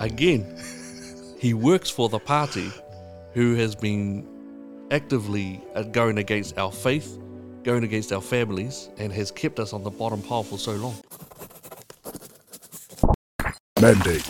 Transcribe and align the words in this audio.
again, 0.00 0.56
he 1.38 1.54
works 1.54 1.88
for 1.88 2.08
the 2.08 2.18
party 2.18 2.70
who 3.34 3.54
has 3.54 3.76
been 3.76 4.26
actively 4.90 5.62
uh, 5.74 5.82
going 5.82 6.18
against 6.18 6.58
our 6.58 6.72
faith, 6.72 7.18
going 7.62 7.84
against 7.84 8.12
our 8.12 8.20
families, 8.20 8.88
and 8.98 9.12
has 9.12 9.30
kept 9.30 9.60
us 9.60 9.72
on 9.72 9.84
the 9.84 9.90
bottom 9.90 10.20
pile 10.22 10.42
for 10.42 10.58
so 10.58 10.72
long. 10.72 10.96
Mandate. 13.80 14.28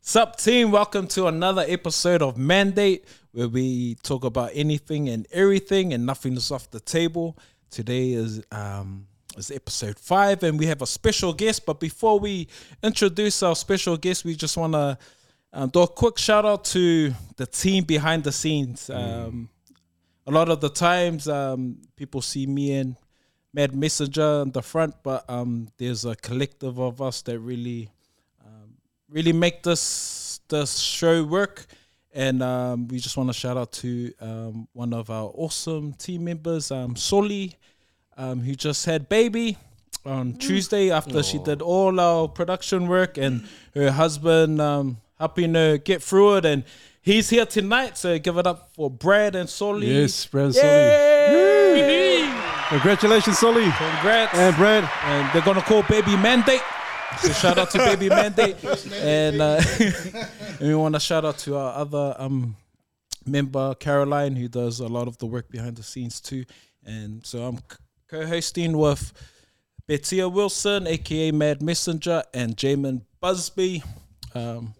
Sup, 0.00 0.36
team? 0.36 0.70
Welcome 0.70 1.06
to 1.08 1.26
another 1.26 1.64
episode 1.68 2.22
of 2.22 2.38
Mandate, 2.38 3.04
where 3.32 3.48
we 3.48 3.96
talk 3.96 4.24
about 4.24 4.50
anything 4.54 5.10
and 5.10 5.26
everything, 5.30 5.92
and 5.92 6.04
nothing 6.06 6.34
is 6.34 6.50
off 6.50 6.70
the 6.70 6.80
table. 6.80 7.38
Today 7.70 8.12
is 8.12 8.42
um 8.50 9.06
is 9.38 9.50
episode 9.50 9.98
five, 9.98 10.42
and 10.42 10.58
we 10.58 10.66
have 10.66 10.82
a 10.82 10.86
special 10.86 11.32
guest. 11.32 11.64
But 11.64 11.80
before 11.80 12.18
we 12.18 12.48
introduce 12.82 13.42
our 13.42 13.56
special 13.56 13.96
guest, 13.96 14.24
we 14.24 14.34
just 14.34 14.56
want 14.56 14.72
to 14.74 14.98
um, 15.52 15.70
do 15.70 15.80
a 15.82 15.88
quick 15.88 16.18
shout 16.18 16.44
out 16.44 16.64
to 16.66 17.12
the 17.36 17.46
team 17.46 17.84
behind 17.84 18.24
the 18.24 18.32
scenes. 18.32 18.90
Um, 18.90 19.48
a 20.26 20.30
lot 20.30 20.48
of 20.48 20.60
the 20.60 20.68
times, 20.68 21.28
um, 21.28 21.78
people 21.96 22.20
see 22.20 22.46
me 22.46 22.74
and 22.74 22.96
Mad 23.54 23.74
Messenger 23.74 24.42
in 24.42 24.52
the 24.52 24.62
front, 24.62 24.94
but 25.02 25.24
um, 25.28 25.68
there's 25.78 26.04
a 26.04 26.14
collective 26.16 26.78
of 26.78 27.00
us 27.00 27.22
that 27.22 27.38
really 27.38 27.90
really 29.10 29.32
make 29.32 29.62
this 29.62 30.40
this 30.48 30.78
show 30.78 31.24
work. 31.24 31.66
And 32.12 32.42
um, 32.42 32.88
we 32.88 32.98
just 32.98 33.16
want 33.16 33.28
to 33.28 33.34
shout 33.34 33.56
out 33.56 33.72
to 33.72 34.12
um, 34.20 34.68
one 34.72 34.92
of 34.92 35.10
our 35.10 35.30
awesome 35.34 35.92
team 35.92 36.24
members, 36.24 36.70
um, 36.70 36.96
Soli, 36.96 37.54
um, 38.18 38.40
who 38.40 38.54
just 38.54 38.84
had 38.84 39.08
baby 39.08 39.56
on 40.04 40.34
Tuesday 40.34 40.90
after 40.90 41.22
she 41.22 41.38
did 41.38 41.62
all 41.62 41.98
our 41.98 42.28
production 42.28 42.86
work, 42.88 43.16
and 43.16 43.46
her 43.74 43.90
husband 43.90 44.60
um, 44.60 44.98
helping 45.18 45.54
her 45.54 45.78
get 45.78 46.02
through 46.02 46.36
it. 46.36 46.44
And 46.44 46.64
he's 47.00 47.30
here 47.30 47.46
tonight, 47.46 47.96
so 47.96 48.18
give 48.18 48.36
it 48.36 48.46
up 48.46 48.70
for 48.74 48.90
Brad 48.90 49.34
and 49.34 49.48
Solly. 49.48 49.86
Yes, 49.86 50.26
Brad 50.26 50.54
Yay! 50.54 52.34
Congratulations, 52.68 53.38
Sully 53.38 53.62
Congrats. 53.64 54.34
and 54.36 54.54
Brad. 54.56 54.84
and 55.04 55.30
they're 55.32 55.42
gonna 55.42 55.62
call 55.62 55.82
Baby 55.84 56.16
Mandate. 56.16 56.60
So 57.22 57.32
shout 57.32 57.56
out 57.58 57.70
to 57.70 57.78
Baby 57.78 58.08
Mandate, 58.10 58.56
and, 58.94 59.40
uh, 59.40 59.60
and 59.80 60.68
we 60.68 60.74
want 60.74 60.94
to 60.94 61.00
shout 61.00 61.24
out 61.24 61.38
to 61.38 61.56
our 61.56 61.74
other 61.74 62.14
um 62.18 62.56
member 63.26 63.74
Caroline, 63.74 64.36
who 64.36 64.48
does 64.48 64.80
a 64.80 64.86
lot 64.86 65.08
of 65.08 65.16
the 65.18 65.26
work 65.26 65.48
behind 65.50 65.76
the 65.76 65.82
scenes 65.82 66.20
too. 66.20 66.44
And 66.84 67.24
so 67.26 67.42
I'm 67.44 67.56
c- 67.56 67.76
co-hosting 68.08 68.76
with 68.76 69.12
Bettia 69.86 70.28
Wilson, 70.28 70.86
aka 70.86 71.30
Mad 71.30 71.62
Messenger, 71.62 72.22
and 72.34 72.56
Jamin 72.56 73.02
Busby. 73.20 73.82
Um, 74.34 74.74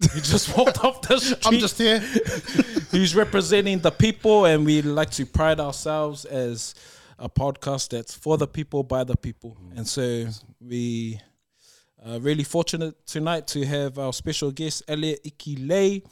he 0.14 0.20
just 0.20 0.56
walked 0.56 0.82
off 0.84 1.02
the 1.02 1.18
street. 1.18 1.46
I'm 1.46 1.58
just 1.58 1.78
here. 1.78 2.00
He's 2.90 3.14
representing 3.14 3.80
the 3.80 3.90
people, 3.90 4.46
and 4.46 4.64
we 4.64 4.82
like 4.82 5.10
to 5.12 5.26
pride 5.26 5.60
ourselves 5.60 6.24
as 6.24 6.74
a 7.18 7.28
podcast 7.28 7.90
that's 7.90 8.14
for 8.14 8.38
the 8.38 8.46
people 8.46 8.82
by 8.82 9.04
the 9.04 9.16
people. 9.16 9.56
And 9.76 9.86
so 9.86 10.26
we 10.60 11.20
are 12.04 12.18
really 12.18 12.44
fortunate 12.44 13.06
tonight 13.06 13.46
to 13.48 13.64
have 13.66 13.98
our 13.98 14.12
special 14.14 14.50
guest 14.50 14.82
Elliot 14.88 15.20
Ikilei. 15.24 16.02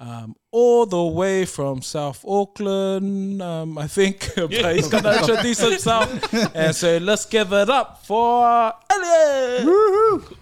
Um, 0.00 0.36
all 0.52 0.86
the 0.86 1.02
way 1.02 1.44
from 1.44 1.82
South 1.82 2.24
Auckland, 2.24 3.42
um, 3.42 3.76
I 3.76 3.88
think. 3.88 4.30
but 4.36 4.76
he's 4.76 4.88
gonna 4.88 5.18
introduce 5.18 5.58
himself, 5.58 6.32
and 6.54 6.74
so 6.74 6.98
let's 6.98 7.26
give 7.26 7.52
it 7.52 7.68
up 7.68 8.06
for 8.06 8.72
Elliot. 8.90 10.22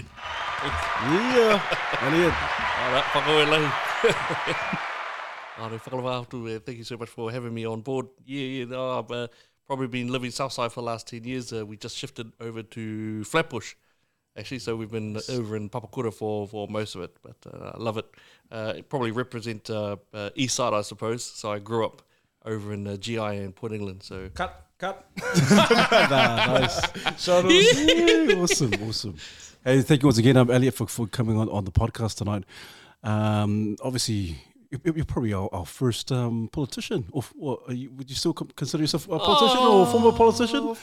Yeah, 1.07 1.61
Elliot. 2.03 2.35
Alright, 2.83 3.05
whakaoe 3.15 3.47
lahi. 3.47 4.83
Aare, 5.59 5.79
whakalawa 5.79 6.27
atu, 6.27 6.57
uh, 6.57 6.59
Thank 6.61 6.79
you 6.79 6.85
so 6.85 6.97
much 6.97 7.09
for 7.09 7.31
having 7.31 7.55
me 7.55 7.65
on 7.65 7.81
board. 7.81 8.07
Yeah, 8.25 8.41
yeah, 8.43 8.65
no, 8.65 8.99
I've 8.99 9.11
uh, 9.11 9.29
probably 9.67 9.87
been 9.87 10.09
living 10.09 10.31
Southside 10.31 10.73
for 10.73 10.81
the 10.81 10.87
last 10.87 11.07
10 11.09 11.25
years. 11.25 11.53
Uh, 11.53 11.65
we 11.65 11.77
just 11.77 11.97
shifted 11.97 12.33
over 12.41 12.63
to 12.63 13.25
Flatbush, 13.25 13.75
actually, 14.37 14.59
so 14.61 14.77
we've 14.77 14.91
been 14.91 15.19
over 15.31 15.57
in 15.57 15.69
Papakura 15.69 16.13
for, 16.13 16.47
for 16.47 16.69
most 16.69 16.95
of 16.95 17.03
it, 17.03 17.17
but 17.23 17.37
uh, 17.53 17.73
I 17.75 17.79
love 17.79 17.99
it. 17.99 18.07
Uh, 18.51 18.75
it 18.77 18.89
probably 18.89 19.11
represent 19.11 19.69
uh, 19.71 19.97
uh, 20.15 20.31
East 20.35 20.55
Side, 20.57 20.73
I 20.75 20.83
suppose. 20.83 21.25
So 21.25 21.51
I 21.53 21.59
grew 21.59 21.85
up 21.85 22.03
over 22.45 22.73
in 22.73 22.87
uh, 22.87 22.97
GI 22.97 23.19
and 23.19 23.55
Port 23.55 23.73
England, 23.73 24.03
so 24.03 24.29
Cut, 24.35 24.67
cut. 24.79 25.05
Nah, 26.11 26.47
nice. 26.61 26.81
Yeah, 27.51 28.35
awesome, 28.43 28.73
awesome. 28.87 29.17
Hey, 29.65 29.83
thank 29.83 30.03
you 30.03 30.07
once 30.07 30.19
again, 30.19 30.37
um, 30.37 30.51
Elliot, 30.51 30.75
for, 30.75 30.87
for 30.87 31.07
coming 31.09 31.37
on, 31.39 31.49
on 31.49 31.65
the 31.65 31.73
podcast 31.73 32.17
tonight. 32.17 32.45
Um, 33.03 33.77
obviously, 33.83 34.15
you- 34.15 34.35
you're 34.71 35.05
probably 35.05 35.33
our, 35.33 35.49
our 35.53 35.67
first 35.67 36.11
um, 36.13 36.49
politician. 36.53 37.07
Or, 37.13 37.23
or 37.39 37.61
are 37.69 37.75
you, 37.75 37.91
would 37.93 38.11
you 38.11 38.17
still 38.17 38.33
consider 38.33 38.83
yourself 38.83 39.07
a 39.07 39.19
politician 39.19 39.59
or 39.59 39.83
a 39.83 39.87
former 39.87 40.13
politician? 40.13 40.77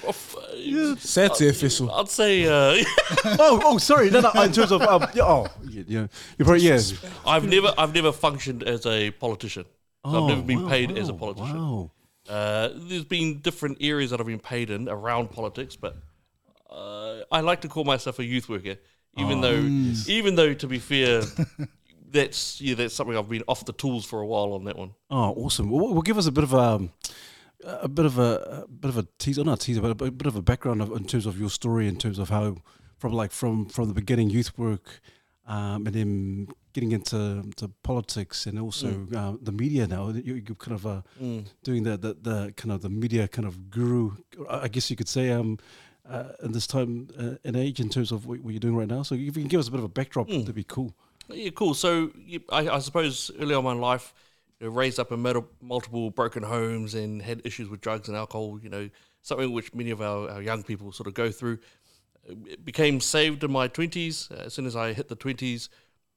yeah. 0.55 0.95
Sad 0.97 1.31
official. 1.41 1.91
I'd 1.91 2.09
say 2.09 2.45
uh, 2.45 2.83
oh, 3.25 3.61
oh, 3.63 3.77
sorry. 3.77 4.09
No, 4.09 4.21
no. 4.21 4.31
In 4.41 4.51
terms 4.51 4.71
of, 4.71 4.81
um, 4.81 5.05
yeah, 5.13 5.23
oh, 5.23 5.47
yeah, 5.69 5.83
yeah. 5.87 6.07
You're 6.37 6.45
probably 6.45 6.63
yes. 6.63 6.93
I've 7.25 7.47
never 7.47 7.73
I've 7.77 7.93
never 7.93 8.11
functioned 8.11 8.63
as 8.63 8.85
a 8.85 9.11
politician. 9.11 9.65
So 10.05 10.23
I've 10.23 10.29
never 10.29 10.41
been 10.41 10.63
wow, 10.63 10.69
paid 10.69 10.97
as 10.97 11.09
a 11.09 11.13
politician. 11.13 11.57
Wow. 11.57 11.91
Uh, 12.27 12.69
there's 12.73 13.05
been 13.05 13.39
different 13.39 13.77
areas 13.81 14.11
that 14.11 14.19
I've 14.19 14.27
been 14.27 14.39
paid 14.39 14.69
in 14.69 14.87
around 14.89 15.31
politics, 15.31 15.75
but 15.75 15.95
uh, 16.69 17.19
I 17.31 17.41
like 17.41 17.61
to 17.61 17.67
call 17.67 17.83
myself 17.83 18.19
a 18.19 18.25
youth 18.25 18.49
worker, 18.49 18.75
even 19.17 19.41
though, 19.41 19.59
even 20.11 20.35
though 20.35 20.53
to 20.53 20.67
be 20.67 20.79
fair, 20.79 21.21
that's 22.13 22.61
yeah, 22.61 22.75
that's 22.75 22.93
something 22.93 23.17
I've 23.17 23.27
been 23.27 23.43
off 23.47 23.65
the 23.65 23.73
tools 23.73 24.05
for 24.05 24.21
a 24.21 24.25
while 24.25 24.53
on 24.53 24.63
that 24.65 24.77
one. 24.77 24.91
Oh, 25.09 25.33
awesome. 25.35 25.69
Well, 25.69 25.89
well 25.91 26.01
give 26.01 26.17
us 26.17 26.27
a 26.27 26.31
bit 26.31 26.43
of 26.43 26.53
a, 26.53 26.87
a 27.65 27.89
bit 27.89 28.05
of 28.05 28.17
a, 28.19 28.63
a 28.63 28.67
bit 28.67 28.89
of 28.89 28.97
a 28.97 29.07
teaser, 29.17 29.43
not 29.43 29.61
a 29.61 29.65
teaser, 29.65 29.81
but 29.81 29.89
a, 29.91 30.11
bit 30.11 30.27
of 30.27 30.35
a 30.35 30.41
background 30.41 30.81
of, 30.81 30.91
in 30.91 31.05
terms 31.05 31.25
of 31.25 31.39
your 31.39 31.49
story, 31.49 31.87
in 31.87 31.97
terms 31.97 32.19
of 32.19 32.29
how, 32.29 32.57
from 32.97 33.11
like 33.13 33.31
from 33.31 33.65
from 33.65 33.87
the 33.87 33.93
beginning, 33.93 34.29
youth 34.29 34.57
work, 34.57 35.01
um, 35.47 35.87
and 35.87 35.95
then 35.95 36.47
getting 36.73 36.91
into 36.91 37.43
to 37.57 37.67
politics, 37.81 38.45
and 38.45 38.59
also 38.59 39.07
uh, 39.15 39.33
the 39.41 39.51
media 39.51 39.87
now. 39.87 40.09
You, 40.09 40.35
you're 40.35 40.55
kind 40.55 40.75
of 40.75 40.85
uh, 40.85 41.01
doing 41.63 41.83
the, 41.83 41.97
the 41.97 42.13
the 42.21 42.53
kind 42.55 42.71
of 42.71 42.81
the 42.81 42.89
media 42.89 43.27
kind 43.27 43.47
of 43.47 43.69
guru, 43.69 44.11
I 44.49 44.67
guess 44.67 44.89
you 44.89 44.95
could 44.95 45.09
say. 45.09 45.31
Um, 45.31 45.57
uh, 46.05 46.33
in 46.43 46.51
this 46.51 46.67
time 46.67 47.07
uh, 47.17 47.35
and 47.45 47.55
age, 47.55 47.79
in 47.79 47.87
terms 47.87 48.11
of 48.11 48.25
what, 48.25 48.37
what 48.41 48.51
you're 48.51 48.59
doing 48.59 48.75
right 48.75 48.89
now, 48.89 49.03
so 49.03 49.15
if 49.15 49.21
you 49.21 49.31
can 49.31 49.47
give 49.47 49.61
us 49.61 49.69
a 49.69 49.71
bit 49.71 49.77
of 49.79 49.85
a 49.85 49.87
backdrop, 49.87 50.27
that'd 50.27 50.53
be 50.53 50.65
cool. 50.65 50.93
Yeah, 51.29 51.49
cool. 51.51 51.73
So 51.73 52.11
I, 52.49 52.69
I 52.69 52.79
suppose 52.79 53.31
early 53.39 53.55
on 53.55 53.65
in 53.65 53.79
life, 53.79 54.13
you 54.59 54.67
know, 54.67 54.73
raised 54.73 54.99
up 54.99 55.11
in 55.11 55.21
mul- 55.21 55.49
multiple 55.61 56.09
broken 56.11 56.43
homes 56.43 56.95
and 56.95 57.21
had 57.21 57.41
issues 57.45 57.69
with 57.69 57.81
drugs 57.81 58.07
and 58.07 58.17
alcohol. 58.17 58.59
You 58.61 58.69
know, 58.69 58.89
something 59.21 59.51
which 59.51 59.73
many 59.73 59.91
of 59.91 60.01
our, 60.01 60.29
our 60.29 60.41
young 60.41 60.63
people 60.63 60.91
sort 60.91 61.07
of 61.07 61.13
go 61.13 61.31
through. 61.31 61.59
It 62.25 62.63
became 62.63 62.99
saved 62.99 63.43
in 63.43 63.51
my 63.51 63.67
twenties. 63.67 64.29
Uh, 64.31 64.43
as 64.45 64.53
soon 64.53 64.65
as 64.65 64.75
I 64.75 64.93
hit 64.93 65.09
the 65.09 65.15
twenties, 65.15 65.69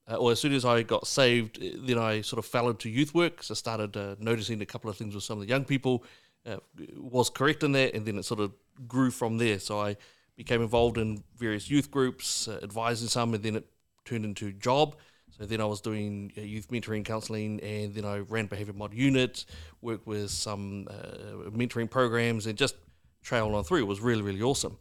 uh, 0.09 0.15
or 0.15 0.31
as 0.31 0.39
soon 0.39 0.53
as 0.53 0.65
I 0.65 0.83
got 0.83 1.07
saved, 1.07 1.61
uh, 1.61 1.77
then 1.79 1.97
I 1.97 2.21
sort 2.21 2.39
of 2.39 2.45
fell 2.45 2.69
into 2.69 2.89
youth 2.89 3.13
work. 3.13 3.43
So 3.43 3.53
I 3.53 3.55
started 3.55 3.97
uh, 3.97 4.15
noticing 4.19 4.61
a 4.61 4.65
couple 4.65 4.89
of 4.89 4.97
things 4.97 5.15
with 5.15 5.23
some 5.23 5.37
of 5.37 5.43
the 5.43 5.49
young 5.49 5.65
people. 5.65 6.03
Uh, 6.45 6.57
was 6.95 7.29
correct 7.29 7.63
in 7.63 7.73
that, 7.73 7.93
and 7.93 8.05
then 8.05 8.17
it 8.17 8.23
sort 8.23 8.39
of 8.39 8.53
grew 8.87 9.11
from 9.11 9.37
there. 9.37 9.59
So 9.59 9.81
I 9.81 9.97
became 10.37 10.61
involved 10.61 10.97
in 10.97 11.23
various 11.35 11.69
youth 11.69 11.91
groups, 11.91 12.47
uh, 12.47 12.59
advising 12.63 13.09
some, 13.09 13.33
and 13.33 13.43
then 13.43 13.57
it 13.57 13.65
turned 14.07 14.25
into 14.25 14.51
job. 14.53 14.95
So 15.37 15.45
then 15.45 15.61
I 15.61 15.65
was 15.65 15.81
doing 15.81 16.31
uh, 16.37 16.41
youth 16.41 16.69
mentoring 16.69 17.05
counselling, 17.05 17.59
and 17.59 17.93
then 17.93 18.05
I 18.05 18.19
ran 18.19 18.47
behaviour 18.47 18.73
mod 18.73 18.93
unit, 18.93 19.45
worked 19.81 20.07
with 20.07 20.31
some 20.31 20.87
uh, 20.89 21.49
mentoring 21.51 21.89
programs, 21.89 22.47
and 22.47 22.57
just 22.57 22.75
trailed 23.21 23.53
on 23.53 23.63
through. 23.63 23.79
It 23.79 23.87
was 23.87 23.99
really, 23.99 24.21
really 24.21 24.41
awesome. 24.41 24.77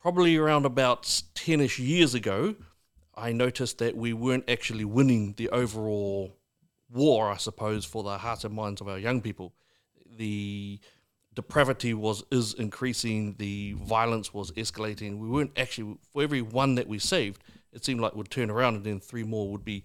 Probably 0.00 0.36
around 0.36 0.66
about 0.66 1.22
10 1.34 1.60
ish 1.60 1.78
years 1.78 2.14
ago, 2.14 2.56
I 3.14 3.32
noticed 3.32 3.78
that 3.78 3.96
we 3.96 4.12
weren't 4.12 4.48
actually 4.50 4.84
winning 4.84 5.34
the 5.36 5.48
overall 5.50 6.36
war, 6.90 7.30
I 7.30 7.36
suppose, 7.36 7.84
for 7.84 8.02
the 8.02 8.18
hearts 8.18 8.44
and 8.44 8.54
minds 8.54 8.80
of 8.80 8.88
our 8.88 8.98
young 8.98 9.20
people. 9.20 9.52
The 10.16 10.80
depravity 11.34 11.94
was 11.94 12.24
is 12.30 12.54
increasing, 12.54 13.34
the 13.38 13.74
violence 13.74 14.32
was 14.32 14.52
escalating. 14.52 15.18
We 15.18 15.28
weren't 15.28 15.52
actually 15.56 15.96
for 16.12 16.22
every 16.22 16.42
one 16.42 16.76
that 16.76 16.88
we 16.88 16.98
saved, 16.98 17.42
it 17.74 17.84
seemed 17.84 18.00
like 18.00 18.14
would 18.14 18.30
turn 18.30 18.50
around 18.50 18.76
and 18.76 18.84
then 18.84 19.00
three 19.00 19.24
more 19.24 19.50
would 19.50 19.64
be 19.64 19.84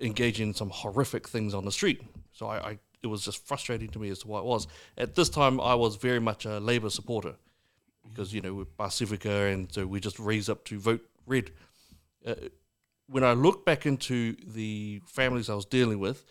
engaging 0.00 0.48
in 0.48 0.54
some 0.54 0.70
horrific 0.70 1.28
things 1.28 1.54
on 1.54 1.64
the 1.64 1.72
street. 1.72 2.00
So 2.32 2.46
I, 2.46 2.70
I 2.70 2.78
it 3.02 3.06
was 3.06 3.24
just 3.24 3.46
frustrating 3.46 3.88
to 3.90 3.98
me 3.98 4.10
as 4.10 4.20
to 4.20 4.28
why 4.28 4.40
it 4.40 4.44
was. 4.44 4.66
At 4.98 5.14
this 5.14 5.28
time 5.28 5.60
I 5.60 5.74
was 5.74 5.96
very 5.96 6.20
much 6.20 6.44
a 6.44 6.58
Labour 6.58 6.90
supporter 6.90 7.36
because 8.08 8.34
you 8.34 8.40
know 8.40 8.54
we're 8.54 8.64
Pacifica 8.64 9.46
and 9.46 9.70
so 9.72 9.86
we 9.86 10.00
just 10.00 10.18
raised 10.18 10.50
up 10.50 10.64
to 10.64 10.78
vote 10.78 11.06
red. 11.26 11.50
Uh, 12.26 12.34
when 13.06 13.24
I 13.24 13.32
look 13.32 13.64
back 13.64 13.86
into 13.86 14.36
the 14.46 15.00
families 15.04 15.50
I 15.50 15.54
was 15.54 15.64
dealing 15.64 15.98
with, 15.98 16.24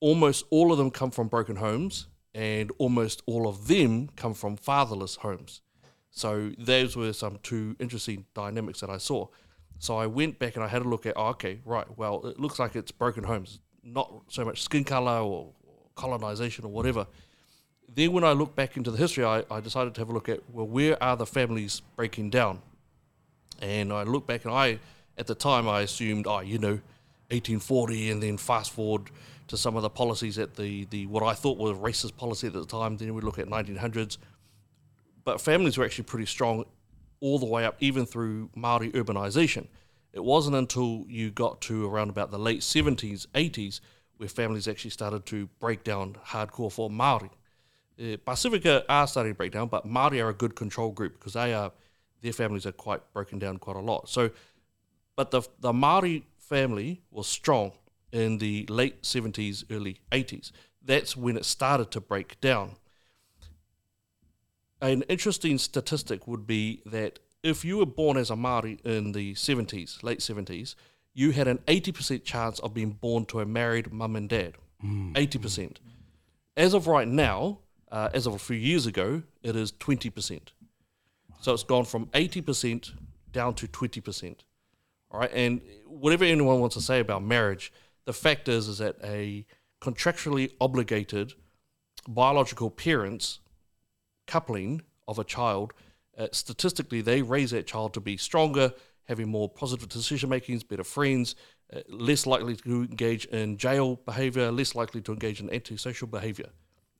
almost 0.00 0.44
all 0.50 0.72
of 0.72 0.78
them 0.78 0.90
come 0.90 1.10
from 1.10 1.28
broken 1.28 1.56
homes, 1.56 2.08
and 2.34 2.72
almost 2.78 3.22
all 3.26 3.46
of 3.46 3.68
them 3.68 4.08
come 4.16 4.34
from 4.34 4.56
fatherless 4.56 5.16
homes. 5.16 5.60
So 6.10 6.52
those 6.58 6.96
were 6.96 7.12
some 7.12 7.38
two 7.42 7.76
interesting 7.78 8.26
dynamics 8.34 8.80
that 8.80 8.90
I 8.90 8.98
saw. 8.98 9.28
So 9.78 9.96
I 9.96 10.06
went 10.06 10.38
back 10.38 10.54
and 10.54 10.64
I 10.64 10.68
had 10.68 10.82
a 10.82 10.88
look 10.88 11.06
at, 11.06 11.14
oh, 11.16 11.28
okay, 11.28 11.58
right, 11.64 11.86
well, 11.96 12.26
it 12.26 12.38
looks 12.38 12.58
like 12.58 12.76
it's 12.76 12.90
broken 12.90 13.24
homes, 13.24 13.60
not 13.82 14.10
so 14.28 14.44
much 14.44 14.62
skin 14.62 14.84
color 14.84 15.20
or 15.20 15.52
colonization 15.94 16.64
or 16.64 16.70
whatever. 16.70 17.06
Then 17.94 18.12
when 18.12 18.24
I 18.24 18.32
look 18.32 18.56
back 18.56 18.76
into 18.76 18.90
the 18.90 18.96
history, 18.96 19.24
I, 19.24 19.44
I 19.50 19.60
decided 19.60 19.94
to 19.94 20.00
have 20.00 20.08
a 20.08 20.12
look 20.12 20.28
at, 20.28 20.40
well, 20.50 20.66
where 20.66 21.00
are 21.02 21.16
the 21.16 21.26
families 21.26 21.82
breaking 21.96 22.30
down? 22.30 22.62
And 23.60 23.92
I 23.92 24.02
look 24.02 24.26
back 24.26 24.44
and 24.44 24.54
I, 24.54 24.78
at 25.16 25.26
the 25.26 25.34
time, 25.34 25.68
I 25.68 25.82
assumed, 25.82 26.26
oh, 26.26 26.40
you 26.40 26.58
know, 26.58 26.80
1840 27.30 28.10
and 28.10 28.22
then 28.22 28.36
fast 28.36 28.72
forward 28.72 29.10
to 29.48 29.56
some 29.56 29.76
of 29.76 29.82
the 29.82 29.90
policies 29.90 30.38
at 30.38 30.54
the, 30.54 30.84
the 30.86 31.06
what 31.06 31.22
I 31.22 31.34
thought 31.34 31.58
was 31.58 31.76
racist 31.76 32.16
policy 32.16 32.46
at 32.46 32.52
the 32.52 32.64
time. 32.64 32.96
Then 32.96 33.14
we 33.14 33.20
look 33.20 33.38
at 33.38 33.46
1900s. 33.46 34.18
But 35.24 35.40
families 35.40 35.78
were 35.78 35.84
actually 35.84 36.04
pretty 36.04 36.26
strong 36.26 36.64
all 37.24 37.38
the 37.38 37.46
way 37.46 37.64
up, 37.64 37.74
even 37.80 38.04
through 38.04 38.50
Maori 38.54 38.90
urbanization. 38.92 39.66
It 40.12 40.22
wasn't 40.22 40.56
until 40.56 41.06
you 41.08 41.30
got 41.30 41.62
to 41.62 41.88
around 41.88 42.10
about 42.10 42.30
the 42.30 42.38
late 42.38 42.60
70s, 42.60 43.26
80s, 43.28 43.80
where 44.18 44.28
families 44.28 44.68
actually 44.68 44.90
started 44.90 45.24
to 45.26 45.48
break 45.58 45.84
down 45.84 46.16
hardcore 46.26 46.70
for 46.70 46.90
Maori. 46.90 47.30
Uh, 47.98 48.18
Pacifica 48.26 48.84
are 48.90 49.06
starting 49.06 49.32
to 49.32 49.36
break 49.36 49.52
down, 49.52 49.68
but 49.68 49.86
Maori 49.86 50.20
are 50.20 50.28
a 50.28 50.34
good 50.34 50.54
control 50.54 50.90
group 50.90 51.14
because 51.14 51.32
they 51.32 51.54
are 51.54 51.72
their 52.20 52.34
families 52.34 52.66
are 52.66 52.72
quite 52.72 53.00
broken 53.14 53.38
down 53.38 53.56
quite 53.56 53.76
a 53.76 53.80
lot. 53.80 54.08
So, 54.10 54.30
but 55.16 55.30
the 55.30 55.42
the 55.60 55.72
Maori 55.72 56.26
family 56.38 57.00
was 57.10 57.26
strong 57.26 57.72
in 58.12 58.36
the 58.36 58.66
late 58.68 59.02
70s, 59.02 59.64
early 59.70 60.00
80s. 60.12 60.52
That's 60.82 61.16
when 61.16 61.38
it 61.38 61.46
started 61.46 61.90
to 61.92 62.00
break 62.02 62.38
down. 62.42 62.76
An 64.80 65.02
interesting 65.02 65.58
statistic 65.58 66.26
would 66.26 66.46
be 66.46 66.82
that 66.86 67.18
if 67.42 67.64
you 67.64 67.78
were 67.78 67.86
born 67.86 68.16
as 68.16 68.30
a 68.30 68.36
Maori 68.36 68.78
in 68.84 69.12
the 69.12 69.34
70s, 69.34 70.02
late 70.02 70.20
70s, 70.20 70.74
you 71.12 71.30
had 71.30 71.46
an 71.46 71.58
80% 71.66 72.24
chance 72.24 72.58
of 72.58 72.74
being 72.74 72.90
born 72.90 73.24
to 73.26 73.40
a 73.40 73.46
married 73.46 73.92
mum 73.92 74.16
and 74.16 74.28
dad. 74.28 74.54
80%. 75.14 75.76
As 76.56 76.74
of 76.74 76.86
right 76.86 77.08
now, 77.08 77.58
uh, 77.90 78.10
as 78.12 78.26
of 78.26 78.34
a 78.34 78.38
few 78.38 78.56
years 78.56 78.86
ago, 78.86 79.22
it 79.42 79.56
is 79.56 79.72
20%. 79.72 80.40
So 81.40 81.52
it's 81.52 81.62
gone 81.62 81.84
from 81.84 82.06
80% 82.06 82.92
down 83.32 83.54
to 83.54 83.68
20%. 83.68 84.36
All 85.10 85.20
right. 85.20 85.30
And 85.32 85.60
whatever 85.86 86.24
anyone 86.24 86.60
wants 86.60 86.74
to 86.76 86.82
say 86.82 87.00
about 87.00 87.22
marriage, 87.22 87.72
the 88.04 88.12
fact 88.12 88.48
is, 88.48 88.68
is 88.68 88.78
that 88.78 88.96
a 89.04 89.46
contractually 89.80 90.52
obligated 90.60 91.34
biological 92.08 92.70
parents 92.70 93.40
coupling 94.26 94.82
of 95.06 95.18
a 95.18 95.24
child, 95.24 95.72
uh, 96.18 96.28
statistically, 96.32 97.00
they 97.00 97.22
raise 97.22 97.50
that 97.50 97.66
child 97.66 97.94
to 97.94 98.00
be 98.00 98.16
stronger, 98.16 98.72
having 99.04 99.28
more 99.28 99.48
positive 99.48 99.88
decision 99.88 100.30
makings, 100.30 100.62
better 100.62 100.84
friends, 100.84 101.34
uh, 101.74 101.80
less 101.88 102.26
likely 102.26 102.56
to 102.56 102.82
engage 102.82 103.26
in 103.26 103.56
jail 103.56 103.96
behavior, 104.06 104.50
less 104.50 104.74
likely 104.74 105.00
to 105.00 105.12
engage 105.12 105.40
in 105.40 105.52
antisocial 105.52 106.06
behavior. 106.06 106.50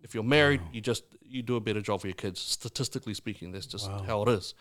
If 0.02 0.14
you're 0.14 0.22
married, 0.22 0.60
you 0.72 0.80
just 0.80 1.04
you 1.22 1.42
do 1.42 1.56
a 1.56 1.60
better 1.60 1.80
job 1.80 2.02
for 2.02 2.08
your 2.08 2.14
kids. 2.14 2.40
Statistically 2.40 3.14
speaking, 3.14 3.52
that's 3.52 3.66
just 3.66 3.88
how 4.06 4.22
it 4.22 4.28
is. 4.28 4.54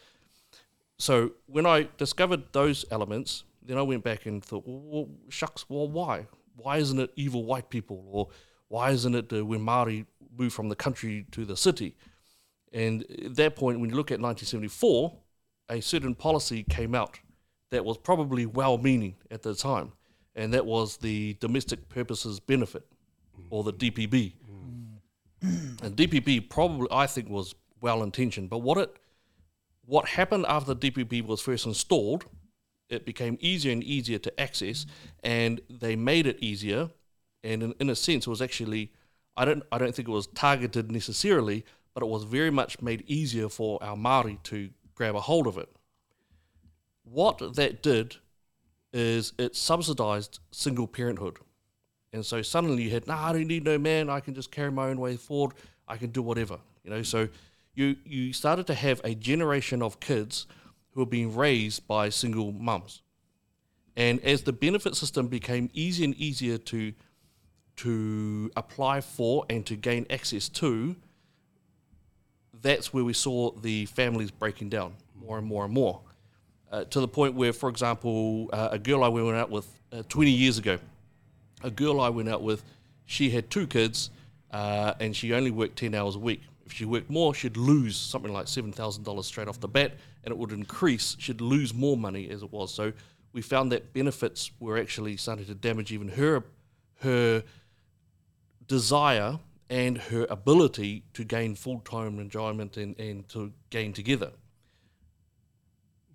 So 0.97 1.31
when 1.47 1.65
I 1.65 1.89
discovered 1.97 2.53
those 2.53 2.85
elements, 2.91 3.43
then 3.61 3.77
I 3.77 3.81
went 3.81 4.03
back 4.03 4.25
and 4.25 4.43
thought, 4.43 4.63
well, 4.65 4.81
well 4.85 5.09
shucks, 5.29 5.65
well, 5.67 5.89
why? 5.89 6.27
Why 6.55 6.77
isn't 6.77 6.99
it 6.99 7.11
evil 7.15 7.43
white 7.43 7.69
people, 7.69 8.05
or 8.09 8.29
why 8.69 8.91
isn't 8.91 9.15
it 9.15 9.33
uh, 9.33 9.45
when 9.45 9.61
Maori 9.61 10.05
moved 10.37 10.53
from 10.55 10.69
the 10.69 10.75
country 10.75 11.25
to 11.31 11.43
the 11.43 11.57
city? 11.57 11.95
And 12.73 13.05
at 13.23 13.35
that 13.35 13.55
point, 13.55 13.79
when 13.79 13.89
you 13.89 13.95
look 13.95 14.11
at 14.11 14.19
1974, 14.19 15.13
a 15.69 15.81
certain 15.81 16.15
policy 16.15 16.63
came 16.63 16.95
out 16.95 17.19
that 17.69 17.85
was 17.85 17.97
probably 17.97 18.45
well-meaning 18.45 19.15
at 19.31 19.43
the 19.43 19.55
time, 19.55 19.93
and 20.35 20.53
that 20.53 20.65
was 20.65 20.97
the 20.97 21.35
Domestic 21.39 21.87
Purposes 21.87 22.39
Benefit, 22.39 22.85
or 23.49 23.63
the 23.63 23.73
DPB. 23.73 24.33
Mm. 25.43 25.83
And 25.83 25.95
DPB 25.95 26.49
probably, 26.49 26.87
I 26.91 27.07
think, 27.07 27.29
was 27.29 27.55
well-intentioned, 27.81 28.49
but 28.49 28.59
what 28.59 28.77
it 28.77 28.97
what 29.85 30.07
happened 30.07 30.45
after 30.47 30.73
the 30.73 30.91
DPB 30.91 31.25
was 31.25 31.41
first 31.41 31.65
installed, 31.65 32.25
it 32.89 33.05
became 33.05 33.37
easier 33.41 33.71
and 33.71 33.83
easier 33.83 34.17
to 34.19 34.39
access, 34.39 34.85
and 35.23 35.61
they 35.69 35.95
made 35.95 36.25
it 36.25 36.37
easier. 36.41 36.89
And 37.43 37.61
in, 37.61 37.73
in 37.79 37.89
a 37.89 37.95
sense, 37.95 38.25
it 38.25 38.29
was 38.29 38.41
actually, 38.41 38.93
I 39.35 39.43
don't, 39.45 39.63
I 39.71 39.77
don't 39.77 39.93
think 39.93 40.07
it 40.07 40.11
was 40.11 40.27
targeted 40.27 40.91
necessarily, 40.91 41.65
but 41.93 42.03
it 42.03 42.07
was 42.07 42.23
very 42.23 42.49
much 42.49 42.81
made 42.81 43.03
easier 43.07 43.49
for 43.49 43.81
our 43.83 43.95
Maori 43.95 44.39
to 44.43 44.69
grab 44.95 45.15
a 45.15 45.21
hold 45.21 45.47
of 45.47 45.57
it. 45.57 45.69
What 47.03 47.55
that 47.55 47.83
did 47.83 48.17
is 48.91 49.33
it 49.37 49.55
subsidized 49.55 50.39
single 50.51 50.87
parenthood. 50.87 51.37
And 52.13 52.25
so 52.25 52.41
suddenly 52.41 52.83
you 52.83 52.91
had, 52.91 53.07
nah, 53.07 53.29
I 53.29 53.33
don't 53.33 53.47
need 53.47 53.63
no 53.63 53.77
man. 53.77 54.09
I 54.09 54.19
can 54.19 54.35
just 54.35 54.51
carry 54.51 54.71
my 54.71 54.89
own 54.89 54.99
way 54.99 55.17
forward. 55.17 55.55
I 55.87 55.97
can 55.97 56.11
do 56.11 56.21
whatever, 56.21 56.59
you 56.83 56.91
know. 56.91 57.01
So 57.01 57.27
you 57.73 57.95
you 58.05 58.33
started 58.33 58.67
to 58.67 58.75
have 58.75 59.01
a 59.03 59.15
generation 59.15 59.81
of 59.81 59.99
kids 59.99 60.45
who 60.91 61.01
were 61.01 61.07
being 61.07 61.35
raised 61.35 61.87
by 61.87 62.09
single 62.09 62.51
mums. 62.51 63.01
And 63.95 64.19
as 64.21 64.43
the 64.43 64.53
benefit 64.53 64.95
system 64.95 65.27
became 65.27 65.69
easier 65.73 66.05
and 66.05 66.15
easier 66.15 66.57
to 66.57 66.93
to 67.75 68.51
apply 68.55 69.01
for 69.01 69.45
and 69.49 69.65
to 69.65 69.75
gain 69.75 70.05
access 70.11 70.47
to, 70.47 70.95
that's 72.63 72.91
where 72.93 73.03
we 73.03 73.13
saw 73.13 73.51
the 73.51 73.85
families 73.85 74.31
breaking 74.31 74.69
down 74.69 74.93
more 75.15 75.37
and 75.37 75.45
more 75.45 75.65
and 75.65 75.73
more. 75.73 75.99
Uh, 76.71 76.85
to 76.85 76.99
the 76.99 77.07
point 77.07 77.35
where, 77.35 77.53
for 77.53 77.69
example, 77.69 78.49
uh, 78.51 78.69
a 78.71 78.79
girl 78.79 79.03
I 79.03 79.09
went 79.09 79.37
out 79.37 79.51
with 79.51 79.67
uh, 79.91 80.01
20 80.09 80.31
years 80.31 80.57
ago, 80.57 80.79
a 81.61 81.69
girl 81.69 82.01
I 82.01 82.09
went 82.09 82.29
out 82.29 82.41
with, 82.41 82.63
she 83.05 83.29
had 83.29 83.51
two 83.51 83.67
kids 83.67 84.09
uh, 84.51 84.93
and 84.99 85.15
she 85.15 85.33
only 85.33 85.51
worked 85.51 85.75
10 85.75 85.93
hours 85.93 86.15
a 86.15 86.19
week. 86.19 86.41
If 86.65 86.71
she 86.71 86.85
worked 86.85 87.09
more, 87.09 87.35
she'd 87.35 87.57
lose 87.57 87.95
something 87.95 88.31
like 88.31 88.47
$7,000 88.47 89.23
straight 89.23 89.47
off 89.47 89.59
the 89.59 89.67
bat 89.67 89.91
and 90.23 90.31
it 90.31 90.37
would 90.37 90.51
increase. 90.51 91.15
She'd 91.19 91.41
lose 91.41 91.73
more 91.73 91.97
money 91.97 92.29
as 92.29 92.41
it 92.41 92.51
was. 92.51 92.73
So 92.73 92.93
we 93.33 93.41
found 93.41 93.71
that 93.73 93.93
benefits 93.93 94.51
were 94.59 94.77
actually 94.77 95.17
starting 95.17 95.45
to 95.45 95.53
damage 95.53 95.91
even 95.91 96.07
her, 96.07 96.43
her 97.01 97.43
desire 98.67 99.37
and 99.73 99.97
her 99.97 100.27
ability 100.29 101.03
to 101.15 101.23
gain 101.23 101.55
full 101.55 101.79
time 101.79 102.19
enjoyment 102.19 102.77
and, 102.77 102.97
and 102.99 103.27
to 103.27 103.51
gain 103.71 103.91
together. 103.91 104.29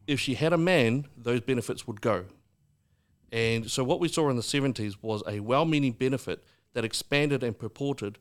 If 0.06 0.20
she 0.20 0.34
had 0.34 0.52
a 0.52 0.56
man, 0.56 1.08
those 1.16 1.40
benefits 1.40 1.84
would 1.84 2.00
go. 2.00 2.26
And 3.32 3.68
so 3.68 3.82
what 3.82 3.98
we 3.98 4.06
saw 4.06 4.30
in 4.30 4.36
the 4.36 4.42
70s 4.42 4.98
was 5.02 5.24
a 5.26 5.40
well 5.40 5.64
meaning 5.64 5.90
benefit 5.90 6.44
that 6.74 6.84
expanded 6.84 7.42
and 7.42 7.58
purported. 7.58 8.18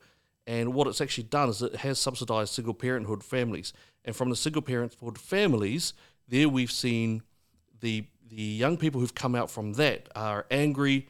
And 0.47 0.73
what 0.73 0.87
it's 0.87 1.01
actually 1.01 1.25
done 1.25 1.49
is 1.49 1.61
it 1.61 1.75
has 1.77 1.99
subsidized 1.99 2.51
single 2.51 2.73
parenthood 2.73 3.23
families. 3.23 3.73
And 4.03 4.15
from 4.15 4.31
the 4.31 4.35
single 4.35 4.63
parenthood 4.63 5.19
families, 5.19 5.93
there 6.27 6.49
we've 6.49 6.71
seen 6.71 7.21
the 7.79 8.05
the 8.27 8.41
young 8.41 8.75
people 8.75 8.99
who've 8.99 9.15
come 9.15 9.35
out 9.35 9.51
from 9.51 9.73
that 9.73 10.09
are 10.15 10.47
angry, 10.49 11.07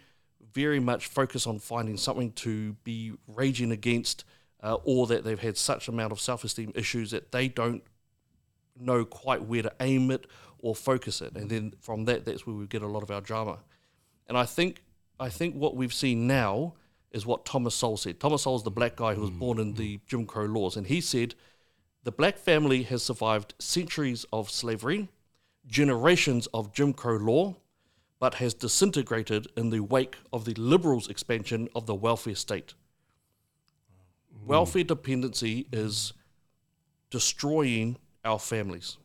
very 0.58 0.80
much 0.80 1.06
focus 1.06 1.46
on 1.46 1.60
finding 1.60 1.98
something 1.98 2.32
to 2.32 2.74
be 2.84 3.14
raging 3.28 3.72
against, 3.72 4.26
uh, 4.64 4.74
or 4.84 5.06
that 5.06 5.24
they've 5.24 5.40
had 5.40 5.56
such 5.56 5.88
amount 5.88 6.12
of 6.12 6.20
self 6.20 6.44
esteem 6.44 6.72
issues 6.74 7.12
that 7.12 7.32
they 7.32 7.48
don't 7.48 7.84
know 8.76 9.06
quite 9.06 9.44
where 9.44 9.62
to 9.62 9.72
aim 9.80 10.10
it 10.10 10.26
or 10.58 10.74
focus 10.76 11.22
it. 11.22 11.36
And 11.36 11.48
then 11.48 11.74
from 11.80 12.06
that, 12.06 12.26
that's 12.26 12.48
where 12.48 12.56
we 12.56 12.66
get 12.66 12.82
a 12.82 12.88
lot 12.88 13.04
of 13.04 13.12
our 13.12 13.22
drama. 13.22 13.60
And 14.28 14.36
I 14.36 14.46
think 14.46 14.82
I 15.20 15.30
think 15.30 15.54
what 15.54 15.76
we've 15.76 15.94
seen 15.94 16.26
now 16.26 16.74
is 17.12 17.24
what 17.24 17.46
Thomas 17.46 17.76
Sowell 17.76 17.98
said. 17.98 18.20
Thomas 18.20 18.42
Sowell 18.42 18.58
is 18.58 18.64
the 18.64 18.72
black 18.72 18.96
guy 18.96 19.14
who 19.14 19.22
was 19.22 19.30
born 19.30 19.60
in 19.60 19.76
the 19.76 20.00
Jim 20.08 20.26
Crow 20.26 20.46
laws, 20.46 20.76
and 20.76 20.88
he 20.88 21.02
said 21.02 21.36
the 22.04 22.12
black 22.12 22.40
family 22.40 22.82
has 22.84 23.04
survived 23.04 23.54
centuries 23.60 24.26
of 24.34 24.50
slavery, 24.50 25.08
generations 25.68 26.48
of 26.48 26.74
Jim 26.74 26.94
Crow 26.94 27.18
law, 27.18 27.58
but 28.20 28.36
has 28.36 28.54
disintegrated 28.54 29.48
in 29.56 29.70
the 29.70 29.80
wake 29.80 30.18
of 30.34 30.46
the 30.46 30.54
liberals' 30.56 31.10
expansion 31.10 31.68
of 31.76 31.86
the 31.86 31.96
welfare 31.96 32.36
state. 32.36 32.74
Welfare 34.46 34.84
dependency 34.84 35.68
is 35.72 36.14
destroying 37.10 37.98
our 38.24 38.40
families. 38.40 38.98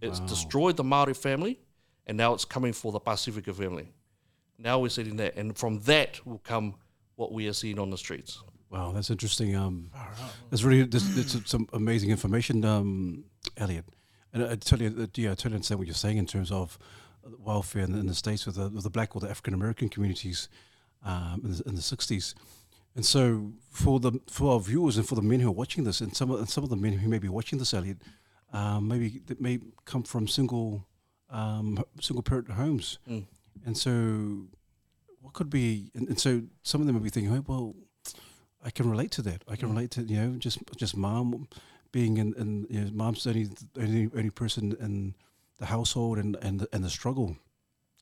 It's 0.00 0.20
destroyed 0.20 0.76
the 0.76 0.84
Maori 0.84 1.14
family, 1.14 1.60
and 2.06 2.16
now 2.16 2.34
it's 2.34 2.44
coming 2.44 2.72
for 2.72 2.90
the 2.92 2.98
Pacifica 2.98 3.52
family. 3.54 3.88
Now 4.58 4.80
we're 4.80 4.88
seeing 4.88 5.16
that, 5.16 5.36
and 5.36 5.56
from 5.56 5.80
that 5.80 6.24
will 6.26 6.38
come 6.38 6.74
what 7.16 7.32
we 7.32 7.48
are 7.48 7.52
seeing 7.52 7.78
on 7.78 7.90
the 7.90 7.98
streets. 7.98 8.42
Wow, 8.70 8.92
that's 8.92 9.10
interesting. 9.10 9.54
Um, 9.54 9.90
that's 10.50 10.62
really 10.62 10.84
that's, 10.84 11.14
that's 11.14 11.50
some 11.50 11.68
amazing 11.72 12.10
information, 12.10 12.64
um, 12.64 13.24
Elliot. 13.56 13.84
And 14.32 14.44
I 14.44 14.56
totally, 14.56 14.86
uh, 14.86 15.06
yeah, 15.14 15.32
I 15.32 15.34
totally 15.34 15.56
understand 15.56 15.78
what 15.78 15.86
you're 15.86 15.94
saying 15.94 16.16
in 16.16 16.26
terms 16.26 16.50
of 16.50 16.78
welfare 17.38 17.82
in, 17.84 17.94
in 17.94 18.06
the 18.06 18.14
states 18.14 18.46
with 18.46 18.56
the, 18.56 18.68
with 18.68 18.84
the 18.84 18.90
black 18.90 19.14
or 19.14 19.20
the 19.20 19.30
African 19.30 19.54
American 19.54 19.88
communities 19.88 20.48
um, 21.04 21.40
in, 21.44 21.52
the, 21.52 21.62
in 21.66 21.74
the 21.74 21.80
'60s. 21.80 22.34
And 22.94 23.04
so, 23.06 23.52
for 23.70 24.00
the 24.00 24.12
for 24.30 24.52
our 24.52 24.60
viewers 24.60 24.96
and 24.98 25.08
for 25.08 25.14
the 25.14 25.22
men 25.22 25.40
who 25.40 25.48
are 25.48 25.52
watching 25.52 25.84
this, 25.84 26.00
and 26.00 26.14
some 26.14 26.30
of, 26.30 26.38
and 26.40 26.48
some 26.48 26.62
of 26.64 26.70
the 26.70 26.76
men 26.76 26.92
who 26.94 27.08
may 27.08 27.18
be 27.18 27.28
watching 27.28 27.58
this, 27.58 27.72
Elliot, 27.72 27.98
um, 28.52 28.86
maybe 28.88 29.20
that 29.26 29.40
may 29.40 29.58
come 29.86 30.02
from 30.02 30.28
single 30.28 30.86
um, 31.30 31.82
single 32.00 32.22
parent 32.22 32.50
homes, 32.50 32.98
Mm. 33.08 33.24
and 33.64 33.76
so 33.78 34.46
what 35.20 35.32
could 35.32 35.48
be? 35.48 35.90
And, 35.94 36.08
and 36.08 36.20
so 36.20 36.42
some 36.62 36.80
of 36.80 36.86
them 36.86 36.96
will 36.96 37.02
be 37.02 37.08
thinking, 37.10 37.32
oh, 37.34 37.44
well, 37.46 37.74
I 38.64 38.70
can 38.70 38.90
relate 38.90 39.10
to 39.12 39.22
that. 39.22 39.42
I 39.48 39.56
can 39.56 39.68
Mm. 39.68 39.72
relate 39.74 39.90
to 39.92 40.02
you 40.02 40.16
know 40.20 40.36
just 40.38 40.58
just 40.76 40.94
mom 40.96 41.48
being 41.92 42.18
in, 42.18 42.34
in 42.34 42.66
you 42.68 42.80
know, 42.84 42.90
mom's 42.92 43.24
the 43.24 43.30
only, 43.30 43.48
only 43.78 44.10
only 44.14 44.30
person 44.30 44.76
in 44.80 45.14
the 45.58 45.66
household 45.66 46.18
and 46.18 46.36
and 46.42 46.60
the, 46.60 46.68
and 46.72 46.84
the 46.84 46.90
struggle. 46.90 47.36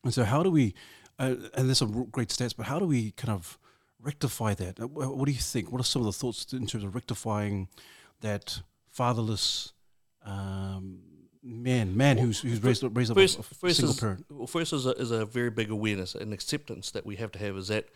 And 0.04 0.14
so 0.14 0.24
how 0.24 0.42
do 0.42 0.50
we? 0.50 0.74
Uh, 1.18 1.34
and 1.54 1.68
there's 1.68 1.78
some 1.78 2.06
great 2.10 2.28
stats, 2.28 2.56
but 2.56 2.66
how 2.66 2.78
do 2.78 2.86
we 2.86 3.10
kind 3.12 3.30
of 3.30 3.58
rectify 4.00 4.54
that? 4.54 4.80
Uh, 4.80 4.86
What 4.88 5.26
do 5.26 5.32
you 5.32 5.38
think? 5.40 5.70
What 5.70 5.80
are 5.80 5.84
some 5.84 6.00
of 6.02 6.06
the 6.06 6.12
thoughts 6.12 6.52
in 6.52 6.66
terms 6.66 6.84
of 6.84 6.94
rectifying 6.94 7.68
that 8.20 8.62
fatherless 8.90 9.72
um, 10.24 11.00
man, 11.42 11.96
man 11.96 12.18
who's 12.18 12.40
who's 12.40 12.62
raised 12.62 12.84
up, 12.84 12.96
raised 12.96 13.10
up 13.10 13.16
First, 13.16 13.36
a, 13.36 13.40
a 13.40 13.42
first 13.42 13.76
single 13.76 13.94
is, 13.94 14.00
parent? 14.00 14.24
well, 14.30 14.46
first 14.46 14.72
is 14.72 14.86
a, 14.86 14.90
is 14.92 15.10
a 15.10 15.26
very 15.26 15.50
big 15.50 15.70
awareness 15.70 16.14
and 16.14 16.32
acceptance 16.32 16.90
that 16.92 17.04
we 17.04 17.16
have 17.16 17.30
to 17.32 17.38
have 17.38 17.56
is 17.56 17.68
that 17.68 17.86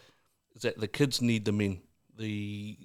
is 0.54 0.62
that 0.62 0.78
the 0.78 0.88
kids 0.88 1.20
need 1.22 1.44
the 1.44 1.52
men. 1.52 1.80
The 2.16 2.76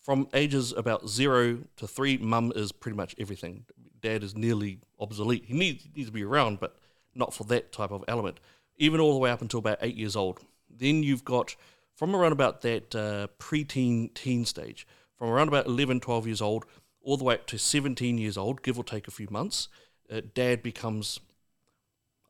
from 0.00 0.28
ages 0.32 0.72
about 0.72 1.08
zero 1.08 1.58
to 1.76 1.86
three, 1.86 2.16
mum 2.16 2.52
is 2.56 2.72
pretty 2.72 2.96
much 2.96 3.14
everything. 3.18 3.64
Dad 4.00 4.22
is 4.22 4.36
nearly 4.36 4.80
obsolete. 4.98 5.44
He 5.46 5.54
needs, 5.54 5.86
needs 5.94 6.08
to 6.08 6.12
be 6.12 6.24
around, 6.24 6.60
but 6.60 6.76
not 7.14 7.34
for 7.34 7.44
that 7.44 7.72
type 7.72 7.90
of 7.90 8.04
element. 8.08 8.40
Even 8.76 9.00
all 9.00 9.12
the 9.12 9.18
way 9.18 9.30
up 9.30 9.42
until 9.42 9.58
about 9.58 9.78
eight 9.82 9.96
years 9.96 10.16
old. 10.16 10.40
Then 10.68 11.02
you've 11.02 11.24
got 11.24 11.56
from 11.94 12.16
around 12.16 12.32
about 12.32 12.62
that 12.62 12.94
uh, 12.94 13.26
preteen 13.38 14.14
teen 14.14 14.44
stage, 14.44 14.86
from 15.16 15.28
around 15.28 15.48
about 15.48 15.66
11, 15.66 16.00
12 16.00 16.26
years 16.26 16.40
old, 16.40 16.64
all 17.02 17.16
the 17.16 17.24
way 17.24 17.34
up 17.34 17.46
to 17.48 17.58
17 17.58 18.16
years 18.16 18.38
old, 18.38 18.62
give 18.62 18.78
or 18.78 18.84
take 18.84 19.06
a 19.06 19.10
few 19.10 19.28
months, 19.30 19.68
uh, 20.10 20.20
dad 20.34 20.62
becomes 20.62 21.20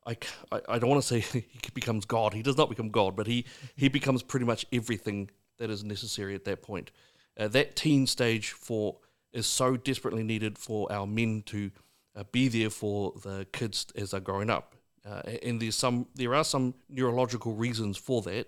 I 0.05 0.17
I 0.67 0.79
don't 0.79 0.89
want 0.89 1.03
to 1.03 1.07
say 1.07 1.19
he 1.49 1.59
becomes 1.73 2.05
God. 2.05 2.33
He 2.33 2.41
does 2.41 2.57
not 2.57 2.69
become 2.69 2.89
God, 2.89 3.15
but 3.15 3.27
he, 3.27 3.45
he 3.75 3.87
becomes 3.87 4.23
pretty 4.23 4.45
much 4.45 4.65
everything 4.73 5.29
that 5.57 5.69
is 5.69 5.83
necessary 5.83 6.35
at 6.35 6.45
that 6.45 6.61
point. 6.61 6.91
Uh, 7.37 7.47
that 7.49 7.75
teen 7.75 8.07
stage 8.07 8.51
for 8.51 8.97
is 9.33 9.47
so 9.47 9.77
desperately 9.77 10.23
needed 10.23 10.57
for 10.57 10.91
our 10.91 11.07
men 11.07 11.43
to 11.47 11.71
uh, 12.15 12.23
be 12.31 12.47
there 12.47 12.69
for 12.69 13.13
the 13.23 13.47
kids 13.51 13.87
as 13.95 14.11
they're 14.11 14.19
growing 14.19 14.49
up. 14.49 14.75
Uh, 15.05 15.21
and 15.43 15.61
there's 15.61 15.75
some 15.75 16.05
there 16.13 16.35
are 16.35 16.43
some 16.43 16.75
neurological 16.89 17.53
reasons 17.53 17.97
for 17.97 18.21
that, 18.21 18.47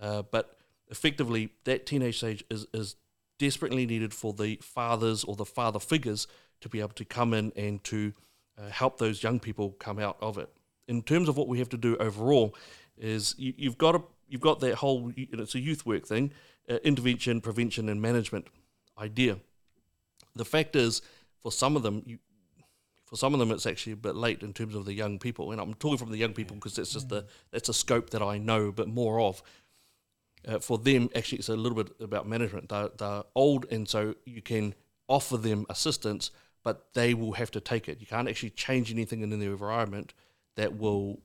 uh, 0.00 0.22
but 0.22 0.56
effectively 0.88 1.50
that 1.64 1.84
teenage 1.84 2.18
stage 2.18 2.44
is, 2.50 2.66
is 2.72 2.96
desperately 3.38 3.84
needed 3.84 4.14
for 4.14 4.32
the 4.32 4.56
fathers 4.62 5.24
or 5.24 5.36
the 5.36 5.44
father 5.44 5.78
figures 5.78 6.26
to 6.60 6.68
be 6.68 6.80
able 6.80 6.90
to 6.90 7.04
come 7.04 7.34
in 7.34 7.52
and 7.56 7.82
to 7.84 8.12
uh, 8.58 8.68
help 8.68 8.98
those 8.98 9.22
young 9.22 9.40
people 9.40 9.70
come 9.78 9.98
out 9.98 10.16
of 10.20 10.38
it. 10.38 10.48
In 10.88 11.02
terms 11.02 11.28
of 11.28 11.36
what 11.36 11.48
we 11.48 11.58
have 11.58 11.68
to 11.70 11.76
do 11.76 11.96
overall, 11.96 12.54
is 12.96 13.34
you, 13.38 13.52
you've 13.56 13.78
got 13.78 13.94
a 13.94 14.02
you've 14.28 14.40
got 14.40 14.60
that 14.60 14.76
whole 14.76 15.12
it's 15.16 15.54
a 15.54 15.60
youth 15.60 15.84
work 15.84 16.06
thing, 16.06 16.32
uh, 16.70 16.76
intervention, 16.84 17.40
prevention, 17.40 17.88
and 17.88 18.00
management 18.00 18.46
idea. 18.98 19.38
The 20.34 20.44
fact 20.44 20.76
is, 20.76 21.02
for 21.42 21.52
some 21.52 21.76
of 21.76 21.82
them, 21.82 22.02
you, 22.06 22.18
for 23.06 23.16
some 23.16 23.34
of 23.34 23.40
them, 23.40 23.50
it's 23.50 23.66
actually 23.66 23.92
a 23.92 23.96
bit 23.96 24.16
late 24.16 24.42
in 24.42 24.52
terms 24.52 24.74
of 24.74 24.84
the 24.84 24.94
young 24.94 25.18
people, 25.18 25.52
and 25.52 25.60
I'm 25.60 25.74
talking 25.74 25.98
from 25.98 26.10
the 26.10 26.16
young 26.16 26.32
people 26.32 26.56
because 26.56 26.76
that's 26.76 26.92
just 26.92 27.08
the 27.08 27.26
that's 27.50 27.68
a 27.68 27.74
scope 27.74 28.10
that 28.10 28.22
I 28.22 28.38
know 28.38 28.68
a 28.68 28.72
bit 28.72 28.88
more 28.88 29.20
of. 29.20 29.42
Uh, 30.46 30.58
for 30.58 30.78
them, 30.78 31.08
actually, 31.14 31.38
it's 31.38 31.48
a 31.48 31.56
little 31.56 31.82
bit 31.82 31.94
about 32.00 32.26
management. 32.26 32.68
They're, 32.68 32.88
they're 32.96 33.22
old, 33.34 33.66
and 33.70 33.88
so 33.88 34.14
you 34.24 34.42
can 34.42 34.74
offer 35.08 35.36
them 35.36 35.66
assistance, 35.68 36.30
but 36.64 36.94
they 36.94 37.14
will 37.14 37.32
have 37.32 37.50
to 37.52 37.60
take 37.60 37.88
it. 37.88 38.00
You 38.00 38.06
can't 38.06 38.28
actually 38.28 38.50
change 38.50 38.90
anything 38.90 39.20
in 39.20 39.30
their 39.30 39.50
environment 39.50 40.14
that 40.56 40.76
will 40.76 41.20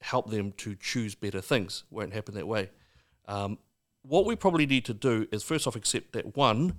help 0.00 0.30
them 0.30 0.52
to 0.52 0.76
choose 0.76 1.14
better 1.14 1.40
things. 1.40 1.84
Won't 1.90 2.12
happen 2.12 2.34
that 2.34 2.46
way. 2.46 2.70
Um, 3.26 3.58
what 4.02 4.24
we 4.24 4.36
probably 4.36 4.66
need 4.66 4.84
to 4.84 4.94
do 4.94 5.26
is 5.32 5.42
first 5.42 5.66
off 5.66 5.74
accept 5.74 6.12
that 6.12 6.36
one, 6.36 6.76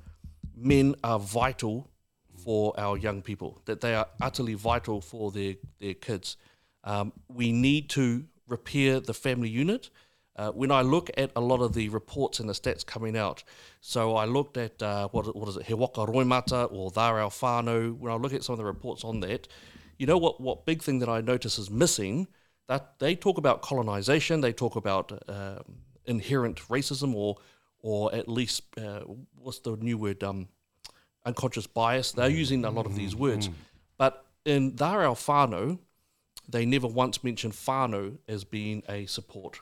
men 0.57 0.95
are 1.03 1.19
vital 1.19 1.89
for 2.43 2.73
our 2.79 2.97
young 2.97 3.21
people, 3.21 3.61
that 3.65 3.81
they 3.81 3.95
are 3.95 4.07
utterly 4.21 4.53
vital 4.53 5.01
for 5.01 5.31
their, 5.31 5.55
their 5.79 5.93
kids. 5.93 6.37
Um, 6.83 7.13
we 7.27 7.51
need 7.51 7.89
to 7.91 8.25
repair 8.47 8.99
the 8.99 9.13
family 9.13 9.49
unit. 9.49 9.89
Uh, 10.35 10.51
when 10.51 10.71
I 10.71 10.81
look 10.81 11.09
at 11.17 11.31
a 11.35 11.41
lot 11.41 11.61
of 11.61 11.73
the 11.73 11.89
reports 11.89 12.39
and 12.39 12.47
the 12.47 12.53
stats 12.53 12.85
coming 12.85 13.17
out, 13.17 13.43
so 13.81 14.15
I 14.15 14.25
looked 14.25 14.55
at 14.55 14.81
uh, 14.83 15.07
what, 15.09 15.35
what 15.35 15.49
is 15.49 15.57
it, 15.57 15.65
He 15.65 15.73
Roimata 15.73 16.71
or 16.71 16.91
Whānau, 16.91 17.97
when 17.97 18.11
I 18.13 18.15
look 18.15 18.33
at 18.33 18.43
some 18.43 18.53
of 18.53 18.59
the 18.59 18.65
reports 18.65 19.03
on 19.03 19.19
that, 19.21 19.47
you 19.97 20.05
know 20.05 20.17
what, 20.17 20.39
what 20.39 20.65
big 20.65 20.83
thing 20.83 20.99
that 20.99 21.09
I 21.09 21.21
notice 21.21 21.57
is 21.57 21.71
missing, 21.71 22.27
that 22.67 22.99
they 22.99 23.15
talk 23.15 23.39
about 23.39 23.63
colonization, 23.63 24.41
they 24.41 24.53
talk 24.53 24.75
about 24.75 25.11
um, 25.27 25.63
inherent 26.05 26.57
racism 26.69 27.15
or 27.15 27.37
or 27.81 28.13
at 28.13 28.27
least, 28.27 28.63
uh, 28.77 29.01
what's 29.39 29.59
the 29.59 29.75
new 29.77 29.97
word, 29.97 30.23
um, 30.23 30.47
unconscious 31.25 31.67
bias. 31.67 32.13
They're 32.13 32.29
using 32.29 32.65
a 32.65 32.71
lot 32.71 32.85
of 32.85 32.95
these 32.95 33.15
words. 33.15 33.49
But 33.97 34.25
in 34.45 34.71
Dharau 34.73 35.13
Whānau, 35.13 35.77
they 36.49 36.65
never 36.65 36.87
once 36.87 37.23
mentioned 37.23 37.53
Fano 37.53 38.13
as 38.27 38.43
being 38.43 38.81
a 38.87 39.05
support 39.05 39.59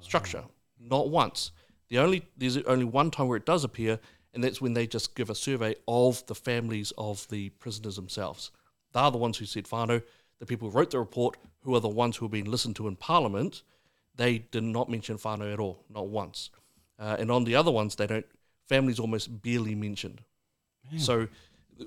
structure. 0.00 0.44
Not 0.78 1.10
once. 1.10 1.50
The 1.88 1.98
only 1.98 2.22
there's 2.36 2.56
only 2.58 2.84
one 2.84 3.10
time 3.10 3.26
where 3.26 3.36
it 3.36 3.44
does 3.44 3.64
appear, 3.64 3.98
and 4.32 4.42
that's 4.42 4.60
when 4.60 4.74
they 4.74 4.86
just 4.86 5.16
give 5.16 5.28
a 5.28 5.34
survey 5.34 5.74
of 5.88 6.24
the 6.26 6.36
families 6.36 6.92
of 6.96 7.26
the 7.28 7.50
prisoners 7.50 7.96
themselves. 7.96 8.52
They're 8.92 9.10
the 9.10 9.18
ones 9.18 9.38
who 9.38 9.44
said 9.44 9.66
Fano. 9.66 10.00
The 10.38 10.46
people 10.46 10.70
who 10.70 10.78
wrote 10.78 10.92
the 10.92 11.00
report, 11.00 11.36
who 11.62 11.74
are 11.74 11.80
the 11.80 11.88
ones 11.88 12.16
who 12.16 12.24
have 12.24 12.32
been 12.32 12.50
listened 12.50 12.76
to 12.76 12.88
in 12.88 12.96
Parliament, 12.96 13.62
they 14.14 14.38
did 14.38 14.62
not 14.62 14.88
mention 14.88 15.18
Fano 15.18 15.52
at 15.52 15.58
all, 15.58 15.84
not 15.90 16.06
once. 16.08 16.50
Uh, 17.00 17.16
and 17.18 17.30
on 17.30 17.44
the 17.44 17.56
other 17.56 17.70
ones, 17.70 17.96
they 17.96 18.06
don't. 18.06 18.26
Families 18.68 19.00
almost 19.00 19.42
barely 19.42 19.74
mentioned. 19.74 20.20
So 20.98 21.28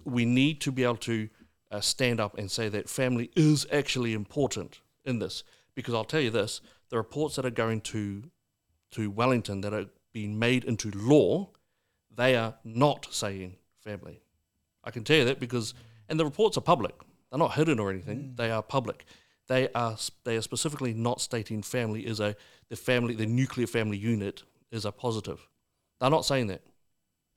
we 0.03 0.25
need 0.25 0.60
to 0.62 0.72
be 0.72 0.84
able 0.84 0.98
to 0.98 1.29
uh, 1.72 1.82
stand 1.82 2.20
up 2.20 2.38
and 2.38 2.50
say 2.51 2.67
that 2.70 2.89
family 2.89 3.29
is 3.36 3.65
actually 3.72 4.13
important 4.13 4.82
in 5.05 5.20
this. 5.20 5.43
Because 5.75 5.93
I'll 5.93 6.03
tell 6.03 6.20
you 6.20 6.29
this: 6.32 6.62
the 6.89 6.98
reports 6.98 7.36
that 7.36 7.46
are 7.46 7.51
going 7.51 7.82
to 7.82 8.24
to 8.91 9.10
Wellington 9.10 9.62
that 9.62 9.74
are 9.74 9.86
being 10.13 10.38
made 10.38 10.63
into 10.63 10.91
law, 10.91 11.50
they 12.15 12.36
are 12.36 12.55
not 12.63 13.08
saying 13.12 13.55
family. 13.79 14.22
I 14.84 14.91
can 14.91 15.03
tell 15.03 15.17
you 15.17 15.25
that 15.25 15.39
because, 15.39 15.74
and 16.10 16.20
the 16.20 16.25
reports 16.25 16.58
are 16.58 16.62
public. 16.62 16.93
They're 17.29 17.39
not 17.39 17.53
hidden 17.55 17.79
or 17.79 17.89
anything. 17.89 18.34
They 18.36 18.51
are 18.51 18.62
public. 18.62 19.05
They 19.48 19.70
are 19.74 19.98
they 20.24 20.38
are 20.38 20.41
specifically 20.41 20.93
not 20.93 21.22
stating 21.22 21.63
family 21.63 22.05
is 22.05 22.20
a 22.20 22.36
the 22.70 22.75
family 22.75 23.15
the 23.15 23.25
nuclear 23.25 23.67
family 23.67 23.98
unit 23.98 24.43
is 24.74 24.86
a 24.86 24.92
positive. 24.92 25.39
They're 26.00 26.10
not 26.10 26.25
saying 26.25 26.48
that. 26.48 26.62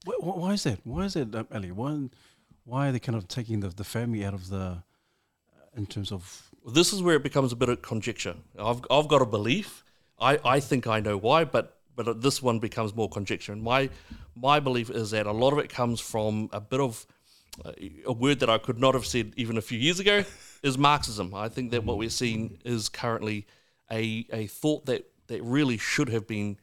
Why, 0.05 0.14
why 0.26 0.37
why 0.43 0.52
is 0.55 0.62
that? 0.64 0.78
Why 0.85 1.05
is 1.05 1.14
that, 1.14 1.35
um, 1.35 1.47
Ali? 1.55 1.71
Why, 1.71 2.09
why 2.64 2.88
are 2.88 2.93
they 2.93 2.99
kind 2.99 3.16
of 3.16 3.28
taking 3.28 3.61
the, 3.61 3.69
the 3.69 3.85
family 3.85 4.25
out 4.25 4.35
of 4.35 4.49
the, 4.49 4.57
uh, 4.57 5.76
in 5.76 5.87
terms 5.87 6.11
of, 6.11 6.50
this 6.75 6.93
is 6.93 7.00
where 7.02 7.16
it 7.16 7.23
becomes 7.23 7.52
a 7.52 7.57
bit 7.57 7.69
of 7.69 7.83
conjecture. 7.83 8.35
I've, 8.59 8.81
I've 8.90 9.09
got 9.09 9.23
a 9.23 9.26
belief. 9.26 9.85
I, 10.19 10.38
I 10.57 10.61
think 10.61 10.87
I 10.87 11.00
know 11.00 11.16
why, 11.16 11.45
but 11.45 11.73
but 11.95 12.21
this 12.21 12.43
one 12.43 12.59
becomes 12.59 12.95
more 12.95 13.09
conjecture. 13.09 13.52
And 13.52 13.62
my 13.62 13.90
my 14.35 14.61
belief 14.61 14.90
is 14.90 15.11
that 15.11 15.26
a 15.26 15.33
lot 15.33 15.52
of 15.52 15.59
it 15.59 15.69
comes 15.69 16.00
from 16.00 16.49
a 16.52 16.61
bit 16.61 16.81
of 16.81 17.07
uh, 17.64 17.73
a 18.07 18.12
word 18.12 18.40
that 18.40 18.50
I 18.50 18.59
could 18.59 18.78
not 18.78 18.95
have 18.95 19.07
said 19.07 19.33
even 19.37 19.57
a 19.57 19.62
few 19.62 19.78
years 19.78 20.00
ago 20.00 20.25
is 20.62 20.76
Marxism. 20.76 21.35
I 21.35 21.49
think 21.49 21.71
that 21.71 21.85
what 21.85 21.99
we're 21.99 22.11
seeing 22.11 22.59
is 22.64 22.88
currently 22.88 23.47
a 23.90 24.26
a 24.33 24.47
thought 24.47 24.87
that 24.87 25.02
that 25.28 25.43
really 25.43 25.78
should 25.78 26.09
have 26.09 26.26
been 26.26 26.59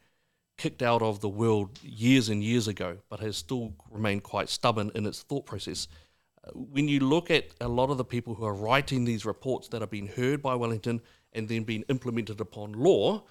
kicked 0.57 0.81
out 0.81 1.01
of 1.01 1.19
the 1.19 1.29
world 1.29 1.79
years 1.81 2.29
and 2.29 2.43
years 2.43 2.67
ago, 2.67 2.98
but 3.10 3.19
has 3.19 3.38
still 3.38 3.74
remained 3.89 4.24
quite 4.24 4.50
stubborn 4.50 4.91
in 4.95 5.05
its 5.05 5.22
thought 5.22 5.45
process. 5.45 5.88
Uh, 6.43 6.51
When 6.51 6.88
you 6.88 7.00
look 7.00 7.31
at 7.31 7.48
a 7.60 7.67
lot 7.67 7.89
of 7.89 7.98
the 7.98 8.05
people 8.05 8.36
who 8.36 8.45
are 8.45 8.53
writing 8.53 9.05
these 9.05 9.25
reports 9.25 9.67
that 9.69 9.81
are 9.81 9.88
being 9.88 10.07
heard 10.07 10.41
by 10.41 10.55
Wellington 10.55 11.01
and 11.33 11.48
then 11.48 11.63
being 11.63 11.83
implemented 11.89 12.39
upon 12.39 12.74
law, 12.74 13.24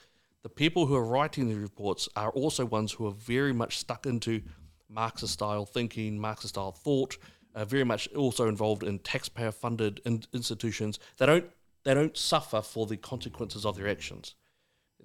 the 0.42 0.48
people 0.48 0.86
who 0.86 0.96
are 0.96 1.04
writing 1.04 1.48
these 1.48 1.58
reports 1.58 2.08
are 2.16 2.30
also 2.30 2.64
ones 2.64 2.92
who 2.92 3.06
are 3.06 3.12
very 3.12 3.52
much 3.52 3.78
stuck 3.78 4.06
into 4.06 4.42
Marxist 4.88 5.34
style 5.34 5.64
thinking, 5.64 6.18
Marxist 6.18 6.54
style 6.54 6.72
thought, 6.72 7.16
uh, 7.54 7.64
very 7.64 7.84
much 7.84 8.08
also 8.14 8.48
involved 8.48 8.82
in 8.82 8.98
taxpayer 8.98 9.52
funded 9.52 10.00
in- 10.04 10.24
institutions. 10.32 10.98
They 11.18 11.26
don't 11.26 11.46
they 11.84 11.94
don't 11.94 12.16
suffer 12.16 12.62
for 12.62 12.86
the 12.86 12.96
consequences 12.96 13.66
of 13.66 13.76
their 13.76 13.88
actions 13.88 14.36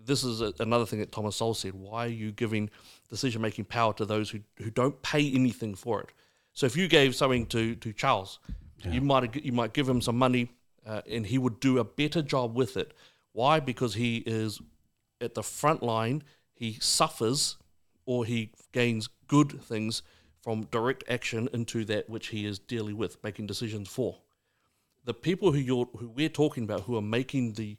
this 0.08 0.24
is 0.24 0.42
a, 0.42 0.54
another 0.60 0.86
thing 0.86 1.00
that 1.00 1.12
Thomas 1.12 1.36
Sowell 1.36 1.54
said. 1.54 1.74
Why 1.74 2.06
are 2.06 2.10
you 2.10 2.32
giving 2.32 2.70
decision 3.10 3.42
making 3.42 3.66
power 3.66 3.94
to 3.94 4.06
those 4.06 4.30
who, 4.32 4.40
who 4.58 4.72
don't 4.72 5.00
pay 5.04 5.32
anything 5.32 5.76
for 5.76 6.02
it? 6.02 6.10
So 6.54 6.66
if 6.66 6.76
you 6.76 6.88
gave 6.88 7.14
something 7.14 7.46
to, 7.48 7.76
to 7.76 7.94
Charles, 7.94 8.40
you 8.84 9.02
might 9.02 9.36
you 9.44 9.52
might 9.52 9.74
give 9.74 9.88
him 9.88 10.02
some 10.02 10.18
money, 10.18 10.50
uh, 10.86 11.02
and 11.10 11.26
he 11.26 11.38
would 11.38 11.60
do 11.60 11.78
a 11.78 11.84
better 11.84 12.22
job 12.22 12.56
with 12.56 12.78
it. 12.78 12.94
Why? 13.34 13.60
Because 13.60 13.96
he 13.96 14.18
is 14.26 14.60
at 15.22 15.34
the 15.36 15.44
front 15.44 15.84
line. 15.84 16.24
He 16.54 16.78
suffers, 16.80 17.58
or 18.06 18.26
he 18.26 18.52
gains 18.72 19.10
good 19.28 19.62
things 19.62 20.02
from 20.42 20.64
direct 20.72 21.04
action 21.10 21.50
into 21.54 21.86
that 21.86 22.10
which 22.10 22.28
he 22.28 22.46
is 22.46 22.58
dealing 22.58 22.98
with, 22.98 23.22
making 23.24 23.48
decisions 23.48 23.90
for. 23.90 24.18
The 25.06 25.14
people 25.14 25.52
who 25.52 25.60
you're 25.60 25.90
who 25.98 26.10
we're 26.10 26.30
talking 26.30 26.64
about 26.64 26.82
who 26.82 26.96
are 26.98 27.02
making 27.02 27.54
the 27.54 27.78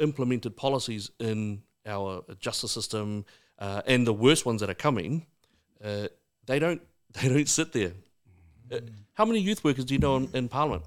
implemented 0.00 0.56
policies 0.56 1.10
in 1.20 1.62
our 1.86 2.22
justice 2.38 2.72
system 2.72 3.24
uh, 3.58 3.82
and 3.86 4.06
the 4.06 4.12
worst 4.12 4.44
ones 4.46 4.60
that 4.60 4.70
are 4.70 4.74
coming, 4.74 5.26
uh, 5.84 6.08
they 6.46 6.58
don't 6.58 6.82
they 7.20 7.28
don't 7.28 7.48
sit 7.48 7.72
there. 7.72 7.92
Uh, 8.72 8.78
how 9.14 9.24
many 9.24 9.40
youth 9.40 9.62
workers 9.64 9.84
do 9.84 9.94
you 9.94 10.00
know 10.00 10.16
in, 10.16 10.28
in 10.34 10.48
Parliament? 10.48 10.84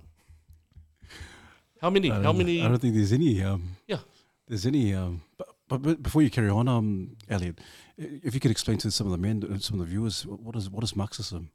How 1.82 1.90
many? 1.90 2.12
I 2.12 2.16
How 2.16 2.22
don't- 2.24 2.38
many? 2.38 2.62
I 2.62 2.68
don't 2.68 2.80
think 2.80 2.96
there's 2.96 3.14
any. 3.14 3.44
Um, 3.44 3.76
Yeah. 3.88 4.00
There's 4.48 4.66
any. 4.66 4.94
Um, 4.94 5.22
but, 5.38 5.48
but, 5.68 5.82
but 5.82 6.04
before 6.04 6.22
you 6.22 6.30
carry 6.30 6.50
on, 6.50 6.68
um, 6.68 7.16
Elliot, 7.30 7.60
if 7.98 8.34
you 8.34 8.40
could 8.40 8.52
explain 8.52 8.78
to 8.80 8.92
some 8.92 9.08
of 9.08 9.12
the 9.12 9.18
men, 9.18 9.44
uh, 9.44 9.58
some 9.60 9.80
of 9.80 9.86
the 9.86 9.92
viewers, 9.92 10.26
what 10.26 10.56
is 10.56 10.70
what 10.70 10.84
is 10.84 10.96
Marxism? 10.96 11.50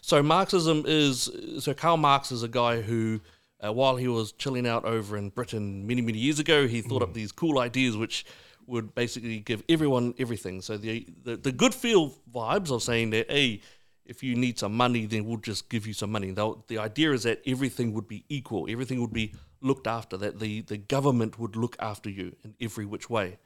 So 0.00 0.22
Marxism 0.22 0.84
is 0.86 1.30
so 1.60 1.74
Karl 1.74 1.96
Marx 1.96 2.30
is 2.32 2.42
a 2.42 2.48
guy 2.48 2.80
who, 2.82 3.20
uh, 3.64 3.72
while 3.72 3.96
he 3.96 4.08
was 4.08 4.32
chilling 4.32 4.66
out 4.66 4.84
over 4.84 5.16
in 5.16 5.28
Britain 5.30 5.86
many 5.86 6.02
many 6.02 6.18
years 6.18 6.38
ago, 6.38 6.66
he 6.66 6.80
thought 6.82 7.02
up 7.02 7.14
these 7.14 7.32
cool 7.32 7.58
ideas 7.58 7.96
which 7.96 8.24
would 8.66 8.94
basically 8.94 9.40
give 9.40 9.62
everyone 9.68 10.14
everything. 10.18 10.60
So 10.60 10.76
the 10.76 11.06
the, 11.24 11.36
the 11.36 11.52
good 11.52 11.74
feel 11.74 12.14
vibes 12.32 12.70
of 12.70 12.82
saying 12.82 13.10
that 13.10 13.30
hey, 13.30 13.60
if 14.04 14.22
you 14.22 14.34
need 14.34 14.58
some 14.58 14.76
money, 14.76 15.06
then 15.06 15.24
we'll 15.24 15.36
just 15.38 15.68
give 15.68 15.86
you 15.86 15.92
some 15.92 16.10
money. 16.10 16.30
They'll, 16.32 16.64
the 16.68 16.78
idea 16.78 17.12
is 17.12 17.22
that 17.24 17.40
everything 17.46 17.92
would 17.92 18.08
be 18.08 18.24
equal, 18.28 18.66
everything 18.68 19.00
would 19.00 19.12
be 19.12 19.34
looked 19.60 19.86
after, 19.86 20.16
that 20.16 20.40
the 20.40 20.62
the 20.62 20.78
government 20.78 21.38
would 21.38 21.56
look 21.56 21.76
after 21.78 22.10
you 22.10 22.34
in 22.44 22.54
every 22.60 22.86
which 22.86 23.10
way. 23.10 23.38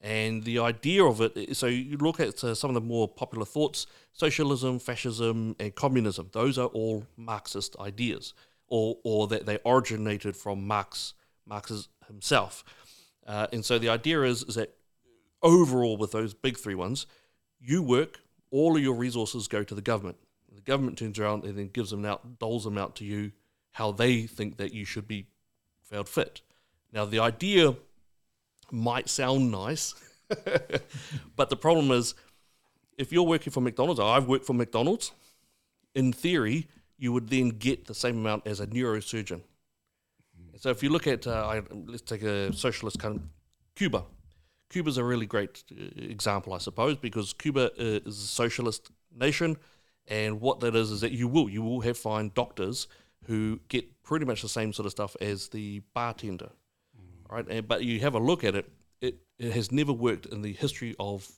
And 0.00 0.42
the 0.42 0.58
idea 0.58 1.04
of 1.04 1.20
it, 1.20 1.56
so 1.56 1.66
you 1.68 1.96
look 1.96 2.18
at 2.18 2.42
uh, 2.42 2.56
some 2.56 2.70
of 2.70 2.74
the 2.74 2.80
more 2.80 3.06
popular 3.06 3.44
thoughts 3.44 3.86
socialism, 4.12 4.80
fascism, 4.80 5.54
and 5.60 5.72
communism. 5.74 6.28
Those 6.32 6.58
are 6.58 6.66
all 6.66 7.06
Marxist 7.16 7.76
ideas, 7.78 8.34
or, 8.72 8.96
or 9.04 9.28
that 9.28 9.44
they 9.44 9.58
originated 9.66 10.34
from 10.34 10.66
Marx, 10.66 11.12
Marx 11.46 11.88
himself. 12.06 12.64
Uh, 13.26 13.46
and 13.52 13.62
so 13.62 13.78
the 13.78 13.90
idea 13.90 14.22
is, 14.22 14.42
is 14.44 14.54
that 14.54 14.74
overall, 15.42 15.98
with 15.98 16.12
those 16.12 16.32
big 16.32 16.56
three 16.56 16.74
ones, 16.74 17.04
you 17.60 17.82
work, 17.82 18.20
all 18.50 18.74
of 18.74 18.82
your 18.82 18.94
resources 18.94 19.46
go 19.46 19.62
to 19.62 19.74
the 19.74 19.82
government. 19.82 20.16
The 20.54 20.62
government 20.62 20.96
turns 20.96 21.18
around 21.18 21.44
and 21.44 21.58
then 21.58 21.68
gives 21.68 21.90
them 21.90 22.06
out, 22.06 22.38
doles 22.38 22.64
them 22.64 22.78
out 22.78 22.96
to 22.96 23.04
you 23.04 23.32
how 23.72 23.92
they 23.92 24.22
think 24.22 24.56
that 24.56 24.72
you 24.72 24.86
should 24.86 25.06
be 25.06 25.26
found 25.82 26.08
fit. 26.08 26.40
Now, 26.94 27.04
the 27.04 27.18
idea 27.18 27.76
might 28.70 29.10
sound 29.10 29.50
nice, 29.50 29.94
but 31.36 31.50
the 31.50 31.56
problem 31.56 31.90
is 31.90 32.14
if 32.96 33.12
you're 33.12 33.22
working 33.22 33.52
for 33.52 33.60
McDonald's, 33.60 34.00
I've 34.00 34.28
worked 34.28 34.46
for 34.46 34.54
McDonald's, 34.54 35.12
in 35.94 36.10
theory, 36.10 36.68
you 37.02 37.12
would 37.12 37.28
then 37.28 37.48
get 37.48 37.86
the 37.86 37.94
same 37.94 38.16
amount 38.18 38.46
as 38.46 38.60
a 38.60 38.66
neurosurgeon. 38.68 39.40
So 40.56 40.70
if 40.70 40.84
you 40.84 40.88
look 40.88 41.08
at, 41.08 41.26
uh, 41.26 41.48
I, 41.52 41.62
let's 41.86 42.02
take 42.02 42.22
a 42.22 42.52
socialist 42.52 43.00
country, 43.00 43.26
Cuba. 43.74 44.04
Cuba's 44.70 44.98
a 44.98 45.04
really 45.04 45.26
great 45.26 45.64
uh, 45.72 45.82
example, 45.96 46.52
I 46.52 46.58
suppose, 46.58 46.96
because 46.96 47.32
Cuba 47.32 47.72
uh, 47.72 48.08
is 48.08 48.18
a 48.22 48.28
socialist 48.28 48.92
nation, 49.18 49.56
and 50.06 50.40
what 50.40 50.60
that 50.60 50.76
is 50.76 50.92
is 50.92 51.00
that 51.00 51.10
you 51.10 51.26
will 51.26 51.48
you 51.50 51.60
will 51.60 51.80
have 51.80 51.98
find 51.98 52.32
doctors 52.34 52.86
who 53.26 53.58
get 53.68 53.84
pretty 54.04 54.24
much 54.24 54.40
the 54.42 54.48
same 54.48 54.72
sort 54.72 54.86
of 54.86 54.92
stuff 54.92 55.16
as 55.20 55.48
the 55.48 55.82
bartender, 55.94 56.50
right? 57.28 57.46
And, 57.48 57.66
but 57.66 57.82
you 57.82 57.98
have 57.98 58.14
a 58.14 58.20
look 58.20 58.44
at 58.44 58.54
it, 58.54 58.70
it 59.00 59.16
it 59.40 59.52
has 59.52 59.72
never 59.72 59.92
worked 59.92 60.26
in 60.26 60.42
the 60.42 60.52
history 60.52 60.94
of 61.00 61.28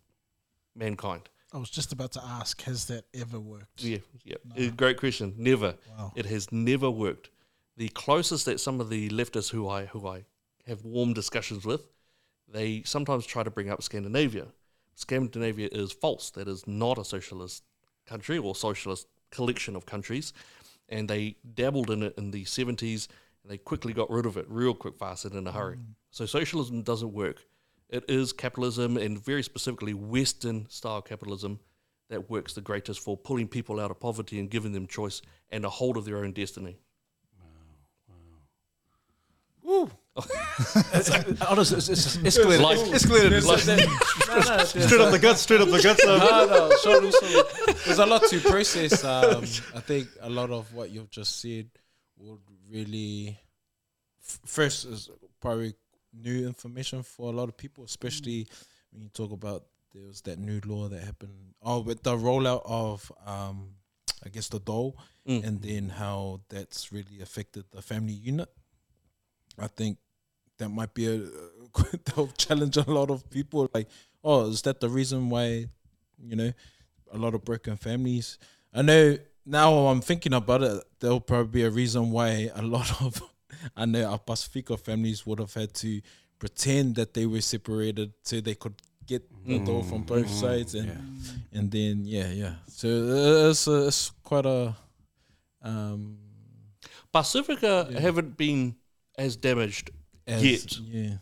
mankind. 0.76 1.30
I 1.54 1.58
was 1.58 1.70
just 1.70 1.92
about 1.92 2.11
to 2.12 2.23
ask, 2.25 2.61
has 2.62 2.87
that 2.87 3.04
ever 3.14 3.38
worked? 3.38 3.84
Yeah, 3.84 3.99
yeah. 4.25 4.37
Uh, 4.58 4.70
Great 4.76 4.99
question. 4.99 5.34
Never. 5.38 5.76
Wow. 5.96 6.12
It 6.16 6.26
has 6.26 6.50
never 6.50 6.90
worked. 6.90 7.30
The 7.76 7.88
closest 7.90 8.46
that 8.46 8.58
some 8.58 8.80
of 8.80 8.90
the 8.90 9.08
leftists 9.11 9.50
who 9.50 9.68
I 9.68 9.87
who 9.87 10.06
I 10.08 10.25
have 10.66 10.84
warm 10.84 11.12
discussions 11.12 11.64
with, 11.64 11.87
they 12.52 12.82
sometimes 12.84 13.25
try 13.25 13.44
to 13.44 13.50
bring 13.50 13.70
up 13.70 13.82
Scandinavia. 13.84 14.46
Scandinavia 14.96 15.68
is 15.70 15.92
false. 15.92 16.31
That 16.31 16.48
is 16.48 16.66
not 16.66 16.98
a 16.98 17.05
socialist 17.05 17.62
country 18.05 18.37
or 18.37 18.57
socialist 18.57 19.07
collection 19.31 19.76
of 19.76 19.87
countries, 19.87 20.33
and 20.88 21.09
they 21.09 21.37
dabbled 21.55 21.90
in 21.90 22.02
it 22.02 22.14
in 22.18 22.33
the 22.33 22.44
seventies, 22.44 23.09
and 23.42 23.52
they 23.52 23.59
quickly 23.59 23.92
got 23.92 24.11
rid 24.11 24.26
of 24.26 24.37
it 24.37 24.46
real 24.48 24.74
quick, 24.74 24.96
fast, 24.98 25.24
and 25.24 25.35
in 25.35 25.46
a 25.46 25.52
hurry. 25.52 25.78
So 26.11 26.26
socialism 26.26 26.83
doesn't 26.83 27.12
work. 27.12 27.44
It 27.90 28.05
is 28.09 28.33
capitalism, 28.33 28.97
and 28.97 29.23
very 29.23 29.42
specifically 29.42 29.94
Western 29.94 30.68
style 30.68 31.03
capitalism, 31.03 31.61
that 32.11 32.29
works 32.31 32.55
the 32.55 32.61
greatest 32.61 33.01
for 33.01 33.16
pulling 33.16 33.49
people 33.49 33.81
out 33.81 33.90
of 33.90 33.99
poverty 33.99 34.38
and 34.38 34.51
giving 34.51 34.73
them 34.73 34.87
choice 34.87 35.23
and 35.51 35.64
a 35.64 35.70
hold 35.70 35.97
of 35.97 36.05
their 36.05 36.18
own 36.18 36.33
destiny. 36.33 36.79
Oh, 39.66 39.90
it's, 40.92 41.09
it's, 41.73 41.88
it's 41.88 42.16
escalated. 42.18 42.61
Like- 42.61 42.79
escalated. 42.79 43.42
straight 44.66 45.01
up 45.01 45.11
the 45.11 45.18
guts. 45.18 45.40
Straight 45.40 45.61
up 45.62 45.68
the 45.68 45.83
guts. 45.83 46.05
Um, 46.07 46.18
no, 46.18 46.47
no, 46.47 46.70
so, 46.77 47.11
so 47.11 47.73
there's 47.87 47.99
a 47.99 48.07
lot 48.07 48.23
to 48.29 48.40
process. 48.40 49.03
Um, 49.03 49.42
I 49.75 49.81
think 49.81 50.09
a 50.20 50.29
lot 50.29 50.51
of 50.51 50.73
what 50.75 50.90
you've 50.90 51.11
just 51.11 51.40
said 51.40 51.68
would 52.18 52.40
really 52.70 53.38
f- 54.23 54.40
first 54.44 54.85
is 54.85 55.09
probably 55.40 55.75
new 56.14 56.46
information 56.46 57.03
for 57.03 57.33
a 57.33 57.37
lot 57.37 57.48
of 57.48 57.57
people, 57.57 57.85
especially 57.85 58.46
when 58.92 59.03
you 59.03 59.09
talk 59.09 59.33
about 59.33 59.64
there 59.92 60.07
was 60.07 60.20
that 60.22 60.38
new 60.38 60.61
law 60.66 60.88
that 60.88 61.03
happened. 61.03 61.55
Oh, 61.62 61.81
with 61.81 62.03
the 62.03 62.16
rollout 62.16 62.62
of 62.64 63.11
um, 63.27 63.70
I 64.24 64.29
guess 64.29 64.48
the 64.48 64.61
dole, 64.61 64.96
Mm. 65.27 65.42
and 65.42 65.62
then 65.62 65.88
how 65.88 66.40
that's 66.50 66.92
really 66.92 67.22
affected 67.22 67.64
the 67.72 67.81
family 67.81 68.12
unit. 68.12 68.50
I 69.59 69.68
think 69.68 69.96
that 70.59 70.68
might 70.68 70.92
be 70.92 71.07
a 71.07 71.18
that'll 72.05 72.29
challenge 72.37 72.77
a 72.77 72.83
lot 72.90 73.11
of 73.11 73.29
people. 73.31 73.70
Like, 73.72 73.88
oh, 74.22 74.48
is 74.50 74.61
that 74.62 74.81
the 74.81 74.88
reason 74.90 75.31
why, 75.31 75.66
you 76.22 76.37
know, 76.37 76.53
a 77.11 77.16
lot 77.16 77.35
of 77.35 77.42
broken 77.44 77.77
families? 77.77 78.38
I 78.74 78.83
know 78.83 79.16
now 79.46 79.87
I'm 79.87 80.00
thinking 80.03 80.35
about 80.35 80.62
it, 80.62 80.83
there'll 81.00 81.20
probably 81.20 81.61
be 81.61 81.62
a 81.64 81.70
reason 81.70 82.11
why 82.11 82.50
a 82.55 82.62
lot 82.62 82.90
of 83.03 83.22
I 83.77 83.85
know 83.87 84.05
our 84.11 84.18
Pacifica 84.18 84.77
families 84.77 85.27
would 85.27 85.38
have 85.38 85.55
had 85.55 85.74
to 85.74 86.00
pretend 86.38 86.96
that 86.96 87.14
they 87.14 87.27
were 87.27 87.40
separated 87.40 88.12
so 88.22 88.40
they 88.40 88.55
could 88.55 88.74
get 89.07 89.22
the 89.46 89.59
dough 89.59 89.83
from 89.83 90.03
both 90.03 90.29
sides 90.31 90.74
and 90.74 90.88
and 91.53 91.70
then 91.70 92.03
yeah 92.05 92.31
yeah. 92.31 92.55
So 92.68 92.88
uh, 92.88 93.50
it's, 93.50 93.68
uh, 93.68 93.87
it's 93.88 94.11
quite 94.22 94.46
a 94.46 94.74
um 95.62 96.18
Pacifica 97.12 97.88
Yeah. 97.90 98.00
haven't 98.00 98.37
been 98.37 98.74
as 99.16 99.37
damaged 99.37 99.90
as, 100.27 100.42
Yet. 100.42 100.79
yeah. 100.81 101.16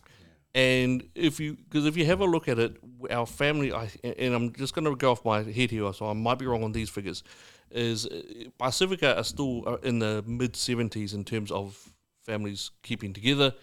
And 0.54 1.08
if 1.14 1.40
you, 1.40 1.54
because 1.56 1.86
if 1.86 1.96
you 1.96 2.04
have 2.06 2.20
a 2.20 2.26
look 2.26 2.46
at 2.48 2.58
it, 2.58 2.76
our 3.10 3.26
family, 3.26 3.72
I, 3.72 3.90
and 4.04 4.34
I'm 4.34 4.52
just 4.52 4.74
going 4.74 4.84
to 4.84 4.94
go 4.94 5.12
off 5.12 5.24
my 5.24 5.42
head 5.42 5.70
here, 5.70 5.90
so 5.94 6.06
I 6.08 6.12
might 6.12 6.38
be 6.38 6.46
wrong 6.46 6.62
on 6.62 6.72
these 6.72 6.90
figures, 6.90 7.22
is 7.70 8.06
uh, 8.06 8.22
Pacifica 8.58 9.16
are 9.16 9.24
still 9.24 9.62
uh, 9.66 9.76
in 9.82 9.98
the 9.98 10.22
mid 10.26 10.52
70s 10.52 11.14
in 11.14 11.24
terms 11.24 11.50
of 11.50 11.92
families 12.24 12.70
keeping 12.82 13.12
together, 13.12 13.54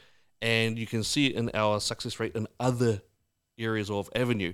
and 0.41 0.77
you 0.77 0.87
can 0.87 1.03
see 1.03 1.27
it 1.27 1.35
in 1.35 1.51
our 1.53 1.79
success 1.79 2.19
rate 2.19 2.35
in 2.35 2.47
other 2.59 3.01
areas 3.57 3.89
of 3.89 4.09
Avenue. 4.15 4.53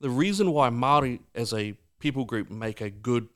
The 0.00 0.10
reason 0.10 0.52
why 0.52 0.70
Maori 0.70 1.20
as 1.34 1.52
a 1.52 1.74
people 1.98 2.24
group 2.24 2.50
make 2.50 2.80
a 2.80 2.90
good 2.90 3.28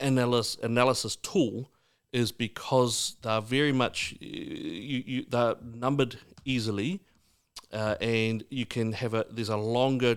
analysis 0.00 0.62
analysis 0.62 1.16
tool 1.16 1.70
is 2.12 2.32
because 2.32 3.16
they're 3.22 3.40
very 3.40 3.72
much 3.72 4.14
you, 4.20 5.02
you 5.06 5.26
they're 5.28 5.54
numbered 5.62 6.18
easily, 6.44 7.00
uh, 7.72 7.94
and 8.00 8.44
you 8.50 8.66
can 8.66 8.92
have 8.92 9.14
a 9.14 9.24
there's 9.30 9.48
a 9.48 9.56
longer 9.56 10.16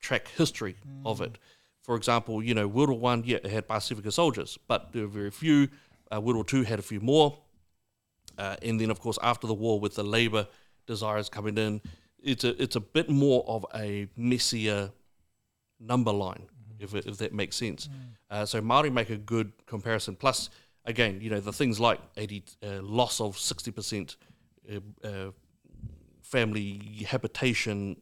track 0.00 0.28
history 0.36 0.76
of 1.04 1.20
it. 1.20 1.38
For 1.82 1.96
example, 1.96 2.42
you 2.42 2.54
know 2.54 2.68
World 2.68 2.90
War 2.90 2.98
One, 2.98 3.22
yeah, 3.24 3.38
it 3.42 3.46
had 3.46 3.66
Pacifica 3.66 4.12
soldiers, 4.12 4.58
but 4.68 4.92
there 4.92 5.02
were 5.02 5.08
very 5.08 5.30
few. 5.30 5.68
Uh, 6.12 6.20
World 6.20 6.36
War 6.36 6.44
Two 6.44 6.62
had 6.62 6.78
a 6.78 6.82
few 6.82 7.00
more, 7.00 7.38
uh, 8.38 8.56
and 8.62 8.80
then 8.80 8.90
of 8.90 9.00
course 9.00 9.18
after 9.22 9.46
the 9.46 9.54
war 9.54 9.80
with 9.80 9.94
the 9.94 10.04
Labour 10.04 10.46
desires 10.86 11.28
coming 11.28 11.58
in, 11.58 11.80
it's 12.22 12.44
a 12.44 12.60
it's 12.62 12.76
a 12.76 12.80
bit 12.80 13.08
more 13.08 13.44
of 13.46 13.66
a 13.74 14.08
messier 14.16 14.90
number 15.80 16.12
line, 16.12 16.46
if 16.78 16.94
it, 16.94 17.06
if 17.06 17.18
that 17.18 17.32
makes 17.32 17.56
sense. 17.56 17.88
Uh, 18.30 18.44
so 18.44 18.60
Maori 18.60 18.90
make 18.90 19.10
a 19.10 19.16
good 19.16 19.52
comparison. 19.66 20.16
Plus, 20.16 20.50
again, 20.84 21.20
you 21.20 21.30
know 21.30 21.40
the 21.40 21.52
things 21.52 21.78
like 21.78 22.00
eighty 22.16 22.44
uh, 22.62 22.80
loss 22.82 23.20
of 23.20 23.38
sixty 23.38 23.70
percent 23.70 24.16
uh, 24.72 25.06
uh, 25.06 25.30
family 26.22 27.06
habitation 27.06 27.96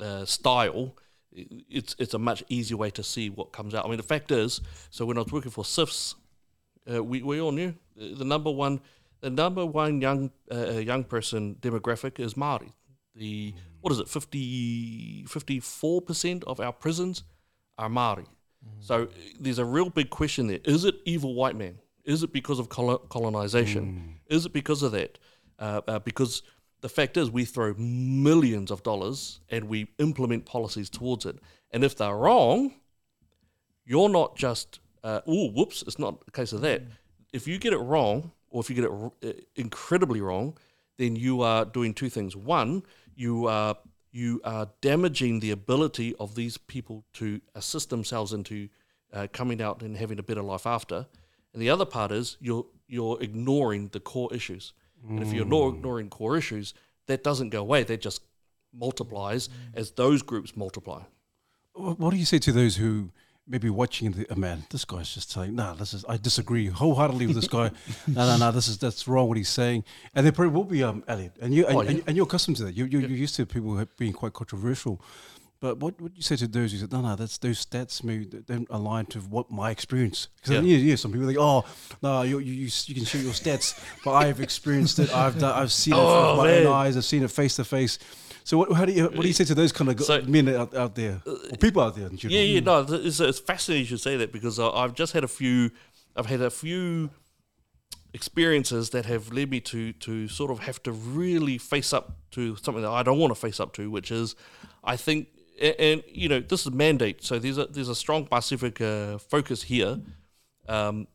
uh, 0.00 0.24
style. 0.24 0.96
It's 1.32 1.94
it's 1.98 2.14
a 2.14 2.18
much 2.18 2.42
easier 2.48 2.76
way 2.76 2.90
to 2.90 3.02
see 3.02 3.30
what 3.30 3.52
comes 3.52 3.74
out. 3.74 3.84
I 3.84 3.88
mean, 3.88 3.98
the 3.98 4.02
fact 4.02 4.32
is, 4.32 4.60
so 4.90 5.06
when 5.06 5.16
I 5.16 5.22
was 5.22 5.32
working 5.32 5.52
for 5.52 5.62
CYFS, 5.62 6.16
uh, 6.92 7.04
we 7.04 7.22
we 7.22 7.40
all 7.40 7.52
knew 7.52 7.74
the 7.96 8.24
number 8.24 8.50
one 8.50 8.80
the 9.20 9.30
number 9.30 9.64
one 9.66 10.00
young 10.00 10.30
uh, 10.50 10.72
young 10.72 11.04
person 11.04 11.56
demographic 11.60 12.18
is 12.18 12.36
Maori. 12.36 12.72
The 13.14 13.54
what 13.80 13.92
is 13.92 13.98
it 13.98 14.08
54 14.08 16.02
percent 16.02 16.44
of 16.44 16.60
our 16.60 16.72
prisons 16.72 17.24
are 17.78 17.88
Maori. 17.88 18.26
So 18.80 19.04
uh, 19.04 19.06
there's 19.38 19.58
a 19.58 19.64
real 19.64 19.90
big 19.90 20.10
question 20.10 20.46
there. 20.46 20.60
Is 20.64 20.84
it 20.84 20.96
evil 21.04 21.34
white 21.34 21.56
man? 21.56 21.78
Is 22.04 22.22
it 22.22 22.32
because 22.32 22.58
of 22.58 22.68
colo- 22.68 22.98
colonization? 22.98 24.18
Is 24.26 24.46
it 24.46 24.52
because 24.52 24.82
of 24.82 24.92
that? 24.92 25.18
Uh, 25.58 25.80
uh, 25.86 25.98
because 25.98 26.42
the 26.80 26.88
fact 26.88 27.16
is, 27.16 27.30
we 27.30 27.44
throw 27.44 27.74
millions 27.74 28.70
of 28.70 28.82
dollars 28.82 29.40
and 29.50 29.64
we 29.68 29.88
implement 29.98 30.46
policies 30.46 30.88
towards 30.90 31.26
it. 31.26 31.38
And 31.70 31.84
if 31.84 31.96
they're 31.96 32.16
wrong, 32.16 32.74
you're 33.84 34.08
not 34.08 34.36
just, 34.36 34.80
uh, 35.04 35.20
oh, 35.26 35.50
whoops, 35.50 35.82
it's 35.86 35.98
not 35.98 36.22
a 36.26 36.30
case 36.30 36.52
of 36.52 36.62
that. 36.62 36.82
If 37.32 37.46
you 37.46 37.58
get 37.58 37.72
it 37.72 37.78
wrong, 37.78 38.32
or 38.50 38.60
if 38.60 38.68
you 38.68 38.76
get 38.76 38.84
it 38.84 38.90
r- 38.90 39.12
uh, 39.24 39.32
incredibly 39.56 40.20
wrong, 40.20 40.56
then 40.98 41.16
you 41.16 41.42
are 41.42 41.64
doing 41.64 41.94
two 41.94 42.08
things. 42.10 42.36
One, 42.36 42.82
you 43.14 43.46
are 43.46 43.76
you 44.12 44.40
are 44.44 44.68
damaging 44.80 45.40
the 45.40 45.52
ability 45.52 46.14
of 46.18 46.34
these 46.34 46.58
people 46.58 47.04
to 47.14 47.40
assist 47.54 47.90
themselves 47.90 48.32
into 48.32 48.68
uh, 49.12 49.28
coming 49.32 49.62
out 49.62 49.82
and 49.82 49.96
having 49.96 50.18
a 50.18 50.22
better 50.22 50.42
life 50.42 50.66
after. 50.66 51.06
And 51.52 51.62
the 51.62 51.70
other 51.70 51.84
part 51.84 52.12
is 52.12 52.36
you're 52.40 52.66
you're 52.88 53.20
ignoring 53.22 53.88
the 53.88 54.00
core 54.00 54.32
issues. 54.34 54.72
And 55.08 55.22
if 55.22 55.32
you're 55.32 55.46
not 55.46 55.68
ignoring 55.76 56.10
core 56.10 56.36
issues, 56.36 56.74
that 57.06 57.24
doesn't 57.24 57.48
go 57.48 57.60
away. 57.60 57.84
That 57.84 58.02
just 58.02 58.20
multiplies 58.74 59.48
as 59.72 59.92
those 59.92 60.22
groups 60.22 60.56
multiply. 60.56 61.02
What 61.72 62.10
do 62.10 62.16
you 62.16 62.26
say 62.26 62.38
to 62.40 62.52
those 62.52 62.76
who 62.76 63.10
maybe 63.50 63.68
watching 63.68 64.12
the 64.12 64.26
oh, 64.30 64.36
man? 64.36 64.64
This 64.70 64.84
guy's 64.84 65.12
just 65.12 65.30
saying, 65.30 65.54
nah, 65.54 65.74
this 65.74 65.92
is 65.92 66.04
I 66.08 66.16
disagree 66.16 66.66
wholeheartedly 66.68 67.26
with 67.26 67.36
this 67.36 67.48
guy. 67.48 67.70
no, 68.06 68.26
no, 68.26 68.36
no, 68.38 68.52
this 68.52 68.68
is 68.68 68.78
that's 68.78 69.06
wrong 69.08 69.28
what 69.28 69.36
he's 69.36 69.48
saying. 69.48 69.84
And 70.14 70.24
there 70.24 70.32
probably 70.32 70.54
will 70.54 70.64
be 70.64 70.82
um 70.84 71.02
Elliot, 71.08 71.32
and 71.40 71.52
you 71.52 71.66
and, 71.66 71.76
Oh, 71.76 71.82
yeah. 71.82 71.90
and, 71.90 72.02
and 72.06 72.16
you're 72.16 72.26
accustomed 72.26 72.56
to 72.58 72.64
that. 72.64 72.74
You 72.76 72.84
you 72.86 73.00
you're 73.00 73.10
used 73.10 73.34
to 73.36 73.44
people 73.46 73.84
being 73.98 74.12
quite 74.12 74.32
controversial. 74.32 75.02
But 75.60 75.76
what 75.76 76.00
would 76.00 76.16
you 76.16 76.22
say 76.22 76.36
to 76.36 76.48
those 76.48 76.72
who 76.72 76.78
said, 76.78 76.90
no, 76.90 77.02
no, 77.02 77.14
that's 77.16 77.36
those 77.36 77.66
stats 77.66 78.02
maybe 78.02 78.24
don't 78.24 78.66
align 78.70 79.04
to 79.06 79.18
what 79.18 79.50
my 79.50 79.70
experience? 79.70 80.28
Because 80.36 80.52
Yeah. 80.52 80.60
yeah. 80.62 80.76
yeah, 80.78 80.96
some 80.96 81.12
people 81.12 81.26
are 81.26 81.32
like, 81.32 81.36
oh, 81.38 81.66
no, 82.02 82.22
you, 82.22 82.38
you, 82.38 82.70
you, 82.86 82.94
can 82.94 83.04
share 83.04 83.20
your 83.20 83.34
stats, 83.34 83.78
but 84.02 84.12
I've 84.12 84.40
experienced 84.40 84.98
it. 85.00 85.14
I've 85.14 85.38
done, 85.38 85.54
I've 85.54 85.70
seen 85.70 85.92
it 85.92 85.96
Oh, 86.00 86.38
with 86.40 86.46
my 86.46 86.56
own 86.60 86.66
eyes. 86.72 86.96
I've 86.96 87.04
seen 87.04 87.22
it 87.22 87.30
face 87.30 87.56
to 87.56 87.64
face. 87.64 87.98
So 88.44 88.58
what, 88.58 88.72
how 88.72 88.84
do 88.84 88.92
you 88.92 89.04
what 89.04 89.20
do 89.22 89.28
you 89.28 89.32
say 89.34 89.44
to 89.44 89.54
those 89.54 89.72
kind 89.72 89.90
of 89.90 90.00
So- 90.00 90.22
men 90.22 90.48
out, 90.48 90.74
out 90.74 90.94
there, 90.94 91.22
or 91.26 91.56
people 91.58 91.82
out 91.82 91.94
there 91.96 92.06
in 92.08 92.16
general? 92.16 92.38
Yeah, 92.40 92.44
yeah, 92.54 92.60
no, 92.60 92.80
it's, 92.88 93.20
it's 93.20 93.38
fascinating 93.40 93.82
you 93.82 93.86
should 93.88 94.00
say 94.00 94.16
that 94.16 94.32
because 94.32 94.58
I- 94.58 94.68
I've 94.70 94.94
just 94.94 95.12
had 95.12 95.24
a 95.24 95.28
few, 95.28 95.70
I've 96.16 96.26
had 96.26 96.40
a 96.40 96.50
few 96.50 97.10
experiences 98.12 98.90
that 98.90 99.06
have 99.06 99.32
led 99.32 99.50
me 99.50 99.60
to 99.60 99.92
to 99.92 100.26
sort 100.28 100.50
of 100.50 100.60
have 100.60 100.82
to 100.82 100.92
really 100.92 101.58
face 101.58 101.92
up 101.92 102.16
to 102.32 102.56
something 102.56 102.82
that 102.82 102.90
I 102.90 103.02
don't 103.02 103.18
want 103.18 103.30
to 103.32 103.40
face 103.40 103.60
up 103.60 103.72
to, 103.74 103.90
which 103.90 104.10
is, 104.10 104.34
I 104.82 104.96
think, 104.96 105.28
a- 105.60 105.80
and, 105.80 106.02
you 106.08 106.28
know, 106.28 106.40
this 106.40 106.66
is 106.66 106.72
mandate, 106.72 107.22
so 107.22 107.38
there's 107.38 107.58
a 107.58 107.66
there's 107.66 107.88
a 107.88 107.94
strong 107.94 108.26
Pacific 108.26 108.80
uh, 108.80 109.18
focus 109.18 109.62
here. 109.64 110.00
Um, 110.68 111.06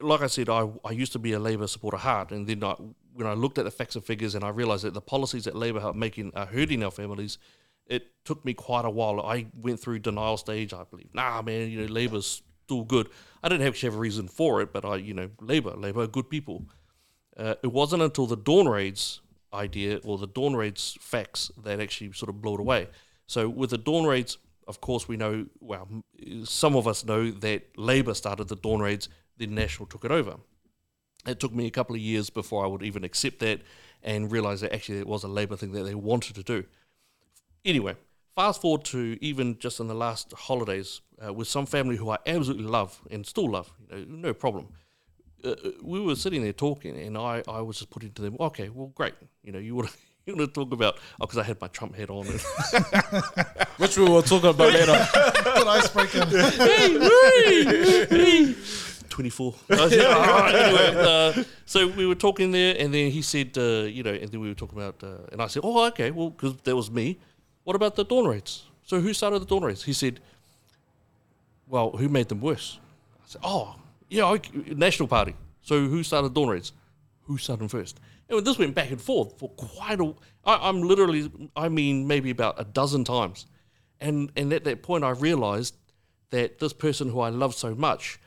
like 0.00 0.20
I 0.22 0.26
said, 0.26 0.48
I, 0.48 0.68
I 0.84 0.90
used 0.90 1.12
to 1.12 1.18
be 1.18 1.32
a 1.32 1.38
Labour 1.38 1.66
supporter 1.66 1.96
hard, 1.96 2.30
and 2.32 2.46
then 2.46 2.62
I, 2.62 2.74
when 3.14 3.26
I 3.26 3.34
looked 3.34 3.58
at 3.58 3.64
the 3.64 3.70
facts 3.70 3.94
and 3.94 4.04
figures 4.04 4.34
and 4.34 4.44
I 4.44 4.48
realised 4.48 4.84
that 4.84 4.94
the 4.94 5.00
policies 5.00 5.44
that 5.44 5.54
Labour 5.56 5.80
are 5.80 5.92
making 5.92 6.32
are 6.34 6.46
hurting 6.46 6.82
our 6.82 6.90
families, 6.90 7.38
it 7.86 8.08
took 8.24 8.44
me 8.44 8.54
quite 8.54 8.84
a 8.84 8.90
while. 8.90 9.20
I 9.20 9.46
went 9.54 9.80
through 9.80 10.00
denial 10.00 10.36
stage. 10.36 10.72
I 10.72 10.84
believe, 10.84 11.14
nah, 11.14 11.42
man, 11.42 11.70
you 11.70 11.80
know, 11.80 11.92
Labour's 11.92 12.42
still 12.64 12.84
good. 12.84 13.08
I 13.42 13.48
didn't 13.48 13.66
actually 13.66 13.88
have 13.88 13.96
a 13.96 14.00
reason 14.00 14.28
for 14.28 14.60
it, 14.60 14.72
but 14.72 14.84
I, 14.84 14.96
you 14.96 15.14
know, 15.14 15.30
Labour, 15.40 15.74
Labour 15.76 16.02
are 16.02 16.06
good 16.06 16.30
people. 16.30 16.66
Uh, 17.36 17.54
it 17.62 17.72
wasn't 17.72 18.02
until 18.02 18.26
the 18.26 18.36
Dawn 18.36 18.68
Raids 18.68 19.20
idea 19.52 20.00
or 20.04 20.18
the 20.18 20.26
Dawn 20.26 20.54
Raids 20.54 20.96
facts 21.00 21.50
that 21.62 21.80
actually 21.80 22.12
sort 22.12 22.30
of 22.30 22.40
blew 22.40 22.54
it 22.54 22.60
away. 22.60 22.88
So 23.26 23.48
with 23.48 23.70
the 23.70 23.78
Dawn 23.78 24.04
Raids, 24.04 24.38
of 24.66 24.80
course, 24.80 25.06
we 25.08 25.16
know, 25.16 25.46
well, 25.60 25.88
some 26.44 26.74
of 26.74 26.88
us 26.88 27.04
know 27.04 27.30
that 27.30 27.78
Labour 27.78 28.14
started 28.14 28.48
the 28.48 28.56
Dawn 28.56 28.80
Raids, 28.80 29.08
then 29.36 29.54
National 29.54 29.86
took 29.86 30.04
it 30.04 30.10
over. 30.10 30.36
It 31.26 31.40
took 31.40 31.54
me 31.54 31.66
a 31.66 31.70
couple 31.70 31.94
of 31.94 32.02
years 32.02 32.30
before 32.30 32.64
I 32.64 32.68
would 32.68 32.82
even 32.82 33.04
accept 33.04 33.38
that 33.40 33.60
and 34.02 34.30
realise 34.30 34.60
that 34.60 34.74
actually 34.74 34.98
it 34.98 35.06
was 35.06 35.24
a 35.24 35.28
Labour 35.28 35.56
thing 35.56 35.72
that 35.72 35.84
they 35.84 35.94
wanted 35.94 36.34
to 36.36 36.42
do. 36.42 36.64
Anyway, 37.64 37.96
fast 38.34 38.60
forward 38.60 38.84
to 38.84 39.16
even 39.20 39.58
just 39.58 39.80
in 39.80 39.86
the 39.86 39.94
last 39.94 40.32
holidays 40.32 41.00
uh, 41.24 41.32
with 41.32 41.48
some 41.48 41.66
family 41.66 41.96
who 41.96 42.10
I 42.10 42.18
absolutely 42.26 42.66
love 42.66 43.00
and 43.10 43.26
still 43.26 43.50
love, 43.50 43.72
you 43.90 44.04
know, 44.06 44.28
no 44.28 44.34
problem. 44.34 44.68
Uh, 45.44 45.50
uh, 45.50 45.70
we 45.82 46.00
were 46.00 46.16
sitting 46.16 46.42
there 46.42 46.52
talking, 46.52 46.98
and 46.98 47.18
I, 47.18 47.42
I 47.46 47.60
was 47.60 47.78
just 47.78 47.90
putting 47.90 48.12
to 48.12 48.22
them, 48.22 48.36
okay, 48.40 48.68
well, 48.70 48.88
great. 48.94 49.14
You 49.42 49.52
know, 49.52 49.58
you 49.58 49.74
want 49.74 49.90
to 49.90 49.96
you 50.26 50.34
want 50.36 50.54
to 50.54 50.60
talk 50.60 50.72
about, 50.72 50.96
oh, 51.20 51.26
because 51.26 51.38
I 51.38 51.42
had 51.42 51.60
my 51.60 51.68
Trump 51.68 51.94
hat 51.96 52.10
on. 52.10 52.26
And, 52.26 52.40
Which 53.76 53.98
we 53.98 54.04
will 54.04 54.22
talk 54.22 54.44
about 54.44 54.72
later. 54.72 55.06
Good 55.44 55.66
icebreaker. 55.66 56.24
hey, 56.50 56.98
hey, 56.98 58.06
hey. 58.06 58.54
24. 59.14 59.54
I 59.70 59.88
said, 59.88 60.06
"All 60.06 60.26
right," 60.26 60.54
anyway, 60.54 60.94
uh, 60.96 61.44
so 61.64 61.86
we 61.86 62.04
were 62.04 62.16
talking 62.16 62.50
there, 62.50 62.74
and 62.76 62.92
then 62.92 63.12
he 63.12 63.22
said, 63.22 63.56
uh, 63.56 63.86
you 63.96 64.02
know, 64.02 64.12
and 64.12 64.28
then 64.28 64.40
we 64.40 64.48
were 64.48 64.54
talking 64.54 64.76
about, 64.76 65.02
uh, 65.04 65.30
and 65.30 65.40
I 65.40 65.46
said, 65.46 65.62
oh, 65.64 65.86
okay, 65.86 66.10
well, 66.10 66.30
because 66.30 66.56
that 66.64 66.74
was 66.74 66.90
me. 66.90 67.18
What 67.62 67.76
about 67.76 67.94
the 67.94 68.04
dawn 68.04 68.26
raids? 68.26 68.64
So 68.82 69.00
who 69.00 69.14
started 69.14 69.38
the 69.38 69.46
dawn 69.46 69.62
raids? 69.62 69.84
He 69.84 69.92
said, 69.92 70.18
well, 71.68 71.92
who 71.92 72.08
made 72.08 72.28
them 72.28 72.40
worse? 72.40 72.80
I 73.22 73.26
said, 73.26 73.40
oh, 73.44 73.76
yeah, 74.08 74.24
okay, 74.30 74.74
National 74.74 75.08
Party. 75.08 75.36
So 75.62 75.86
who 75.86 76.02
started 76.02 76.34
dawn 76.34 76.48
raids? 76.48 76.72
Who 77.22 77.38
started 77.38 77.60
them 77.60 77.68
first? 77.68 78.00
And 78.28 78.44
this 78.44 78.58
went 78.58 78.74
back 78.74 78.90
and 78.90 79.00
forth 79.00 79.38
for 79.38 79.48
quite 79.50 80.00
a. 80.00 80.12
I, 80.44 80.68
I'm 80.68 80.82
literally, 80.82 81.30
I 81.54 81.68
mean, 81.68 82.06
maybe 82.08 82.30
about 82.30 82.60
a 82.60 82.64
dozen 82.64 83.04
times, 83.04 83.46
and 84.00 84.32
and 84.36 84.52
at 84.52 84.64
that 84.64 84.82
point, 84.82 85.04
I 85.04 85.10
realised 85.10 85.76
that 86.30 86.58
this 86.58 86.72
person 86.72 87.10
who 87.10 87.20
I 87.20 87.28
love 87.28 87.54
so 87.54 87.74
much, 87.74 88.18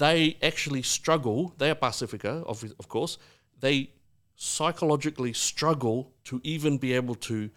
they 0.00 0.38
actually 0.42 0.82
struggle. 0.82 1.52
They 1.58 1.70
are 1.70 1.74
Pacifica, 1.74 2.42
of, 2.46 2.64
of 2.78 2.88
course. 2.88 3.18
They 3.60 3.90
psychologically 4.34 5.34
struggle 5.34 6.10
to 6.24 6.40
even 6.42 6.78
be 6.78 6.94
able 6.94 7.14
to 7.16 7.50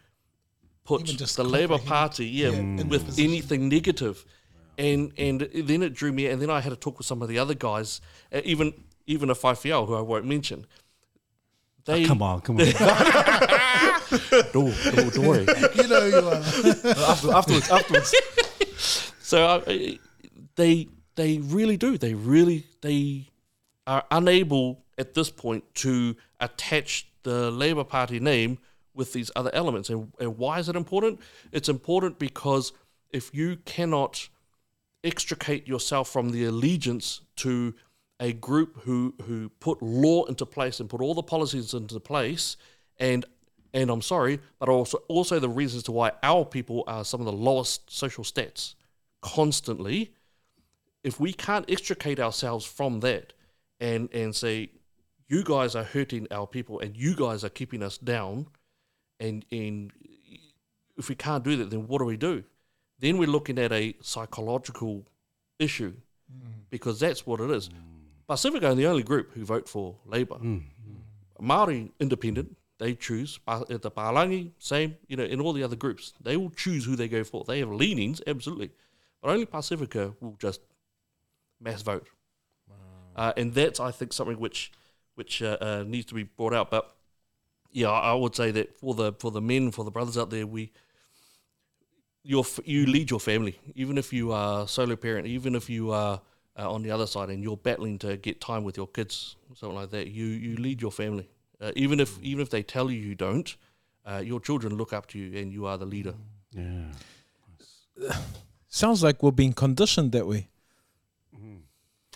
put 0.84 1.06
just 1.06 1.38
the 1.38 1.45
Labour 1.45 1.77
Party, 1.77 2.25
yeah, 2.25 2.49
yeah, 2.49 2.84
with 2.84 3.17
anything 3.17 3.69
negative. 3.69 4.25
And 4.77 5.13
and 5.17 5.47
then 5.53 5.84
it 5.84 5.93
drew 5.93 6.12
me, 6.12 6.27
and 6.27 6.41
then 6.41 6.49
I 6.49 6.60
had 6.60 6.71
to 6.71 6.75
talk 6.75 6.97
with 6.97 7.08
some 7.08 7.21
of 7.21 7.29
the 7.29 7.39
other 7.39 7.53
guys, 7.53 8.01
uh, 8.34 8.41
even 8.43 8.73
even 9.08 9.29
a 9.29 9.36
Fifiel, 9.36 9.88
who 9.88 9.95
I 9.95 10.01
won't 10.01 10.25
mention. 10.25 10.65
They, 11.86 12.06
Come 12.06 12.21
on, 12.21 12.41
come 12.41 12.60
on. 12.60 12.65
don't, 14.51 14.73
don't, 14.84 15.13
don't 15.13 15.27
worry. 15.27 15.45
you 15.75 15.88
know 15.88 16.06
you 16.06 16.27
are. 16.27 16.43
After, 17.13 17.34
afterwards, 17.34 17.69
afterwards. 17.69 18.13
So 19.21 19.45
uh, 19.45 19.75
they 20.56 20.88
they 21.15 21.38
really 21.39 21.78
do. 21.78 21.97
They 21.97 22.13
really 22.13 22.65
they 22.82 23.30
are 23.86 24.04
unable 24.12 24.84
at 24.97 25.13
this 25.13 25.30
point 25.30 25.63
to 25.76 26.15
attach 26.39 27.08
the 27.23 27.52
Labour 27.52 27.84
Party 27.84 28.19
name 28.19 28.60
with 28.93 29.13
these 29.13 29.32
other 29.36 29.49
elements. 29.54 29.89
And, 29.89 30.12
and 30.19 30.38
why 30.38 30.60
is 30.60 30.69
it 30.69 30.76
important? 30.76 31.19
It's 31.52 31.69
important 31.69 32.19
because 32.19 32.73
if 33.12 33.34
you 33.34 33.58
cannot 33.65 34.30
extricate 35.04 35.67
yourself 35.67 36.10
from 36.10 36.30
the 36.30 36.45
allegiance 36.45 37.21
to 37.38 37.73
a 38.19 38.32
group 38.34 38.82
who 38.84 39.13
who 39.26 39.49
put 39.60 39.82
law 39.82 40.23
into 40.26 40.45
place 40.45 40.80
and 40.80 40.89
put 40.89 41.02
all 41.02 41.13
the 41.13 41.23
policies 41.23 41.73
into 41.73 41.99
place 41.99 42.58
and 42.99 43.26
and 43.73 43.89
I'm 43.89 44.04
sorry, 44.04 44.39
but 44.60 44.69
also 44.69 44.99
also 45.08 45.39
the 45.39 45.49
reasons 45.49 45.84
to 45.84 45.91
why 45.91 46.12
our 46.21 46.45
people 46.45 46.84
are 46.88 47.04
some 47.04 47.19
of 47.19 47.26
the 47.26 47.34
lowest 47.34 47.91
social 47.91 48.23
stats 48.23 48.76
constantly. 49.21 50.13
If 51.03 51.19
we 51.19 51.33
can't 51.33 51.69
extricate 51.69 52.19
ourselves 52.19 52.65
from 52.65 53.01
that 53.01 53.33
and 53.79 54.09
and 54.13 54.35
say, 54.35 54.71
you 55.27 55.43
guys 55.43 55.75
are 55.75 55.83
hurting 55.83 56.27
our 56.31 56.47
people 56.47 56.79
and 56.79 56.95
you 56.95 57.15
guys 57.15 57.43
are 57.43 57.49
keeping 57.49 57.83
us 57.83 57.97
down, 57.97 58.47
and 59.19 59.45
and 59.51 59.91
if 60.97 61.09
we 61.09 61.15
can't 61.15 61.43
do 61.43 61.55
that, 61.57 61.69
then 61.69 61.87
what 61.87 61.99
do 61.99 62.05
we 62.05 62.17
do? 62.17 62.43
Then 62.99 63.17
we're 63.17 63.27
looking 63.27 63.59
at 63.59 63.71
a 63.71 63.95
psychological 64.01 65.05
issue 65.59 65.93
mm. 66.31 66.51
because 66.69 66.99
that's 66.99 67.25
what 67.25 67.41
it 67.41 67.49
is. 67.49 67.69
Mm. 67.69 67.73
Pacifica 68.27 68.69
are 68.69 68.75
the 68.75 68.87
only 68.87 69.03
group 69.03 69.33
who 69.33 69.43
vote 69.43 69.67
for 69.67 69.95
Labour. 70.05 70.35
Mm. 70.35 70.63
Maori 71.41 71.91
independent, 71.99 72.55
they 72.79 72.95
choose. 72.95 73.39
The 73.45 73.91
Palangi, 73.91 74.51
same. 74.59 74.95
You 75.07 75.17
know, 75.17 75.23
in 75.23 75.41
all 75.41 75.51
the 75.51 75.63
other 75.63 75.75
groups, 75.75 76.13
they 76.21 76.37
will 76.37 76.51
choose 76.51 76.85
who 76.85 76.95
they 76.95 77.09
go 77.09 77.23
for. 77.23 77.43
They 77.43 77.59
have 77.59 77.71
leanings, 77.71 78.21
absolutely, 78.25 78.71
but 79.21 79.31
only 79.31 79.45
Pacifica 79.45 80.13
will 80.21 80.37
just 80.39 80.61
mass 81.63 81.82
vote. 81.82 82.08
Uh, 83.15 83.34
and 83.38 83.54
that's, 83.54 83.80
I 83.80 83.91
think, 83.91 84.13
something 84.13 84.39
which 84.39 84.71
which 85.15 85.43
uh, 85.43 85.58
uh, 85.62 85.84
needs 85.86 86.08
to 86.08 86.15
be 86.15 86.23
brought 86.23 86.54
out. 86.54 86.71
But 86.71 86.95
yeah, 87.71 87.89
I 87.89 88.13
would 88.13 88.36
say 88.36 88.52
that 88.52 88.78
for 88.80 88.93
the 88.93 89.13
for 89.13 89.32
the 89.32 89.41
men, 89.41 89.71
for 89.71 89.86
the 89.86 89.91
brothers 89.91 90.17
out 90.17 90.30
there, 90.30 90.47
we 90.47 90.71
you 92.23 92.86
lead 92.86 93.12
your 93.12 93.19
family, 93.19 93.60
even 93.76 93.97
if 93.97 94.13
you 94.13 94.32
are 94.32 94.67
solo 94.67 94.95
parent, 94.95 95.28
even 95.28 95.56
if 95.56 95.69
you 95.69 95.91
are 95.91 96.21
uh, 96.58 96.71
on 96.71 96.82
the 96.82 96.91
other 96.91 97.06
side 97.06 97.30
and 97.30 97.43
you're 97.43 97.58
battling 97.58 97.99
to 97.99 98.17
get 98.17 98.39
time 98.39 98.63
with 98.63 98.78
your 98.78 98.88
kids, 98.88 99.36
something 99.56 99.76
like 99.76 99.91
that. 99.91 100.08
You 100.08 100.26
you 100.26 100.56
lead 100.56 100.82
your 100.82 100.91
family, 100.91 101.30
uh, 101.62 101.71
even 101.76 101.99
if 101.99 102.19
even 102.21 102.41
if 102.41 102.49
they 102.49 102.63
tell 102.63 102.89
you 102.89 102.99
you 102.99 103.15
don't. 103.15 103.56
Uh, 104.06 104.17
your 104.17 104.41
children 104.41 104.76
look 104.76 104.91
up 104.91 105.08
to 105.08 105.17
you, 105.17 105.39
and 105.39 105.54
you 105.54 105.65
are 105.65 105.78
the 105.78 105.86
leader. 105.86 106.13
Yeah. 106.52 106.91
Sounds 108.67 109.02
like 109.02 109.23
we're 109.23 109.32
being 109.32 109.54
conditioned 109.54 110.12
that 110.12 110.28
way. 110.28 110.49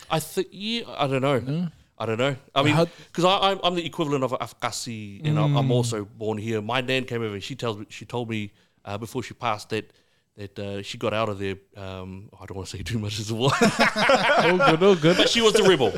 I 0.09 0.19
think 0.19 0.47
yeah, 0.51 0.81
I 0.87 1.07
don't 1.07 1.21
know. 1.21 1.41
Yeah. 1.45 1.67
I 1.99 2.05
don't 2.05 2.19
know. 2.19 2.35
I 2.53 2.61
mean, 2.61 2.75
because 3.07 3.25
I'm 3.25 3.59
I'm 3.63 3.73
the 3.73 3.85
equivalent 3.85 4.23
of 4.23 4.31
afakasi, 4.31 5.25
and 5.27 5.39
I'm, 5.39 5.55
I'm 5.57 5.71
also 5.71 6.05
born 6.05 6.37
here. 6.37 6.61
My 6.61 6.81
nan 6.81 7.05
came 7.05 7.23
over. 7.23 7.39
She 7.41 7.55
tells 7.55 7.77
me 7.77 7.87
she 7.89 8.05
told 8.05 8.29
me 8.29 8.51
uh, 8.85 8.97
before 8.99 9.23
she 9.23 9.33
passed 9.33 9.69
that 9.69 9.91
that 10.35 10.59
uh, 10.59 10.81
she 10.83 10.99
got 10.99 11.13
out 11.13 11.27
of 11.27 11.39
there. 11.39 11.55
Um, 11.75 12.29
I 12.39 12.45
don't 12.45 12.55
want 12.55 12.69
to 12.69 12.77
say 12.77 12.83
too 12.83 12.99
much 12.99 13.19
as 13.19 13.33
well, 13.33 13.51
oh, 13.61 14.57
good, 14.69 14.83
oh, 14.83 14.95
good. 14.95 15.17
but 15.17 15.29
she 15.29 15.41
was 15.41 15.55
a 15.55 15.67
rebel, 15.67 15.91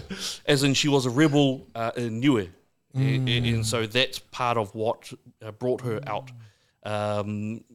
as 0.46 0.64
in 0.64 0.74
she 0.74 0.88
was 0.88 1.06
a 1.06 1.10
rebel 1.10 1.68
uh, 1.76 1.92
in 1.98 2.22
Niue, 2.22 2.48
and, 2.94 3.28
and 3.28 3.66
so 3.66 3.86
that's 3.86 4.20
part 4.20 4.58
of 4.58 4.74
what 4.74 5.12
uh, 5.46 5.52
brought 5.52 5.82
her 5.82 6.00
out. 6.08 6.32
Um, 6.84 7.66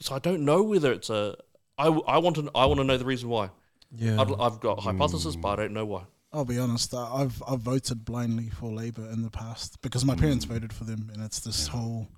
so 0.00 0.14
I 0.14 0.18
don't 0.18 0.44
know 0.44 0.62
whether 0.62 0.92
it's 0.92 1.08
a. 1.08 1.36
I, 1.78 1.86
I 1.86 2.18
want 2.18 2.36
to 2.36 2.50
I 2.54 2.66
want 2.66 2.78
to 2.78 2.84
know 2.84 2.98
the 2.98 3.06
reason 3.06 3.30
why. 3.30 3.48
Yeah. 3.94 4.20
I'd, 4.20 4.32
I've 4.38 4.60
got 4.60 4.78
a 4.78 4.80
hypothesis, 4.80 5.36
but 5.36 5.48
I 5.48 5.52
hmm. 5.52 5.60
don't 5.60 5.72
know 5.74 5.86
why. 5.86 6.02
I'll 6.32 6.44
be 6.44 6.58
honest. 6.58 6.94
I- 6.94 7.22
I've 7.22 7.42
I've 7.46 7.60
voted 7.60 8.04
blindly 8.04 8.50
for 8.50 8.70
Labour 8.70 9.08
in 9.10 9.22
the 9.22 9.30
past 9.30 9.80
because 9.82 10.04
my 10.04 10.14
parents 10.14 10.44
hmm. 10.44 10.54
voted 10.54 10.72
for 10.72 10.84
them, 10.84 11.10
and 11.12 11.22
it's 11.22 11.40
this 11.40 11.68
whole. 11.68 12.08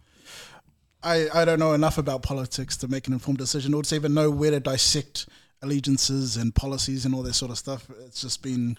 I 1.02 1.28
I 1.34 1.44
don't 1.44 1.58
know 1.58 1.72
enough 1.72 1.98
about 1.98 2.22
politics 2.22 2.76
to 2.78 2.88
make 2.88 3.06
an 3.06 3.12
informed 3.12 3.38
decision, 3.38 3.74
or 3.74 3.82
to 3.82 3.94
even 3.94 4.14
know 4.14 4.30
where 4.30 4.50
to 4.50 4.60
dissect 4.60 5.28
allegiances 5.62 6.36
and 6.36 6.54
policies 6.54 7.04
and 7.04 7.14
all 7.14 7.22
that 7.22 7.34
sort 7.34 7.50
of 7.50 7.58
stuff. 7.58 7.88
It's 8.06 8.20
just 8.20 8.42
been. 8.42 8.76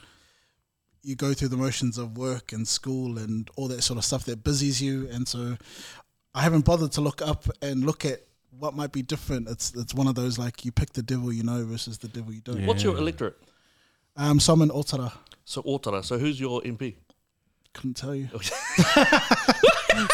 You 1.06 1.18
go 1.18 1.34
through 1.34 1.50
the 1.50 1.58
motions 1.58 1.98
of 1.98 2.18
work 2.18 2.54
and 2.54 2.66
school 2.66 3.18
and 3.18 3.50
all 3.58 3.68
that 3.68 3.82
sort 3.82 3.98
of 3.98 4.06
stuff 4.06 4.24
that 4.26 4.42
busies 4.42 4.82
you, 4.82 5.10
and 5.12 5.28
so 5.28 5.58
I 6.34 6.42
haven't 6.42 6.64
bothered 6.64 6.94
to 6.94 7.02
look 7.02 7.22
up 7.22 7.46
and 7.62 7.86
look 7.86 8.06
at 8.06 8.22
what 8.60 8.74
might 8.76 8.92
be 8.92 9.02
different. 9.02 9.48
It's 9.50 9.74
it's 9.76 9.94
one 9.94 10.08
of 10.08 10.16
those 10.16 10.38
like 10.38 10.66
you 10.66 10.72
pick 10.72 10.94
the 10.94 11.04
devil 11.04 11.32
you 11.34 11.44
know 11.44 11.64
versus 11.66 11.98
the 11.98 12.08
devil 12.08 12.34
you 12.34 12.42
don't. 12.42 12.66
What's 12.66 12.84
your 12.84 12.98
electorate? 12.98 13.38
Um, 14.16 14.40
so 14.40 14.54
I'm 14.54 14.62
in 14.62 14.70
Otara. 14.70 15.12
So 15.46 15.62
Otara. 15.64 16.04
So 16.04 16.18
who's 16.18 16.40
your 16.40 16.62
MP? 16.62 16.96
Couldn't 17.74 17.96
tell 17.96 18.14
you. 18.16 18.30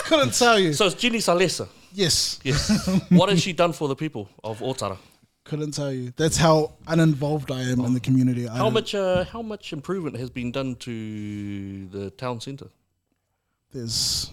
Couldn't 0.05 0.33
tell 0.33 0.59
you. 0.59 0.73
So 0.73 0.85
it's 0.87 0.95
Jenny 0.95 1.19
Salesa. 1.19 1.67
Yes, 1.91 2.39
Yes. 2.43 2.87
what 3.09 3.29
has 3.29 3.41
she 3.41 3.51
done 3.53 3.73
for 3.73 3.87
the 3.87 3.95
people 3.95 4.29
of 4.43 4.59
Otara? 4.59 4.97
couldn't 5.45 5.71
tell 5.71 5.91
you. 5.91 6.13
That's 6.15 6.37
how 6.37 6.73
uninvolved 6.85 7.49
I 7.51 7.61
am 7.61 7.79
in 7.83 7.95
the 7.95 7.99
community. 7.99 8.47
I 8.47 8.57
How 8.57 8.65
don't- 8.65 8.73
much? 8.73 8.93
Uh, 8.93 9.23
how 9.23 9.41
much 9.41 9.73
improvement 9.73 10.15
has 10.17 10.29
been 10.29 10.51
done 10.51 10.75
to 10.75 11.87
the 11.87 12.11
town 12.11 12.39
centre? 12.39 12.67
There's 13.73 14.31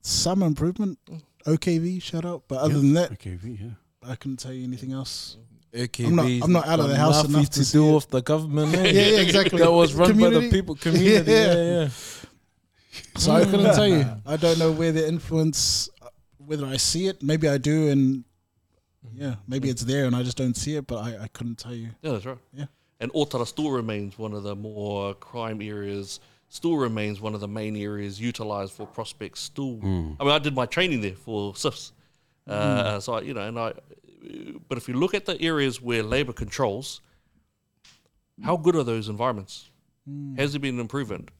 some 0.00 0.42
improvement. 0.42 0.98
OKV, 1.46 2.02
shout 2.02 2.24
out. 2.24 2.44
But 2.48 2.58
other 2.58 2.74
than 2.74 2.92
that, 2.94 3.12
Okay, 3.12 3.34
V, 3.34 3.58
yeah. 3.62 3.70
I 4.10 4.16
couldn't 4.16 4.38
tell 4.38 4.52
you 4.52 4.64
anything 4.64 4.92
else. 4.92 5.36
AKB 5.72 6.06
I'm 6.06 6.14
not- 6.16 6.26
I'm 6.26 6.52
not 6.52 6.68
out 6.68 6.80
of 6.80 6.88
the 6.88 6.96
house 6.96 7.16
nothing 7.16 7.34
enough 7.36 7.50
to, 7.50 7.58
to 7.60 7.64
see 7.64 7.78
do 7.78 7.88
it. 7.90 7.94
with 7.94 8.08
the 8.08 8.22
government. 8.22 8.74
eh? 8.76 8.82
Yeah, 8.84 8.90
yeah, 8.90 9.20
exactly. 9.20 9.58
That 9.58 9.72
was 9.72 9.94
run 9.94 10.18
by 10.18 10.30
the 10.30 10.50
people, 10.50 10.74
community. 10.74 11.30
Yeah. 11.30 11.54
yeah, 11.54 11.80
yeah. 11.82 11.88
So 13.16 13.32
I 13.32 13.44
couldn't 13.44 13.74
tell 13.74 13.86
you. 13.88 14.06
I 14.24 14.36
don't 14.36 14.58
know 14.58 14.72
where 14.72 14.92
the 14.92 15.06
influence, 15.06 15.88
whether 16.38 16.66
I 16.66 16.76
see 16.76 17.08
it. 17.08 17.22
Maybe 17.22 17.48
I 17.48 17.58
do, 17.58 17.88
and 17.88 18.24
yeah, 19.14 19.36
maybe 19.46 19.68
it's 19.68 19.82
there, 19.82 20.06
and 20.06 20.14
I 20.16 20.22
just 20.22 20.36
don't 20.36 20.56
see 20.56 20.76
it. 20.76 20.86
But 20.86 20.98
I, 20.98 21.24
I 21.24 21.28
couldn't 21.28 21.56
tell 21.58 21.74
you. 21.74 21.90
Yeah, 22.02 22.12
that's 22.12 22.24
right. 22.26 22.38
Yeah. 22.54 22.66
And 23.00 23.12
Otara 23.12 23.46
still 23.46 23.70
remains 23.70 24.18
one 24.18 24.32
of 24.32 24.42
the 24.42 24.56
more 24.56 25.14
crime 25.14 25.60
areas. 25.60 26.20
Still 26.48 26.76
remains 26.76 27.20
one 27.20 27.34
of 27.34 27.40
the 27.40 27.48
main 27.48 27.76
areas 27.76 28.20
utilised 28.20 28.72
for 28.72 28.86
prospects. 28.86 29.40
Still, 29.40 29.74
hmm. 29.74 30.12
I 30.20 30.24
mean, 30.24 30.32
I 30.32 30.38
did 30.38 30.54
my 30.54 30.66
training 30.66 31.00
there 31.00 31.14
for 31.14 31.52
CYFS. 31.54 31.92
Uh, 32.46 32.94
hmm. 32.94 33.00
So 33.00 33.14
I, 33.14 33.20
you 33.22 33.34
know, 33.34 33.40
and 33.40 33.58
I. 33.58 33.72
But 34.68 34.78
if 34.78 34.88
you 34.88 34.94
look 34.94 35.14
at 35.14 35.26
the 35.26 35.40
areas 35.40 35.82
where 35.82 36.02
Labor 36.02 36.32
controls, 36.32 37.00
how 38.42 38.56
good 38.56 38.76
are 38.76 38.84
those 38.84 39.08
environments? 39.08 39.70
Hmm. 40.08 40.36
Has 40.36 40.52
there 40.52 40.60
been 40.60 40.74
an 40.76 40.80
improvement? 40.80 41.30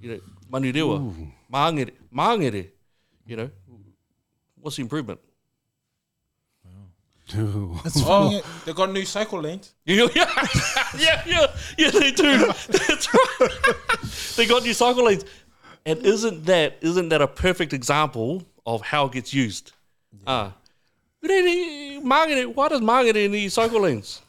You 0.00 0.10
know, 0.14 0.20
Manurewa, 0.50 1.30
Maangere, 1.52 1.92
Maangere, 2.12 2.70
you 3.26 3.36
know, 3.36 3.50
what's 4.60 4.76
the 4.76 4.82
improvement? 4.82 5.20
Ooh. 7.36 7.78
It's 7.84 8.02
Oh, 8.04 8.40
they 8.64 8.72
got 8.72 8.90
new 8.92 9.04
cycle 9.04 9.40
lanes. 9.40 9.72
Yeah, 9.84 10.08
yeah, 10.14 10.26
yeah, 10.98 11.22
yeah, 11.26 11.46
yeah, 11.78 11.90
they 11.90 12.10
do. 12.12 12.46
That's 12.68 13.08
right. 13.14 14.36
they 14.36 14.46
got 14.46 14.62
new 14.62 14.74
cycle 14.74 15.04
lanes, 15.04 15.24
and 15.86 15.98
isn't 16.04 16.44
that 16.46 16.78
isn't 16.80 17.08
that 17.10 17.22
a 17.22 17.28
perfect 17.28 17.72
example 17.72 18.44
of 18.66 18.82
how 18.82 19.06
it 19.06 19.12
gets 19.12 19.32
used? 19.34 19.72
Ah, 20.26 20.54
really, 21.22 21.98
Margaret, 22.00 22.46
why 22.54 22.68
does 22.68 22.80
Margaret 22.80 23.30
need 23.30 23.50
cycle 23.50 23.80
lanes? 23.80 24.20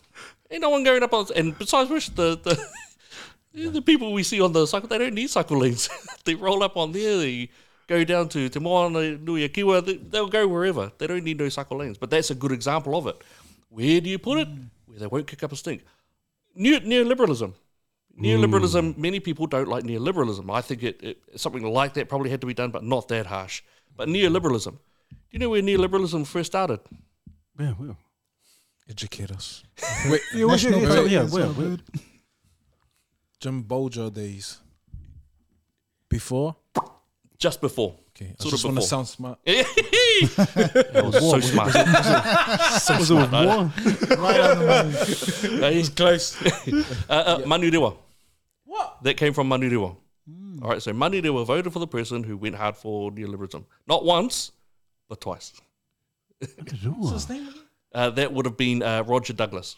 Ain't 0.49 0.61
no 0.61 0.69
one 0.69 0.83
going 0.83 1.03
up 1.03 1.13
on. 1.13 1.25
And 1.35 1.57
besides 1.57 1.89
which, 1.89 2.09
the 2.15 2.37
the 2.41 2.67
the 3.69 3.81
people 3.81 4.13
we 4.13 4.23
see 4.23 4.41
on 4.41 4.53
the 4.53 4.65
cycle, 4.65 4.87
they 4.87 4.97
don't 4.97 5.13
need 5.13 5.29
cycle 5.29 5.57
lanes. 5.57 5.89
they 6.25 6.35
roll 6.35 6.63
up 6.63 6.77
on 6.77 6.91
there. 6.91 7.17
They 7.17 7.49
go 7.87 8.03
down 8.03 8.29
to 8.29 8.49
Te 8.49 8.59
Moana, 8.59 9.17
Nui 9.17 9.47
Kiwa. 9.49 9.85
They, 9.85 9.95
they'll 9.95 10.27
go 10.27 10.47
wherever. 10.47 10.91
They 10.97 11.07
don't 11.07 11.23
need 11.23 11.39
no 11.39 11.49
cycle 11.49 11.77
lanes. 11.77 11.97
But 11.97 12.09
that's 12.09 12.31
a 12.31 12.35
good 12.35 12.51
example 12.51 12.95
of 12.97 13.07
it. 13.07 13.21
Where 13.69 14.01
do 14.01 14.09
you 14.09 14.19
put 14.19 14.39
it? 14.39 14.47
Where 14.85 14.99
they 14.99 15.07
won't 15.07 15.27
kick 15.27 15.43
up 15.43 15.51
a 15.51 15.55
stink. 15.55 15.83
Neo, 16.55 16.79
neoliberalism. 16.79 17.53
Neoliberalism, 18.19 18.95
many 18.97 19.19
people 19.19 19.47
don't 19.47 19.67
like 19.67 19.83
neoliberalism. 19.83 20.53
I 20.53 20.61
think 20.61 20.83
it, 20.83 21.03
it 21.03 21.17
something 21.35 21.63
like 21.63 21.95
that 21.95 22.09
probably 22.09 22.29
had 22.29 22.41
to 22.41 22.47
be 22.47 22.53
done, 22.53 22.69
but 22.69 22.83
not 22.83 23.07
that 23.07 23.25
harsh. 23.25 23.63
But 23.95 24.07
neoliberalism. 24.07 24.71
Do 24.73 25.17
you 25.31 25.39
know 25.39 25.49
where 25.49 25.63
neoliberalism 25.63 26.27
first 26.27 26.51
started? 26.51 26.79
Yeah, 27.59 27.73
well. 27.79 27.97
Educate 28.89 29.31
us. 29.31 29.63
Yeah, 30.05 30.45
well, 30.45 30.49
National 30.49 30.81
yeah, 30.81 30.87
Park 30.87 31.09
yeah, 31.09 31.23
is 31.23 31.31
well, 31.31 31.47
not 31.47 31.57
well. 31.57 31.69
good. 31.69 31.83
Jim 33.39 33.63
Bolger 33.63 34.13
days. 34.13 34.59
Before? 36.09 36.55
Just 37.37 37.61
before. 37.61 37.95
Okay. 38.15 38.33
I 38.39 38.43
Sort 38.43 38.45
of 38.45 38.51
just 38.51 38.63
want 38.65 38.75
to 38.75 38.81
before. 38.81 38.87
sound 38.87 39.07
smart. 39.07 39.39
that 39.45 41.01
was 41.03 41.19
so 41.31 41.39
smart. 41.39 41.71
so 42.81 42.97
Was 42.97 43.07
smart. 43.07 43.31
war? 43.31 44.17
Right 44.17 44.39
on 44.39 44.59
the 44.59 45.57
money. 45.59 45.73
Hey, 45.81 45.83
Close. 45.95 46.35
uh, 47.09 47.13
uh, 47.13 47.37
Manurewa. 47.39 47.97
what? 48.65 48.97
That 49.03 49.17
came 49.17 49.33
from 49.33 49.49
Manurewa. 49.49 49.95
All 50.61 50.69
right, 50.69 50.81
so 50.81 50.93
Manurewa 50.93 51.45
voted 51.45 51.73
for 51.73 51.79
the 51.79 51.87
person 51.87 52.23
who 52.23 52.37
went 52.37 52.55
hard 52.55 52.77
for 52.77 53.11
neoliberalism. 53.11 53.65
Not 53.87 54.05
once, 54.05 54.51
but 55.09 55.19
twice. 55.19 55.51
What's 56.39 57.11
his 57.11 57.29
name 57.29 57.47
again? 57.49 57.61
Uh, 57.93 58.09
that 58.11 58.31
would 58.33 58.45
have 58.45 58.57
been 58.57 58.81
uh, 58.81 59.03
Roger 59.03 59.33
Douglas. 59.33 59.75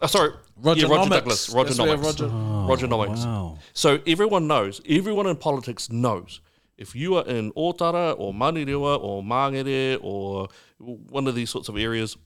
Oh, 0.00 0.06
sorry, 0.06 0.30
Roger 0.56 0.86
yeah, 0.86 0.88
Rogernomics. 0.92 1.10
Douglas. 1.10 1.50
Roger 1.50 1.74
That's 1.74 1.78
where 1.80 1.96
Nomics. 1.96 2.68
Roger- 2.68 2.86
Rogernomics. 2.88 3.24
Wow. 3.24 3.58
So 3.74 4.00
everyone 4.06 4.46
knows, 4.48 4.80
everyone 4.88 5.26
in 5.26 5.36
politics 5.36 5.90
knows, 5.90 6.40
if 6.76 6.94
you 6.94 7.16
are 7.16 7.26
in 7.26 7.52
Otara 7.52 8.14
or 8.18 8.32
Manurewa 8.32 8.98
or 9.00 9.22
Mangere 9.22 9.98
or 10.00 10.48
one 10.78 11.26
of 11.26 11.34
these 11.34 11.50
sorts 11.50 11.68
of 11.68 11.76
areas, 11.76 12.16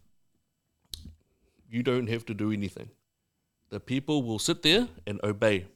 you 1.68 1.82
don't 1.82 2.08
have 2.08 2.24
to 2.26 2.34
do 2.34 2.50
anything. 2.52 2.90
The 3.70 3.80
people 3.80 4.22
will 4.22 4.38
sit 4.38 4.62
there 4.62 4.88
and 5.06 5.20
obey, 5.22 5.66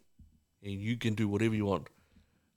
and 0.62 0.72
you 0.72 0.96
can 0.96 1.14
do 1.14 1.28
whatever 1.28 1.54
you 1.54 1.66
want. 1.66 1.88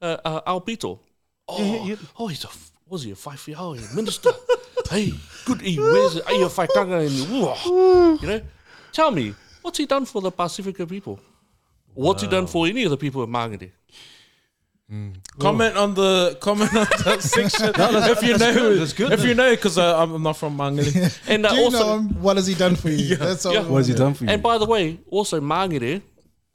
Uh, 0.01 0.17
uh, 0.23 0.41
Aupito. 0.59 0.99
Oh, 1.47 1.57
Yeah, 1.61 1.83
yeah. 1.83 1.95
oh, 2.17 2.27
he's 2.27 2.43
a, 2.45 2.49
was 2.87 3.03
he 3.03 3.11
a 3.11 3.15
five 3.15 3.47
oh, 3.57 3.73
he's 3.73 3.91
a 3.91 3.95
minister? 3.95 4.31
hey, 4.89 5.11
good, 5.45 5.61
he 5.61 5.79
wears 5.79 6.15
a 6.15 6.19
a 6.19 6.49
faitaga 6.49 7.05
and, 7.05 8.21
you 8.21 8.27
know, 8.27 8.41
tell 8.93 9.11
me, 9.11 9.35
what's 9.61 9.77
he 9.77 9.85
done 9.85 10.05
for 10.05 10.21
the 10.21 10.31
Pacifica 10.31 10.87
people? 10.87 11.19
What's 11.93 12.21
he 12.21 12.27
done 12.27 12.47
for 12.47 12.67
any 12.67 12.83
of 12.83 12.91
the 12.91 12.97
people 12.97 13.21
of 13.21 13.29
Mangere? 13.29 13.71
Comment 15.39 15.75
on 15.75 15.95
the 15.95 16.37
comment 16.39 16.69
on 16.75 16.85
that 17.05 17.21
section 17.21 17.71
if 17.75 18.21
you 18.21 18.37
know. 18.37 18.53
good, 18.53 18.79
that's 18.79 18.93
good. 18.93 19.11
If 19.11 19.23
you 19.23 19.33
know, 19.33 19.49
because 19.49 19.77
I'm 19.79 20.21
not 20.21 20.37
from 20.37 20.57
Mangere. 20.57 20.93
And 21.27 21.45
uh, 21.45 21.49
Do 21.49 21.55
you 21.55 21.63
also, 21.65 21.79
know 21.79 21.97
him? 21.97 22.21
What 22.21 22.35
has 22.37 22.45
he 22.45 22.53
done 22.53 22.75
for 22.75 22.89
you? 22.89 23.15
That's 23.27 23.45
all. 23.45 23.53
Yeah. 23.53 23.63
What 23.67 23.77
has 23.77 23.87
he 23.87 23.95
done 23.95 24.13
for 24.13 24.25
you? 24.25 24.29
And 24.29 24.43
by 24.43 24.59
the 24.59 24.65
way, 24.65 24.99
also 25.09 25.41
Mangere, 25.41 26.03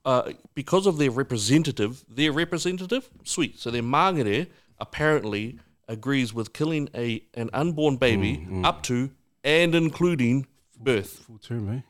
uh, 0.05 0.31
because 0.55 0.87
of 0.87 0.97
their 0.99 1.11
representative, 1.11 2.05
their 2.09 2.31
representative, 2.33 3.11
sweet. 3.25 3.59
So 3.59 3.71
their 3.71 3.83
Mangere 3.83 4.47
apparently 4.79 5.59
agrees 5.89 6.33
with 6.33 6.53
killing 6.53 6.89
a 6.95 7.23
an 7.35 7.51
unborn 7.53 7.97
baby 7.97 8.47
up 8.63 8.83
to 8.85 9.11
and 9.43 9.75
including 9.75 10.47
birth, 10.79 11.25
Full 11.27 11.39
term, 11.39 11.69
eh? 11.75 11.81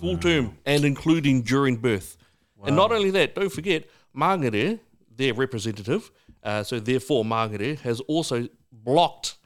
full 0.00 0.18
term, 0.18 0.58
and 0.66 0.84
including 0.84 1.42
during 1.42 1.76
birth. 1.76 2.16
And 2.64 2.76
not 2.76 2.92
only 2.92 3.10
that, 3.12 3.34
don't 3.34 3.50
forget, 3.52 3.84
Mangere, 4.14 4.80
their 5.18 5.34
representative, 5.34 6.10
uh, 6.42 6.62
so 6.62 6.80
therefore 6.80 7.24
Mangere 7.24 7.78
has 7.80 8.00
also 8.00 8.48
blocked 8.72 9.36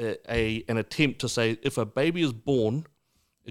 uh, 0.00 0.14
a 0.28 0.64
an 0.68 0.76
attempt 0.76 1.20
to 1.20 1.28
say 1.28 1.58
if 1.62 1.78
a 1.78 1.86
baby 1.86 2.22
is 2.22 2.32
born 2.32 2.86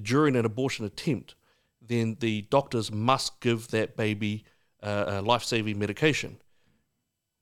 during 0.02 0.36
an 0.36 0.46
abortion 0.46 0.84
attempt, 0.86 1.36
then 1.82 2.18
the 2.20 2.42
doctors 2.44 2.92
must 2.92 3.40
give 3.40 3.70
that 3.70 3.96
baby 3.96 4.44
uh, 4.84 5.06
a 5.08 5.22
life 5.22 5.44
saving 5.44 5.80
medication. 5.80 6.42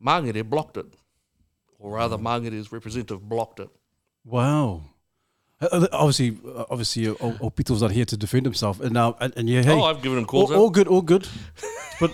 Mangere 0.04 0.48
blocked 0.48 0.78
it, 0.78 0.94
or 1.80 1.92
rather, 1.92 2.18
Mangere's 2.18 2.72
representative 2.72 3.28
blocked 3.28 3.60
it. 3.60 3.70
Wow. 4.24 4.84
Uh, 5.60 5.68
uh, 5.72 5.88
obviously, 5.92 6.38
uh, 6.46 6.66
obviously, 6.70 7.08
uh, 7.08 7.14
Aupito's 7.14 7.82
not 7.82 7.92
here 7.92 8.06
to 8.06 8.18
defend 8.18 8.46
himself, 8.46 8.80
and 8.80 8.92
now, 8.92 9.16
and, 9.20 9.34
and 9.38 9.50
yeah, 9.50 9.64
hey, 9.64 9.72
oh, 9.72 9.84
I've 9.84 10.04
given 10.04 10.20
him 10.20 10.26
all, 10.26 10.28
calls. 10.28 10.52
all 10.52 10.68
out. 10.68 10.74
good, 10.74 10.88
all 10.88 11.02
good. 11.02 11.28
But 12.00 12.12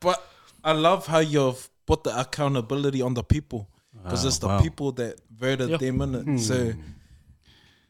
But 0.00 0.26
I 0.64 0.72
love 0.72 1.06
how 1.06 1.18
you've 1.18 1.68
put 1.86 2.04
the 2.04 2.18
accountability 2.18 3.02
on 3.02 3.14
the 3.14 3.22
people 3.22 3.68
because 4.02 4.24
it's 4.24 4.38
the 4.38 4.48
wow. 4.48 4.60
people 4.60 4.92
that 4.92 5.20
voted 5.30 5.68
Yeah. 5.70 5.76
them 5.76 6.00
in 6.02 6.14
it. 6.14 6.38
So 6.40 6.72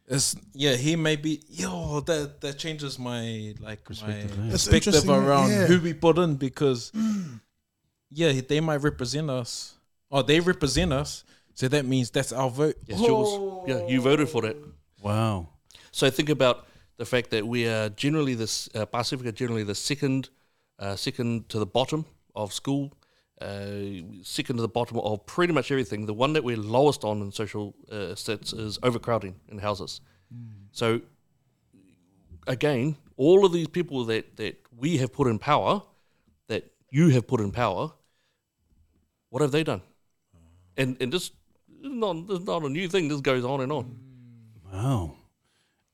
it's 0.07 0.37
yeah, 0.53 0.75
he 0.77 0.97
may 0.97 1.17
be 1.17 1.41
yo 1.49 2.01
that 2.01 2.41
that 2.41 2.59
changes 2.59 2.99
my 2.99 3.55
like 3.61 3.85
Perspective, 3.85 4.39
my 4.39 4.45
yeah. 4.47 4.51
Perspective 4.53 5.09
around 5.09 5.51
yeah. 5.51 5.67
who 5.67 5.81
we 5.81 5.95
put 5.95 6.19
in 6.19 6.35
because 6.37 6.93
yeah, 8.11 8.33
they 8.49 8.61
might 8.61 8.83
represent 8.83 9.31
us 9.31 9.75
or 10.11 10.23
they 10.23 10.41
represent 10.41 10.93
us. 10.93 11.25
So 11.55 11.69
that 11.69 11.85
means 11.87 12.11
that's 12.11 12.33
our 12.33 12.51
vote. 12.51 12.77
Yes, 12.87 13.01
yours. 13.01 13.63
Yeah, 13.69 13.87
you 13.87 14.01
voted 14.01 14.29
for 14.29 14.43
that. 14.43 14.57
wow, 15.01 15.49
So 15.93 16.11
think 16.11 16.29
about 16.29 16.67
the 16.97 17.05
fact 17.07 17.31
that 17.31 17.47
we 17.47 17.67
are 17.69 17.89
generally 17.91 18.35
this 18.35 18.69
uh, 18.75 18.85
Pacific 18.87 19.27
are 19.27 19.33
generally 19.33 19.63
the 19.63 19.75
second, 19.75 20.31
uh, 20.81 20.97
second 20.97 21.49
to 21.51 21.59
the 21.61 21.67
bottom 21.67 22.05
of 22.35 22.53
school, 22.53 22.93
uh, 23.41 23.67
second 24.23 24.57
to 24.57 24.63
the 24.63 24.69
bottom 24.69 24.99
of 24.99 25.27
pretty 25.27 25.53
much 25.53 25.71
everything. 25.71 26.07
The 26.07 26.15
one 26.15 26.33
that 26.35 26.45
we're 26.45 26.57
lowest 26.57 27.05
on 27.05 27.21
in 27.21 27.33
social 27.33 27.75
uh, 27.91 28.15
stats 28.15 28.59
is 28.59 28.79
overcrowding 28.83 29.35
in 29.49 29.59
houses. 29.59 30.01
So 30.73 31.01
again, 32.47 32.97
all 33.17 33.45
of 33.45 33.53
these 33.53 33.69
people 33.69 34.05
that 34.07 34.37
that 34.37 34.61
we 34.77 34.97
have 34.99 35.13
put 35.13 35.29
in 35.29 35.39
power, 35.39 35.83
that 36.49 36.73
you 36.91 37.09
have 37.11 37.27
put 37.27 37.41
in 37.41 37.51
power, 37.53 37.93
what 39.31 39.43
have 39.43 39.53
they 39.53 39.65
done? 39.65 39.83
And 40.77 40.97
and 41.01 41.13
this 41.13 41.25
is 41.83 41.93
not 41.93 42.27
this 42.27 42.41
is 42.41 42.47
not 42.47 42.63
a 42.63 42.69
new 42.69 42.89
thing. 42.89 43.09
This 43.09 43.21
goes 43.21 43.45
on 43.45 43.61
and 43.61 43.73
on. 43.73 43.99
wow. 44.73 45.17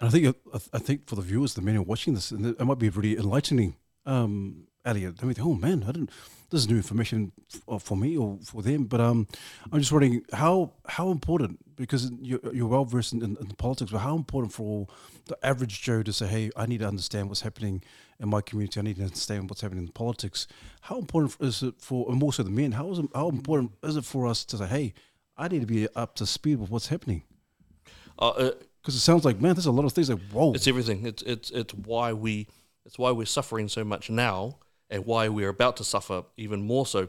And 0.01 0.09
I 0.09 0.11
think 0.11 0.37
I 0.73 0.79
think 0.79 1.07
for 1.07 1.17
the 1.17 1.23
viewers, 1.23 1.55
the 1.55 1.61
men 1.61 1.75
who 1.75 1.83
are 1.83 1.85
watching 1.85 2.15
this, 2.15 2.31
and 2.31 2.47
it 2.47 2.65
might 2.65 2.79
be 2.79 2.89
really 2.89 3.19
enlightening. 3.19 3.77
Um, 4.07 4.67
Elliot, 4.85 5.23
may 5.23 5.35
think, 5.35 5.47
"Oh 5.47 5.55
man, 5.55 5.83
I 5.85 5.93
didn't. 5.93 6.11
This 6.51 6.63
is 6.63 6.69
new 6.69 6.77
information 6.77 7.33
f- 7.71 7.83
for 7.83 7.97
me 7.97 8.17
or 8.17 8.39
for 8.45 8.63
them." 8.63 8.85
But 8.85 9.01
um, 9.01 9.27
I'm 9.71 9.79
just 9.81 9.93
wondering 9.93 10.23
how 10.33 10.73
how 10.87 11.11
important 11.11 11.59
because 11.77 12.11
you're, 12.21 12.41
you're 12.53 12.67
well 12.67 12.85
versed 12.85 13.13
in, 13.13 13.23
in, 13.23 13.37
in 13.37 13.47
politics, 13.57 13.91
but 13.93 13.99
how 13.99 14.17
important 14.17 14.53
for 14.53 14.87
the 15.27 15.37
average 15.47 15.83
Joe 15.83 16.03
to 16.03 16.13
say, 16.13 16.27
"Hey, 16.27 16.51
I 16.57 16.67
need 16.67 16.79
to 16.81 16.89
understand 16.89 17.29
what's 17.29 17.43
happening 17.43 17.83
in 18.19 18.29
my 18.29 18.41
community. 18.41 18.81
I 18.81 18.83
need 18.83 18.97
to 18.97 19.03
understand 19.03 19.51
what's 19.51 19.61
happening 19.61 19.85
in 19.85 19.93
politics." 19.93 20.47
How 20.83 20.99
important 20.99 21.37
is 21.41 21.63
it 21.63 21.75
for, 21.79 22.09
and 22.11 22.19
more 22.19 22.33
so 22.33 22.43
the 22.43 22.51
men? 22.51 22.73
How 22.73 22.91
is 22.91 22.99
it, 22.99 23.07
how 23.15 23.29
important 23.29 23.73
is 23.83 23.97
it 23.97 24.05
for 24.05 24.27
us 24.27 24.45
to 24.47 24.57
say, 24.57 24.67
"Hey, 24.67 24.95
I 25.37 25.49
need 25.49 25.61
to 25.61 25.67
be 25.67 25.89
up 25.95 26.15
to 26.17 26.27
speed 26.27 26.59
with 26.59 26.71
what's 26.71 26.89
happening"? 26.89 27.23
Uh, 28.19 28.29
uh, 28.29 28.51
Because 28.81 28.95
it 28.95 29.01
sounds 29.01 29.27
like, 29.27 29.41
man, 29.41 29.55
there's 29.55 29.67
a 29.67 29.71
lot 29.71 29.85
of 29.85 29.93
things 29.93 30.09
like, 30.09 30.21
whoa. 30.33 30.53
It's 30.55 30.67
everything. 30.67 31.05
It's 31.07 31.23
it's 31.23 31.51
it's 31.51 31.75
why 31.75 32.15
we 32.15 32.47
it's 32.87 32.99
why 32.99 33.11
we're 33.11 33.27
suffering 33.27 33.69
so 33.69 33.85
much 33.85 34.09
now, 34.09 34.59
and 34.91 35.07
why 35.07 35.29
we're 35.29 35.49
about 35.49 35.77
to 35.77 35.85
suffer 35.85 36.25
even 36.37 36.67
more 36.67 36.85
so, 36.87 37.09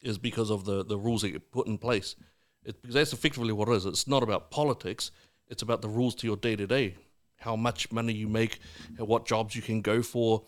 is 0.00 0.18
because 0.18 0.50
of 0.50 0.64
the 0.64 0.84
the 0.84 0.98
rules 0.98 1.22
that 1.22 1.30
get 1.30 1.50
put 1.52 1.66
in 1.66 1.78
place. 1.78 2.16
It, 2.64 2.80
because 2.82 2.94
that's 2.94 3.12
effectively 3.12 3.52
what 3.52 3.68
it 3.68 3.72
is. 3.72 3.86
It's 3.86 4.06
not 4.06 4.22
about 4.22 4.50
politics. 4.50 5.10
It's 5.48 5.62
about 5.62 5.82
the 5.82 5.88
rules 5.88 6.14
to 6.16 6.26
your 6.26 6.36
day 6.36 6.56
to 6.56 6.66
day, 6.66 6.96
how 7.38 7.56
much 7.56 7.90
money 7.90 8.12
you 8.12 8.28
make, 8.28 8.60
what 8.98 9.26
jobs 9.26 9.56
you 9.56 9.62
can 9.62 9.80
go 9.80 10.02
for, 10.02 10.44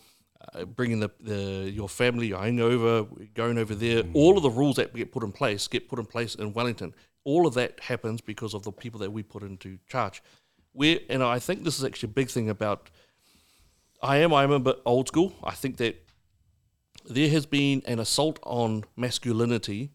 uh, 0.55 0.64
bringing 0.64 1.01
the, 1.01 1.11
the 1.21 1.71
your 1.71 1.88
family, 1.88 2.31
going 2.31 2.61
over, 2.61 3.07
going 3.35 3.59
over 3.59 3.75
there. 3.75 4.05
All 4.14 4.37
of 4.37 4.42
the 4.42 4.51
rules 4.51 4.77
that 4.77 4.95
get 4.95 5.12
put 5.12 5.23
in 5.23 5.33
place 5.33 5.68
get 5.68 5.88
put 5.88 5.99
in 5.99 6.07
place 6.07 6.35
in 6.35 6.53
Wellington. 6.53 6.95
All 7.25 7.47
of 7.47 7.55
that 7.55 7.81
happens 7.81 8.21
because 8.21 8.55
of 8.55 8.62
the 8.62 8.73
people 8.73 9.01
that 9.01 9.12
we 9.12 9.23
put 9.23 9.42
into 9.42 9.79
charge. 9.88 10.23
We 10.75 11.05
and 11.09 11.23
I 11.23 11.38
think 11.38 11.64
this 11.64 11.79
is 11.79 11.85
actually 11.85 12.11
a 12.11 12.12
big 12.14 12.31
thing 12.31 12.49
about. 12.49 12.90
I 14.03 14.16
am 14.18 14.35
I 14.35 14.42
am 14.42 14.51
a 14.51 14.59
bit 14.59 14.81
old 14.85 15.09
school. 15.09 15.33
I 15.45 15.53
think 15.53 15.77
that 15.77 16.05
there 17.07 17.29
has 17.31 17.47
been 17.47 17.83
an 17.87 17.99
assault 17.99 18.38
on 18.43 18.85
masculinity 18.97 19.91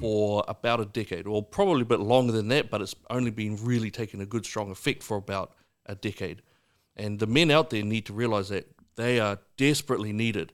for 0.00 0.42
about 0.48 0.80
a 0.80 0.84
decade, 0.84 1.28
or 1.28 1.44
probably 1.44 1.82
a 1.82 1.84
bit 1.84 2.00
longer 2.00 2.32
than 2.32 2.48
that, 2.48 2.70
but 2.70 2.82
it's 2.82 2.96
only 3.08 3.30
been 3.30 3.56
really 3.62 3.88
taking 3.90 4.20
a 4.20 4.26
good 4.26 4.44
strong 4.44 4.68
effect 4.72 5.00
for 5.04 5.16
about 5.16 5.52
a 5.86 5.94
decade. 5.94 6.42
And 6.96 7.20
the 7.20 7.26
men 7.28 7.52
out 7.52 7.70
there 7.70 7.84
need 7.84 8.04
to 8.06 8.12
realize 8.12 8.48
that 8.48 8.66
they 8.96 9.20
are 9.20 9.38
desperately 9.56 10.12
needed. 10.12 10.52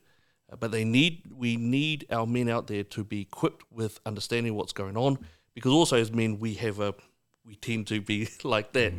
Uh, 0.53 0.57
But 0.57 0.71
they 0.71 0.85
need 0.85 1.33
we 1.35 1.57
need 1.57 2.05
our 2.11 2.27
men 2.27 2.49
out 2.51 2.67
there 2.67 2.85
to 2.85 3.05
be 3.05 3.23
equipped 3.23 3.65
with 3.73 4.01
understanding 4.05 4.55
what's 4.55 4.75
going 4.75 4.99
on, 4.99 5.19
because 5.55 5.73
also 5.73 5.97
as 5.97 6.13
men 6.13 6.39
we 6.39 6.53
have 6.55 6.79
a 6.79 6.93
we 7.47 7.55
tend 7.57 7.87
to 7.87 8.01
be 8.03 8.29
like 8.45 8.73
that, 8.73 8.93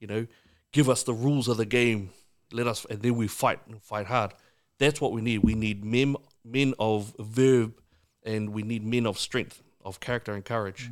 you 0.00 0.08
know. 0.08 0.26
Give 0.72 0.88
us 0.88 1.04
the 1.04 1.14
rules 1.14 1.46
of 1.48 1.56
the 1.58 1.64
game, 1.66 2.10
let 2.52 2.66
us, 2.66 2.84
and 2.90 3.02
then 3.02 3.14
we 3.14 3.28
fight 3.28 3.60
and 3.68 3.80
fight 3.82 4.06
hard. 4.06 4.34
That's 4.78 5.00
what 5.00 5.12
we 5.12 5.20
need. 5.20 5.38
We 5.44 5.54
need 5.54 5.84
men 5.84 6.16
men 6.44 6.74
of 6.78 7.14
verb, 7.18 7.74
and 8.22 8.50
we 8.50 8.62
need 8.62 8.84
men 8.84 9.06
of 9.06 9.18
strength, 9.18 9.62
of 9.84 10.00
character 10.00 10.34
and 10.34 10.44
courage. 10.44 10.90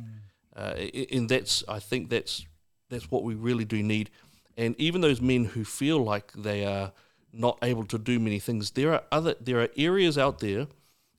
Uh, 0.55 0.73
and 1.11 1.29
that's 1.29 1.63
I 1.67 1.79
think 1.79 2.09
that's 2.09 2.45
that's 2.89 3.11
what 3.11 3.23
we 3.23 3.35
really 3.35 3.65
do 3.65 3.81
need. 3.81 4.09
And 4.57 4.75
even 4.77 5.01
those 5.01 5.21
men 5.21 5.45
who 5.45 5.63
feel 5.63 6.03
like 6.03 6.33
they 6.33 6.65
are 6.65 6.91
not 7.31 7.57
able 7.61 7.85
to 7.85 7.97
do 7.97 8.19
many 8.19 8.39
things, 8.39 8.71
there 8.71 8.93
are 8.93 9.03
other 9.11 9.35
there 9.39 9.61
are 9.61 9.69
areas 9.77 10.17
out 10.17 10.39
there 10.39 10.67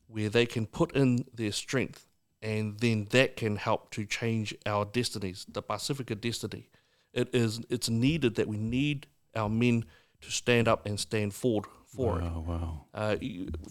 where 0.09 0.29
they 0.29 0.45
can 0.47 0.67
put 0.67 0.93
in 0.93 1.25
their 1.33 1.53
strength, 1.53 2.07
and 2.43 2.79
then 2.81 3.07
that 3.11 3.37
can 3.37 3.57
help 3.57 3.91
to 3.93 4.05
change 4.05 4.55
our 4.67 4.85
destinies, 4.85 5.47
the 5.49 5.63
Pacifica 5.63 6.15
destiny. 6.15 6.69
It 7.13 7.31
is 7.33 7.61
it's 7.71 7.89
needed 7.89 8.35
that 8.35 8.49
we 8.49 8.59
need 8.59 9.07
our 9.35 9.49
men 9.49 9.85
to 10.21 10.31
stand 10.31 10.69
up 10.69 10.85
and 10.85 11.01
stand 11.01 11.33
forward 11.33 11.67
for 11.95 12.19
it. 12.19 12.25
wow, 12.25 12.45
wow. 12.47 12.85
Uh, 12.95 13.17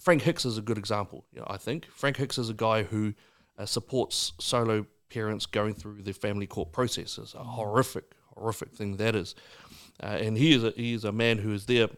Frank 0.02 0.22
Hicks 0.22 0.46
is 0.46 0.58
a 0.58 0.62
good 0.62 0.78
example. 0.78 1.26
I 1.48 1.58
think 1.58 1.88
Frank 1.94 2.18
Hicks 2.18 2.38
is 2.38 2.50
a 2.50 2.54
guy 2.54 2.84
who 2.84 3.14
uh, 3.58 3.66
supports 3.66 4.34
solo 4.40 4.86
parents 5.10 5.46
going 5.46 5.74
through 5.74 6.04
the 6.04 6.14
family 6.14 6.48
court 6.48 6.72
processes. 6.72 7.36
A 7.38 7.44
horrific, 7.44 8.14
horrific 8.36 8.74
thing 8.74 8.98
that 8.98 9.16
is. 9.16 9.36
Uh, 10.02 10.08
and 10.08 10.38
he 10.38 10.54
is 10.54 10.64
a, 10.64 10.72
he 10.72 10.94
is 10.94 11.04
a 11.04 11.12
man 11.12 11.40
who 11.40 11.54
is 11.54 11.66
there, 11.66 11.90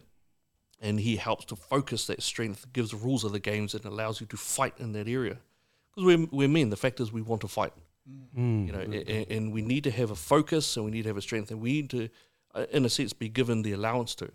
and 0.80 1.00
he 1.00 1.16
helps 1.16 1.46
to 1.46 1.56
focus 1.56 2.08
that 2.08 2.22
strength, 2.24 2.72
gives 2.74 2.92
the 2.92 2.98
rules 2.98 3.24
of 3.24 3.32
the 3.32 3.40
games, 3.40 3.74
and 3.74 3.86
allows 3.86 4.22
you 4.22 4.28
to 4.28 4.38
fight 4.38 4.74
in 4.78 4.94
that 4.94 5.08
area. 5.08 5.38
Because 5.94 6.06
we're, 6.06 6.28
we're 6.32 6.48
men. 6.48 6.70
The 6.70 6.78
fact 6.78 7.00
is, 7.00 7.12
we 7.12 7.22
want 7.22 7.42
to 7.42 7.48
fight 7.48 7.74
you 8.66 8.72
know, 8.72 8.80
and, 8.80 8.94
and 8.94 9.54
we 9.54 9.62
need 9.62 9.84
to 9.84 9.92
have 9.92 10.12
a 10.12 10.16
focus 10.16 10.76
and 10.76 10.86
we 10.86 10.92
need 10.92 11.04
to 11.04 11.10
have 11.10 11.18
a 11.18 11.22
strength, 11.22 11.52
and 11.52 11.62
we 11.62 11.74
need 11.74 11.90
to, 11.92 12.10
uh, 12.56 12.66
in 12.72 12.86
a 12.86 12.90
sense, 12.90 13.14
be 13.14 13.30
given 13.30 13.62
the 13.62 13.74
allowance 13.74 14.16
to. 14.16 14.32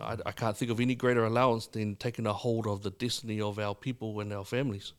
I, 0.00 0.16
I 0.26 0.32
can't 0.32 0.56
think 0.56 0.70
of 0.70 0.80
any 0.80 0.94
greater 0.94 1.24
allowance 1.24 1.66
than 1.66 1.96
taking 1.96 2.26
a 2.26 2.32
hold 2.32 2.66
of 2.66 2.82
the 2.82 2.90
destiny 2.90 3.40
of 3.40 3.58
our 3.58 3.74
people 3.74 4.20
and 4.20 4.32
our 4.32 4.44
families. 4.44 4.92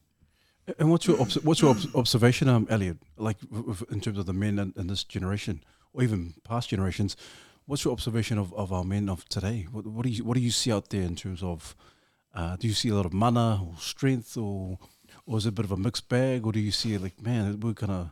And 0.78 0.92
what's 0.92 1.08
your 1.08 1.20
obs- 1.20 1.44
what's 1.44 1.62
your 1.62 1.72
obs- 1.72 1.94
observation, 1.96 2.48
um, 2.48 2.68
Elliot? 2.70 2.98
Like 3.18 3.38
in 3.92 4.02
terms 4.02 4.18
of 4.18 4.26
the 4.26 4.34
men 4.34 4.60
in, 4.60 4.74
in 4.78 4.88
this 4.88 5.04
generation, 5.04 5.64
or 5.94 6.04
even 6.04 6.36
past 6.44 6.70
generations, 6.70 7.16
what's 7.66 7.84
your 7.84 7.94
observation 7.94 8.38
of, 8.38 8.54
of 8.54 8.72
our 8.72 8.84
men 8.84 9.10
of 9.10 9.28
today? 9.30 9.68
What, 9.72 9.88
what 9.88 10.06
do 10.06 10.12
you 10.12 10.24
what 10.24 10.36
do 10.36 10.42
you 10.42 10.52
see 10.52 10.72
out 10.72 10.90
there 10.90 11.02
in 11.02 11.16
terms 11.16 11.42
of? 11.42 11.76
Uh, 12.36 12.56
do 12.58 12.68
you 12.68 12.76
see 12.76 12.90
a 12.90 12.96
lot 12.96 13.08
of 13.08 13.14
mana 13.14 13.64
or 13.64 13.74
strength, 13.80 14.38
or 14.38 14.78
or 15.26 15.38
is 15.38 15.46
it 15.46 15.50
a 15.50 15.52
bit 15.54 15.66
of 15.66 15.72
a 15.72 15.78
mixed 15.78 16.08
bag, 16.08 16.46
or 16.46 16.52
do 16.52 16.60
you 16.60 16.72
see 16.72 16.98
like 16.98 17.20
man, 17.22 17.60
we're 17.60 17.74
kind 17.74 17.92
of 17.92 18.12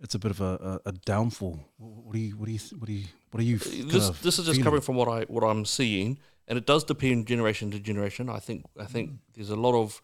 it's 0.00 0.16
a 0.16 0.18
bit 0.18 0.32
of 0.32 0.40
a, 0.40 0.80
a, 0.84 0.88
a 0.88 0.92
downfall? 0.92 1.60
What 1.78 2.14
do 2.14 2.18
you 2.18 2.36
what 2.36 2.46
do 2.46 2.52
you 2.52 2.60
what 2.78 2.86
do 2.86 2.92
you 2.92 3.04
what 3.32 3.40
are 3.40 3.44
you? 3.44 3.58
This 3.58 4.10
this 4.20 4.38
is 4.38 4.46
just 4.46 4.46
feeling? 4.46 4.62
coming 4.62 4.80
from 4.80 4.94
what 4.94 5.08
I 5.08 5.24
what 5.24 5.42
I'm 5.42 5.64
seeing, 5.64 6.18
and 6.46 6.56
it 6.56 6.66
does 6.66 6.84
depend 6.84 7.26
generation 7.26 7.70
to 7.72 7.80
generation. 7.80 8.28
I 8.28 8.38
think 8.38 8.64
I 8.78 8.84
think 8.84 9.10
there's 9.34 9.50
a 9.50 9.56
lot 9.56 9.74
of 9.74 10.00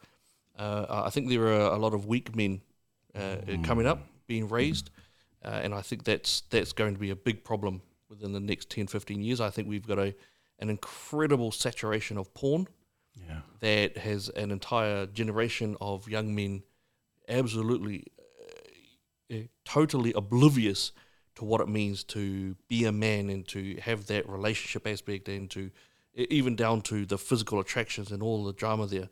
uh, 0.59 1.05
I 1.07 1.11
think 1.11 1.29
there 1.29 1.47
are 1.47 1.73
a 1.73 1.79
lot 1.79 1.95
of 1.95 2.07
weak 2.07 2.35
men 2.35 2.63
uh, 3.15 3.37
coming 3.63 3.87
up 3.87 4.01
being 4.27 4.49
raised, 4.49 4.91
uh, 5.45 5.61
and 5.63 5.73
I 5.75 5.83
think 5.83 6.05
that's 6.05 6.43
that's 6.51 6.73
going 6.73 6.95
to 6.95 7.01
be 7.01 7.11
a 7.11 7.17
big 7.17 7.45
problem 7.45 7.83
within 8.09 8.33
the 8.33 8.41
next 8.41 8.71
10, 8.71 8.87
15 8.87 9.23
years. 9.23 9.41
I 9.41 9.51
think 9.51 9.69
we've 9.69 9.87
got 9.87 9.99
a 9.99 10.15
an 10.59 10.71
incredible 10.71 11.53
saturation 11.53 12.19
of 12.19 12.33
porn 12.35 12.67
Yeah. 13.15 13.41
that 13.61 13.99
has 13.99 14.29
an 14.31 14.51
entire 14.51 15.07
generation 15.07 15.77
of 15.81 16.09
young 16.09 16.35
men 16.35 16.63
absolutely 17.29 18.05
uh, 18.19 19.35
uh, 19.37 19.43
totally 19.65 20.13
oblivious 20.15 20.93
to 21.39 21.45
what 21.45 21.61
it 21.61 21.69
means 21.69 22.03
to 22.03 22.57
be 22.69 22.85
a 22.85 22.91
man 22.91 23.31
and 23.31 23.47
to 23.47 23.77
have 23.81 24.07
that 24.07 24.29
relationship 24.29 24.87
aspect 24.89 25.29
and 25.29 25.49
to 25.51 25.71
even 26.15 26.57
down 26.57 26.81
to 26.81 27.07
the 27.07 27.17
physical 27.17 27.61
attractions 27.61 28.11
and 28.11 28.23
all 28.25 28.43
the 28.43 28.53
drama 28.53 28.89
there. 28.89 29.09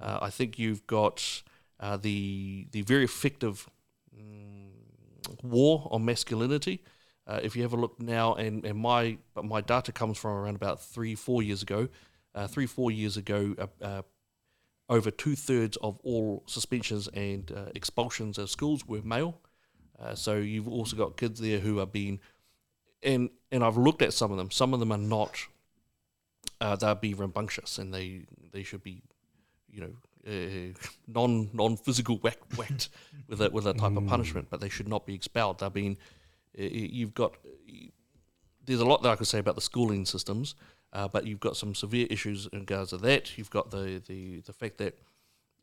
Uh, 0.00 0.18
I 0.22 0.30
think 0.30 0.58
you've 0.58 0.84
got 0.88 1.42
uh, 1.78 1.96
the 1.96 2.66
the 2.72 2.82
very 2.82 3.04
effective 3.04 3.68
mm, 4.12 4.70
war 5.44 5.86
on 5.92 6.04
masculinity. 6.04 6.82
Uh, 7.28 7.38
if 7.44 7.54
you 7.54 7.62
have 7.62 7.74
a 7.74 7.76
look 7.76 8.00
now, 8.00 8.34
and, 8.34 8.64
and 8.64 8.76
my 8.76 9.18
but 9.34 9.44
my 9.44 9.60
data 9.60 9.92
comes 9.92 10.18
from 10.18 10.32
around 10.32 10.56
about 10.56 10.82
three 10.82 11.14
four 11.14 11.42
years 11.44 11.62
ago. 11.62 11.88
Uh, 12.34 12.46
three 12.46 12.66
four 12.66 12.90
years 12.90 13.16
ago, 13.16 13.54
uh, 13.58 13.84
uh, 13.84 14.02
over 14.88 15.10
two 15.10 15.36
thirds 15.36 15.76
of 15.78 15.98
all 16.02 16.42
suspensions 16.46 17.08
and 17.08 17.52
uh, 17.52 17.70
expulsions 17.74 18.38
at 18.38 18.48
schools 18.48 18.86
were 18.86 19.02
male. 19.02 19.40
Uh, 20.00 20.14
so 20.14 20.36
you've 20.36 20.68
also 20.68 20.96
got 20.96 21.16
kids 21.16 21.40
there 21.40 21.58
who 21.58 21.80
are 21.80 21.86
being 21.86 22.20
and 23.02 23.30
and 23.50 23.64
I've 23.64 23.76
looked 23.76 24.02
at 24.02 24.12
some 24.12 24.30
of 24.30 24.36
them. 24.36 24.50
Some 24.50 24.74
of 24.74 24.80
them 24.80 24.92
are 24.92 24.98
not. 24.98 25.46
Uh, 26.60 26.76
they'll 26.76 26.94
be 26.94 27.14
rambunctious, 27.14 27.78
and 27.78 27.94
they 27.94 28.26
they 28.52 28.62
should 28.62 28.82
be, 28.82 29.02
you 29.70 29.80
know, 29.80 29.92
uh, 30.26 30.72
non 31.06 31.50
non 31.52 31.76
physical 31.76 32.16
whack, 32.18 32.38
whacked 32.56 32.88
with 33.28 33.40
a 33.40 33.50
with 33.50 33.66
a 33.66 33.74
type 33.74 33.96
of 33.96 34.06
punishment, 34.06 34.48
but 34.50 34.60
they 34.60 34.68
should 34.68 34.88
not 34.88 35.06
be 35.06 35.14
expelled. 35.14 35.60
They're 35.60 35.70
being, 35.70 35.96
uh, 36.58 36.62
you've 36.62 37.14
got. 37.14 37.34
There's 38.64 38.80
a 38.80 38.84
lot 38.84 39.02
that 39.02 39.10
I 39.10 39.16
could 39.16 39.26
say 39.26 39.38
about 39.38 39.54
the 39.54 39.62
schooling 39.62 40.04
systems, 40.04 40.54
uh, 40.92 41.08
but 41.08 41.26
you've 41.26 41.40
got 41.40 41.56
some 41.56 41.74
severe 41.74 42.06
issues 42.10 42.48
in 42.52 42.60
regards 42.60 42.90
to 42.90 42.98
that. 42.98 43.38
You've 43.38 43.50
got 43.50 43.70
the 43.70 44.02
the 44.06 44.40
the 44.40 44.52
fact 44.52 44.78
that, 44.78 44.98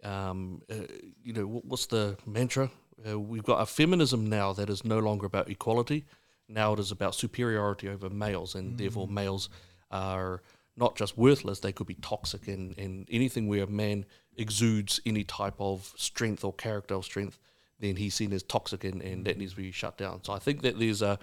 um, 0.03 0.61
uh, 0.71 0.75
you 1.23 1.33
know, 1.33 1.45
wh- 1.45 1.65
what's 1.65 1.85
the 1.85 2.17
mantra? 2.25 2.71
Uh, 3.03 3.19
we've 3.19 3.43
got 3.43 3.61
a 3.61 3.65
feminism 3.65 4.27
now 4.27 4.53
that 4.53 4.69
is 4.69 4.85
no 4.85 4.99
longer 4.99 5.25
about 5.25 5.49
equality. 5.49 6.05
Now 6.47 6.73
it 6.73 6.79
is 6.79 6.91
about 6.91 7.15
superiority 7.15 7.89
over 7.89 8.09
males, 8.09 8.55
and 8.55 8.77
therefore 8.77 9.07
males 9.07 9.49
are 9.91 10.41
not 10.77 10.95
just 10.95 11.17
worthless; 11.17 11.59
they 11.59 11.71
could 11.71 11.87
be 11.87 11.95
toxic. 11.95 12.47
And, 12.47 12.77
and 12.77 13.07
anything 13.11 13.47
where 13.47 13.63
a 13.63 13.67
man 13.67 14.05
exudes 14.37 14.99
any 15.05 15.23
type 15.23 15.55
of 15.59 15.93
strength 15.97 16.43
or 16.43 16.53
character 16.53 16.95
of 16.95 17.05
strength, 17.05 17.39
then 17.79 17.95
he's 17.95 18.13
seen 18.13 18.31
as 18.31 18.43
toxic, 18.43 18.83
and, 18.83 19.01
and 19.01 19.25
that 19.25 19.37
needs 19.37 19.51
to 19.51 19.57
be 19.57 19.71
shut 19.71 19.97
down. 19.97 20.23
So 20.23 20.33
I 20.33 20.39
think 20.39 20.61
that 20.61 20.79
there's 20.79 21.01
a 21.01 21.19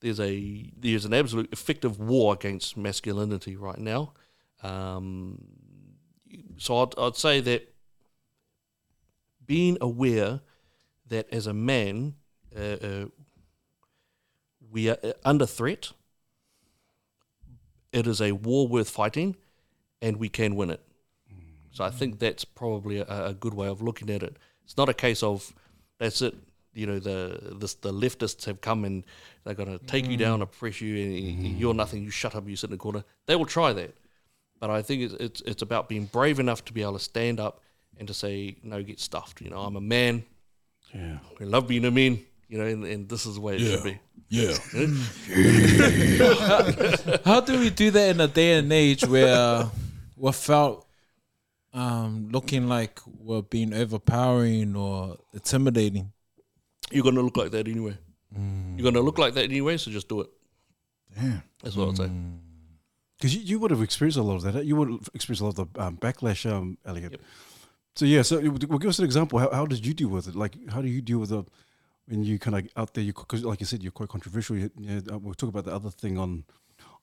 there's 0.00 0.20
a 0.20 0.70
there's 0.76 1.04
an 1.04 1.14
absolute 1.14 1.52
effective 1.52 2.00
war 2.00 2.34
against 2.34 2.76
masculinity 2.76 3.56
right 3.56 3.78
now. 3.78 4.12
Um, 4.62 5.38
so 6.56 6.78
I'd, 6.82 6.98
I'd 6.98 7.16
say 7.16 7.40
that 7.40 7.74
being 9.44 9.76
aware 9.80 10.40
that 11.12 11.32
as 11.32 11.46
a 11.46 11.52
man 11.52 12.14
uh, 12.56 12.60
uh, 12.60 13.06
we 14.70 14.88
are 14.88 14.96
uh, 15.04 15.12
under 15.24 15.46
threat. 15.46 15.92
It 17.92 18.06
is 18.06 18.20
a 18.20 18.32
war 18.32 18.66
worth 18.66 18.88
fighting, 18.88 19.36
and 20.00 20.16
we 20.16 20.28
can 20.28 20.56
win 20.56 20.70
it. 20.70 20.80
So 21.70 21.84
I 21.84 21.90
think 21.90 22.18
that's 22.18 22.44
probably 22.44 22.98
a, 22.98 23.26
a 23.26 23.34
good 23.34 23.54
way 23.54 23.68
of 23.68 23.80
looking 23.82 24.10
at 24.10 24.22
it. 24.22 24.36
It's 24.64 24.76
not 24.76 24.88
a 24.88 24.94
case 24.94 25.22
of 25.22 25.52
that's 25.98 26.22
it. 26.22 26.34
You 26.74 26.86
know, 26.86 26.98
the 26.98 27.56
this, 27.58 27.74
the 27.74 27.92
leftists 27.92 28.46
have 28.46 28.62
come 28.62 28.84
and 28.86 29.04
they're 29.44 29.54
going 29.54 29.78
to 29.78 29.84
take 29.86 30.06
you 30.06 30.16
down, 30.16 30.40
oppress 30.40 30.80
you, 30.80 30.96
and 30.96 31.58
you're 31.58 31.74
nothing. 31.74 32.02
You 32.02 32.10
shut 32.10 32.34
up. 32.34 32.48
You 32.48 32.56
sit 32.56 32.68
in 32.68 32.72
the 32.72 32.78
corner. 32.78 33.04
They 33.26 33.36
will 33.36 33.46
try 33.46 33.74
that, 33.74 33.94
but 34.58 34.70
I 34.70 34.80
think 34.80 35.02
it's, 35.02 35.14
it's 35.14 35.40
it's 35.42 35.62
about 35.62 35.90
being 35.90 36.06
brave 36.06 36.38
enough 36.40 36.64
to 36.66 36.72
be 36.72 36.80
able 36.80 36.94
to 36.94 36.98
stand 36.98 37.38
up 37.40 37.60
and 37.98 38.08
to 38.08 38.14
say 38.14 38.56
no, 38.62 38.82
get 38.82 39.00
stuffed. 39.00 39.42
You 39.42 39.50
know, 39.50 39.60
I'm 39.60 39.76
a 39.76 39.82
man. 39.82 40.24
Yeah. 40.94 41.18
I 41.40 41.44
love 41.44 41.68
being 41.68 41.84
a 41.84 41.90
man. 41.90 42.20
You 42.48 42.58
know, 42.58 42.66
and, 42.66 42.84
and 42.84 43.08
this 43.08 43.24
is 43.24 43.36
the 43.36 43.40
way 43.40 43.56
it 43.56 43.60
should 43.60 43.82
be. 43.82 43.98
Yeah. 44.28 44.52
How 47.24 47.40
do 47.40 47.58
we 47.58 47.70
do 47.70 47.90
that 47.90 48.10
in 48.10 48.20
a 48.20 48.28
day 48.28 48.58
and 48.58 48.70
age 48.72 49.06
where 49.06 49.70
without 50.16 50.84
um, 51.72 52.28
looking 52.30 52.68
like 52.68 53.00
we're 53.06 53.40
being 53.42 53.72
overpowering 53.72 54.76
or 54.76 55.16
intimidating? 55.32 56.12
You're 56.90 57.04
going 57.04 57.14
to 57.14 57.22
look 57.22 57.38
like 57.38 57.52
that 57.52 57.68
anyway. 57.68 57.96
You're 58.34 58.82
going 58.82 58.94
to 58.94 59.00
look 59.00 59.18
like 59.18 59.34
that 59.34 59.44
anyway, 59.44 59.76
so 59.76 59.90
just 59.90 60.08
do 60.08 60.22
it. 60.22 60.30
Damn. 61.14 61.42
That's 61.62 61.76
what 61.76 61.90
I'd 61.90 61.96
say. 61.98 62.10
Because 63.18 63.34
you, 63.34 63.42
you 63.42 63.58
would 63.60 63.70
have 63.70 63.82
experienced 63.82 64.18
a 64.18 64.22
lot 64.22 64.36
of 64.36 64.52
that. 64.52 64.64
You 64.64 64.76
would 64.76 64.88
have 64.88 65.08
experienced 65.14 65.42
a 65.42 65.44
lot 65.44 65.58
of 65.58 65.72
the 65.72 65.82
um, 65.82 65.96
backlash, 65.96 66.50
um, 66.50 66.78
Elliot. 66.84 67.20
So 67.94 68.04
yeah, 68.06 68.22
so 68.22 68.38
it 68.38 68.68
well, 68.68 68.78
give 68.78 68.88
us 68.88 68.98
an 68.98 69.04
example. 69.04 69.38
How, 69.38 69.50
how 69.50 69.66
did 69.66 69.84
you 69.84 69.92
deal 69.92 70.08
with 70.08 70.26
it? 70.28 70.34
Like, 70.34 70.56
how 70.70 70.80
do 70.80 70.88
you 70.88 71.02
deal 71.02 71.18
with 71.18 71.30
the 71.30 71.44
when 72.06 72.24
you 72.24 72.38
kind 72.38 72.56
of 72.56 72.68
out 72.76 72.94
there? 72.94 73.04
Because, 73.04 73.44
like 73.44 73.60
you 73.60 73.66
said, 73.66 73.82
you're 73.82 73.92
quite 73.92 74.08
controversial. 74.08 74.56
You, 74.56 74.70
you, 74.78 75.02
uh, 75.12 75.18
we'll 75.18 75.34
talk 75.34 75.50
about 75.50 75.64
the 75.64 75.74
other 75.74 75.90
thing 75.90 76.18
on 76.18 76.44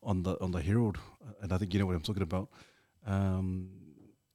on 0.02 0.24
the 0.24 0.42
on 0.42 0.52
the 0.52 0.62
Herald, 0.62 0.98
uh, 1.22 1.34
and 1.42 1.54
I 1.54 1.58
think 1.58 1.74
you 1.74 1.80
know 1.80 1.86
what 1.86 1.96
I'm 1.96 2.02
talking 2.02 2.24
about. 2.24 2.50
Um, 3.06 3.70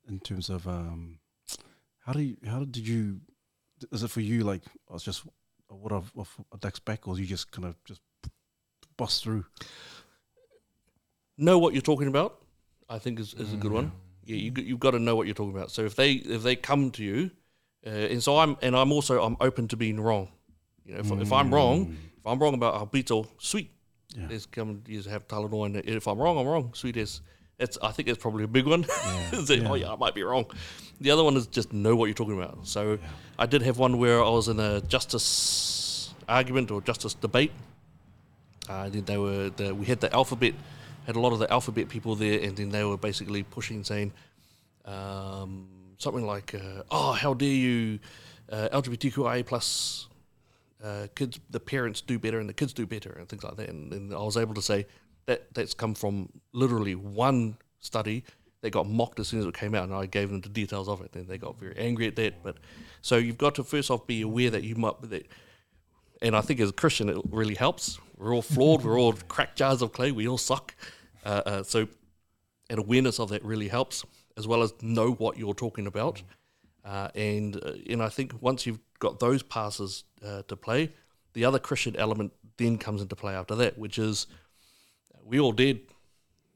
in 0.09 0.21
terms 0.21 0.49
of 0.49 0.67
um, 0.69 1.19
how 2.05 2.13
do 2.13 2.21
you 2.21 2.37
how 2.47 2.61
did 2.61 2.87
you? 2.87 3.21
Is 3.91 4.05
it 4.05 4.11
for 4.11 4.21
you 4.21 4.45
like 4.45 4.63
I 4.89 4.93
was 4.93 5.03
just 5.03 5.25
a 5.71 5.75
what 5.75 5.93
of 5.93 6.13
a 6.53 6.81
back, 6.85 7.09
or 7.09 7.19
you 7.19 7.27
just 7.27 7.51
kind 7.51 7.67
of 7.67 7.77
just 7.85 8.01
bust 8.97 9.25
through? 9.25 9.45
Know 11.37 11.59
what 11.59 11.75
you're 11.75 11.83
talking 11.83 12.07
about. 12.07 12.43
I 12.89 12.99
think 12.99 13.19
is, 13.19 13.35
is 13.35 13.53
a 13.53 13.57
good 13.57 13.73
one. 13.73 13.91
Yeah, 14.25 14.37
you 14.37 14.53
you've 14.57 14.81
got 14.81 14.93
to 14.93 14.99
know 14.99 15.17
what 15.17 15.27
you're 15.27 15.35
talking 15.35 15.55
about. 15.55 15.71
So 15.71 15.85
if 15.85 15.97
they 15.97 16.13
if 16.13 16.43
they 16.43 16.57
come 16.57 16.91
to 16.93 17.05
you, 17.05 17.31
uh, 17.87 17.91
and 17.91 18.23
so 18.23 18.39
I'm 18.39 18.57
and 18.63 18.77
I'm 18.77 18.93
also 18.93 19.23
I'm 19.23 19.37
open 19.41 19.69
to 19.69 19.77
being 19.77 20.01
wrong. 20.01 20.29
You 20.85 20.95
know, 20.95 21.01
if, 21.01 21.11
if 21.11 21.33
I'm 21.33 21.53
wrong, 21.53 21.97
if 22.19 22.27
I'm 22.27 22.39
wrong 22.39 22.55
about 22.55 22.75
Aupito, 22.75 23.27
sweet. 23.39 23.71
Yeah. 24.17 24.27
Let's 24.31 24.47
come 24.47 24.83
you 24.87 24.99
just 24.99 25.09
have 25.09 25.27
Tylenol, 25.27 25.67
and 25.67 25.77
if 25.77 26.07
I'm 26.07 26.19
wrong, 26.19 26.39
I'm 26.39 26.47
wrong. 26.47 26.73
Sweet 26.75 26.97
as. 26.97 27.21
It's, 27.57 27.79
I 27.81 27.93
think 27.93 28.09
it's 28.09 28.19
probably 28.19 28.43
a 28.43 28.49
big 28.49 28.67
one. 28.67 28.85
Is 29.33 29.47
that, 29.49 29.65
Oh 29.65 29.75
yeah, 29.75 29.93
I 29.93 29.97
might 29.97 30.13
be 30.13 30.25
wrong. 30.25 30.47
The 31.01 31.13
other 31.13 31.23
one 31.23 31.37
is 31.37 31.47
just 31.47 31.73
know 31.73 31.95
what 31.95 32.07
you're 32.07 32.15
talking 32.15 32.37
about. 32.37 32.67
So 32.67 32.99
I 33.39 33.47
did 33.47 33.63
have 33.63 33.79
one 33.79 33.99
where 33.99 34.21
I 34.21 34.29
was 34.29 34.49
in 34.49 34.59
a 34.59 34.81
justice 34.81 36.13
argument 36.29 36.71
or 36.71 36.81
justice 36.81 37.15
debate, 37.15 37.53
uh, 38.69 38.89
they 38.91 39.19
were 39.19 39.51
the, 39.51 39.75
we 39.75 39.87
had 39.87 40.01
the 40.01 40.13
alphabet, 40.13 40.55
had 41.07 41.17
a 41.17 41.21
lot 41.21 41.33
of 41.33 41.39
the 41.39 41.51
alphabet 41.51 41.89
people 41.89 42.15
there, 42.15 42.41
and 42.41 42.57
then 42.57 42.71
they 42.71 42.85
were 42.85 42.97
basically 42.97 43.43
pushing, 43.43 43.85
saying 43.85 44.13
um, 44.85 45.69
something 45.99 46.27
like, 46.27 46.55
uh, 46.55 46.83
"Oh, 46.91 47.13
how 47.13 47.35
dare 47.35 47.49
you, 47.49 47.99
uh, 48.51 48.69
LGBTQIA 48.73 49.47
plus 49.47 50.09
uh, 50.83 51.07
kids, 51.15 51.41
the 51.51 51.61
parents 51.61 52.01
do 52.01 52.19
better 52.19 52.39
and 52.39 52.49
the 52.49 52.55
kids 52.55 52.73
do 52.73 52.87
better, 52.87 53.13
and 53.13 53.29
things 53.29 53.45
like 53.45 53.57
that." 53.57 53.69
And, 53.69 53.93
and 53.93 54.15
I 54.15 54.19
was 54.19 54.37
able 54.37 54.55
to 54.55 54.63
say 54.63 54.87
that 55.27 55.53
that's 55.55 55.75
come 55.75 55.95
from 55.95 56.29
literally 56.53 56.95
one 56.95 57.57
study 57.81 58.25
that 58.61 58.71
got 58.71 58.89
mocked 58.89 59.21
as 59.21 59.29
soon 59.29 59.41
as 59.41 59.47
it 59.47 59.55
came 59.55 59.75
out, 59.75 59.85
and 59.85 59.95
I 59.95 60.07
gave 60.07 60.31
them 60.31 60.41
the 60.41 60.49
details 60.49 60.89
of 60.89 61.03
it, 61.03 61.15
and 61.15 61.29
they 61.29 61.39
got 61.39 61.59
very 61.59 61.77
angry 61.77 62.07
at 62.07 62.17
that. 62.17 62.43
But 62.43 62.57
so 63.03 63.17
you've 63.17 63.39
got 63.39 63.55
to 63.57 63.65
first 63.65 63.91
off 63.91 64.07
be 64.07 64.23
aware 64.23 64.51
that 64.51 64.65
you 64.65 64.75
might 64.75 65.01
that 65.11 65.27
and 66.25 66.35
I 66.35 66.41
think 66.41 66.59
as 66.61 66.71
a 66.71 66.73
Christian, 66.73 67.09
it 67.11 67.19
really 67.31 67.55
helps. 67.55 67.99
We're 68.17 68.35
all 68.35 68.43
flawed. 68.43 68.85
we're 68.85 68.99
all 68.99 69.13
cracked 69.13 69.57
jars 69.57 69.83
of 69.83 69.93
clay. 69.93 70.13
We 70.13 70.29
all 70.29 70.39
suck. 70.39 70.75
Uh, 71.25 71.43
uh, 71.47 71.63
so, 71.63 71.89
an 72.71 72.79
awareness 72.79 73.19
of 73.19 73.29
that 73.31 73.45
really 73.45 73.69
helps, 73.69 74.05
as 74.37 74.47
well 74.47 74.63
as 74.63 74.73
know 74.83 75.13
what 75.13 75.37
you're 75.37 75.55
talking 75.55 75.87
about. 75.87 76.23
Uh, 76.85 77.09
and 77.15 77.57
uh, 77.65 77.73
and 77.89 78.03
I 78.03 78.09
think 78.09 78.35
once 78.41 78.67
you've 78.67 78.81
got 78.99 79.19
those 79.19 79.43
passes 79.43 80.05
uh, 80.25 80.43
to 80.49 80.57
play, 80.57 80.93
the 81.33 81.45
other 81.45 81.59
Christian 81.59 81.97
element 81.97 82.33
then 82.57 82.79
comes 82.79 83.03
into 83.03 83.17
play 83.17 83.35
after 83.35 83.55
that, 83.57 83.79
which 83.79 83.99
is 83.99 84.27
we 85.25 85.41
all 85.41 85.53
dead. 85.53 85.81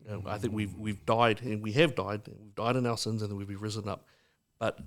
You 0.04 0.12
know, 0.12 0.22
I 0.26 0.38
think 0.38 0.54
we've 0.54 0.74
we've 0.76 1.04
died, 1.06 1.40
and 1.42 1.62
we 1.62 1.72
have 1.72 1.94
died. 1.94 2.22
We've 2.26 2.54
died 2.54 2.76
in 2.76 2.86
our 2.86 2.98
sins, 2.98 3.22
and 3.22 3.30
then 3.30 3.38
we've 3.38 3.60
risen 3.60 3.88
up. 3.88 4.04
But 4.58 4.78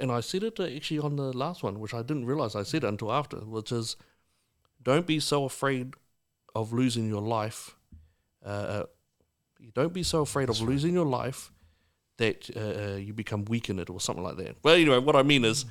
and 0.00 0.10
I 0.10 0.20
said 0.20 0.42
it 0.42 0.58
uh, 0.58 0.64
actually 0.64 0.98
on 0.98 1.16
the 1.16 1.32
last 1.32 1.62
one, 1.62 1.80
which 1.80 1.94
I 1.94 2.02
didn't 2.02 2.26
realize 2.26 2.54
I 2.54 2.64
said 2.64 2.84
until 2.84 3.12
after, 3.12 3.38
which 3.38 3.72
is 3.72 3.96
don't 4.84 5.06
be 5.06 5.20
so 5.20 5.44
afraid 5.44 5.94
of 6.54 6.72
losing 6.72 7.08
your 7.08 7.22
life. 7.22 7.74
Uh, 8.44 8.48
uh, 8.48 8.82
don't 9.74 9.92
be 9.92 10.02
so 10.02 10.20
afraid 10.20 10.48
of 10.50 10.60
losing 10.60 10.94
your 10.94 11.06
life 11.06 11.50
that 12.18 12.48
uh, 12.56 12.92
uh, 12.92 12.96
you 12.96 13.12
become 13.12 13.44
weak 13.46 13.68
in 13.68 13.78
it 13.78 13.90
or 13.90 14.00
something 14.00 14.22
like 14.22 14.36
that. 14.36 14.56
Well, 14.62 14.74
anyway, 14.74 14.98
what 14.98 15.16
I 15.16 15.22
mean 15.22 15.44
is 15.44 15.64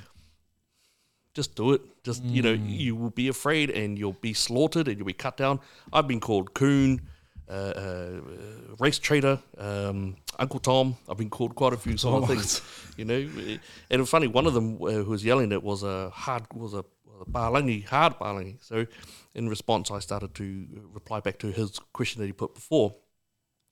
just 1.32 1.54
do 1.54 1.72
it. 1.72 1.82
Just, 2.04 2.22
you 2.24 2.42
know, 2.42 2.52
you 2.52 2.94
will 2.94 3.10
be 3.10 3.28
afraid 3.28 3.70
and 3.70 3.98
you'll 3.98 4.12
be 4.12 4.34
slaughtered 4.34 4.88
and 4.88 4.98
you'll 4.98 5.06
be 5.06 5.12
cut 5.12 5.36
down. 5.36 5.60
I've 5.92 6.06
been 6.06 6.20
called 6.20 6.54
coon, 6.54 7.00
uh, 7.48 7.52
uh, 7.52 8.20
race 8.78 8.98
traitor, 8.98 9.40
um, 9.58 10.16
Uncle 10.38 10.60
Tom. 10.60 10.96
I've 11.08 11.16
been 11.16 11.30
called 11.30 11.54
quite 11.54 11.72
a 11.72 11.76
few 11.76 11.96
sort 12.04 12.22
of 12.22 12.28
things, 12.28 12.62
you 12.96 13.04
know. 13.04 13.28
And 13.90 14.00
it's 14.00 14.10
funny, 14.10 14.28
one 14.28 14.46
of 14.46 14.54
them 14.54 14.76
uh, 14.76 14.90
who 14.90 15.10
was 15.10 15.24
yelling 15.24 15.50
it 15.50 15.62
was 15.62 15.82
a 15.82 16.10
hard, 16.10 16.44
was 16.52 16.74
a, 16.74 16.84
a 17.20 17.24
Palangi, 17.24 17.84
hard 17.84 18.18
Palangi. 18.18 18.56
So 18.60 18.86
in 19.34 19.48
response, 19.48 19.90
I 19.90 19.98
started 19.98 20.34
to 20.34 20.66
reply 20.92 21.20
back 21.20 21.38
to 21.38 21.48
his 21.48 21.78
question 21.92 22.20
that 22.20 22.26
he 22.26 22.32
put 22.32 22.54
before 22.54 22.94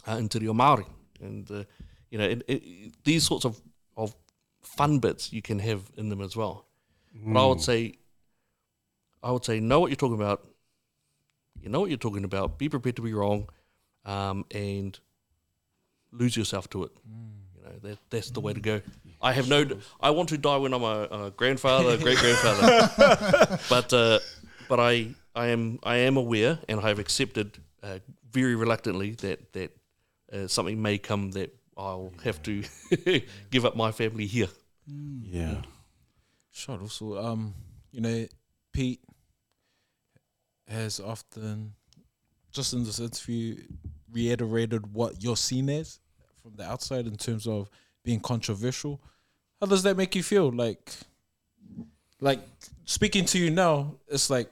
uh, 0.07 0.17
into 0.17 0.39
the 0.39 0.47
Māori. 0.47 0.87
And, 1.21 1.51
uh, 1.51 1.65
you 2.11 2.19
know, 2.19 2.25
it, 2.25 2.43
it, 2.49 3.05
these 3.05 3.25
sorts 3.25 3.45
of, 3.45 3.61
of 3.97 4.15
fun 4.63 4.99
bits 4.99 5.33
you 5.33 5.43
can 5.43 5.59
have 5.59 5.91
in 5.97 6.09
them 6.09 6.21
as 6.21 6.37
well. 6.37 6.67
But 7.15 7.45
I 7.45 7.47
would 7.47 7.61
say, 7.61 7.95
I 9.23 9.31
would 9.31 9.45
say, 9.45 9.61
know 9.61 9.81
what 9.81 9.91
you're 9.91 9.97
talking 9.97 10.21
about. 10.21 10.49
You 11.61 11.69
know 11.69 11.81
what 11.81 11.91
you're 11.91 11.99
talking 11.99 12.25
about. 12.25 12.59
Be 12.59 12.69
prepared 12.69 12.97
to 12.97 13.03
be 13.03 13.13
wrong, 13.13 13.49
um, 14.05 14.47
and 14.51 14.99
lose 16.11 16.37
yourself 16.37 16.69
to 16.71 16.85
it. 16.85 16.93
You 17.05 17.42
know 17.73 17.79
that 17.89 17.99
that's 18.11 18.31
the 18.31 18.41
way 18.41 18.53
to 18.53 18.61
go. 18.61 18.81
I 19.21 19.33
have 19.33 19.49
no. 19.49 19.67
I 20.01 20.11
want 20.11 20.29
to 20.31 20.39
die 20.39 20.57
when 20.57 20.73
I'm 20.73 20.83
a, 20.83 21.09
a 21.11 21.31
grandfather, 21.31 21.97
great 21.97 22.19
grandfather. 22.19 23.59
but 23.69 23.93
uh, 23.93 24.19
but 24.69 24.81
I 24.81 25.09
I 25.35 25.49
am 25.49 25.79
I 25.83 25.97
am 25.97 26.17
aware, 26.17 26.59
and 26.69 26.81
I 26.81 26.89
have 26.89 26.99
accepted 26.99 27.59
uh, 27.83 27.99
very 28.31 28.55
reluctantly 28.55 29.13
that 29.13 29.53
that 29.53 29.71
uh, 30.33 30.47
something 30.47 30.81
may 30.81 30.99
come 30.99 31.33
that 31.33 31.55
I'll 31.77 32.13
have 32.25 32.43
to 32.43 32.63
give 33.51 33.65
up 33.65 33.77
my 33.77 33.93
family 33.93 34.27
here. 34.27 34.49
Yeah. 34.87 35.63
Sure. 36.51 36.79
Also, 36.81 37.17
um, 37.17 37.55
you 37.93 38.01
know, 38.01 38.27
Pete, 38.73 39.01
has 40.69 41.01
often, 41.01 41.73
just 42.51 42.73
in 42.73 42.85
this 42.85 43.01
interview, 43.01 43.57
reiterated 44.11 44.93
what 44.93 45.23
you're 45.23 45.37
seen 45.37 45.71
as 45.71 45.99
from 46.43 46.53
the 46.57 46.65
outside 46.65 47.07
in 47.07 47.17
terms 47.17 47.47
of 47.47 47.69
being 48.05 48.21
controversial. 48.21 49.01
How 49.61 49.67
does 49.67 49.83
that 49.85 49.97
make 49.97 50.15
you 50.17 50.23
feel? 50.23 50.51
Like, 50.51 50.93
like 52.21 52.41
speaking 52.85 53.25
to 53.27 53.39
you 53.39 53.51
now, 53.51 53.95
it's 54.09 54.29
like, 54.29 54.51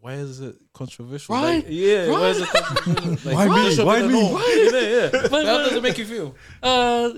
why 0.00 0.14
is 0.14 0.40
it 0.40 0.56
controversial? 0.72 1.34
Like, 1.36 1.64
Right, 1.64 1.68
yeah. 1.72 2.08
Why 2.10 2.28
is 2.28 2.40
it 2.40 2.52
right. 2.54 2.64
controversial? 2.64 3.30
Like, 3.34 3.48
Why 3.48 3.48
me? 3.48 3.66
it 3.66 3.70
should 3.72 3.78
be 3.78 3.84
Why 3.84 4.00
the 4.02 4.08
me? 4.08 4.12
norm. 4.20 4.42
Yeah, 4.46 4.80
yeah. 4.80 5.10
But- 5.30 5.44
How 5.46 5.56
but- 5.58 5.64
does 5.68 5.72
it 5.74 5.82
make 5.82 5.98
you 5.98 6.04
feel? 6.06 6.34
Uh, 6.62 7.10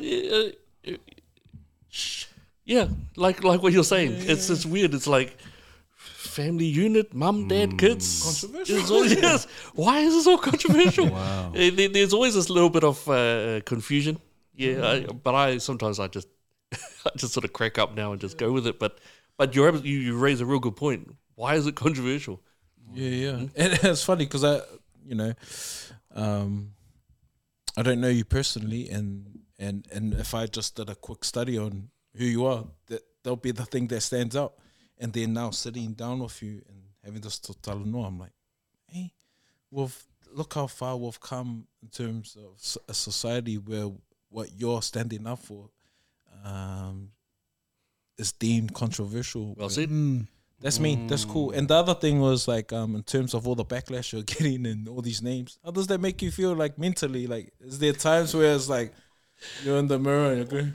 uh, 0.88 0.92
yeah, 2.64 2.88
like 3.16 3.42
like 3.44 3.62
what 3.62 3.72
you're 3.72 3.84
saying. 3.84 4.12
It's 4.18 4.48
it's 4.50 4.64
weird. 4.66 4.94
It's 4.94 5.06
like 5.06 5.36
family 6.32 6.64
unit, 6.66 7.12
mum, 7.14 7.48
dad, 7.48 7.78
kids. 7.78 8.06
Controversial. 8.22 8.96
All, 8.96 9.06
yes. 9.28 9.46
Why 9.74 10.00
is 10.00 10.12
this 10.14 10.26
all 10.26 10.38
controversial? 10.38 11.06
Wow. 11.18 11.52
There- 11.54 11.88
There's 11.88 12.12
always 12.14 12.34
this 12.34 12.48
little 12.50 12.70
bit 12.70 12.84
of 12.84 13.08
uh, 13.08 13.60
confusion. 13.64 14.18
Yeah, 14.54 14.86
I, 14.92 15.00
but 15.26 15.34
I 15.34 15.58
sometimes 15.58 15.98
I 15.98 16.08
just 16.08 16.28
I 17.06 17.10
just 17.16 17.32
sort 17.32 17.44
of 17.44 17.52
crack 17.52 17.78
up 17.78 17.94
now 17.94 18.12
and 18.12 18.20
just 18.20 18.36
go 18.38 18.52
with 18.52 18.66
it. 18.66 18.78
But 18.78 18.98
but 19.38 19.54
you're 19.54 19.74
you, 19.76 19.98
you 19.98 20.18
raise 20.18 20.40
a 20.40 20.46
real 20.46 20.60
good 20.60 20.76
point. 20.76 21.14
Why 21.34 21.54
is 21.54 21.66
it 21.66 21.74
controversial? 21.74 22.40
Yeah, 22.94 23.08
yeah. 23.08 23.36
And 23.56 23.72
it's 23.84 24.04
funny 24.04 24.26
because 24.26 24.44
I, 24.44 24.60
you 25.06 25.14
know, 25.14 25.32
um, 26.14 26.72
I 27.78 27.82
don't 27.82 28.00
know 28.00 28.08
you 28.08 28.24
personally, 28.24 28.88
and 28.90 29.40
and 29.58 29.86
and 29.92 30.14
if 30.14 30.34
I 30.34 30.46
just 30.46 30.76
did 30.76 30.90
a 30.90 30.94
quick 30.94 31.24
study 31.24 31.56
on 31.58 31.88
who 32.16 32.24
you 32.26 32.44
are, 32.44 32.64
that 32.88 33.02
that'll 33.22 33.36
be 33.36 33.52
the 33.52 33.64
thing 33.64 33.88
that 33.88 34.02
stands 34.02 34.36
out. 34.36 34.54
And 34.98 35.12
then 35.12 35.32
now 35.32 35.50
sitting 35.50 35.92
down 35.94 36.20
with 36.20 36.40
you 36.42 36.62
and 36.68 36.82
having 37.04 37.20
this 37.20 37.38
total 37.38 37.80
no. 37.80 38.04
I'm 38.04 38.18
like, 38.18 38.32
hey, 38.86 39.12
we've 39.70 39.96
look 40.34 40.54
how 40.54 40.66
far 40.66 40.96
we've 40.96 41.20
come 41.20 41.66
in 41.82 41.88
terms 41.88 42.36
of 42.36 42.78
a 42.88 42.94
society 42.94 43.56
where 43.56 43.90
what 44.30 44.48
you're 44.56 44.80
standing 44.80 45.26
up 45.26 45.38
for 45.40 45.68
um, 46.44 47.10
is 48.18 48.32
deemed 48.32 48.74
controversial. 48.74 49.54
Well 49.56 49.68
But- 49.68 49.72
said. 49.72 49.90
Mm. 49.90 50.26
that's 50.60 50.78
me. 50.78 51.06
That's 51.08 51.24
cool. 51.24 51.50
And 51.50 51.66
the 51.68 51.74
other 51.74 51.94
thing 51.94 52.20
was 52.20 52.46
like, 52.48 52.72
um, 52.72 52.94
in 52.94 53.02
terms 53.02 53.34
of 53.34 53.46
all 53.48 53.54
the 53.56 53.64
backlash 53.64 54.12
you're 54.12 54.22
getting 54.34 54.64
and 54.66 54.88
all 54.88 55.02
these 55.02 55.20
names, 55.20 55.58
how 55.64 55.70
does 55.72 55.88
that 55.88 56.00
make 56.00 56.22
you 56.22 56.30
feel 56.30 56.54
like 56.54 56.78
mentally? 56.78 57.26
Like, 57.26 57.52
is 57.60 57.78
there 57.78 57.92
times 57.92 58.34
where 58.34 58.54
it's 58.54 58.68
like 58.68 58.92
you're 59.64 59.78
in 59.78 59.88
the 59.88 59.98
mirror 59.98 60.28
and 60.30 60.36
you're 60.38 60.46
going, 60.46 60.74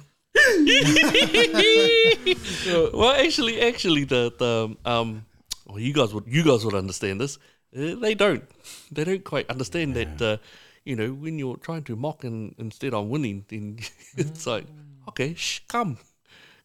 well, 2.94 3.12
actually, 3.12 3.62
actually, 3.62 4.04
the 4.04 4.32
the 4.38 4.76
um, 4.90 5.26
well, 5.66 5.80
you 5.80 5.94
guys 5.94 6.14
would 6.14 6.26
you 6.28 6.44
guys 6.44 6.66
would 6.66 6.76
understand 6.76 7.22
this. 7.22 7.38
Uh, 7.76 7.96
they 7.96 8.16
don't. 8.16 8.44
They 8.92 9.04
don't 9.04 9.24
quite 9.24 9.50
understand 9.50 9.96
that. 9.96 10.22
Uh, 10.22 10.38
you 10.86 10.96
know, 10.96 11.12
when 11.12 11.38
you're 11.38 11.58
trying 11.58 11.84
to 11.84 11.98
mock 11.98 12.24
and 12.24 12.56
instead 12.58 12.94
I'm 12.94 13.10
winning, 13.10 13.44
then 13.50 13.80
it's 14.18 14.48
like, 14.48 14.66
okay, 15.10 15.34
shh, 15.34 15.60
come, 15.68 15.98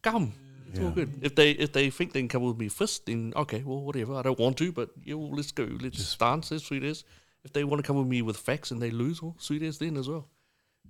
come. 0.00 0.32
It's 0.70 0.80
all 0.80 0.90
good. 0.90 1.18
If 1.20 1.34
they 1.34 1.50
if 1.50 1.72
they 1.72 1.90
think 1.90 2.12
they 2.12 2.20
can 2.20 2.28
come 2.28 2.42
with 2.44 2.56
me 2.56 2.68
first, 2.68 3.06
then 3.06 3.32
okay, 3.36 3.62
well, 3.62 3.80
whatever. 3.82 4.14
I 4.14 4.22
don't 4.22 4.38
want 4.38 4.56
to, 4.58 4.72
but 4.72 4.90
yeah, 5.04 5.14
well, 5.14 5.30
let's 5.30 5.52
go. 5.52 5.68
Let's 5.80 5.96
just 5.96 6.18
dance. 6.18 6.50
As 6.52 6.64
sweet 6.64 6.82
as. 6.84 7.04
If 7.44 7.52
they 7.52 7.64
want 7.64 7.82
to 7.82 7.86
come 7.86 7.96
with 7.96 8.06
me 8.06 8.22
with 8.22 8.36
facts 8.36 8.70
and 8.70 8.80
they 8.80 8.90
lose, 8.90 9.20
well, 9.20 9.34
sweet 9.38 9.62
as 9.62 9.78
then 9.78 9.96
as 9.96 10.08
well. 10.08 10.28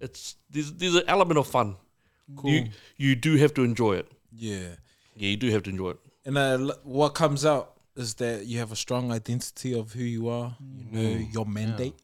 It's 0.00 0.36
there's 0.50 0.72
there's 0.74 0.94
an 0.94 1.04
element 1.08 1.38
of 1.38 1.46
fun. 1.46 1.76
You 2.44 2.68
you 2.96 3.14
do 3.16 3.36
have 3.36 3.52
to 3.54 3.62
enjoy 3.64 3.94
it. 3.96 4.10
yeah. 4.32 4.76
Yeah, 5.14 5.28
you 5.28 5.36
do 5.36 5.50
have 5.50 5.62
to 5.64 5.70
enjoy 5.70 5.90
it. 5.90 5.98
And 6.24 6.38
uh, 6.38 6.74
what 6.84 7.10
comes 7.10 7.44
out 7.44 7.74
is 7.96 8.14
that 8.14 8.46
you 8.46 8.58
have 8.58 8.72
a 8.72 8.76
strong 8.76 9.12
identity 9.12 9.78
of 9.78 9.92
who 9.92 10.02
you 10.04 10.28
are, 10.30 10.56
you 10.74 10.84
know, 10.90 11.26
your 11.32 11.44
mandate, 11.44 11.94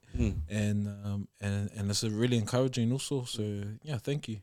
and 0.51 0.89
um, 1.05 1.29
and 1.41 1.71
and 1.75 1.91
it's 1.91 2.03
a 2.03 2.11
really 2.11 2.37
encouraging 2.37 2.93
also. 2.93 3.25
So 3.25 3.43
yeah, 3.83 3.97
thank 3.99 4.29
you. 4.29 4.39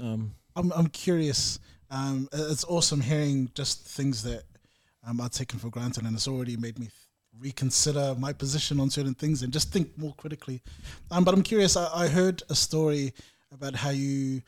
Um, 0.00 0.34
I'm 0.54 0.72
I'm 0.72 0.88
curious. 0.88 1.58
Um, 1.90 2.28
it's 2.32 2.64
awesome 2.64 3.00
hearing 3.00 3.50
just 3.54 3.86
things 3.86 4.22
that 4.24 4.42
um, 5.06 5.20
are 5.20 5.28
taken 5.30 5.58
for 5.58 5.70
granted, 5.70 6.04
and 6.04 6.14
it's 6.14 6.28
already 6.28 6.56
made 6.56 6.78
me 6.78 6.88
reconsider 7.38 8.14
my 8.18 8.32
position 8.32 8.78
on 8.80 8.90
certain 8.90 9.14
things 9.14 9.42
and 9.42 9.52
just 9.52 9.72
think 9.72 9.96
more 9.96 10.14
critically. 10.14 10.60
Um, 11.10 11.24
but 11.24 11.32
I'm 11.34 11.42
curious. 11.42 11.76
I, 11.76 11.88
I 12.04 12.08
heard 12.08 12.42
a 12.50 12.54
story 12.54 13.14
about 13.52 13.74
how 13.74 13.90
you 13.90 14.42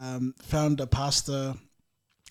um, 0.00 0.34
found 0.42 0.80
a 0.80 0.86
pastor 0.86 1.54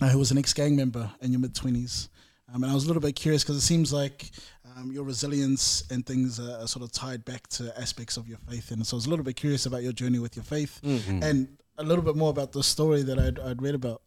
uh, 0.01 0.09
who 0.09 0.19
was 0.19 0.31
an 0.31 0.37
ex-gang 0.37 0.75
member 0.75 1.09
in 1.21 1.31
your 1.31 1.39
mid 1.39 1.55
twenties, 1.55 2.09
um, 2.53 2.63
and 2.63 2.71
I 2.71 2.75
was 2.75 2.85
a 2.85 2.87
little 2.87 3.01
bit 3.01 3.15
curious 3.15 3.43
because 3.43 3.57
it 3.57 3.61
seems 3.61 3.91
like 3.91 4.31
um, 4.75 4.91
your 4.91 5.03
resilience 5.03 5.83
and 5.89 6.05
things 6.05 6.39
are, 6.39 6.59
are 6.61 6.67
sort 6.67 6.83
of 6.83 6.91
tied 6.91 7.25
back 7.25 7.47
to 7.49 7.73
aspects 7.79 8.17
of 8.17 8.27
your 8.27 8.37
faith, 8.49 8.71
and 8.71 8.85
so 8.85 8.95
I 8.95 8.97
was 8.97 9.05
a 9.05 9.09
little 9.09 9.25
bit 9.25 9.35
curious 9.35 9.65
about 9.65 9.83
your 9.83 9.93
journey 9.93 10.19
with 10.19 10.35
your 10.35 10.43
faith 10.45 10.79
and 11.23 11.57
a 11.77 11.83
little 11.83 12.03
bit 12.03 12.15
more 12.15 12.29
about 12.29 12.51
the 12.53 12.63
story 12.63 13.03
that 13.03 13.19
I'd, 13.19 13.39
I'd 13.39 13.61
read 13.61 13.75
about. 13.75 14.01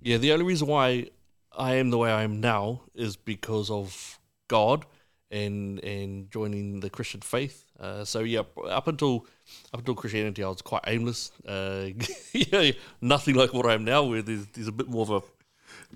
Yeah, 0.00 0.18
the 0.18 0.32
only 0.32 0.44
reason 0.44 0.66
why 0.68 1.08
I 1.56 1.74
am 1.76 1.90
the 1.90 1.98
way 1.98 2.10
I 2.10 2.22
am 2.22 2.40
now 2.40 2.82
is 2.94 3.16
because 3.16 3.70
of 3.70 4.18
God 4.48 4.86
and 5.30 5.82
and 5.84 6.30
joining 6.30 6.80
the 6.80 6.90
Christian 6.90 7.20
faith. 7.20 7.64
Uh, 7.78 8.04
so 8.04 8.20
yeah, 8.20 8.42
up 8.68 8.88
until 8.88 9.26
up 9.72 9.80
until 9.80 9.94
Christianity, 9.94 10.42
I 10.42 10.48
was 10.48 10.62
quite 10.62 10.82
aimless. 10.86 11.32
Uh, 11.46 11.88
yeah, 12.32 12.72
nothing 13.00 13.34
like 13.34 13.52
what 13.52 13.66
I 13.66 13.74
am 13.74 13.84
now, 13.84 14.04
where 14.04 14.22
there's, 14.22 14.46
there's 14.48 14.68
a 14.68 14.72
bit 14.72 14.88
more 14.88 15.02
of 15.02 15.10
a 15.10 15.22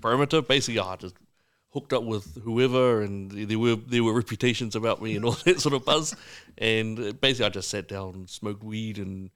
parameter. 0.01 0.45
Basically, 0.45 0.79
I 0.79 0.95
just 0.97 1.15
hooked 1.71 1.93
up 1.93 2.03
with 2.03 2.41
whoever, 2.43 3.01
and 3.01 3.31
there 3.31 3.59
were 3.59 3.75
there 3.75 4.03
were 4.03 4.13
reputations 4.13 4.75
about 4.75 5.01
me 5.01 5.15
and 5.15 5.25
all 5.25 5.31
that 5.45 5.59
sort 5.59 5.73
of 5.73 5.85
buzz. 5.85 6.15
And 6.57 6.99
uh, 6.99 7.11
basically, 7.13 7.45
I 7.45 7.49
just 7.49 7.69
sat 7.69 7.87
down 7.87 8.27
smoked 8.27 8.63
weed 8.63 8.97
and 8.97 9.31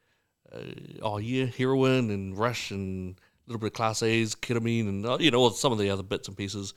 uh, 0.52 0.60
oh 1.02 1.18
yeah, 1.18 1.46
heroin 1.46 2.10
and 2.12 2.38
rush 2.38 2.72
and 2.72 3.16
a 3.16 3.52
little 3.52 3.60
bit 3.60 3.68
of 3.68 3.74
class 3.74 4.04
A's, 4.04 4.36
ketamine, 4.36 4.88
and 4.88 5.06
uh, 5.06 5.18
you 5.20 5.32
know 5.32 5.50
some 5.50 5.72
of 5.72 5.78
the 5.78 5.89
other 5.89 6.04
bits 6.04 6.28
and 6.28 6.38
pieces, 6.38 6.74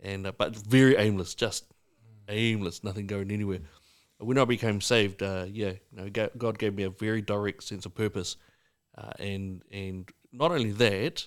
and 0.00 0.26
uh, 0.26 0.32
but 0.36 0.56
very 0.56 0.96
aimless, 0.96 1.34
just 1.34 1.64
aimless, 2.28 2.84
nothing 2.84 3.06
going 3.06 3.30
anywhere. 3.30 3.60
When 4.18 4.38
I 4.38 4.44
became 4.44 4.80
saved, 4.80 5.22
uh, 5.22 5.46
yeah, 5.48 5.72
you 5.92 6.10
know, 6.10 6.28
God 6.38 6.58
gave 6.58 6.74
me 6.74 6.84
a 6.84 6.90
very 6.90 7.22
direct 7.22 7.64
sense 7.64 7.86
of 7.86 7.94
purpose, 7.94 8.36
uh, 8.96 9.10
and 9.18 9.62
and 9.72 10.08
not 10.32 10.52
only 10.52 10.70
that, 10.72 11.26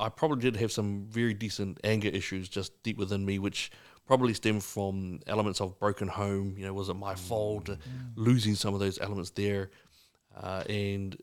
I 0.00 0.08
probably 0.08 0.40
did 0.40 0.56
have 0.56 0.72
some 0.72 1.06
very 1.08 1.34
decent 1.34 1.78
anger 1.84 2.08
issues 2.08 2.48
just 2.48 2.82
deep 2.82 2.96
within 2.96 3.24
me, 3.24 3.38
which 3.38 3.70
probably 4.06 4.32
stem 4.34 4.60
from 4.60 5.20
elements 5.26 5.60
of 5.60 5.78
broken 5.78 6.08
home. 6.08 6.54
You 6.56 6.66
know, 6.66 6.72
was 6.72 6.88
it 6.88 6.94
my 6.94 7.14
fault? 7.14 7.68
Uh, 7.68 7.76
losing 8.14 8.54
some 8.54 8.72
of 8.72 8.80
those 8.80 8.98
elements 8.98 9.30
there, 9.30 9.70
uh, 10.34 10.64
and 10.68 11.16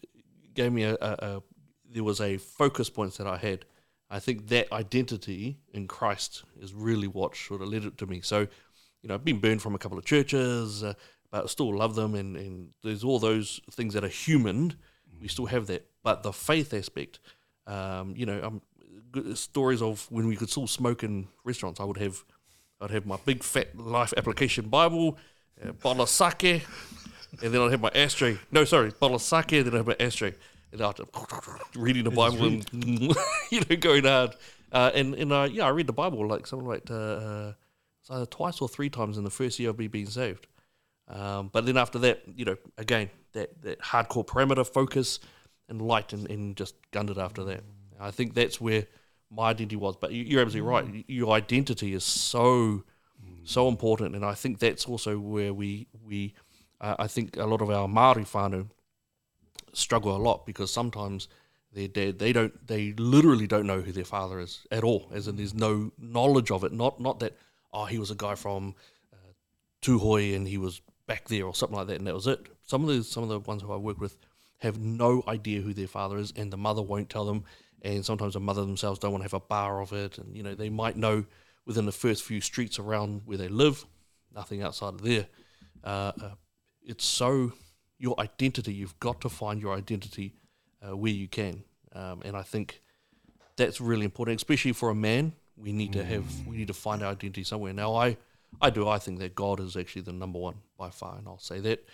gave 0.54 0.72
me 0.72 0.84
a, 0.84 0.94
a, 0.94 1.18
a 1.22 1.44
there 1.90 2.04
was 2.04 2.22
a 2.22 2.38
focus 2.38 2.90
points 2.90 3.18
that 3.18 3.28
I 3.28 3.38
had. 3.38 3.66
I 4.10 4.20
think 4.20 4.50
that 4.50 4.72
identity 4.72 5.58
in 5.74 5.88
Christ 5.88 6.44
is 6.60 6.74
really 6.74 7.08
what 7.08 7.36
sort 7.36 7.62
of 7.62 7.70
led 7.70 7.84
it 7.84 7.98
to 7.98 8.06
me. 8.06 8.22
So, 8.22 8.48
you 9.04 9.10
know, 9.10 9.16
I've 9.16 9.26
been 9.26 9.40
burned 9.40 9.62
from 9.62 9.76
a 9.76 9.78
couple 9.78 9.98
of 9.98 10.06
churches, 10.06 10.84
uh, 10.84 10.94
but 11.30 11.44
I 11.44 11.48
still 11.48 11.76
love 11.76 11.94
them, 11.96 12.16
and, 12.16 12.38
and 12.38 12.70
there's 12.84 13.04
all 13.04 13.20
those 13.20 13.60
things 13.72 13.94
that 13.94 14.04
are 14.04 14.10
human. 14.10 14.76
We 15.22 15.28
still 15.28 15.46
have 15.46 15.68
that, 15.68 15.86
but 16.04 16.24
the 16.24 16.32
faith 16.32 16.74
aspect, 16.74 17.20
um, 17.68 18.14
you 18.16 18.26
know, 18.26 18.42
um, 18.44 18.62
good 19.12 19.38
stories 19.38 19.82
of 19.82 20.10
when 20.10 20.28
we 20.28 20.36
could 20.36 20.50
still 20.50 20.68
smoke 20.68 21.04
in 21.04 21.28
restaurants. 21.44 21.80
I 21.80 21.84
would 21.84 21.98
have, 21.98 22.24
I'd 22.82 22.92
have 22.92 23.06
my 23.06 23.18
big 23.26 23.44
fat 23.44 23.78
life 23.78 24.14
application 24.16 24.70
Bible, 24.70 25.18
a 25.62 25.74
bottle 25.74 26.04
of 26.04 26.10
sake, 26.10 26.44
and 26.44 27.54
then 27.54 27.62
I'd 27.62 27.72
have 27.72 27.82
my 27.82 27.92
ashtray. 27.94 28.38
No, 28.52 28.64
sorry, 28.64 28.92
bottle 28.98 29.16
of 29.16 29.22
sake, 29.22 29.48
then 29.48 29.68
I'd 29.68 29.74
have 29.74 29.88
my 29.88 29.98
ashtray. 30.00 30.34
And 30.72 30.82
after 30.82 31.04
reading 31.76 32.06
the 32.06 32.12
Bible 32.12 32.46
and 32.46 32.66
you 33.52 33.62
know 33.70 33.76
going 33.76 34.06
hard, 34.06 34.36
uh, 34.72 34.92
and 34.96 35.14
and 35.14 35.32
uh, 35.34 35.48
yeah, 35.52 35.66
I 35.66 35.70
read 35.70 35.88
the 35.88 35.94
Bible 35.94 36.26
like 36.28 36.48
something 36.48 36.68
like 36.68 36.90
uh, 36.90 37.52
either 38.10 38.26
twice 38.26 38.62
or 38.62 38.68
three 38.68 38.90
times 38.90 39.18
in 39.18 39.24
the 39.24 39.30
first 39.30 39.60
year 39.60 39.70
of 39.70 39.80
me 39.80 39.88
being 39.88 40.08
saved. 40.08 40.48
Um, 41.08 41.50
but 41.52 41.66
then 41.66 41.78
after 41.78 42.00
that, 42.00 42.22
you 42.36 42.46
know, 42.46 42.58
again 42.78 43.10
that 43.34 43.62
that 43.62 43.80
hardcore 43.80 44.26
parameter 44.26 44.66
focus 44.66 45.20
and 45.70 45.82
light 45.82 46.14
and, 46.14 46.30
and 46.30 46.56
just 46.56 46.76
gunned 46.92 47.10
it 47.10 47.18
after 47.18 47.44
that. 47.46 47.62
I 48.00 48.12
think 48.12 48.34
that's 48.34 48.60
where 48.62 48.86
my 49.32 49.50
identity 49.50 49.76
was. 49.76 49.96
But 49.96 50.12
you- 50.12 50.24
you're 50.24 50.42
absolutely 50.42 50.70
right. 50.70 51.06
Your 51.08 51.34
identity 51.34 51.94
is 51.94 52.04
so 52.04 52.84
so 53.46 53.68
important, 53.68 54.16
and 54.16 54.24
I 54.24 54.36
think 54.36 54.60
that's 54.60 54.86
also 54.86 55.20
where 55.20 55.54
we 55.54 55.88
we 56.06 56.34
uh, 56.80 56.96
I 57.00 57.08
think 57.08 57.36
a 57.38 57.46
lot 57.46 57.62
of 57.62 57.70
our 57.70 57.88
Maori 57.90 58.24
whānau 58.24 58.70
struggle 59.74 60.16
a 60.16 60.22
lot 60.22 60.46
because 60.46 60.72
sometimes 60.72 61.28
their 61.74 61.88
dad 61.88 62.20
they 62.20 62.32
don't 62.32 62.68
they 62.68 62.94
literally 62.94 63.48
don't 63.48 63.66
know 63.68 63.82
who 63.82 63.92
their 63.92 64.06
father 64.06 64.40
is 64.40 64.66
at 64.72 64.84
all, 64.84 65.10
as 65.14 65.28
in 65.28 65.36
there's 65.36 65.54
no 65.54 65.92
knowledge 65.98 66.52
of 66.52 66.64
it. 66.64 66.72
Not 66.72 67.00
not 67.00 67.20
that 67.20 67.36
oh 67.74 67.86
he 67.86 67.98
was 67.98 68.12
a 68.12 68.16
guy 68.16 68.36
from 68.36 68.76
uh, 69.12 69.34
Tūhoe 69.82 70.36
and 70.36 70.48
he 70.48 70.58
was 70.58 70.82
back 71.08 71.28
there 71.28 71.46
or 71.46 71.56
something 71.56 71.78
like 71.78 71.88
that, 71.88 71.98
and 71.98 72.08
that 72.08 72.14
was 72.14 72.28
it. 72.28 72.48
Some 72.64 72.88
of 72.88 72.96
the 72.96 73.04
some 73.04 73.24
of 73.24 73.30
the 73.30 73.40
ones 73.40 73.62
who 73.62 73.72
I 73.72 73.78
work 73.78 74.00
with 74.00 74.18
have 74.60 74.80
no 74.80 75.24
idea 75.28 75.62
who 75.62 75.74
their 75.74 75.88
father 75.88 76.18
is, 76.18 76.34
and 76.36 76.52
the 76.52 76.58
mother 76.58 76.82
won't 76.82 77.10
tell 77.10 77.26
them. 77.26 77.44
And 77.82 78.06
sometimes 78.06 78.34
the 78.34 78.40
mother 78.40 78.62
themselves 78.62 79.00
don't 79.00 79.12
want 79.12 79.22
to 79.22 79.26
have 79.26 79.34
a 79.34 79.46
bar 79.46 79.82
of 79.82 79.92
it, 79.92 80.18
and 80.18 80.36
you 80.36 80.44
know 80.44 80.56
they 80.56 80.70
might 80.70 80.96
know 80.96 81.26
within 81.66 81.86
the 81.86 81.92
first 81.92 82.24
few 82.24 82.42
streets 82.42 82.80
around 82.80 83.22
where 83.26 83.38
they 83.38 83.48
live, 83.48 83.86
nothing 84.34 84.62
outside 84.62 84.94
of 84.94 85.02
there. 85.02 85.28
Uh, 85.84 86.12
uh, 86.22 86.30
it's 86.82 87.06
so 87.06 87.52
your 87.98 88.20
identity. 88.20 88.74
You've 88.74 89.00
got 89.00 89.22
to 89.22 89.30
find 89.30 89.62
your 89.62 89.76
identity 89.76 90.36
uh, 90.82 90.96
where 90.96 91.12
you 91.12 91.28
can, 91.28 91.64
um, 91.94 92.22
and 92.24 92.38
I 92.38 92.44
think 92.44 92.82
that's 93.58 93.82
really 93.82 94.06
important, 94.06 94.40
especially 94.40 94.74
for 94.74 94.90
a 94.90 94.96
man. 94.96 95.34
We 95.58 95.72
need 95.72 95.94
to 95.94 96.04
have 96.04 96.26
we 96.48 96.58
need 96.58 96.68
to 96.68 96.74
find 96.74 97.04
our 97.04 97.12
identity 97.12 97.44
somewhere. 97.44 97.74
Now, 97.74 97.96
I 97.96 98.18
I 98.62 98.70
do. 98.70 98.88
I 98.88 99.00
think 99.00 99.20
that 99.20 99.36
God 99.36 99.60
is 99.60 99.76
actually 99.76 100.04
the 100.04 100.14
number 100.14 100.40
one 100.40 100.56
by 100.78 100.90
far, 100.90 101.18
and 101.18 101.28
I'll 101.28 101.40
say 101.40 101.60
that. 101.62 101.88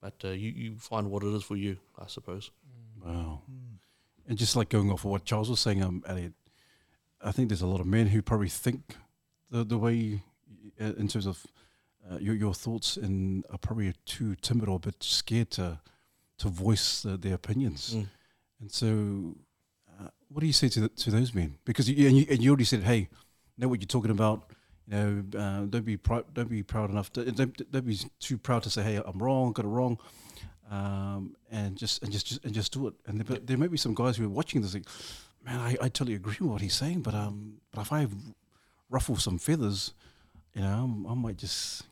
But 0.00 0.14
uh, 0.24 0.28
you 0.28 0.50
you 0.50 0.76
find 0.76 1.10
what 1.10 1.22
it 1.22 1.34
is 1.34 1.42
for 1.42 1.56
you, 1.56 1.76
I 1.98 2.06
suppose. 2.06 2.50
Wow. 3.04 3.42
And 4.28 4.36
just 4.36 4.56
like 4.56 4.68
going 4.68 4.90
off 4.90 5.04
of 5.04 5.10
what 5.10 5.24
Charles 5.24 5.48
was 5.48 5.60
saying, 5.60 5.82
um, 5.82 6.02
Elliot, 6.06 6.32
I 7.22 7.32
think 7.32 7.48
there's 7.48 7.62
a 7.62 7.66
lot 7.66 7.80
of 7.80 7.86
men 7.86 8.08
who 8.08 8.22
probably 8.22 8.48
think 8.48 8.96
the 9.50 9.64
the 9.64 9.78
way 9.78 10.22
uh, 10.80 10.92
in 10.98 11.08
terms 11.08 11.26
of 11.26 11.46
uh, 12.10 12.18
your 12.18 12.34
your 12.34 12.54
thoughts 12.54 12.96
and 12.96 13.44
are 13.50 13.58
probably 13.58 13.94
too 14.04 14.34
timid 14.36 14.68
or 14.68 14.76
a 14.76 14.80
bit 14.80 15.02
scared 15.02 15.50
to 15.52 15.80
to 16.38 16.48
voice 16.48 17.04
uh, 17.06 17.16
their 17.18 17.34
opinions. 17.34 17.94
Mm. 17.94 18.06
And 18.60 18.70
so, 18.70 19.36
what 20.28 20.40
do 20.40 20.46
you 20.46 20.52
say 20.52 20.68
to 20.68 20.80
the, 20.80 20.88
to 20.88 21.10
those 21.10 21.34
men? 21.34 21.56
Because 21.64 21.88
you 21.88 22.08
and, 22.08 22.16
you 22.16 22.26
and 22.28 22.42
you 22.42 22.50
already 22.50 22.64
said, 22.64 22.82
hey, 22.82 23.08
know 23.58 23.68
what 23.68 23.80
you're 23.80 23.86
talking 23.86 24.10
about. 24.10 24.50
You 24.88 24.96
know, 24.96 25.38
uh, 25.38 25.60
don't 25.66 25.84
be 25.84 25.96
proud. 25.96 26.32
Don't 26.32 26.48
be 26.48 26.62
proud 26.62 26.90
enough. 26.90 27.12
To, 27.14 27.24
don't, 27.32 27.72
don't 27.72 27.86
be 27.86 27.98
too 28.20 28.38
proud 28.38 28.62
to 28.62 28.70
say, 28.70 28.82
"Hey, 28.84 29.02
I'm 29.04 29.18
wrong. 29.18 29.52
Got 29.52 29.64
it 29.64 29.68
wrong." 29.68 29.98
um, 30.70 31.36
and 31.50 31.76
just 31.76 32.02
and 32.02 32.12
just, 32.12 32.26
just 32.26 32.44
and 32.44 32.54
just 32.54 32.72
do 32.72 32.88
it. 32.88 32.94
And 33.06 33.18
there, 33.18 33.24
but 33.24 33.46
there 33.46 33.56
may 33.56 33.68
be 33.68 33.76
some 33.76 33.94
guys 33.94 34.16
who 34.16 34.26
are 34.26 34.28
watching 34.28 34.62
this, 34.62 34.74
like, 34.74 34.86
man, 35.44 35.60
I, 35.60 35.76
I 35.80 35.88
totally 35.88 36.14
agree 36.14 36.36
with 36.40 36.50
what 36.50 36.60
he's 36.60 36.74
saying, 36.74 37.02
but 37.02 37.14
um, 37.14 37.54
but 37.72 37.82
if 37.82 37.92
I 37.92 38.06
ruffle 38.90 39.16
some 39.16 39.38
feathers, 39.38 39.92
you 40.54 40.62
know, 40.62 41.06
I 41.08 41.14
might 41.14 41.38
just 41.38 41.84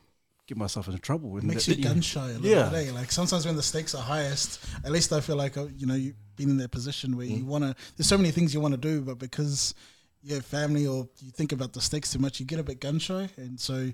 get 0.47 0.57
myself 0.57 0.87
into 0.87 0.99
trouble. 0.99 1.35
And 1.37 1.43
makes 1.47 1.65
that- 1.65 1.77
you 1.77 1.83
gun 1.83 2.01
shy 2.01 2.29
a 2.29 2.33
little 2.33 2.45
Yeah. 2.45 2.69
bit. 2.69 2.87
Eh? 2.89 2.91
Like 2.91 3.11
sometimes 3.11 3.45
when 3.45 3.55
the 3.55 3.63
stakes 3.63 3.95
are 3.95 4.01
highest, 4.03 4.59
at 4.83 4.91
least 4.91 5.11
I 5.11 5.21
feel 5.21 5.35
like 5.35 5.57
uh, 5.57 5.67
you 5.77 5.85
know 5.87 5.95
you've 5.95 6.15
been 6.35 6.49
in 6.49 6.57
that 6.57 6.71
position 6.71 7.15
where 7.17 7.25
you 7.25 7.45
want 7.45 7.63
to. 7.63 7.75
There's 7.95 8.07
so 8.07 8.17
many 8.17 8.31
things 8.31 8.53
you 8.53 8.61
want 8.61 8.73
to 8.73 8.77
do, 8.79 9.01
but 9.01 9.17
because 9.17 9.73
you 10.21 10.35
have 10.35 10.45
family 10.45 10.87
or 10.87 11.07
you 11.21 11.31
think 11.31 11.51
about 11.51 11.73
the 11.73 11.81
stakes 11.81 12.11
too 12.11 12.19
much, 12.19 12.39
you 12.39 12.45
get 12.45 12.59
a 12.59 12.63
bit 12.63 12.79
gun 12.79 12.99
shy, 12.99 13.29
and 13.37 13.59
so 13.59 13.91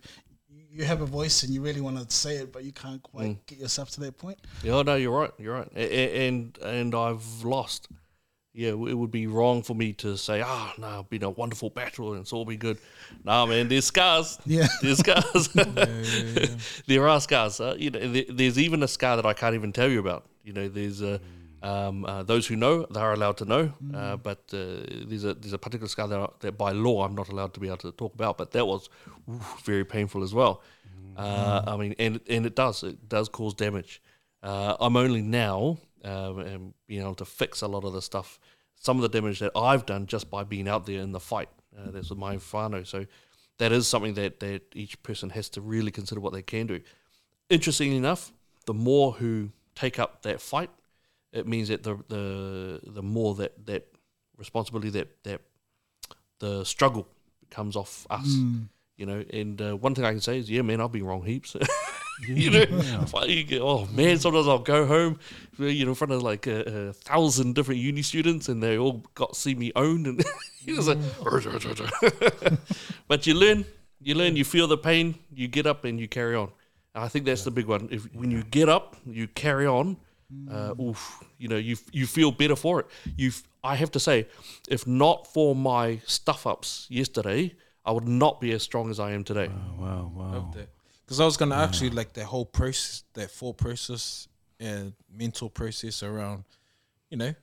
you 0.73 0.85
have 0.85 1.01
a 1.01 1.05
voice 1.05 1.43
and 1.43 1.53
you 1.53 1.61
really 1.61 1.81
want 1.81 1.97
to 2.09 2.15
say 2.15 2.37
it, 2.37 2.53
but 2.53 2.63
you 2.63 2.71
can't 2.71 3.03
quite 3.03 3.45
get 3.45 3.57
yourself 3.59 3.89
to 3.91 3.99
that 3.99 4.17
point. 4.17 4.39
Yeah, 4.63 4.81
no, 4.83 4.95
you're 4.95 5.11
right. 5.17 5.31
You're 5.37 5.53
right. 5.55 5.67
A- 5.75 5.79
a- 5.99 6.27
And 6.27 6.57
and 6.59 6.95
I've 6.95 7.43
lost. 7.43 7.87
Yeah, 8.53 8.69
it 8.71 8.97
would 8.97 9.11
be 9.11 9.27
wrong 9.27 9.63
for 9.63 9.73
me 9.73 9.93
to 9.93 10.17
say, 10.17 10.41
ah, 10.45 10.73
no, 10.77 10.99
it's 10.99 11.09
been 11.09 11.23
a 11.23 11.29
wonderful 11.29 11.69
battle 11.69 12.11
and 12.11 12.21
it's 12.21 12.33
all 12.33 12.43
been 12.43 12.57
good. 12.59 12.77
Nah, 13.23 13.45
man, 13.45 13.69
there's 13.69 13.85
scars. 13.85 14.39
Yeah. 14.45 14.67
There's 14.81 14.97
scars. 14.99 15.47
there 16.87 17.07
are 17.07 17.21
scars. 17.21 17.61
Uh, 17.61 17.75
you 17.79 17.89
know, 17.91 18.11
there, 18.11 18.25
there's 18.29 18.59
even 18.59 18.83
a 18.83 18.89
scar 18.89 19.15
that 19.15 19.25
I 19.25 19.33
can't 19.33 19.55
even 19.55 19.71
tell 19.71 19.89
you 19.89 19.99
about. 19.99 20.25
You 20.43 20.51
know, 20.51 20.67
there's 20.67 21.01
uh, 21.01 21.19
um, 21.63 22.03
uh, 22.03 22.23
those 22.23 22.45
who 22.47 22.57
know 22.57 22.85
they 22.91 22.99
are 22.99 23.13
allowed 23.13 23.37
to 23.37 23.45
know, 23.45 23.71
uh, 23.93 24.17
but 24.17 24.39
uh, 24.53 24.83
there's 25.05 25.23
a 25.23 25.33
there's 25.35 25.53
a 25.53 25.57
particular 25.59 25.87
scar 25.87 26.07
that, 26.09 26.19
I- 26.19 26.29
that 26.39 26.57
by 26.57 26.71
law 26.71 27.05
I'm 27.05 27.15
not 27.15 27.29
allowed 27.29 27.53
to 27.53 27.59
be 27.61 27.67
able 27.67 27.77
to 27.77 27.91
talk 27.93 28.13
about. 28.15 28.37
But 28.37 28.51
that 28.51 28.65
was 28.65 28.89
oof, 29.29 29.61
very 29.63 29.85
painful 29.85 30.23
as 30.23 30.33
well. 30.33 30.61
Uh, 31.15 31.61
I 31.67 31.77
mean, 31.77 31.95
and 31.99 32.19
and 32.27 32.45
it 32.45 32.55
does 32.55 32.83
it 32.83 33.07
does 33.07 33.29
cause 33.29 33.53
damage. 33.53 34.01
Uh, 34.43 34.75
I'm 34.79 34.97
only 34.97 35.21
now 35.21 35.77
um, 36.03 36.39
and 36.39 36.73
being 36.87 37.01
able 37.01 37.15
to 37.15 37.25
fix 37.25 37.61
a 37.61 37.67
lot 37.67 37.83
of 37.83 37.93
the 37.93 38.01
stuff, 38.01 38.39
some 38.75 38.97
of 38.97 39.01
the 39.03 39.09
damage 39.09 39.39
that 39.39 39.51
I've 39.55 39.85
done 39.85 40.05
just 40.05 40.29
by 40.29 40.43
being 40.43 40.67
out 40.67 40.85
there 40.85 41.01
in 41.01 41.11
the 41.11 41.19
fight. 41.19 41.49
Uh, 41.77 41.91
that's 41.91 42.09
with 42.09 42.19
my 42.19 42.35
whānau. 42.35 42.85
So 42.85 43.05
that 43.59 43.71
is 43.71 43.87
something 43.87 44.15
that, 44.15 44.39
that 44.41 44.63
each 44.73 45.01
person 45.03 45.29
has 45.29 45.49
to 45.49 45.61
really 45.61 45.91
consider 45.91 46.19
what 46.19 46.33
they 46.33 46.41
can 46.41 46.67
do. 46.67 46.81
Interestingly 47.49 47.97
enough, 47.97 48.31
the 48.65 48.73
more 48.73 49.13
who 49.13 49.49
take 49.75 49.99
up 49.99 50.23
that 50.23 50.41
fight, 50.41 50.69
it 51.31 51.47
means 51.47 51.69
that 51.69 51.83
the 51.83 51.97
the 52.09 52.81
the 52.85 53.01
more 53.01 53.35
that 53.35 53.65
that 53.65 53.87
responsibility 54.37 54.89
that 54.89 55.23
that 55.23 55.41
the 56.39 56.65
struggle 56.65 57.07
comes 57.49 57.75
off 57.75 58.05
us. 58.09 58.25
You 58.97 59.05
know, 59.05 59.23
and 59.31 59.61
uh, 59.61 59.75
one 59.77 59.95
thing 59.95 60.05
I 60.05 60.11
can 60.11 60.21
say 60.21 60.37
is, 60.37 60.49
yeah, 60.49 60.61
man, 60.61 60.79
I've 60.81 60.91
been 60.91 61.05
wrong 61.05 61.23
heaps. 61.23 61.55
you 62.28 62.49
know, 62.51 62.65
if 63.01 63.15
I- 63.15 63.26
you 63.38 63.43
get- 63.43 63.61
oh 63.61 63.88
man, 63.93 64.17
sometimes 64.19 64.47
I'll 64.47 64.59
go 64.59 64.86
home, 64.86 65.19
you 65.57 65.86
know, 65.86 65.91
in 65.91 65.95
front 65.95 66.11
of 66.13 66.22
like 66.22 66.47
a, 66.47 66.89
a 66.89 66.93
thousand 66.93 67.55
different 67.55 67.80
uni 67.82 68.01
students, 68.01 68.49
and 68.49 68.61
they 68.61 68.78
all 68.78 69.03
got 69.15 69.36
see 69.36 69.55
me 69.55 69.72
owned, 69.76 70.07
and 70.07 70.19
it 70.65 70.76
was 70.78 70.88
like, 70.88 70.97
but 73.07 73.26
you 73.28 73.34
learn, 73.34 73.65
you 74.01 74.15
learn, 74.15 74.36
you 74.36 74.43
feel 74.45 74.67
the 74.67 74.78
pain, 74.78 75.15
you 75.34 75.47
get 75.47 75.65
up 75.65 75.84
and 75.86 75.99
you 75.99 76.07
carry 76.07 76.36
on. 76.36 76.49
I 76.93 77.07
think 77.07 77.26
that's 77.26 77.43
the 77.43 77.51
big 77.51 77.67
one. 77.67 77.88
If 77.91 78.03
when 78.13 78.32
you 78.32 78.43
get 78.43 78.67
up, 78.69 78.95
you 79.05 79.28
carry 79.28 79.65
on. 79.67 79.97
Uh, 80.49 80.74
oof, 80.82 81.22
you 81.38 81.49
know, 81.49 81.57
you 81.57 81.76
you 81.91 82.07
feel 82.07 82.32
better 82.32 82.55
for 82.55 82.80
it. 82.80 82.86
You, 83.17 83.32
I 83.65 83.76
have 83.76 83.91
to 83.91 83.99
say, 83.99 84.28
if 84.69 84.88
not 84.88 85.28
for 85.28 85.53
my 85.55 85.99
stuff 86.05 86.47
ups 86.47 86.88
yesterday, 86.89 87.53
I 87.86 87.91
would 87.91 88.07
not 88.07 88.39
be 88.39 88.53
as 88.53 88.63
strong 88.63 88.89
as 88.89 88.97
I 88.99 89.11
am 89.11 89.26
today. 89.26 89.49
wow, 89.78 90.09
wow. 90.15 90.53
Because 91.12 91.20
I 91.20 91.26
was 91.26 91.36
gonna 91.36 91.55
ask 91.55 91.82
you 91.82 91.89
like 91.89 92.14
that 92.14 92.24
whole 92.24 92.45
process, 92.45 93.03
that 93.16 93.30
full 93.30 93.53
process 93.53 94.30
and 94.62 94.93
mental 95.14 95.49
process 95.49 96.03
around, 96.03 96.45
you 97.09 97.18
know, 97.18 97.36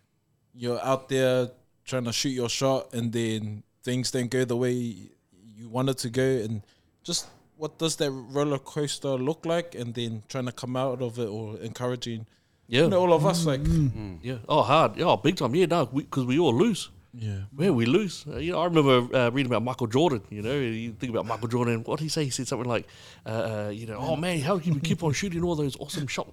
you're 0.55 0.83
out 0.83 1.11
there 1.11 1.51
trying 1.85 2.05
to 2.05 2.13
shoot 2.15 2.31
your 2.31 2.49
shot 2.49 2.95
and 2.95 3.13
then 3.13 3.63
things 3.83 4.11
don't 4.11 4.31
go 4.31 4.47
the 4.47 4.57
way 4.57 4.73
you 4.73 5.69
wanted 5.69 5.99
to 5.99 6.09
go, 6.09 6.23
and 6.23 6.63
just 7.05 7.27
what 7.59 7.77
does 7.77 7.97
that 7.97 8.11
roller 8.11 8.59
coaster 8.59 9.11
look 9.11 9.45
like, 9.45 9.75
and 9.75 9.93
then 9.93 10.23
trying 10.29 10.47
to 10.47 10.53
come 10.53 10.75
out 10.75 11.03
of 11.03 11.19
it 11.19 11.29
or 11.29 11.59
encouraging, 11.59 12.25
Yeah, 12.69 12.85
you 12.85 12.89
know, 12.89 13.01
all 13.01 13.13
of 13.13 13.27
us 13.27 13.45
like, 13.45 13.61
mm-hmm. 13.61 14.15
mm. 14.15 14.19
yeah. 14.23 14.39
Oh, 14.49 14.63
hard. 14.63 14.97
Yeah, 14.97 15.15
big 15.23 15.37
time. 15.37 15.55
Yeah, 15.55 15.67
no, 15.67 15.85
because 15.85 16.25
we, 16.25 16.39
all 16.39 16.55
lose. 16.55 16.89
Yeah, 17.15 17.41
Yeah, 17.59 17.71
we 17.71 17.87
lose. 17.87 18.25
Uh, 18.31 18.37
you 18.37 18.53
know, 18.53 18.61
I 18.61 18.65
remember 18.65 19.17
uh, 19.17 19.31
reading 19.31 19.51
about 19.51 19.63
Michael 19.63 19.87
Jordan. 19.87 20.23
You 20.31 20.43
know, 20.43 20.55
you 20.55 20.93
think 20.93 21.11
about 21.11 21.27
Michael 21.27 21.49
Jordan. 21.49 21.83
What 21.85 21.99
did 21.99 22.05
he 22.05 22.09
say? 22.09 22.25
He 22.25 22.31
said 22.31 22.49
something 22.49 22.69
like, 22.69 22.87
uh, 23.25 23.29
uh, 23.29 23.71
"You 23.71 23.87
know, 23.87 23.99
oh 23.99 24.17
man, 24.17 24.41
how 24.41 24.59
can 24.59 24.75
you 24.75 24.81
keep 24.81 25.03
on 25.03 25.13
shooting 25.13 25.43
all 25.43 25.57
those 25.57 25.77
awesome 25.77 26.07
shots?" 26.07 26.33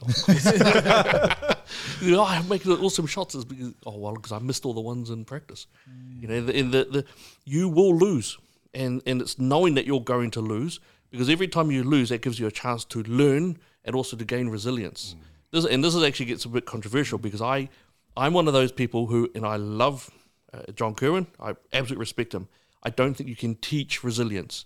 you 2.00 2.10
know, 2.10 2.24
I'm 2.24 2.48
making 2.48 2.72
awesome 2.72 3.06
shots 3.06 3.34
is 3.34 3.44
because 3.44 3.74
oh 3.86 3.96
well, 3.96 4.14
because 4.14 4.32
I 4.32 4.38
missed 4.38 4.66
all 4.66 4.74
the 4.74 4.80
ones 4.80 5.10
in 5.10 5.24
practice. 5.24 5.66
You 6.20 6.28
know, 6.28 6.40
the, 6.42 6.56
in 6.56 6.70
the, 6.70 6.84
the 6.84 7.04
you 7.44 7.68
will 7.68 7.96
lose, 7.96 8.38
and 8.74 9.02
and 9.06 9.22
it's 9.22 9.38
knowing 9.38 9.74
that 9.74 9.86
you're 9.86 10.00
going 10.00 10.30
to 10.32 10.40
lose 10.40 10.80
because 11.10 11.28
every 11.28 11.48
time 11.48 11.70
you 11.70 11.82
lose, 11.82 12.10
that 12.10 12.22
gives 12.22 12.38
you 12.38 12.46
a 12.46 12.50
chance 12.50 12.84
to 12.86 13.02
learn 13.02 13.58
and 13.84 13.96
also 13.96 14.16
to 14.16 14.24
gain 14.24 14.48
resilience. 14.48 15.16
This 15.50 15.64
and 15.64 15.82
this 15.82 15.94
is 15.94 16.02
actually 16.02 16.26
gets 16.26 16.44
a 16.44 16.48
bit 16.48 16.66
controversial 16.66 17.18
because 17.18 17.42
I 17.42 17.68
I'm 18.16 18.32
one 18.32 18.46
of 18.48 18.52
those 18.54 18.72
people 18.72 19.06
who 19.06 19.30
and 19.34 19.44
I 19.46 19.56
love 19.56 20.10
uh, 20.52 20.62
John 20.74 20.94
Kirwan. 20.94 21.26
I 21.38 21.50
absolutely 21.72 22.00
respect 22.00 22.34
him. 22.34 22.48
I 22.82 22.90
don't 22.90 23.14
think 23.14 23.28
you 23.28 23.36
can 23.36 23.54
teach 23.56 24.02
resilience. 24.04 24.64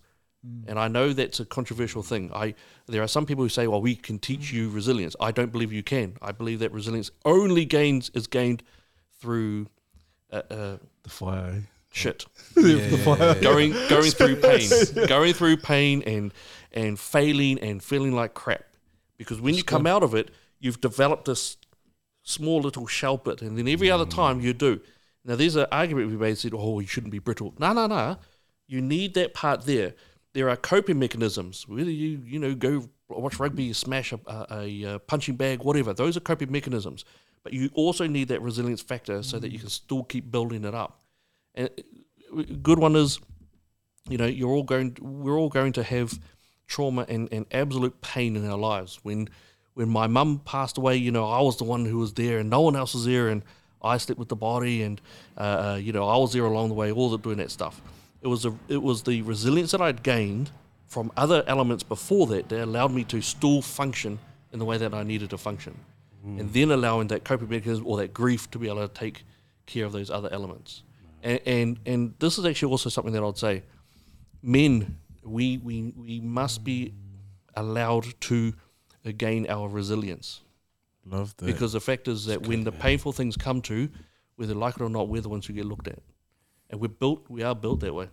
And 0.66 0.78
I 0.78 0.88
know 0.88 1.14
that's 1.14 1.40
a 1.40 1.46
controversial 1.46 2.02
thing. 2.02 2.30
I 2.34 2.54
there 2.86 3.02
are 3.02 3.08
some 3.08 3.24
people 3.24 3.42
who 3.44 3.48
say, 3.48 3.66
"Well, 3.66 3.80
we 3.80 3.94
can 3.96 4.18
teach 4.18 4.52
you 4.52 4.68
resilience." 4.68 5.16
I 5.18 5.32
don't 5.32 5.50
believe 5.50 5.72
you 5.72 5.82
can. 5.82 6.18
I 6.20 6.32
believe 6.32 6.58
that 6.58 6.70
resilience 6.70 7.10
only 7.24 7.64
gains 7.64 8.10
is 8.12 8.26
gained 8.26 8.62
through 9.22 9.68
uh, 10.30 10.42
uh, 10.50 10.76
The 11.02 11.08
fire. 11.08 11.62
shit, 11.92 12.26
the 12.54 12.98
fire. 13.02 13.40
going 13.40 13.72
going 13.88 14.10
through 14.18 14.36
pain, 14.36 14.68
going 15.06 15.32
through 15.32 15.56
pain 15.56 16.02
and 16.02 16.30
and 16.72 16.98
failing 17.00 17.58
and 17.60 17.82
feeling 17.82 18.12
like 18.12 18.34
crap. 18.34 18.64
Because 19.16 19.40
when 19.40 19.54
you 19.54 19.64
come 19.64 19.86
out 19.86 20.02
of 20.02 20.14
it, 20.14 20.30
you've 20.60 20.82
developed 20.82 21.24
this 21.24 21.56
small 22.24 22.60
little 22.60 22.86
shell 22.86 23.18
bit, 23.18 23.42
and 23.42 23.56
then 23.56 23.68
every 23.68 23.90
other 23.90 24.06
time 24.06 24.40
you 24.40 24.52
do. 24.52 24.80
Now, 25.24 25.36
there's 25.36 25.56
an 25.56 25.66
argument 25.70 26.10
we 26.10 26.16
made 26.16 26.36
said, 26.36 26.52
"Oh, 26.54 26.80
you 26.80 26.86
shouldn't 26.86 27.12
be 27.12 27.18
brittle." 27.18 27.54
No, 27.58 27.72
no, 27.72 27.86
no. 27.86 28.16
You 28.66 28.80
need 28.80 29.14
that 29.14 29.34
part 29.34 29.62
there. 29.62 29.94
There 30.32 30.50
are 30.50 30.56
coping 30.56 30.98
mechanisms. 30.98 31.68
Whether 31.68 31.90
you 31.90 32.20
you 32.24 32.38
know 32.38 32.54
go 32.54 32.88
watch 33.08 33.38
rugby, 33.38 33.72
smash 33.72 34.12
a, 34.12 34.18
a, 34.50 34.82
a 34.82 34.98
punching 34.98 35.36
bag, 35.36 35.62
whatever. 35.62 35.92
Those 35.92 36.16
are 36.16 36.20
coping 36.20 36.50
mechanisms. 36.50 37.04
But 37.42 37.52
you 37.52 37.70
also 37.74 38.06
need 38.06 38.28
that 38.28 38.42
resilience 38.42 38.82
factor 38.82 39.22
so 39.22 39.38
that 39.38 39.52
you 39.52 39.58
can 39.58 39.68
still 39.68 40.02
keep 40.02 40.30
building 40.30 40.64
it 40.64 40.74
up. 40.74 41.02
And 41.54 41.70
uh, 42.36 42.42
good 42.62 42.78
one 42.78 42.96
is, 42.96 43.20
you 44.08 44.16
know, 44.16 44.26
you're 44.26 44.50
all 44.50 44.62
going. 44.62 44.96
We're 45.00 45.38
all 45.38 45.50
going 45.50 45.72
to 45.74 45.82
have 45.82 46.18
trauma 46.66 47.04
and, 47.08 47.28
and 47.30 47.46
absolute 47.52 48.00
pain 48.00 48.36
in 48.36 48.48
our 48.50 48.58
lives. 48.58 48.98
When 49.02 49.28
when 49.74 49.88
my 49.88 50.06
mum 50.06 50.40
passed 50.44 50.78
away, 50.78 50.96
you 50.96 51.10
know, 51.10 51.28
I 51.28 51.40
was 51.40 51.56
the 51.58 51.64
one 51.64 51.84
who 51.84 51.98
was 51.98 52.14
there, 52.14 52.38
and 52.38 52.48
no 52.48 52.60
one 52.60 52.76
else 52.76 52.94
was 52.94 53.04
there, 53.04 53.28
and 53.28 53.42
I 53.82 53.98
slept 53.98 54.18
with 54.18 54.28
the 54.28 54.36
body, 54.36 54.82
and 54.82 55.00
uh, 55.36 55.40
uh, 55.40 55.78
you 55.80 55.92
know, 55.92 56.08
I 56.08 56.16
was 56.16 56.32
there 56.32 56.44
along 56.44 56.68
the 56.68 56.74
way, 56.74 56.90
all 56.90 57.10
the 57.10 57.18
doing 57.18 57.38
that 57.38 57.50
stuff. 57.50 57.80
It 58.22 58.28
was 58.28 58.46
a, 58.46 58.54
it 58.68 58.82
was 58.82 59.02
the 59.02 59.20
resilience 59.22 59.72
that 59.72 59.82
I'd 59.82 60.02
gained 60.02 60.50
from 60.86 61.12
other 61.16 61.44
elements 61.46 61.82
before 61.82 62.26
that 62.28 62.48
that 62.48 62.62
allowed 62.62 62.92
me 62.92 63.04
to 63.04 63.20
still 63.20 63.60
function 63.60 64.18
in 64.52 64.58
the 64.58 64.64
way 64.64 64.78
that 64.78 64.94
I 64.94 65.02
needed 65.02 65.30
to 65.30 65.38
function, 65.38 65.76
and 66.38 66.52
then 66.52 66.70
allowing 66.70 67.08
that 67.08 67.24
coping 67.24 67.50
mechanism 67.50 67.86
or 67.86 67.98
that 67.98 68.14
grief 68.14 68.50
to 68.52 68.58
be 68.58 68.68
able 68.68 68.88
to 68.88 68.94
take 68.94 69.24
care 69.66 69.84
of 69.84 69.92
those 69.92 70.10
other 70.10 70.32
elements. 70.32 70.82
And, 71.22 71.40
and 71.46 71.78
and 71.84 72.14
this 72.20 72.38
is 72.38 72.46
actually 72.46 72.70
also 72.70 72.88
something 72.88 73.12
that 73.12 73.22
I'd 73.22 73.36
say 73.36 73.62
men 74.42 74.98
we 75.24 75.58
we 75.58 75.92
we 75.96 76.20
must 76.20 76.64
be 76.64 76.94
allowed 77.56 78.06
to 78.22 78.54
uh, 79.04 79.12
gain 79.16 79.46
our 79.48 79.68
resilience 79.68 80.40
Love 81.06 81.36
that. 81.36 81.46
because 81.46 81.72
the 81.72 81.80
fact 81.80 82.08
is 82.08 82.26
that 82.26 82.46
when 82.46 82.64
the 82.64 82.72
painful 82.72 83.12
things 83.12 83.36
come 83.36 83.60
to, 83.62 83.88
whether 84.36 84.54
like 84.54 84.76
it 84.76 84.82
or 84.82 84.88
not, 84.90 85.08
we're 85.08 85.20
the 85.22 85.28
ones 85.28 85.46
who 85.46 85.52
get 85.52 85.64
looked 85.66 85.88
at, 85.88 85.98
and 86.70 86.80
we're 86.80 86.88
built. 86.88 87.28
We 87.28 87.42
are 87.42 87.54
built 87.54 87.80
that 87.80 87.94
way. 87.94 88.08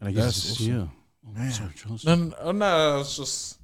And 0.00 0.08
I 0.08 0.12
guess 0.12 0.24
That's 0.24 0.50
it's, 0.50 0.60
awesome. 0.62 0.74
yeah. 0.74 0.86
Oh, 1.28 1.38
Man. 1.38 1.52
sorry, 1.52 1.70
Charles. 1.76 2.04
No, 2.04 2.14
no, 2.16 2.52
no, 2.52 3.00
it's 3.00 3.16
just 3.16 3.58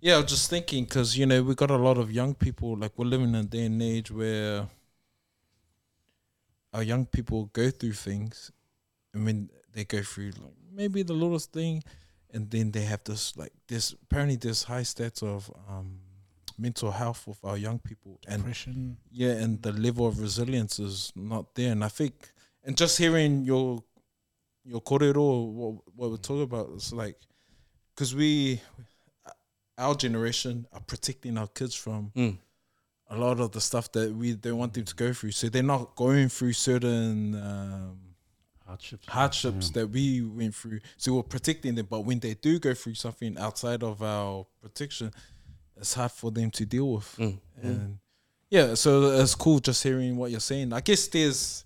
yeah, 0.00 0.14
I 0.14 0.20
was 0.20 0.26
just 0.30 0.48
thinking 0.50 0.84
because 0.84 1.16
you 1.16 1.26
know 1.26 1.42
we 1.42 1.54
got 1.54 1.70
a 1.70 1.76
lot 1.76 1.98
of 1.98 2.10
young 2.10 2.34
people. 2.34 2.76
Like 2.76 2.92
we're 2.96 3.06
living 3.06 3.28
in 3.28 3.34
a 3.34 3.44
day 3.44 3.66
and 3.66 3.82
age 3.82 4.10
where 4.10 4.66
our 6.72 6.82
young 6.82 7.06
people 7.06 7.50
go 7.52 7.70
through 7.70 7.92
things. 7.92 8.50
I 9.14 9.18
mean, 9.18 9.50
they 9.72 9.84
go 9.84 10.02
through 10.02 10.30
like 10.42 10.54
maybe 10.74 11.02
the 11.02 11.12
littlest 11.12 11.52
thing, 11.52 11.82
and 12.32 12.50
then 12.50 12.70
they 12.72 12.82
have 12.82 13.04
this 13.04 13.36
like 13.36 13.52
this. 13.68 13.92
Apparently, 14.04 14.36
there's 14.36 14.62
high 14.64 14.82
stats 14.82 15.22
of 15.22 15.50
um, 15.68 15.98
mental 16.58 16.90
health 16.90 17.26
with 17.26 17.38
our 17.44 17.56
young 17.56 17.78
people, 17.78 18.18
and 18.28 18.38
Depression. 18.42 18.96
yeah, 19.10 19.32
and 19.32 19.60
the 19.62 19.72
level 19.72 20.06
of 20.06 20.18
resilience 20.20 20.78
is 20.78 21.12
not 21.16 21.54
there. 21.54 21.72
And 21.72 21.84
I 21.84 21.88
think, 21.88 22.14
and 22.64 22.76
just 22.76 22.98
hearing 22.98 23.44
your 23.44 23.82
your 24.64 24.80
korero, 24.80 25.46
what 25.52 25.74
what 25.96 26.10
we're 26.10 26.16
talking 26.18 26.42
about, 26.42 26.70
it's 26.74 26.92
like, 26.92 27.16
because 27.94 28.14
we, 28.14 28.60
our 29.78 29.94
generation 29.94 30.66
are 30.72 30.80
protecting 30.80 31.36
our 31.38 31.48
kids 31.48 31.74
from 31.74 32.12
Mm. 32.14 32.38
a 33.10 33.16
lot 33.16 33.40
of 33.40 33.50
the 33.52 33.60
stuff 33.60 33.90
that 33.92 34.14
we 34.14 34.34
don't 34.34 34.56
want 34.58 34.72
them 34.74 34.84
to 34.84 34.94
go 34.94 35.12
through. 35.12 35.32
So 35.32 35.48
they're 35.48 35.62
not 35.62 35.96
going 35.96 36.28
through 36.28 36.52
certain 36.54 37.34
um, 37.34 37.98
Hardships. 38.72 39.06
hardships 39.08 39.70
that 39.70 39.88
we 39.90 40.22
went 40.22 40.54
through. 40.54 40.80
So 40.96 41.14
we're 41.14 41.22
protecting 41.22 41.74
them. 41.74 41.86
But 41.90 42.00
when 42.00 42.18
they 42.20 42.34
do 42.34 42.58
go 42.58 42.72
through 42.74 42.94
something 42.94 43.36
outside 43.38 43.82
of 43.82 44.02
our 44.02 44.46
protection, 44.62 45.12
it's 45.76 45.94
hard 45.94 46.12
for 46.12 46.30
them 46.30 46.50
to 46.52 46.64
deal 46.64 46.92
with. 46.94 47.16
Mm. 47.18 47.38
And 47.62 47.98
yeah, 48.50 48.74
so 48.74 49.10
it's 49.20 49.34
cool 49.34 49.58
just 49.60 49.82
hearing 49.82 50.16
what 50.16 50.30
you're 50.30 50.40
saying. 50.40 50.72
I 50.72 50.80
guess 50.80 51.06
there's 51.08 51.64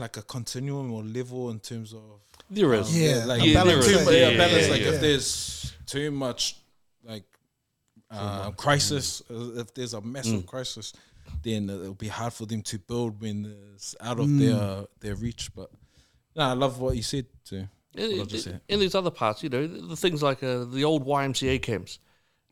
like 0.00 0.16
a 0.16 0.22
continuum 0.22 0.92
or 0.92 1.02
level 1.04 1.50
in 1.50 1.60
terms 1.60 1.92
of 1.92 2.02
There 2.50 2.74
is. 2.74 2.88
um, 2.88 2.94
Yeah, 3.00 3.24
like 3.26 3.42
a 3.42 3.54
balance 3.54 3.86
too 3.86 3.92
there. 3.96 4.04
mu- 4.04 4.10
yeah, 4.12 4.28
Yeah, 4.30 4.36
balance. 4.38 4.66
yeah, 4.66 4.72
like 4.72 4.80
yeah. 4.82 4.88
if 4.88 5.00
there's 5.00 5.72
too 5.86 6.10
much 6.10 6.56
like 7.04 7.24
uh, 8.10 8.50
crisis, 8.52 9.22
uh, 9.30 9.60
if 9.60 9.72
there's 9.74 9.94
a 9.94 10.00
massive 10.00 10.42
Mm. 10.42 10.46
crisis, 10.46 10.92
then 11.42 11.68
it'll 11.70 11.94
be 11.94 12.08
hard 12.08 12.32
for 12.32 12.46
them 12.46 12.62
to 12.62 12.78
build 12.78 13.20
when 13.20 13.54
it's 13.74 13.94
out 14.00 14.18
of 14.20 14.26
Mm. 14.26 14.38
their 14.38 14.86
their 15.00 15.14
reach. 15.16 15.54
But 15.54 15.70
no, 16.36 16.42
I 16.44 16.52
love 16.52 16.80
what 16.80 16.96
you 16.96 17.02
said 17.02 17.26
too. 17.44 17.68
In, 17.94 18.18
What 18.18 18.32
I'll 18.46 18.60
in 18.68 18.80
these 18.80 18.94
other 18.94 19.10
parts, 19.10 19.42
you 19.42 19.48
know, 19.48 19.66
the, 19.66 19.80
the 19.80 19.96
things 19.96 20.22
like 20.22 20.42
uh, 20.42 20.64
the 20.64 20.84
old 20.84 21.04
YMCA 21.06 21.60
camps, 21.62 21.98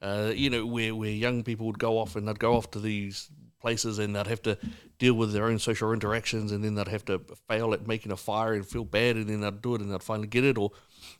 uh, 0.02 0.32
you 0.34 0.50
know, 0.50 0.66
where, 0.66 0.94
where 0.94 1.10
young 1.10 1.44
people 1.44 1.66
would 1.66 1.78
go 1.78 1.98
off 1.98 2.16
and 2.16 2.26
they'd 2.26 2.38
go 2.38 2.54
off 2.56 2.70
to 2.72 2.80
these 2.80 3.30
places 3.60 3.98
and 3.98 4.16
they'd 4.16 4.26
have 4.26 4.42
to 4.42 4.58
deal 4.98 5.14
with 5.14 5.32
their 5.32 5.44
own 5.46 5.58
social 5.58 5.92
interactions 5.92 6.52
and 6.52 6.64
then 6.64 6.74
they'd 6.74 6.88
have 6.88 7.04
to 7.04 7.20
fail 7.48 7.72
at 7.74 7.86
making 7.86 8.10
a 8.12 8.16
fire 8.16 8.54
and 8.54 8.66
feel 8.66 8.84
bad 8.84 9.16
and 9.16 9.28
then 9.28 9.40
they'd 9.40 9.60
do 9.62 9.74
it 9.74 9.80
and 9.80 9.92
they'd 9.92 10.02
finally 10.02 10.26
get 10.28 10.44
it 10.44 10.56
or 10.58 10.70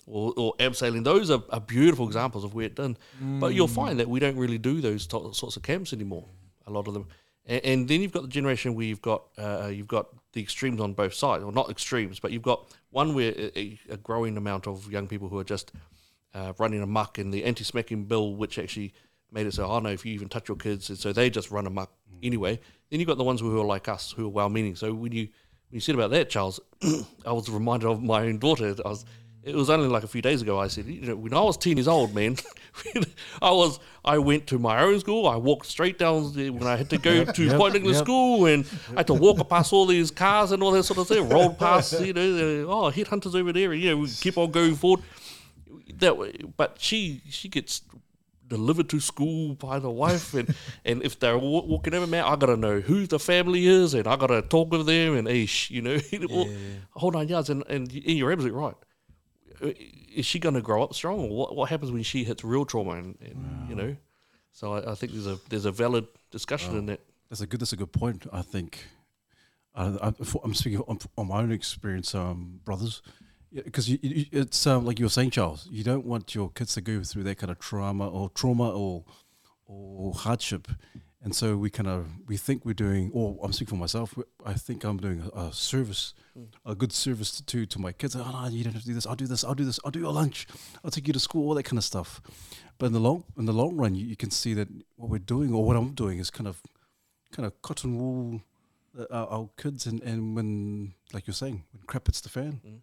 or, 0.06 0.32
or 0.36 0.54
abseiling. 0.58 1.04
Those 1.04 1.30
are, 1.30 1.42
are 1.50 1.60
beautiful 1.60 2.06
examples 2.06 2.42
of 2.42 2.54
where 2.54 2.66
it's 2.66 2.74
done. 2.74 2.96
But 3.20 3.54
you'll 3.54 3.68
find 3.68 4.00
that 4.00 4.08
we 4.08 4.18
don't 4.18 4.36
really 4.36 4.58
do 4.58 4.80
those 4.80 5.06
to- 5.08 5.32
sorts 5.34 5.56
of 5.56 5.62
camps 5.62 5.92
anymore, 5.92 6.24
a 6.66 6.70
lot 6.72 6.88
of 6.88 6.94
them. 6.94 7.06
And, 7.46 7.64
and 7.64 7.88
then 7.88 8.02
you've 8.02 8.12
got 8.12 8.22
the 8.22 8.28
generation 8.28 8.74
where 8.74 8.86
you've 8.86 9.02
got 9.02 9.24
uh, 9.38 9.70
you've 9.72 9.88
got 9.88 10.08
the 10.32 10.42
extremes 10.42 10.80
on 10.80 10.92
both 10.92 11.14
sides, 11.14 11.42
or 11.44 11.52
not 11.52 11.70
extremes, 11.70 12.20
but 12.20 12.32
you've 12.32 12.42
got 12.42 12.66
one 12.90 13.14
where 13.14 13.32
a, 13.36 13.78
a- 13.88 13.96
growing 13.96 14.36
amount 14.36 14.66
of 14.66 14.90
young 14.90 15.06
people 15.06 15.28
who 15.28 15.38
are 15.38 15.44
just 15.44 15.72
uh, 16.34 16.52
running 16.58 16.82
amok 16.82 17.18
in 17.18 17.30
the 17.30 17.44
anti-smacking 17.44 18.04
bill, 18.04 18.34
which 18.34 18.58
actually 18.58 18.92
made 19.32 19.46
it 19.46 19.54
so, 19.54 19.66
oh 19.66 19.78
no, 19.78 19.90
if 19.90 20.04
you 20.04 20.12
even 20.12 20.28
touch 20.28 20.48
your 20.48 20.56
kids, 20.56 20.88
and 20.90 20.98
so 20.98 21.12
they 21.12 21.30
just 21.30 21.50
run 21.50 21.66
amok 21.66 21.90
anyway. 22.22 22.60
Then 22.90 23.00
you've 23.00 23.06
got 23.06 23.18
the 23.18 23.24
ones 23.24 23.40
who 23.40 23.58
are 23.60 23.64
like 23.64 23.88
us, 23.88 24.12
who 24.12 24.26
are 24.26 24.30
well-meaning. 24.30 24.76
So 24.76 24.92
when 24.92 25.12
you 25.12 25.28
when 25.68 25.76
you 25.76 25.80
said 25.80 25.94
about 25.94 26.10
that, 26.10 26.30
Charles, 26.30 26.60
I 27.26 27.32
was 27.32 27.48
reminded 27.48 27.88
of 27.88 28.02
my 28.02 28.22
own 28.22 28.38
daughter. 28.38 28.74
I 28.84 28.88
was. 28.88 29.04
It 29.46 29.54
was 29.54 29.70
only 29.70 29.86
like 29.86 30.02
a 30.02 30.08
few 30.08 30.20
days 30.20 30.42
ago. 30.42 30.58
I 30.58 30.66
said, 30.66 30.86
you 30.86 31.06
know, 31.06 31.14
when 31.14 31.32
I 31.32 31.40
was 31.40 31.56
ten 31.56 31.76
years 31.76 31.86
old, 31.86 32.12
man, 32.12 32.36
I 33.40 33.52
was. 33.52 33.78
I 34.04 34.18
went 34.18 34.48
to 34.48 34.58
my 34.58 34.82
own 34.82 34.98
school. 34.98 35.28
I 35.28 35.36
walked 35.36 35.66
straight 35.66 35.98
down 35.98 36.32
the, 36.34 36.50
when 36.50 36.64
I 36.64 36.76
had 36.76 36.90
to 36.90 36.98
go 36.98 37.24
to 37.24 37.44
yep, 37.44 37.56
Point 37.56 37.76
England 37.76 37.94
yep. 37.94 38.04
school, 38.04 38.46
and 38.46 38.66
I 38.90 39.00
had 39.00 39.06
to 39.06 39.14
walk 39.14 39.48
past 39.48 39.72
all 39.72 39.86
these 39.86 40.10
cars 40.10 40.50
and 40.50 40.64
all 40.64 40.72
that 40.72 40.82
sort 40.82 40.98
of 40.98 41.06
thing. 41.06 41.28
Rolled 41.28 41.58
past, 41.60 42.00
you 42.00 42.12
know, 42.12 42.32
the, 42.32 42.66
oh, 42.68 42.90
headhunters 42.90 43.36
over 43.36 43.52
there, 43.52 43.72
and 43.72 43.80
you 43.80 43.90
know, 43.90 43.96
we 43.98 44.08
keep 44.08 44.36
on 44.36 44.50
going 44.50 44.74
forward. 44.74 45.04
That 45.98 46.18
way, 46.18 46.36
but 46.56 46.78
she 46.80 47.22
she 47.30 47.48
gets 47.48 47.82
delivered 48.48 48.88
to 48.90 49.00
school 49.00 49.54
by 49.54 49.78
the 49.78 49.90
wife, 49.90 50.34
and 50.34 50.54
and 50.84 51.04
if 51.04 51.20
they're 51.20 51.38
wa- 51.38 51.62
walking 51.62 51.94
over, 51.94 52.08
man, 52.08 52.24
I 52.24 52.34
gotta 52.34 52.56
know 52.56 52.80
who 52.80 53.06
the 53.06 53.20
family 53.20 53.68
is, 53.68 53.94
and 53.94 54.08
I 54.08 54.16
gotta 54.16 54.42
talk 54.42 54.72
with 54.72 54.86
them, 54.86 55.16
and 55.16 55.28
ish, 55.28 55.70
you 55.70 55.82
know, 55.82 55.98
all, 56.30 56.48
whole 56.90 57.12
nine 57.12 57.28
yards. 57.28 57.48
And 57.48 57.64
and 57.68 57.92
you're 57.92 58.32
absolutely 58.32 58.58
right. 58.58 58.74
Is 59.60 60.26
she 60.26 60.38
gonna 60.38 60.60
grow 60.60 60.82
up 60.82 60.94
strong, 60.94 61.20
or 61.20 61.28
what? 61.28 61.56
What 61.56 61.70
happens 61.70 61.90
when 61.90 62.02
she 62.02 62.24
hits 62.24 62.44
real 62.44 62.64
trauma, 62.64 62.92
and, 62.92 63.16
and 63.20 63.68
you 63.68 63.74
know? 63.74 63.96
So 64.52 64.74
I, 64.74 64.92
I 64.92 64.94
think 64.94 65.12
there's 65.12 65.26
a 65.26 65.38
there's 65.48 65.64
a 65.64 65.72
valid 65.72 66.06
discussion 66.30 66.76
in 66.76 66.86
that. 66.86 67.00
That's 67.28 67.40
a 67.40 67.46
good. 67.46 67.60
That's 67.60 67.72
a 67.72 67.76
good 67.76 67.92
point. 67.92 68.26
I 68.32 68.42
think. 68.42 68.84
I, 69.74 69.88
I, 70.08 70.12
I'm 70.42 70.54
speaking 70.54 70.80
on, 70.88 70.98
on 71.18 71.28
my 71.28 71.40
own 71.40 71.52
experience, 71.52 72.14
um, 72.14 72.60
brothers, 72.64 73.02
because 73.52 73.90
you, 73.90 73.98
it's 74.02 74.66
um, 74.66 74.86
like 74.86 74.98
you 74.98 75.04
were 75.04 75.10
saying, 75.10 75.30
Charles. 75.30 75.68
You 75.70 75.84
don't 75.84 76.06
want 76.06 76.34
your 76.34 76.48
kids 76.50 76.72
to 76.74 76.80
go 76.80 77.02
through 77.02 77.24
that 77.24 77.36
kind 77.36 77.50
of 77.50 77.58
trauma 77.58 78.08
or 78.08 78.30
trauma 78.30 78.70
or 78.70 79.04
or 79.66 80.14
hardship, 80.14 80.68
and 81.26 81.34
so 81.34 81.56
we 81.56 81.70
kind 81.70 81.88
of 81.88 82.06
we 82.30 82.36
think 82.36 82.64
we're 82.64 82.82
doing. 82.86 83.10
Or 83.12 83.36
I'm 83.42 83.52
speaking 83.52 83.76
for 83.76 83.80
myself. 83.80 84.14
I 84.52 84.54
think 84.54 84.84
I'm 84.84 84.98
doing 85.06 85.20
a, 85.34 85.40
a 85.46 85.52
service, 85.52 86.14
a 86.64 86.74
good 86.74 86.92
service 86.92 87.40
to 87.40 87.66
to 87.66 87.78
my 87.86 87.92
kids. 88.00 88.14
Oh 88.16 88.30
no, 88.30 88.48
you 88.48 88.62
don't 88.64 88.74
have 88.74 88.82
to 88.82 88.88
do 88.88 88.94
this. 88.94 89.06
I'll 89.06 89.16
do 89.24 89.26
this. 89.26 89.42
I'll 89.44 89.58
do 89.62 89.64
this. 89.64 89.80
I'll 89.84 89.90
do 89.90 89.98
your 90.06 90.12
lunch. 90.12 90.46
I'll 90.82 90.92
take 90.92 91.06
you 91.08 91.12
to 91.12 91.20
school. 91.28 91.48
All 91.48 91.54
that 91.54 91.64
kind 91.64 91.78
of 91.78 91.84
stuff. 91.84 92.20
But 92.78 92.86
in 92.86 92.92
the 92.92 93.00
long 93.08 93.24
in 93.36 93.46
the 93.46 93.52
long 93.52 93.76
run, 93.76 93.94
you, 93.96 94.06
you 94.06 94.16
can 94.16 94.30
see 94.30 94.54
that 94.54 94.68
what 94.96 95.10
we're 95.10 95.26
doing 95.36 95.52
or 95.52 95.64
what 95.64 95.76
I'm 95.76 95.94
doing 95.94 96.18
is 96.20 96.30
kind 96.30 96.48
of 96.48 96.62
kind 97.32 97.46
of 97.46 97.60
cotton 97.60 97.98
wool 97.98 98.40
uh, 98.98 99.06
our, 99.10 99.26
our 99.28 99.48
kids 99.56 99.86
and, 99.86 100.00
and 100.02 100.36
when 100.36 100.94
like 101.12 101.26
you're 101.26 101.34
saying 101.34 101.64
when 101.72 101.82
crap 101.86 102.06
hits 102.06 102.20
the 102.20 102.28
fan 102.28 102.60
Mm. 102.64 102.80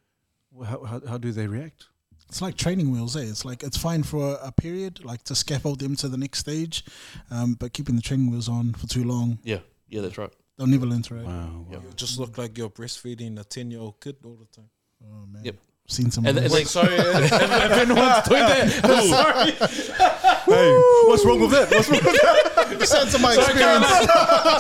well, 0.51 0.69
how, 0.69 0.83
how, 0.83 0.99
how 1.11 1.17
do 1.17 1.31
they 1.31 1.47
react 1.47 1.87
It's 2.29 2.41
like 2.41 2.57
training 2.57 2.91
wheels, 2.91 3.15
eh? 3.15 3.21
It's 3.21 3.45
like 3.45 3.61
it's 3.63 3.77
fine 3.77 4.01
for 4.03 4.31
a, 4.41 4.47
a 4.47 4.51
period, 4.51 5.03
like 5.05 5.23
to 5.25 5.35
scaffold 5.35 5.79
them 5.79 5.95
to 5.97 6.07
the 6.09 6.17
next 6.17 6.39
stage, 6.39 6.83
um, 7.29 7.53
but 7.53 7.73
keeping 7.73 7.95
the 7.95 8.01
training 8.01 8.31
wheels 8.31 8.49
on 8.49 8.73
for 8.73 8.87
too 8.87 9.03
long, 9.03 9.37
Yeah, 9.43 9.59
yeah, 9.87 10.01
that's 10.01 10.17
right. 10.17 10.31
they'll 10.57 10.65
never 10.67 10.85
learn 10.87 11.03
to 11.03 11.13
ride. 11.15 11.25
wow, 11.25 11.31
wow. 11.31 11.65
Yeah. 11.71 11.77
You 11.79 11.93
just 11.95 12.17
look 12.19 12.37
like 12.39 12.57
you're 12.57 12.69
breastfeeding 12.71 13.39
a 13.39 13.43
ten 13.43 13.69
year 13.69 13.81
old 13.81 13.99
kid 14.01 14.15
all 14.25 14.35
the 14.35 14.45
time. 14.45 14.69
Oh 15.05 15.25
man, 15.27 15.43
Yep. 15.45 15.55
seen 15.87 16.09
some. 16.09 16.25
And, 16.25 16.37
of 16.39 16.45
and 16.45 16.53
those. 16.53 16.71
Sorry, 16.71 16.95
if, 16.97 17.31
if 17.33 17.71
anyone's 17.71 18.27
doing 18.27 18.41
that, 18.41 18.81
I'm 18.83 19.07
sorry. 19.07 19.51
hey 20.45 20.77
what's 21.07 21.23
wrong 21.25 21.39
with 21.39 21.51
that 21.51 21.71
what's 21.71 21.89
wrong 21.89 22.01
with 22.03 22.21
that 22.21 22.87
Sounds 22.87 23.13
to 23.13 23.19
my 23.19 23.33
experience. 23.33 23.87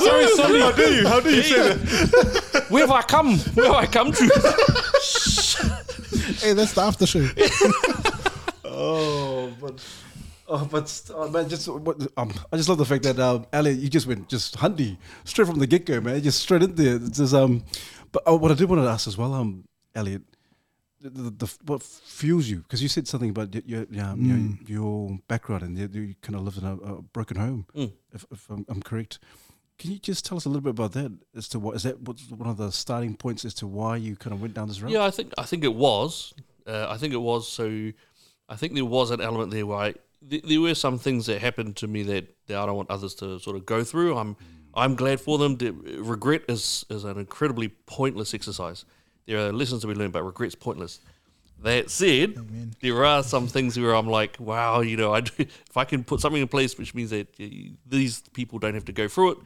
sorry, 0.05 0.27
sorry. 0.27 0.59
how 0.61 0.71
do 0.71 0.93
you 0.95 1.07
how 1.07 1.19
do 1.19 1.35
you 1.35 1.41
say 1.43 1.73
that 1.73 2.65
where 2.69 2.81
have 2.87 2.91
I 2.91 3.01
come? 3.01 3.37
Where 3.55 3.65
have 3.65 3.75
I 3.75 3.85
come 3.87 4.11
to? 4.13 4.25
Hey, 6.43 6.53
that's 6.53 6.73
the 6.73 6.81
after 6.81 7.05
show. 7.05 7.27
oh 8.65 9.51
but 9.59 9.83
Oh, 10.45 10.65
but 10.69 11.01
oh, 11.15 11.29
man, 11.29 11.47
just 11.47 11.69
what, 11.69 11.95
um, 12.17 12.31
I 12.51 12.57
just 12.57 12.67
love 12.67 12.77
the 12.77 12.83
fact 12.85 13.03
that 13.03 13.17
um, 13.17 13.45
Ali, 13.53 13.71
you 13.71 13.87
just 13.89 14.05
went 14.05 14.27
just 14.27 14.57
hundy 14.57 14.97
straight 15.23 15.47
from 15.47 15.57
the 15.57 15.65
get 15.65 15.85
go, 15.85 16.01
man. 16.01 16.21
Just 16.21 16.41
straight 16.41 16.61
in 16.61 16.75
there. 16.75 16.97
It's 16.97 17.17
just, 17.17 17.33
um, 17.33 17.63
but 18.11 18.23
uh, 18.27 18.35
what 18.35 18.51
I 18.51 18.55
did 18.55 18.67
want 18.69 18.81
to 18.81 18.87
ask 18.89 19.07
as 19.07 19.17
well, 19.17 19.33
um, 19.33 19.63
Elliot, 19.95 20.21
the, 20.99 21.09
the, 21.09 21.29
the 21.31 21.53
what 21.65 21.81
fuels 21.81 22.47
you? 22.49 22.57
Because 22.57 22.83
you 22.83 22.89
said 22.89 23.07
something 23.07 23.29
about 23.29 23.53
your 23.55 23.63
your, 23.65 23.85
your, 23.89 24.15
your, 24.17 24.39
your 24.67 25.19
background 25.29 25.63
and 25.63 25.77
you, 25.77 26.01
you 26.01 26.15
kind 26.21 26.35
of 26.35 26.41
lived 26.43 26.57
in 26.57 26.65
a, 26.65 26.75
a 26.75 27.01
broken 27.01 27.37
home, 27.37 27.65
Mm. 27.73 27.93
if, 28.11 28.25
if 28.29 28.49
I'm, 28.49 28.65
I'm 28.67 28.81
correct. 28.83 29.19
Can 29.79 29.91
you 29.91 29.99
just 29.99 30.25
tell 30.25 30.37
us 30.37 30.45
a 30.45 30.49
little 30.49 30.61
bit 30.61 30.69
about 30.71 30.93
that? 30.93 31.11
As 31.35 31.47
to 31.49 31.59
what 31.59 31.75
is 31.75 31.83
that? 31.83 32.01
What's 32.01 32.29
one 32.29 32.49
of 32.49 32.57
the 32.57 32.71
starting 32.71 33.15
points 33.15 33.43
as 33.43 33.53
to 33.55 33.67
why 33.67 33.97
you 33.97 34.15
kind 34.15 34.33
of 34.33 34.41
went 34.41 34.53
down 34.53 34.67
this 34.67 34.81
road? 34.81 34.91
Yeah, 34.91 35.03
I 35.03 35.11
think 35.11 35.33
I 35.37 35.43
think 35.43 35.63
it 35.63 35.73
was. 35.73 36.33
Uh, 36.65 36.87
I 36.89 36.97
think 36.97 37.13
it 37.13 37.17
was. 37.21 37.47
So, 37.47 37.91
I 38.47 38.55
think 38.55 38.73
there 38.73 38.85
was 38.85 39.11
an 39.11 39.19
element 39.19 39.51
there 39.51 39.65
where 39.65 39.77
I, 39.77 39.93
th- 40.29 40.43
there 40.43 40.61
were 40.61 40.75
some 40.75 40.97
things 40.97 41.25
that 41.25 41.41
happened 41.41 41.75
to 41.77 41.87
me 41.87 42.03
that, 42.03 42.33
that 42.47 42.57
I 42.57 42.65
don't 42.65 42.77
want 42.77 42.89
others 42.89 43.13
to 43.15 43.39
sort 43.39 43.55
of 43.57 43.65
go 43.65 43.83
through. 43.83 44.15
I'm 44.17 44.37
I'm 44.73 44.95
glad 44.95 45.19
for 45.19 45.37
them. 45.37 45.57
The- 45.57 45.71
regret 45.71 46.43
is 46.47 46.85
is 46.89 47.03
an 47.03 47.17
incredibly 47.17 47.69
pointless 47.69 48.33
exercise. 48.33 48.85
There 49.25 49.39
are 49.39 49.51
lessons 49.51 49.81
to 49.81 49.87
be 49.87 49.95
learned, 49.95 50.13
but 50.13 50.23
regret's 50.23 50.55
pointless. 50.55 50.99
That 51.61 51.89
said, 51.89 52.33
Amen. 52.37 52.73
there 52.81 53.05
are 53.05 53.23
some 53.23 53.47
things 53.47 53.79
where 53.79 53.95
I'm 53.95 54.07
like, 54.07 54.35
wow, 54.37 54.81
you 54.81 54.97
know, 54.97 55.13
I 55.13 55.21
do, 55.21 55.31
if 55.37 55.77
I 55.77 55.85
can 55.85 56.03
put 56.03 56.19
something 56.19 56.41
in 56.41 56.47
place 56.49 56.77
which 56.77 56.93
means 56.93 57.09
that 57.11 57.27
these 57.87 58.21
people 58.33 58.59
don't 58.59 58.73
have 58.73 58.83
to 58.85 58.91
go 58.91 59.07
through 59.07 59.31
it, 59.31 59.37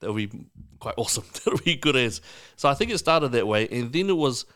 that 0.00 0.12
would 0.12 0.30
be 0.30 0.46
quite 0.78 0.94
awesome. 0.98 1.24
that 1.44 1.52
would 1.52 1.64
be 1.64 1.76
good 1.76 1.96
as. 1.96 2.20
So 2.56 2.68
I 2.68 2.74
think 2.74 2.90
it 2.90 2.98
started 2.98 3.32
that 3.32 3.46
way, 3.46 3.68
and 3.68 3.92
then 3.92 4.08
it 4.08 4.16
was, 4.16 4.46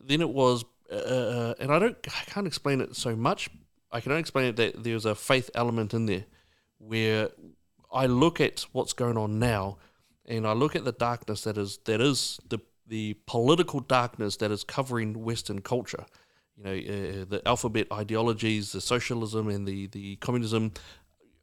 then 0.00 0.20
it 0.20 0.30
was 0.30 0.64
uh, 0.90 1.54
and 1.60 1.72
I 1.72 1.78
don't, 1.78 1.96
I 2.08 2.24
can't 2.24 2.46
explain 2.46 2.80
it 2.80 2.96
so 2.96 3.14
much. 3.14 3.48
I 3.92 4.00
can 4.00 4.12
only 4.12 4.20
explain 4.20 4.46
it 4.46 4.56
that 4.56 4.82
there's 4.82 5.04
a 5.04 5.14
faith 5.14 5.50
element 5.54 5.94
in 5.94 6.06
there, 6.06 6.24
where 6.78 7.30
I 7.92 8.06
look 8.06 8.40
at 8.40 8.66
what's 8.72 8.92
going 8.92 9.16
on 9.16 9.38
now, 9.38 9.78
and 10.26 10.46
I 10.46 10.52
look 10.52 10.76
at 10.76 10.84
the 10.84 10.92
darkness 10.92 11.42
that 11.44 11.58
is 11.58 11.78
that 11.84 12.00
is 12.00 12.40
the 12.48 12.60
the 12.86 13.14
political 13.26 13.80
darkness 13.80 14.36
that 14.36 14.50
is 14.50 14.64
covering 14.64 15.22
Western 15.22 15.60
culture. 15.60 16.04
You 16.56 16.64
know, 16.64 16.72
uh, 16.72 17.24
the 17.28 17.42
alphabet 17.46 17.86
ideologies, 17.92 18.72
the 18.72 18.80
socialism, 18.80 19.48
and 19.48 19.66
the 19.66 19.86
the 19.88 20.16
communism. 20.16 20.72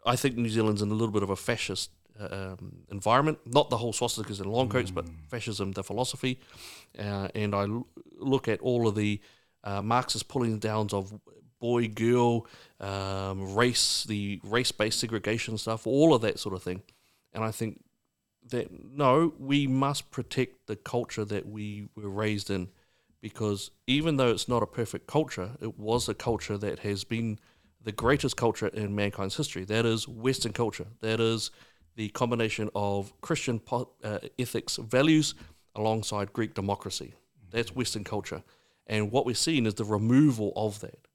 I 0.06 0.16
think 0.16 0.38
New 0.38 0.50
Zealand's 0.50 0.82
in 0.82 0.89
a 0.89 0.93
little 0.93 1.12
bit 1.12 1.24
of 1.24 1.30
a 1.30 1.36
fascist 1.36 1.91
uh, 2.20 2.55
um, 2.59 2.86
environment. 2.91 3.39
Not 3.45 3.70
the 3.70 3.78
whole 3.78 3.93
swastikas 3.93 4.39
and 4.39 4.51
long 4.51 4.70
coats, 4.70 4.91
but 4.91 5.05
fascism, 5.30 5.72
the 5.72 5.84
philosophy. 5.84 6.39
Uh, 6.97 7.28
and 7.36 7.53
I 7.53 7.63
l- 7.63 7.88
look 8.20 8.47
at 8.47 8.59
all 8.61 8.88
of 8.88 8.95
the 8.95 9.20
uh, 9.63 9.82
Marxist 9.82 10.28
pulling 10.28 10.59
downs 10.59 10.93
of 10.93 11.13
boy, 11.59 11.88
girl, 11.88 12.45
um, 12.80 13.55
race, 13.55 14.03
the 14.03 14.39
race-based 14.43 14.99
segregation 14.99 15.57
stuff, 15.57 15.88
all 15.88 16.13
of 16.13 16.22
that 16.22 16.39
sort 16.39 16.53
of 16.53 16.61
thing. 16.61 16.84
And 17.34 17.43
I 17.43 17.51
think 17.51 17.84
that 18.49 18.68
no, 18.72 19.34
we 19.39 19.68
must 19.68 20.11
protect 20.11 20.68
the 20.68 20.76
culture 20.76 21.26
that 21.26 21.47
we 21.47 21.89
were 21.95 22.09
raised 22.09 22.49
in, 22.49 22.70
because 23.22 23.72
even 23.88 24.18
though 24.18 24.30
it's 24.30 24.47
not 24.47 24.63
a 24.63 24.68
perfect 24.68 25.07
culture, 25.07 25.51
it 25.59 25.78
was 25.80 26.07
a 26.07 26.13
culture 26.13 26.57
that 26.57 26.80
has 26.80 27.03
been 27.03 27.39
the 27.84 27.91
greatest 27.91 28.38
culture 28.38 28.68
in 28.68 28.95
mankind's 28.95 29.38
history. 29.38 29.65
That 29.65 29.86
is 29.86 30.07
Western 30.07 30.53
culture. 30.53 30.88
That 31.01 31.20
is 31.20 31.51
the 31.98 32.10
combination 32.10 32.70
of 32.76 33.12
Christian 33.22 33.60
po- 33.60 33.89
uh, 34.04 34.20
ethics, 34.39 34.78
values, 34.78 35.34
alongside 35.76 36.32
Greek 36.32 36.54
democracy. 36.54 37.14
That's 37.50 37.76
Western 37.76 38.04
culture. 38.04 38.43
And 38.86 39.12
what 39.12 39.26
we're 39.26 39.36
seeing 39.36 39.66
is 39.66 39.74
the 39.74 39.84
removal 39.84 40.54
of 40.56 40.80
that. 40.82 41.08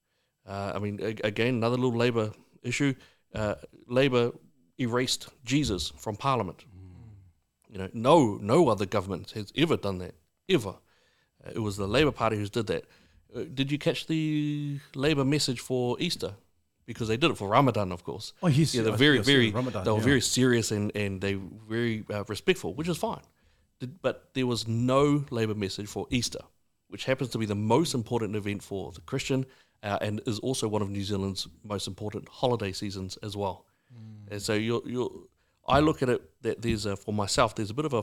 Uh, 0.47 0.73
I 0.75 0.79
mean, 0.81 0.99
a- 1.01 1.27
again, 1.27 1.55
another 1.55 1.77
little 1.77 1.97
Labour 1.97 2.33
issue. 2.63 2.95
Uh, 3.33 3.55
Labour 3.87 4.33
erased 4.79 5.29
Jesus 5.45 5.93
from 5.97 6.17
Parliament. 6.17 6.65
You 7.71 7.79
know, 7.79 7.89
no, 7.95 8.39
no 8.43 8.69
other 8.69 8.85
government 8.85 9.31
has 9.31 9.53
ever 9.57 9.77
done 9.77 9.99
that, 9.99 10.15
ever. 10.49 10.75
Uh, 11.45 11.51
it 11.55 11.61
was 11.61 11.77
the 11.77 11.87
Labour 11.87 12.13
Party 12.13 12.37
who 12.37 12.47
did 12.49 12.67
that. 12.67 12.85
Uh, 13.35 13.45
did 13.55 13.71
you 13.71 13.79
catch 13.79 14.09
the 14.09 14.81
Labour 14.95 15.25
message 15.25 15.61
for 15.61 15.97
Easter? 16.01 16.35
Because 16.93 17.09
they 17.09 17.17
did 17.17 17.31
it 17.31 17.37
for 17.37 17.49
Ramadan, 17.49 17.93
of 17.93 18.05
course. 18.05 18.33
Oh, 18.43 18.49
yes, 18.49 18.75
Yeah, 18.75 18.83
they're 18.83 18.97
very, 18.97 19.19
very, 19.19 19.51
Ramadan, 19.51 19.85
they 19.85 19.91
were 19.91 19.99
yeah. 19.99 20.05
very 20.05 20.21
serious 20.21 20.71
and, 20.71 20.95
and 20.95 21.21
they 21.21 21.37
were 21.37 21.49
very 21.69 22.05
uh, 22.13 22.25
respectful, 22.29 22.75
which 22.75 22.89
is 22.89 22.99
fine. 22.99 23.25
Did- 23.81 24.01
But 24.03 24.17
there 24.35 24.47
was 24.47 24.67
no 24.69 25.25
Labour 25.31 25.55
message 25.55 25.89
for 25.89 26.07
Easter, 26.11 26.41
which 26.89 27.05
happens 27.05 27.31
to 27.31 27.39
be 27.39 27.47
the 27.47 27.61
most 27.77 27.95
important 27.95 28.37
event 28.37 28.63
for 28.63 28.93
the 28.93 29.01
Christian 29.03 29.47
uh, 29.83 29.99
and 30.01 30.21
is 30.27 30.39
also 30.41 30.69
one 30.69 30.83
of 30.83 30.91
New 30.91 31.05
Zealand's 31.05 31.49
most 31.65 31.87
important 31.89 32.29
holiday 32.29 32.73
seasons 32.73 33.17
as 33.23 33.37
well. 33.37 33.67
And 34.31 34.41
so 34.41 34.55
you're, 34.55 34.83
you're, 34.87 35.11
I 35.67 35.81
look 35.81 36.03
at 36.03 36.09
it 36.09 36.23
that 36.43 36.63
there's 36.63 36.87
a, 36.87 36.97
for 36.97 37.13
myself, 37.13 37.55
there's 37.55 37.71
a 37.71 37.75
bit 37.75 37.85
of 37.85 37.93
a, 37.93 38.03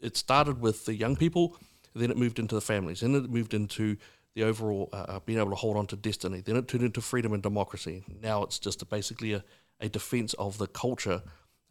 it 0.00 0.16
started 0.16 0.60
with 0.60 0.84
the 0.86 0.94
young 0.94 1.16
people, 1.16 1.56
then 1.94 2.10
it 2.10 2.16
moved 2.16 2.38
into 2.38 2.54
the 2.54 2.60
families, 2.60 3.00
then 3.00 3.14
it 3.14 3.30
moved 3.30 3.54
into 3.54 3.96
the 4.38 4.44
overall 4.44 4.88
uh, 4.92 4.96
uh, 5.08 5.20
being 5.26 5.38
able 5.38 5.50
to 5.50 5.56
hold 5.56 5.76
on 5.76 5.86
to 5.88 5.96
destiny. 5.96 6.40
Then 6.40 6.56
it 6.56 6.68
turned 6.68 6.84
into 6.84 7.00
freedom 7.00 7.32
and 7.32 7.42
democracy. 7.42 8.04
Now 8.22 8.44
it's 8.44 8.58
just 8.58 8.82
a, 8.82 8.86
basically 8.86 9.32
a, 9.32 9.42
a 9.80 9.88
defense 9.88 10.32
of 10.34 10.58
the 10.58 10.68
culture 10.68 11.22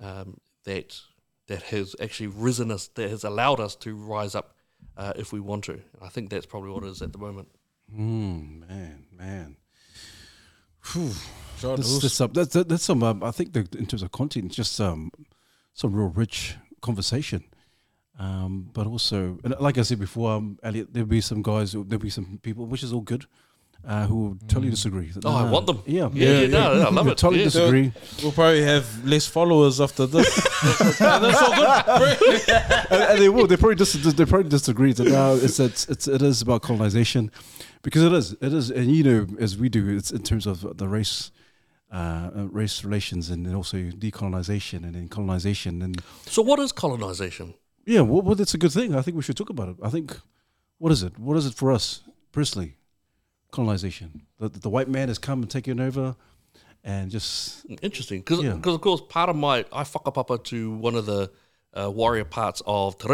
um, 0.02 0.40
that 0.66 1.00
that 1.48 1.64
has 1.64 1.96
actually 2.02 2.28
risen 2.28 2.72
us, 2.72 2.90
that 2.96 3.10
has 3.10 3.24
allowed 3.24 3.62
us 3.62 3.74
to 3.78 3.96
rise 3.96 4.36
up 4.36 4.56
uh, 4.98 5.14
if 5.16 5.32
we 5.32 5.40
want 5.40 5.64
to. 5.64 5.72
And 5.72 6.04
I 6.04 6.10
think 6.10 6.30
that's 6.30 6.46
probably 6.46 6.72
what 6.72 6.84
it 6.84 6.90
is 6.90 7.02
at 7.02 7.14
the 7.14 7.18
moment. 7.18 7.48
Mm, 7.90 8.68
man, 8.68 9.06
man. 9.18 9.56
Sure, 10.84 11.10
That's, 11.62 11.90
Deuce. 11.90 12.02
that's, 12.02 12.14
some, 12.14 12.34
that's, 12.34 12.54
that's 12.54 12.84
some. 12.84 13.02
Um, 13.04 13.24
I 13.24 13.32
think 13.32 13.54
that 13.54 13.76
in 13.76 13.86
terms 13.86 14.04
of 14.04 14.12
content, 14.12 14.52
just 14.52 14.80
um, 14.82 15.12
some 15.74 15.94
real 15.94 16.10
rich 16.10 16.56
conversation. 16.82 17.46
Um, 18.20 18.70
but 18.74 18.88
also, 18.88 19.38
like 19.60 19.78
I 19.78 19.84
said 19.84 20.00
before, 20.00 20.32
um, 20.32 20.58
Elliot, 20.64 20.88
there'll 20.92 21.08
be 21.08 21.22
some 21.22 21.42
guys, 21.44 21.74
there'll 21.74 21.84
be 22.00 22.10
some 22.10 22.40
people, 22.42 22.66
which 22.66 22.82
is 22.84 22.92
all 22.92 23.02
good, 23.02 23.26
uh, 23.88 24.08
who 24.08 24.16
will 24.16 24.38
totally 24.48 24.72
disagree. 24.72 25.12
Oh, 25.24 25.36
I 25.36 25.52
want 25.52 25.68
them. 25.68 25.84
Yeah, 25.86 26.10
Yeah, 26.14 26.40
yeah, 26.42 26.48
no, 26.48 26.74
no, 26.82 26.88
I 26.88 26.90
love 26.90 27.06
Yeah, 27.06 27.12
it. 27.16 27.18
Totally 27.20 27.40
Yeah. 27.42 27.46
disagree. 27.46 27.92
We'll 28.24 28.32
probably 28.32 28.64
have 28.64 29.06
less 29.06 29.28
followers 29.28 29.80
after 29.80 30.08
this. 30.08 30.28
That's 31.00 31.42
all 31.42 31.56
good. 31.56 32.50
and, 32.92 33.04
and 33.04 33.22
they 33.22 33.30
will. 33.30 33.46
They 33.46 33.56
probably 33.56 33.76
dis- 33.76 33.94
they 33.94 34.26
probably 34.26 34.50
disagree 34.50 34.94
that 34.94 35.08
now 35.08 35.34
it's, 35.34 35.60
it's 35.60 35.88
it's 35.88 36.08
it 36.08 36.22
is 36.24 36.42
about 36.42 36.64
colonization, 36.64 37.30
because 37.84 38.04
it 38.04 38.14
is 38.14 38.34
it 38.42 38.52
is, 38.52 38.72
and 38.72 38.92
you 38.96 39.04
know 39.04 39.28
as 39.40 39.58
we 39.58 39.70
do, 39.70 39.96
it's 39.96 40.10
in 40.12 40.24
terms 40.24 40.48
of 40.48 40.78
the 40.78 40.88
race. 40.88 41.32
Uh, 41.90 42.30
uh, 42.36 42.48
race 42.52 42.84
relations 42.84 43.30
and 43.30 43.46
then 43.46 43.56
also 43.56 43.78
decolonization 43.78 44.84
and 44.84 44.94
then 44.96 45.08
colonization 45.08 45.82
and 45.82 46.04
So 46.26 46.42
what 46.42 46.60
is 46.60 46.74
colonization? 46.74 47.54
Yeah 47.88 48.02
well, 48.02 48.22
well 48.22 48.36
that's 48.36 48.54
a 48.54 48.58
good 48.58 48.72
thing. 48.72 48.94
I 48.94 49.02
think 49.02 49.16
we 49.18 49.24
should 49.24 49.38
talk 49.38 49.50
about 49.50 49.70
it. 49.70 49.76
I 49.82 49.90
think 49.90 50.20
what 50.78 50.92
is 50.92 51.02
it? 51.02 51.18
What 51.18 51.38
is 51.38 51.46
it 51.46 51.56
for 51.56 51.72
us 51.72 52.02
personally? 52.32 52.76
Colonization. 53.52 54.22
The, 54.40 54.50
the 54.50 54.70
white 54.70 54.90
man 54.90 55.08
has 55.08 55.18
come 55.18 55.42
and 55.42 55.50
taken 55.50 55.80
over 55.80 56.16
and 56.84 57.10
just 57.10 57.66
Interesting, 57.82 58.20
because 58.22 58.42
Yeah. 58.44 58.54
of 58.54 58.82
course 58.82 59.02
part 59.10 59.30
of 59.30 59.36
my 59.36 59.66
I 59.72 59.84
whakapapa 59.84 60.44
to 60.46 60.72
one 60.76 60.96
of 60.96 61.06
the 61.06 61.32
uh, 61.74 61.90
warrior 61.90 62.26
parts 62.26 62.62
of 62.66 62.98
Te 62.98 63.08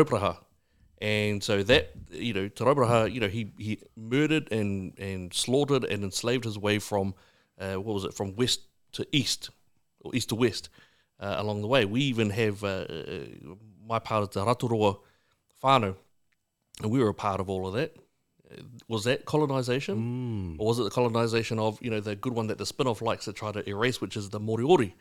and 1.02 1.44
so 1.44 1.64
that 1.64 1.92
you 2.12 2.34
know 2.34 2.48
Te 2.48 2.64
you 3.14 3.20
know 3.20 3.28
he 3.28 3.52
he 3.58 3.80
murdered 3.96 4.52
and 4.52 4.98
and 4.98 5.34
slaughtered 5.34 5.84
and 5.84 6.04
enslaved 6.04 6.46
his 6.46 6.58
way 6.58 6.80
from 6.80 7.14
uh, 7.60 7.76
what 7.76 7.94
was 7.94 8.04
it? 8.06 8.14
From 8.14 8.36
west 8.36 8.62
to 8.94 9.06
east 9.12 9.50
or 10.02 10.16
east 10.16 10.30
to 10.30 10.36
west 10.36 10.70
uh, 11.20 11.36
along 11.38 11.62
the 11.62 11.68
way. 11.68 11.86
We 11.86 12.02
even 12.02 12.30
have 12.30 12.64
uh, 12.64 12.86
uh, 12.90 13.26
my 13.88 14.00
part 14.00 14.24
of 14.24 14.32
the 14.32 14.46
Raturoa 14.46 14.98
whānau, 15.64 15.96
and 16.82 16.92
we 16.92 17.00
were 17.00 17.10
a 17.10 17.14
part 17.14 17.40
of 17.40 17.50
all 17.50 17.68
of 17.68 17.74
that. 17.74 17.96
Was 18.88 19.04
that 19.06 19.26
colonization? 19.26 20.56
Or 20.60 20.68
was 20.68 20.80
it 20.80 20.84
the 20.84 20.92
colonization 20.92 21.58
of, 21.58 21.80
you 21.82 21.90
know, 21.90 22.00
the 22.00 22.16
good 22.16 22.34
one 22.34 22.48
that 22.48 22.60
the 22.60 22.66
Spinoff 22.66 23.02
likes 23.02 23.26
to 23.26 23.34
try 23.34 23.52
to 23.52 23.68
erase, 23.68 24.00
which 24.00 24.16
is 24.16 24.30
the 24.30 24.40
Moriori? 24.40 24.94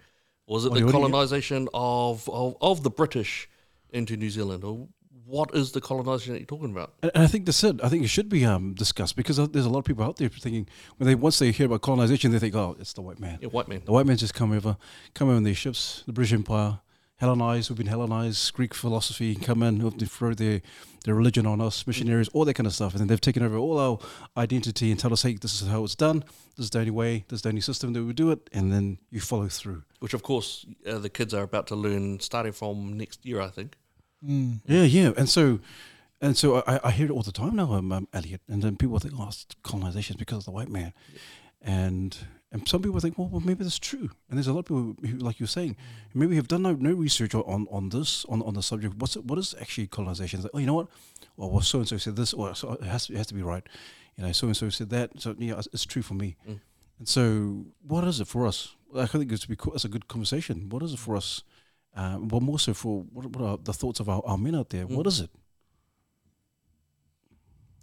Or 0.47 0.55
was 0.55 0.65
it 0.65 0.73
Moriori, 0.73 0.75
the 0.75 0.87
yeah. 0.87 0.91
colonization 0.91 1.69
of, 1.75 2.29
of, 2.31 2.57
of 2.63 2.83
the 2.83 2.91
British 2.91 3.51
into 3.91 4.17
New 4.17 4.31
Zealand? 4.31 4.65
Or 4.65 4.89
what 5.27 5.55
is 5.55 5.73
the 5.73 5.81
colonization 5.81 6.33
that 6.33 6.41
you're 6.41 6.47
talking 6.47 6.71
about? 6.71 6.95
And 7.03 7.11
I 7.15 7.27
think 7.27 7.47
that's 7.47 7.63
it. 7.65 7.81
I 7.83 7.89
think 7.89 8.05
it 8.05 8.09
should 8.09 8.29
be 8.29 8.45
um, 8.45 8.75
discussed 8.75 9.17
because 9.17 9.39
uh, 9.39 9.47
there's 9.47 9.67
a 9.67 9.71
lot 9.71 9.81
of 9.81 9.85
people 9.85 10.05
out 10.05 10.17
there 10.17 10.29
thinking 10.29 10.69
when 10.97 11.07
they 11.07 11.15
once 11.15 11.39
they 11.39 11.51
hear 11.53 11.67
about 11.67 11.83
colonization, 11.83 12.33
they 12.33 12.39
think, 12.39 12.55
oh, 12.55 12.77
it's 12.81 12.93
the 12.93 13.03
white 13.03 13.19
man. 13.19 13.39
Yeah, 13.41 13.49
white 13.49 13.69
man. 13.69 13.83
The 13.85 13.93
white 13.93 14.07
men 14.07 14.17
just 14.17 14.35
come 14.35 14.53
over, 14.53 14.77
come 15.15 15.29
over 15.29 15.37
in 15.37 15.45
their 15.45 15.55
ships, 15.55 16.03
the 16.07 16.13
British 16.13 16.33
Empire, 16.33 16.81
Hellenized, 17.23 17.71
we've 17.71 17.77
been 17.77 17.87
Hellenized, 17.87 18.53
Greek 18.53 18.75
philosophy 18.75 19.37
come 19.37 19.63
in, 19.63 19.79
who've 19.79 19.95
throw 20.11 20.35
their, 20.35 20.61
their 21.05 21.15
religion 21.15 21.47
on 21.47 21.61
us, 21.61 21.87
missionaries, 21.87 22.27
all 22.31 22.45
that 22.45 22.55
kind 22.55 22.67
of 22.67 22.75
stuff. 22.75 22.95
And 22.95 23.01
then 23.01 23.07
they've 23.07 23.21
taken 23.21 23.45
over 23.45 23.57
all 23.57 23.79
our 23.79 24.01
identity 24.37 24.91
and 24.91 24.99
tell 24.99 25.13
us, 25.13 25.23
hey, 25.23 25.35
this 25.35 25.63
is 25.63 25.69
how 25.69 25.85
it's 25.85 25.95
done, 25.95 26.25
this 26.57 26.65
is 26.65 26.71
the 26.71 26.81
only 26.81 26.91
way, 26.91 27.25
this 27.29 27.37
is 27.37 27.43
the 27.43 27.51
only 27.51 27.61
system 27.61 27.93
that 27.93 28.03
we 28.03 28.13
do 28.13 28.33
it, 28.33 28.51
and 28.53 28.73
then 28.73 28.99
you 29.09 29.21
follow 29.21 29.47
through. 29.47 29.85
Which, 30.01 30.15
of 30.15 30.25
course, 30.25 30.67
uh, 30.85 30.99
the 30.99 31.09
kids 31.09 31.33
are 31.33 31.45
about 31.45 31.69
to 31.69 31.77
learn 31.77 32.19
starting 32.19 32.51
from 32.51 32.99
next 32.99 33.25
year, 33.25 33.41
I 33.41 33.51
think. 33.51 33.77
Yeah, 34.21 34.83
yeah. 34.83 35.13
And 35.17 35.29
so 35.29 35.61
and 36.21 36.37
so 36.37 36.65
I, 36.67 36.81
I 36.83 36.91
hear 36.91 37.07
it 37.07 37.13
all 37.13 37.23
the 37.23 37.31
time 37.31 37.55
now, 37.55 37.73
um, 37.73 37.93
um, 37.93 38.09
Elliot. 38.13 38.41
And 38.49 38.63
then 38.63 38.77
people 38.77 38.99
think, 38.99 39.15
oh, 39.17 39.29
it's 39.29 39.47
colonization 39.63 40.15
is 40.15 40.19
because 40.19 40.39
of 40.39 40.45
the 40.47 40.51
white 40.51 40.69
man. 40.69 40.93
And 41.61 42.17
and 42.53 42.69
some 42.69 42.83
people 42.83 43.01
think, 43.01 43.17
well, 43.17 43.29
well, 43.29 43.41
maybe 43.41 43.65
that's 43.65 43.79
true. 43.79 44.11
And 44.29 44.37
there's 44.37 44.47
a 44.47 44.53
lot 44.53 44.61
of 44.61 44.65
people 44.67 44.95
who, 45.09 45.17
like 45.17 45.41
you're 45.41 45.47
saying, 45.47 45.75
maybe 46.13 46.37
have 46.37 46.49
done 46.49 46.63
no, 46.63 46.75
no 46.75 46.93
research 46.93 47.35
on, 47.35 47.67
on 47.71 47.89
this, 47.89 48.27
on, 48.27 48.43
on 48.43 48.53
the 48.53 48.63
subject. 48.63 48.95
What's 48.99 49.17
it, 49.17 49.25
what 49.25 49.39
is 49.39 49.55
actually 49.59 49.87
colonization? 49.87 50.39
It's 50.39 50.45
like, 50.45 50.53
oh, 50.55 50.59
you 50.59 50.67
know 50.67 50.75
what? 50.75 50.89
Well, 51.39 51.51
well 51.51 51.63
so 51.63 51.79
and 51.79 51.89
so 51.89 51.97
said 51.97 52.15
this, 52.15 52.35
or 52.35 52.55
so 52.55 52.73
it 52.73 52.85
has 52.85 53.07
to, 53.07 53.15
it 53.15 53.17
has 53.17 53.27
to 53.29 53.35
be 53.35 53.43
right. 53.43 53.67
You 54.17 54.27
know, 54.27 54.33
so 54.33 54.49
and 54.49 54.57
so 54.57 54.69
said 54.69 54.91
that. 54.91 55.19
So 55.19 55.35
yeah, 55.39 55.55
it's, 55.59 55.69
it's 55.73 55.87
true 55.87 56.03
for 56.03 56.13
me. 56.13 56.37
And 56.99 57.09
so, 57.09 57.65
what 57.87 58.05
is 58.05 58.21
it 58.21 58.29
for 58.29 58.47
us? 58.47 58.77
I 58.95 59.07
think 59.07 59.33
it's 59.33 59.47
cool. 59.57 59.75
It's 59.75 59.87
a 59.87 59.89
good 59.89 60.07
conversation. 60.07 60.69
What 60.69 60.83
is 60.83 60.93
it 60.93 60.99
for 60.99 61.17
us? 61.17 61.43
Uh, 61.97 62.19
but 62.19 62.43
more 62.43 62.59
so 62.59 62.75
for 62.75 63.05
what, 63.13 63.27
what 63.35 63.45
are 63.45 63.59
the 63.63 63.73
thoughts 63.73 63.99
of 63.99 64.11
our, 64.11 64.23
our 64.27 64.37
men 64.37 64.55
out 64.55 64.69
there? 64.69 64.87
What 64.87 65.07
is 65.07 65.21
it? 65.21 65.31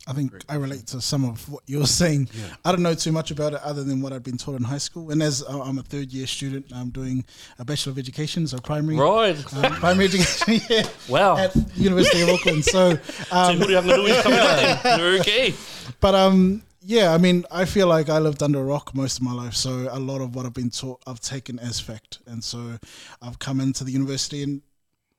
I 0.08 0.14
think 0.14 0.34
I 0.50 0.56
relate 0.56 0.88
to 0.88 1.02
some 1.02 1.24
of 1.26 1.48
what 1.50 1.62
you're 1.68 1.86
saying. 2.02 2.30
I 2.66 2.72
don't 2.72 2.82
know 2.82 2.96
too 2.96 3.12
much 3.12 3.30
about 3.32 3.54
it 3.54 3.62
other 3.62 3.84
than 3.84 4.02
what 4.02 4.12
I've 4.14 4.24
been 4.24 4.38
taught 4.38 4.56
in 4.56 4.64
high 4.64 4.78
school. 4.80 5.12
And 5.12 5.22
as 5.22 5.44
uh, 5.44 5.62
I'm 5.62 5.78
a 5.78 5.84
third 5.84 6.12
year 6.12 6.26
student, 6.26 6.66
I'm 6.74 6.90
doing 6.90 7.24
a 7.60 7.66
Bachelor 7.66 7.92
of 7.92 8.00
Education, 8.00 8.48
so 8.48 8.58
primary. 8.60 8.98
Right. 8.98 9.38
Um, 9.56 9.72
primary 9.74 10.06
education, 10.06 10.62
yeah, 10.70 10.88
Wow. 11.08 11.38
at 11.38 11.56
University 11.76 12.22
of 12.24 12.30
Auckland. 12.36 12.66
So, 12.66 12.98
um, 13.32 13.60
muri 13.60 13.76
anga 13.76 13.98
nui 13.98 14.12
is 14.12 14.24
coming 14.24 14.40
out 14.40 14.84
then. 14.84 15.20
Okay. 15.20 15.54
but 16.00 16.16
um, 16.16 16.64
yeah, 16.82 17.14
I 17.14 17.18
mean, 17.20 17.46
I 17.52 17.66
feel 17.66 17.88
like 17.88 18.10
I 18.10 18.18
lived 18.20 18.42
under 18.42 18.60
a 18.60 18.64
rock 18.64 18.96
most 18.96 19.18
of 19.18 19.24
my 19.24 19.34
life, 19.34 19.54
so 19.54 19.90
a 19.92 20.00
lot 20.00 20.22
of 20.22 20.34
what 20.34 20.46
I've 20.46 20.54
been 20.54 20.70
taught, 20.72 21.02
I've 21.06 21.20
taken 21.20 21.60
as 21.60 21.80
fact, 21.80 22.20
and 22.26 22.44
so 22.44 22.80
I've 23.22 23.38
come 23.38 23.60
into 23.60 23.84
the 23.84 23.92
university, 23.92 24.42
and 24.44 24.62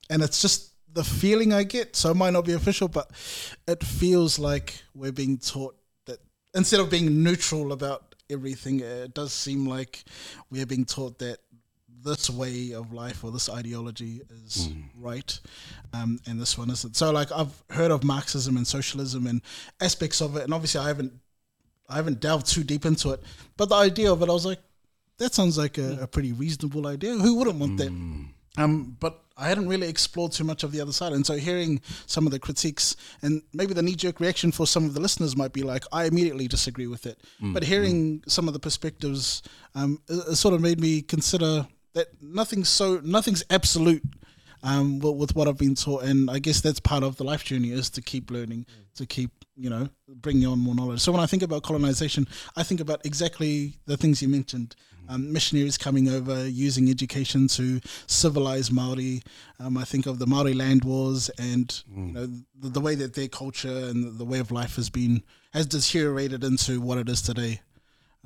and 0.09 0.22
it's 0.22 0.41
just 0.43 0.70
the 0.93 1.05
feeling 1.05 1.53
I 1.53 1.62
get. 1.62 1.97
So 1.97 2.11
it 2.11 2.16
might 2.16 2.32
not 2.32 2.45
be 2.45 2.53
official, 2.53 2.88
but 2.88 3.11
it 3.66 3.82
feels 3.82 4.38
like 4.38 4.82
we're 4.95 5.12
being 5.12 5.38
taught 5.38 5.76
that 6.07 6.18
instead 6.55 6.80
of 6.80 6.91
being 6.91 7.22
neutral 7.22 7.72
about 7.72 8.14
everything, 8.30 8.80
it 8.80 9.14
does 9.14 9.32
seem 9.32 9.66
like 9.66 10.05
we 10.51 10.61
are 10.62 10.66
being 10.66 10.84
taught 10.84 11.18
that 11.18 11.38
this 12.03 12.30
way 12.30 12.72
of 12.72 12.93
life 12.93 13.22
or 13.24 13.30
this 13.30 13.51
ideology 13.51 14.22
is 14.47 14.66
hmm. 14.66 14.80
right, 14.99 15.38
um, 15.93 16.18
and 16.26 16.41
this 16.41 16.57
one 16.57 16.70
isn't. 16.70 16.97
So, 16.97 17.11
like, 17.11 17.30
I've 17.32 17.62
heard 17.70 17.91
of 17.91 18.05
Marxism 18.05 18.57
and 18.57 18.66
socialism 18.66 19.26
and 19.26 19.43
aspects 19.80 20.20
of 20.22 20.36
it, 20.36 20.45
and 20.45 20.55
obviously, 20.55 20.80
I 20.80 20.88
haven't, 20.88 21.12
I 21.88 21.97
haven't 21.97 22.20
delved 22.20 22.47
too 22.47 22.64
deep 22.64 22.86
into 22.86 23.11
it. 23.11 23.22
But 23.57 23.68
the 23.68 23.74
idea 23.74 24.11
of 24.12 24.22
it, 24.22 24.28
I 24.28 24.32
was 24.32 24.47
like, 24.47 24.61
that 25.18 25.34
sounds 25.34 25.59
like 25.59 25.76
a, 25.78 25.97
hmm. 25.97 26.03
a 26.03 26.07
pretty 26.07 26.32
reasonable 26.32 26.86
idea. 26.86 27.12
Who 27.14 27.36
wouldn't 27.36 27.59
want 27.59 27.76
that? 27.78 27.88
Hmm. 27.88 28.24
Um, 28.59 28.96
but 28.98 29.22
I 29.36 29.48
hadn't 29.48 29.68
really 29.68 29.88
explored 29.88 30.32
too 30.32 30.44
much 30.44 30.64
of 30.64 30.72
the 30.72 30.80
other 30.80 30.92
side, 30.92 31.12
and 31.12 31.24
so 31.24 31.36
hearing 31.36 31.80
some 32.07 32.26
of 32.26 32.32
the 32.32 32.38
critiques 32.38 32.94
and 33.22 33.42
maybe 33.55 33.72
the 33.74 33.82
knee-jerk 33.82 34.20
reaction 34.20 34.53
for 34.53 34.66
some 34.66 34.84
of 34.84 34.92
the 34.92 35.01
listeners 35.01 35.36
might 35.36 35.53
be 35.53 35.62
like, 35.62 35.84
I 35.92 36.05
immediately 36.05 36.46
disagree 36.48 36.86
with 36.88 37.07
it. 37.07 37.22
but 37.55 37.62
hearing 37.64 38.22
some 38.26 38.48
of 38.48 38.55
the 38.55 38.61
perspectives, 38.61 39.42
um, 39.74 40.01
it, 40.09 40.32
it 40.32 40.36
sort 40.36 40.53
of 40.55 40.61
made 40.61 40.78
me 40.80 41.01
consider 41.01 41.66
that 41.94 42.09
nothing's 42.20 42.68
so 42.68 43.01
nothing's 43.03 43.42
absolute. 43.51 44.03
Um, 44.62 44.98
with, 44.98 45.16
with 45.16 45.34
what 45.34 45.48
I've 45.48 45.57
been 45.57 45.74
taught, 45.74 46.03
and 46.03 46.30
I 46.30 46.38
guess 46.38 46.61
that's 46.61 46.80
part 46.80 47.03
of 47.03 47.16
the 47.16 47.24
life 47.24 47.44
journey 47.44 47.70
is 47.70 47.88
to 47.90 48.03
keep 48.03 48.30
learning, 48.30 48.66
to 48.96 49.07
keep 49.07 49.30
you 49.57 49.70
know 49.70 49.88
bringing 50.07 50.46
on 50.46 50.59
more 50.59 50.74
knowledge. 50.74 51.01
So 51.01 51.12
when 51.12 51.22
I 51.22 51.24
think 51.24 51.42
about 51.42 51.62
colonization, 51.62 52.28
I 52.57 52.62
think 52.62 52.78
about 52.78 53.01
exactly 53.07 53.78
the 53.86 53.96
things 53.96 54.20
you 54.20 54.28
mentioned: 54.28 54.76
um, 55.11 55.32
missionaries 55.32 55.76
coming 55.76 56.08
over, 56.08 56.48
using 56.48 56.88
education 56.88 57.48
to 57.48 57.80
civilize 58.06 58.70
Maori. 58.70 59.22
Um, 59.58 59.76
I 59.76 59.84
think 59.84 60.06
of 60.06 60.18
the 60.18 60.26
Maori 60.26 60.54
land 60.54 60.84
wars, 60.84 61.28
and 61.30 61.82
you 61.94 62.12
know 62.12 62.26
the, 62.58 62.68
the 62.68 62.80
way 62.80 62.94
that 62.94 63.14
their 63.14 63.28
culture 63.28 63.68
and 63.68 64.04
the, 64.04 64.11
the 64.11 64.24
way 64.24 64.38
of 64.38 64.50
life 64.50 64.76
has 64.76 64.88
been 64.88 65.22
has 65.52 65.66
deteriorated 65.66 66.44
into 66.44 66.80
what 66.80 66.98
it 66.98 67.08
is 67.08 67.22
today. 67.22 67.61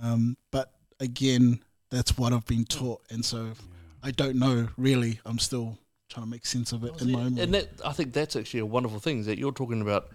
Um, 0.03 0.37
but 0.51 0.73
again, 1.01 1.61
that's 1.91 2.19
what 2.19 2.33
I've 2.33 2.47
been 2.47 2.65
taught, 2.65 3.03
and 3.11 3.25
so 3.25 3.53
I 4.03 4.11
don't 4.11 4.37
know 4.37 4.69
really. 4.77 5.21
I'm 5.25 5.39
still 5.39 5.79
trying 6.11 6.27
to 6.27 6.31
make 6.31 6.45
sense 6.47 6.73
of 6.73 6.85
it 6.85 7.01
in 7.01 7.13
my 7.13 7.21
own. 7.23 7.39
And 7.39 7.55
that, 7.55 7.69
I 7.85 7.93
think 7.93 8.13
that's 8.13 8.37
actually 8.37 8.61
a 8.61 8.67
wonderful 8.67 9.01
thing 9.01 9.21
is 9.21 9.27
that 9.27 9.39
you're 9.39 9.53
talking 9.53 9.81
about 9.81 10.11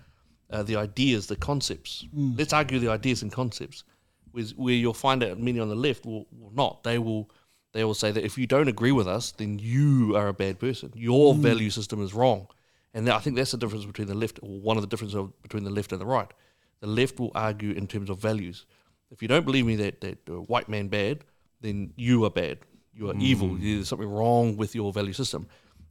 uh, 0.52 0.64
the 0.64 0.76
ideas, 0.76 1.28
the 1.28 1.36
concepts. 1.36 2.06
Let's 2.38 2.54
argue 2.54 2.80
the 2.80 2.90
ideas 2.90 3.24
and 3.24 3.32
concepts. 3.32 3.84
With, 4.32 4.52
where 4.52 4.74
you'll 4.74 4.94
find 4.94 5.22
that 5.22 5.40
many 5.40 5.60
on 5.60 5.70
the 5.70 5.76
left 5.76 6.06
will, 6.06 6.28
will 6.32 6.52
not. 6.54 6.84
They 6.84 6.98
will 6.98 7.30
they 7.74 7.84
will 7.84 7.94
say 7.94 8.12
that 8.12 8.26
if 8.26 8.38
you 8.38 8.48
don't 8.48 8.68
agree 8.68 8.92
with 8.92 9.08
us, 9.08 9.32
then 9.32 9.60
you 9.60 10.16
are 10.16 10.28
a 10.28 10.34
bad 10.34 10.60
person. 10.60 10.92
Your 10.96 11.36
value 11.36 11.70
system 11.70 12.04
is 12.04 12.14
wrong. 12.14 12.48
And 12.94 13.08
that, 13.08 13.16
I 13.16 13.20
think 13.20 13.36
that's 13.36 13.52
the 13.52 13.58
difference 13.58 13.86
between 13.86 14.08
the 14.08 14.16
left, 14.16 14.40
or 14.42 14.60
one 14.60 14.78
of 14.78 14.82
the 14.82 14.88
differences 14.88 15.16
of, 15.16 15.40
between 15.44 15.64
the 15.64 15.70
left 15.70 15.92
and 15.92 16.02
the 16.02 16.06
right. 16.06 16.32
The 16.80 16.88
left 16.88 17.20
will 17.20 17.32
argue 17.36 17.72
in 17.72 17.86
terms 17.86 18.10
of 18.10 18.18
values. 18.18 18.66
If 19.12 19.22
you 19.22 19.28
don't 19.28 19.46
believe 19.46 19.66
me 19.66 19.76
that, 19.76 20.02
that 20.02 20.18
uh, 20.28 20.34
white 20.42 20.68
man 20.68 20.88
bad, 20.88 21.26
then 21.62 21.94
you 21.96 22.26
are 22.26 22.32
bad. 22.32 22.60
You 22.94 23.12
are 23.12 23.16
evil. 23.18 23.56
There's 23.56 23.88
something 23.88 24.10
wrong 24.10 24.58
with 24.58 24.74
your 24.76 24.92
value 24.92 25.14
system. 25.14 25.48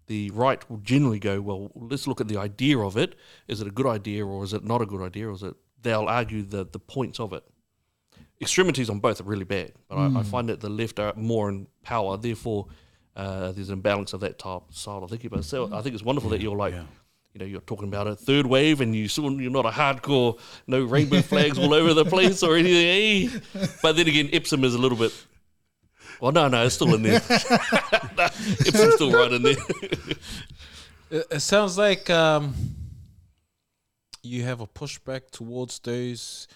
The 0.08 0.30
right 0.30 0.68
will 0.68 0.78
generally 0.78 1.18
go, 1.18 1.40
well, 1.40 1.70
let's 1.74 2.06
look 2.06 2.20
at 2.20 2.28
the 2.28 2.38
idea 2.38 2.78
of 2.78 2.96
it. 2.96 3.14
Is 3.46 3.60
it 3.60 3.66
a 3.66 3.70
good 3.70 3.86
idea 3.86 4.26
or 4.26 4.42
is 4.42 4.52
it 4.52 4.64
not 4.64 4.82
a 4.82 4.86
good 4.86 5.02
idea? 5.02 5.28
Or 5.28 5.32
is 5.32 5.42
it? 5.42 5.54
They'll 5.80 6.06
argue 6.06 6.42
the 6.42 6.64
the 6.64 6.78
points 6.78 7.20
of 7.20 7.32
it. 7.32 7.44
Extremities 8.40 8.88
on 8.88 9.00
both 9.00 9.20
are 9.20 9.24
really 9.24 9.44
bad, 9.44 9.72
but 9.88 9.96
I, 9.96 10.20
I 10.20 10.22
find 10.22 10.48
that 10.48 10.60
the 10.60 10.68
left 10.68 11.00
are 11.00 11.12
more 11.16 11.48
in 11.48 11.66
power. 11.82 12.16
Therefore, 12.16 12.66
uh, 13.16 13.50
there's 13.50 13.68
an 13.68 13.74
imbalance 13.74 14.12
of 14.12 14.20
that 14.20 14.38
type 14.38 14.62
style 14.70 15.02
of 15.02 15.10
thinking. 15.10 15.30
But 15.30 15.44
still, 15.44 15.74
I 15.74 15.82
think 15.82 15.94
it's 15.94 16.04
wonderful 16.04 16.30
that 16.30 16.40
you're 16.40 16.56
like, 16.56 16.72
you 17.32 17.40
know, 17.40 17.44
you're 17.44 17.60
talking 17.62 17.88
about 17.88 18.06
a 18.06 18.14
third 18.14 18.46
wave, 18.46 18.80
and 18.80 18.94
you 18.94 19.08
you're 19.40 19.50
not 19.50 19.66
a 19.66 19.70
hardcore, 19.70 20.38
no 20.68 20.84
rainbow 20.84 21.20
flags 21.20 21.58
all 21.58 21.74
over 21.74 21.94
the 21.94 22.04
place 22.04 22.42
or 22.44 22.56
anything. 22.56 23.40
eh? 23.56 23.66
But 23.82 23.96
then 23.96 24.06
again, 24.06 24.30
Epsom 24.32 24.62
is 24.62 24.74
a 24.74 24.78
little 24.78 24.98
bit. 24.98 25.12
Well, 26.20 26.32
no, 26.32 26.46
no, 26.48 26.64
it's 26.64 26.74
still 26.76 26.94
in 26.94 27.02
there. 27.02 27.20
no, 28.16 28.28
still 28.90 29.12
right 29.12 29.32
in 29.32 29.42
there. 29.42 29.56
It, 31.10 31.26
it 31.30 31.40
sounds 31.40 31.78
like 31.78 32.10
um, 32.10 32.54
you 34.22 34.42
have 34.44 34.60
a 34.60 34.66
pushback 34.66 35.30
towards 35.30 35.78
those 35.80 36.48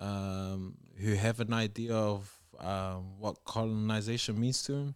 um, 0.00 0.76
who 1.00 1.14
have 1.14 1.40
an 1.40 1.52
idea 1.52 1.94
of 1.94 2.36
um, 2.60 3.18
what 3.18 3.44
colonization 3.44 4.40
means 4.40 4.62
to 4.64 4.72
them. 4.72 4.94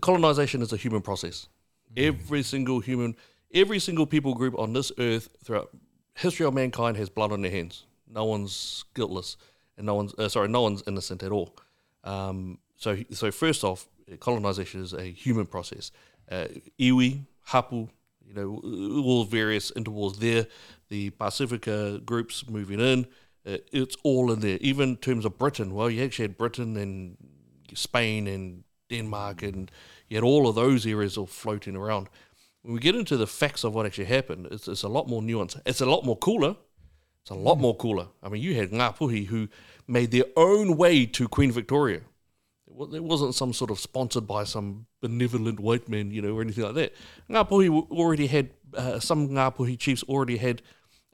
colonization 0.00 0.62
is 0.62 0.72
a 0.72 0.76
human 0.76 1.02
process. 1.02 1.48
Every 1.96 2.42
single 2.42 2.80
human, 2.80 3.16
every 3.52 3.78
single 3.78 4.06
people 4.06 4.34
group 4.34 4.58
on 4.58 4.72
this 4.72 4.90
earth 4.98 5.28
throughout 5.44 5.70
history 6.14 6.46
of 6.46 6.54
mankind 6.54 6.96
has 6.96 7.08
blood 7.08 7.32
on 7.32 7.42
their 7.42 7.50
hands. 7.50 7.86
No 8.08 8.24
one's 8.24 8.84
guiltless, 8.94 9.36
and 9.76 9.86
no 9.86 9.94
one's 9.94 10.14
uh, 10.14 10.28
sorry, 10.28 10.48
no 10.48 10.62
one's 10.62 10.82
innocent 10.86 11.22
at 11.22 11.32
all. 11.32 11.56
Um, 12.04 12.58
so, 12.76 12.98
so 13.10 13.30
first 13.30 13.64
off, 13.64 13.86
colonization 14.20 14.82
is 14.82 14.92
a 14.92 15.04
human 15.04 15.46
process. 15.46 15.90
Uh, 16.30 16.46
iwi, 16.78 17.24
hapu, 17.44 17.88
you 18.26 18.34
know, 18.34 18.60
all 19.02 19.24
various 19.24 19.70
interwars 19.72 20.16
there. 20.16 20.46
The 20.88 21.10
Pacifica 21.10 22.00
groups 22.04 22.48
moving 22.48 22.80
in, 22.80 23.06
it's 23.44 23.96
all 24.02 24.32
in 24.32 24.40
there. 24.40 24.58
Even 24.60 24.90
in 24.90 24.96
terms 24.96 25.24
of 25.24 25.38
Britain, 25.38 25.74
well, 25.74 25.90
you 25.90 26.02
actually 26.02 26.24
had 26.24 26.38
Britain 26.38 26.76
and 26.76 27.16
Spain 27.74 28.26
and 28.26 28.64
Denmark, 28.90 29.42
and 29.42 29.70
you 30.08 30.16
had 30.16 30.24
all 30.24 30.48
of 30.48 30.54
those 30.54 30.86
areas 30.86 31.16
all 31.16 31.26
floating 31.26 31.76
around. 31.76 32.08
When 32.62 32.74
we 32.74 32.80
get 32.80 32.94
into 32.94 33.16
the 33.16 33.26
facts 33.26 33.64
of 33.64 33.74
what 33.74 33.84
actually 33.84 34.06
happened, 34.06 34.48
it's, 34.50 34.68
it's 34.68 34.82
a 34.82 34.88
lot 34.88 35.08
more 35.08 35.20
nuanced. 35.20 35.60
It's 35.66 35.80
a 35.80 35.86
lot 35.86 36.04
more 36.04 36.16
cooler. 36.16 36.56
It's 37.22 37.30
a 37.30 37.34
lot 37.34 37.58
more 37.58 37.76
cooler. 37.76 38.08
I 38.22 38.28
mean, 38.28 38.42
you 38.42 38.54
had 38.54 38.70
Ngāpuhi 38.70 39.26
who 39.26 39.48
made 39.86 40.10
their 40.10 40.24
own 40.36 40.76
way 40.76 41.06
to 41.06 41.28
Queen 41.28 41.52
Victoria. 41.52 42.00
It 42.66 43.04
wasn't 43.04 43.34
some 43.34 43.52
sort 43.52 43.70
of 43.70 43.78
sponsored 43.78 44.26
by 44.26 44.44
some 44.44 44.86
benevolent 45.00 45.60
white 45.60 45.88
man, 45.88 46.10
you 46.10 46.20
know, 46.20 46.34
or 46.34 46.42
anything 46.42 46.64
like 46.64 46.74
that. 46.74 46.94
Ngāpuhi 47.30 47.90
already 47.90 48.26
had, 48.26 48.50
uh, 48.74 48.98
some 48.98 49.28
Ngāpuhi 49.28 49.78
chiefs 49.78 50.02
already 50.04 50.38
had 50.38 50.60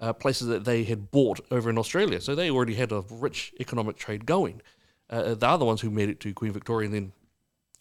uh, 0.01 0.13
places 0.13 0.49
that 0.49 0.65
they 0.65 0.85
had 0.85 1.11
bought 1.11 1.41
over 1.51 1.71
in 1.71 1.79
Australia. 1.79 2.21
So 2.21 2.35
they 2.35 2.51
already 2.51 2.75
had 2.75 2.93
a 2.93 3.05
rich 3.11 3.53
economic 3.61 3.97
trade 3.97 4.27
going. 4.27 4.63
Uh, 5.09 5.35
they're 5.35 5.59
the 5.59 5.65
ones 5.65 5.81
who 5.81 5.91
made 5.91 6.09
it 6.09 6.21
to 6.21 6.33
Queen 6.33 6.53
Victoria 6.53 6.87
and 6.87 6.95
then, 6.95 7.13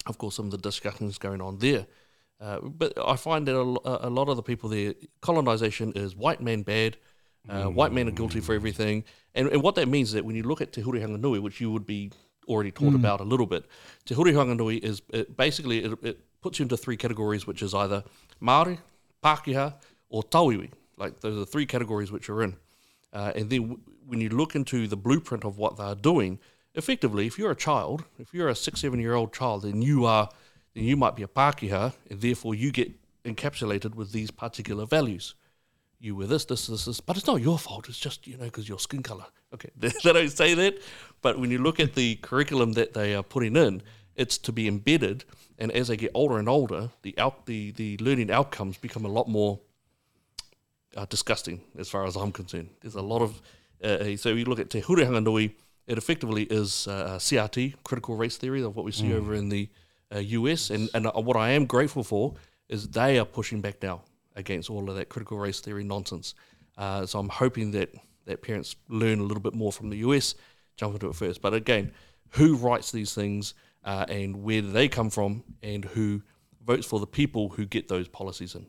of 0.06 0.18
course, 0.18 0.34
some 0.34 0.46
of 0.46 0.50
the 0.50 0.58
discussions 0.58 1.18
going 1.18 1.40
on 1.40 1.58
there. 1.58 1.86
Uh, 2.40 2.60
but 2.60 2.92
I 2.96 3.16
find 3.16 3.46
that 3.48 3.56
a, 3.56 4.08
a 4.08 4.10
lot 4.10 4.28
of 4.28 4.36
the 4.36 4.42
people 4.42 4.68
there, 4.68 4.94
colonisation 5.20 5.92
is 5.94 6.16
white 6.16 6.40
man 6.40 6.62
bad, 6.62 6.96
uh, 7.48 7.64
white 7.64 7.92
men 7.92 8.08
are 8.08 8.12
guilty 8.12 8.40
for 8.40 8.54
everything. 8.54 9.04
And, 9.34 9.48
and 9.48 9.62
what 9.62 9.74
that 9.76 9.88
means 9.88 10.08
is 10.08 10.14
that 10.14 10.24
when 10.24 10.36
you 10.36 10.42
look 10.42 10.60
at 10.60 10.72
Te 10.72 10.82
Hurihanganui, 10.82 11.40
which 11.40 11.60
you 11.60 11.70
would 11.70 11.86
be 11.86 12.10
already 12.48 12.70
taught 12.70 12.94
about 12.94 13.20
a 13.20 13.24
little 13.24 13.46
bit, 13.46 13.64
Te 14.04 14.14
Hurihanganui 14.14 14.82
is 14.82 15.02
it 15.10 15.36
basically, 15.36 15.84
it, 15.84 15.98
it 16.02 16.20
puts 16.40 16.58
you 16.58 16.64
into 16.64 16.76
three 16.76 16.96
categories, 16.96 17.46
which 17.46 17.62
is 17.62 17.74
either 17.74 18.02
Māori, 18.42 18.78
Pākehā, 19.22 19.74
or 20.08 20.22
Tauiwi. 20.22 20.70
Like 21.00 21.20
those 21.20 21.36
are 21.36 21.40
the 21.40 21.46
three 21.46 21.66
categories 21.66 22.12
which 22.12 22.28
are 22.28 22.42
in. 22.42 22.56
Uh, 23.12 23.32
and 23.34 23.50
then 23.50 23.62
w- 23.62 23.80
when 24.06 24.20
you 24.20 24.28
look 24.28 24.54
into 24.54 24.86
the 24.86 24.96
blueprint 24.96 25.44
of 25.44 25.56
what 25.56 25.76
they're 25.76 25.94
doing, 25.94 26.38
effectively, 26.74 27.26
if 27.26 27.38
you're 27.38 27.50
a 27.50 27.56
child, 27.56 28.04
if 28.18 28.32
you're 28.34 28.48
a 28.48 28.54
six, 28.54 28.80
seven 28.80 29.00
year 29.00 29.14
old 29.14 29.32
child, 29.32 29.62
then 29.62 29.82
you 29.82 30.04
are, 30.04 30.28
then 30.74 30.84
you 30.84 30.96
might 30.96 31.16
be 31.16 31.22
a 31.22 31.28
Pākehā, 31.28 31.94
and 32.10 32.20
therefore 32.20 32.54
you 32.54 32.70
get 32.70 32.92
encapsulated 33.24 33.94
with 33.94 34.12
these 34.12 34.30
particular 34.30 34.86
values. 34.86 35.34
You 35.98 36.14
were 36.16 36.26
this, 36.26 36.44
this, 36.44 36.66
this, 36.66 36.84
this, 36.84 37.00
but 37.00 37.16
it's 37.16 37.26
not 37.26 37.42
your 37.42 37.58
fault. 37.58 37.88
It's 37.88 37.98
just 37.98 38.26
you 38.26 38.36
know 38.36 38.44
because 38.44 38.68
your 38.68 38.78
skin 38.78 39.02
color. 39.02 39.26
Okay, 39.54 39.70
they 39.76 39.90
don't 40.12 40.30
say 40.30 40.54
that, 40.54 40.78
but 41.22 41.38
when 41.38 41.50
you 41.50 41.58
look 41.58 41.80
at 41.80 41.94
the 41.94 42.16
curriculum 42.16 42.74
that 42.74 42.92
they 42.92 43.14
are 43.14 43.22
putting 43.22 43.56
in, 43.56 43.82
it's 44.16 44.38
to 44.38 44.52
be 44.52 44.68
embedded, 44.68 45.24
and 45.58 45.72
as 45.72 45.88
they 45.88 45.96
get 45.96 46.10
older 46.14 46.38
and 46.38 46.48
older, 46.48 46.90
the 47.02 47.18
out 47.18 47.46
the 47.46 47.70
the 47.72 47.96
learning 47.98 48.30
outcomes 48.30 48.76
become 48.76 49.04
a 49.04 49.08
lot 49.08 49.28
more 49.28 49.60
uh, 51.00 51.06
disgusting 51.08 51.62
as 51.78 51.88
far 51.88 52.04
as 52.04 52.14
I'm 52.14 52.32
concerned. 52.32 52.68
There's 52.80 52.94
a 52.94 53.02
lot 53.02 53.22
of 53.22 53.40
uh, 53.82 54.16
so 54.16 54.28
you 54.28 54.44
look 54.44 54.58
at 54.58 54.68
Te 54.68 54.82
Hurihanganui, 54.82 55.54
it 55.86 55.96
effectively 55.96 56.42
is 56.44 56.86
uh, 56.86 57.16
CRT, 57.16 57.76
critical 57.82 58.14
race 58.14 58.36
theory 58.36 58.62
of 58.62 58.76
what 58.76 58.84
we 58.84 58.92
see 58.92 59.14
over 59.14 59.34
in 59.34 59.48
the 59.48 59.68
uh, 60.14 60.18
US, 60.18 60.70
and 60.70 60.90
and 60.92 61.06
uh, 61.06 61.12
what 61.12 61.36
I 61.36 61.50
am 61.50 61.64
grateful 61.64 62.04
for 62.04 62.34
is 62.68 62.88
they 62.88 63.18
are 63.18 63.24
pushing 63.24 63.62
back 63.62 63.82
now 63.82 64.02
against 64.36 64.68
all 64.68 64.90
of 64.90 64.96
that 64.96 65.08
critical 65.08 65.38
race 65.38 65.60
theory 65.60 65.84
nonsense. 65.84 66.34
Uh, 66.76 67.06
so 67.06 67.18
I'm 67.18 67.30
hoping 67.30 67.70
that 67.72 67.94
that 68.26 68.42
parents 68.42 68.76
learn 68.88 69.20
a 69.20 69.22
little 69.22 69.42
bit 69.42 69.54
more 69.54 69.72
from 69.72 69.88
the 69.88 69.98
US, 69.98 70.34
jump 70.76 70.94
into 70.94 71.08
it 71.08 71.14
first. 71.14 71.40
But 71.40 71.54
again, 71.54 71.92
who 72.30 72.56
writes 72.56 72.92
these 72.92 73.14
things 73.14 73.54
uh, 73.84 74.04
and 74.08 74.42
where 74.42 74.60
do 74.60 74.70
they 74.70 74.88
come 74.88 75.08
from, 75.08 75.42
and 75.62 75.86
who 75.86 76.22
votes 76.62 76.86
for 76.86 77.00
the 77.00 77.06
people 77.06 77.48
who 77.48 77.64
get 77.64 77.88
those 77.88 78.08
policies 78.08 78.54
in? 78.54 78.66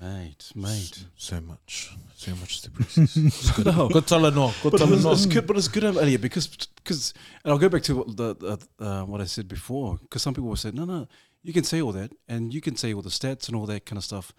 Mate, 0.00 0.52
mate. 0.54 1.04
So 1.16 1.40
much, 1.40 1.96
so 2.14 2.32
much 2.36 2.60
to 2.62 2.70
process. 2.70 3.16
It's 3.16 3.50
good, 3.52 3.64
good 3.64 4.06
to 4.08 4.18
know. 4.30 4.52
Good 4.62 4.72
But 4.72 4.78
to 4.78 4.92
it's, 4.92 5.04
know. 5.04 5.12
it's 5.12 5.26
good. 5.26 5.46
But 5.46 5.56
it's 5.56 5.68
good, 5.68 5.84
um, 5.84 5.96
Elliot, 5.98 6.20
because 6.20 6.46
because 6.76 7.14
and 7.44 7.52
I'll 7.52 7.58
go 7.58 7.68
back 7.68 7.82
to 7.84 7.96
what 7.96 8.16
the, 8.16 8.34
the 8.36 8.84
uh, 8.84 9.04
what 9.04 9.20
I 9.20 9.24
said 9.24 9.48
before. 9.48 9.98
Because 10.02 10.22
some 10.22 10.34
people 10.34 10.48
will 10.48 10.56
say, 10.56 10.70
no, 10.72 10.84
no, 10.84 11.08
you 11.42 11.52
can 11.52 11.64
say 11.64 11.80
all 11.80 11.92
that, 11.92 12.12
and 12.28 12.52
you 12.52 12.60
can 12.60 12.76
say 12.76 12.92
all 12.92 13.02
the 13.02 13.08
stats 13.10 13.48
and 13.48 13.56
all 13.56 13.66
that 13.66 13.86
kind 13.86 13.96
of 13.96 14.04
stuff. 14.04 14.32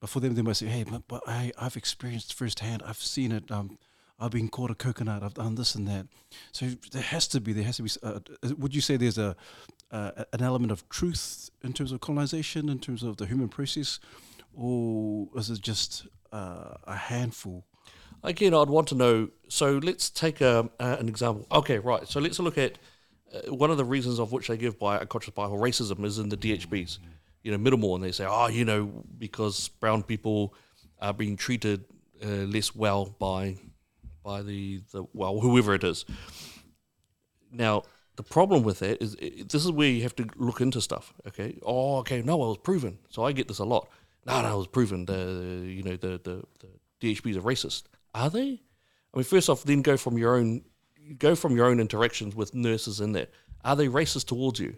But 0.00 0.08
for 0.10 0.20
them, 0.20 0.34
they 0.34 0.42
might 0.42 0.56
say, 0.56 0.66
hey, 0.66 0.84
but, 0.84 1.02
but 1.08 1.22
I 1.26 1.52
I've 1.58 1.76
experienced 1.76 2.32
firsthand. 2.34 2.82
I've 2.86 2.96
seen 2.98 3.32
it. 3.32 3.50
Um, 3.50 3.78
I've 4.18 4.30
been 4.30 4.48
called 4.48 4.70
a 4.70 4.74
coconut. 4.74 5.22
I've 5.22 5.34
done 5.34 5.56
this 5.56 5.74
and 5.74 5.86
that. 5.88 6.06
So 6.52 6.66
there 6.92 7.02
has 7.02 7.26
to 7.28 7.40
be. 7.40 7.52
There 7.52 7.64
has 7.64 7.76
to 7.76 7.82
be. 7.82 7.90
Uh, 8.02 8.20
uh, 8.42 8.54
would 8.56 8.74
you 8.74 8.80
say 8.80 8.96
there's 8.96 9.18
a 9.18 9.36
uh, 9.90 10.24
an 10.32 10.42
element 10.42 10.72
of 10.72 10.88
truth 10.88 11.50
in 11.62 11.72
terms 11.72 11.92
of 11.92 12.00
colonization, 12.00 12.68
in 12.68 12.78
terms 12.78 13.02
of 13.02 13.18
the 13.18 13.26
human 13.26 13.48
process, 13.48 14.00
or 14.54 15.28
is 15.36 15.50
it 15.50 15.60
just 15.60 16.06
uh, 16.32 16.74
a 16.84 16.96
handful? 16.96 17.64
Again, 18.22 18.54
I'd 18.54 18.68
want 18.68 18.88
to 18.88 18.94
know. 18.94 19.28
So 19.48 19.78
let's 19.78 20.08
take 20.08 20.40
a, 20.40 20.70
uh, 20.78 20.96
an 21.00 21.08
example. 21.08 21.46
Okay, 21.50 21.78
right. 21.78 22.06
So 22.06 22.20
let's 22.20 22.38
look 22.38 22.56
at 22.56 22.78
uh, 23.34 23.52
one 23.54 23.70
of 23.70 23.76
the 23.76 23.84
reasons 23.84 24.18
of 24.18 24.32
which 24.32 24.48
they 24.48 24.56
give 24.56 24.78
by 24.78 24.96
a 24.96 25.06
conscious 25.06 25.34
bias 25.34 25.50
or 25.50 25.60
racism 25.60 26.04
is 26.04 26.18
in 26.18 26.28
the 26.28 26.36
DHBs. 26.36 26.98
You 27.42 27.56
know, 27.56 27.58
Middlemore, 27.58 27.96
and 27.96 28.04
they 28.04 28.12
say, 28.12 28.26
oh, 28.28 28.46
you 28.46 28.64
know, 28.64 29.04
because 29.18 29.68
brown 29.68 30.04
people 30.04 30.54
are 31.00 31.12
being 31.12 31.36
treated 31.36 31.84
uh, 32.24 32.28
less 32.28 32.74
well 32.74 33.16
by 33.18 33.56
by 34.22 34.42
the, 34.42 34.80
the 34.92 35.04
well 35.12 35.40
whoever 35.40 35.74
it 35.74 35.82
is. 35.82 36.04
Now, 37.50 37.82
the 38.16 38.22
problem 38.22 38.62
with 38.62 38.78
that 38.80 39.02
is 39.02 39.16
i 39.20 39.42
this 39.48 39.64
is 39.64 39.70
where 39.72 39.88
you 39.88 40.02
have 40.02 40.14
to 40.16 40.26
look 40.36 40.60
into 40.60 40.80
stuff. 40.80 41.12
Okay. 41.26 41.58
Oh, 41.64 41.96
okay. 41.98 42.22
No, 42.22 42.34
I 42.34 42.46
was 42.46 42.58
proven. 42.58 42.98
So 43.08 43.24
I 43.24 43.32
get 43.32 43.48
this 43.48 43.58
a 43.58 43.64
lot. 43.64 43.88
No, 44.26 44.40
no, 44.42 44.48
I 44.48 44.54
was 44.54 44.66
proven. 44.66 45.06
The 45.06 45.64
you 45.66 45.82
know 45.82 45.96
the 45.96 46.20
the, 46.22 46.44
the 46.60 46.68
DHBs 47.00 47.36
are 47.36 47.42
racist. 47.42 47.84
Are 48.14 48.30
they? 48.30 48.62
I 49.14 49.16
mean, 49.16 49.24
first 49.24 49.48
off, 49.48 49.64
then 49.64 49.82
go 49.82 49.96
from 49.96 50.16
your 50.16 50.36
own 50.36 50.62
go 51.18 51.34
from 51.34 51.56
your 51.56 51.66
own 51.66 51.80
interactions 51.80 52.34
with 52.34 52.54
nurses 52.54 53.00
in 53.00 53.12
there. 53.12 53.28
Are 53.64 53.76
they 53.76 53.88
racist 53.88 54.26
towards 54.26 54.60
you? 54.60 54.76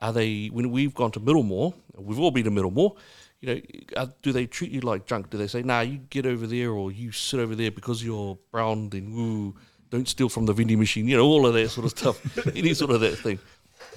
Are 0.00 0.12
they 0.12 0.46
when 0.46 0.70
we've 0.70 0.94
gone 0.94 1.10
to 1.12 1.20
Middlemore? 1.20 1.74
We've 1.96 2.18
all 2.18 2.30
been 2.30 2.44
to 2.44 2.50
Middlemore. 2.50 2.96
You 3.40 3.54
know, 3.54 3.60
uh, 3.96 4.06
do 4.22 4.32
they 4.32 4.46
treat 4.46 4.70
you 4.70 4.80
like 4.80 5.06
junk? 5.06 5.30
Do 5.30 5.38
they 5.38 5.46
say, 5.46 5.62
"Nah, 5.62 5.80
you 5.80 5.98
get 5.98 6.26
over 6.26 6.46
there," 6.46 6.70
or 6.70 6.90
"You 6.90 7.12
sit 7.12 7.40
over 7.40 7.54
there 7.54 7.70
because 7.70 8.02
you're 8.02 8.38
brown"? 8.50 8.90
Then 8.90 9.12
ooh, 9.16 9.54
don't 9.90 10.08
steal 10.08 10.28
from 10.28 10.46
the 10.46 10.52
vending 10.52 10.78
machine. 10.78 11.06
You 11.08 11.16
know, 11.16 11.24
all 11.24 11.46
of 11.46 11.54
that 11.54 11.70
sort 11.70 11.84
of 11.84 11.90
stuff. 11.98 12.46
Any 12.56 12.74
sort 12.74 12.90
of 12.90 13.00
that 13.00 13.16
thing. 13.18 13.38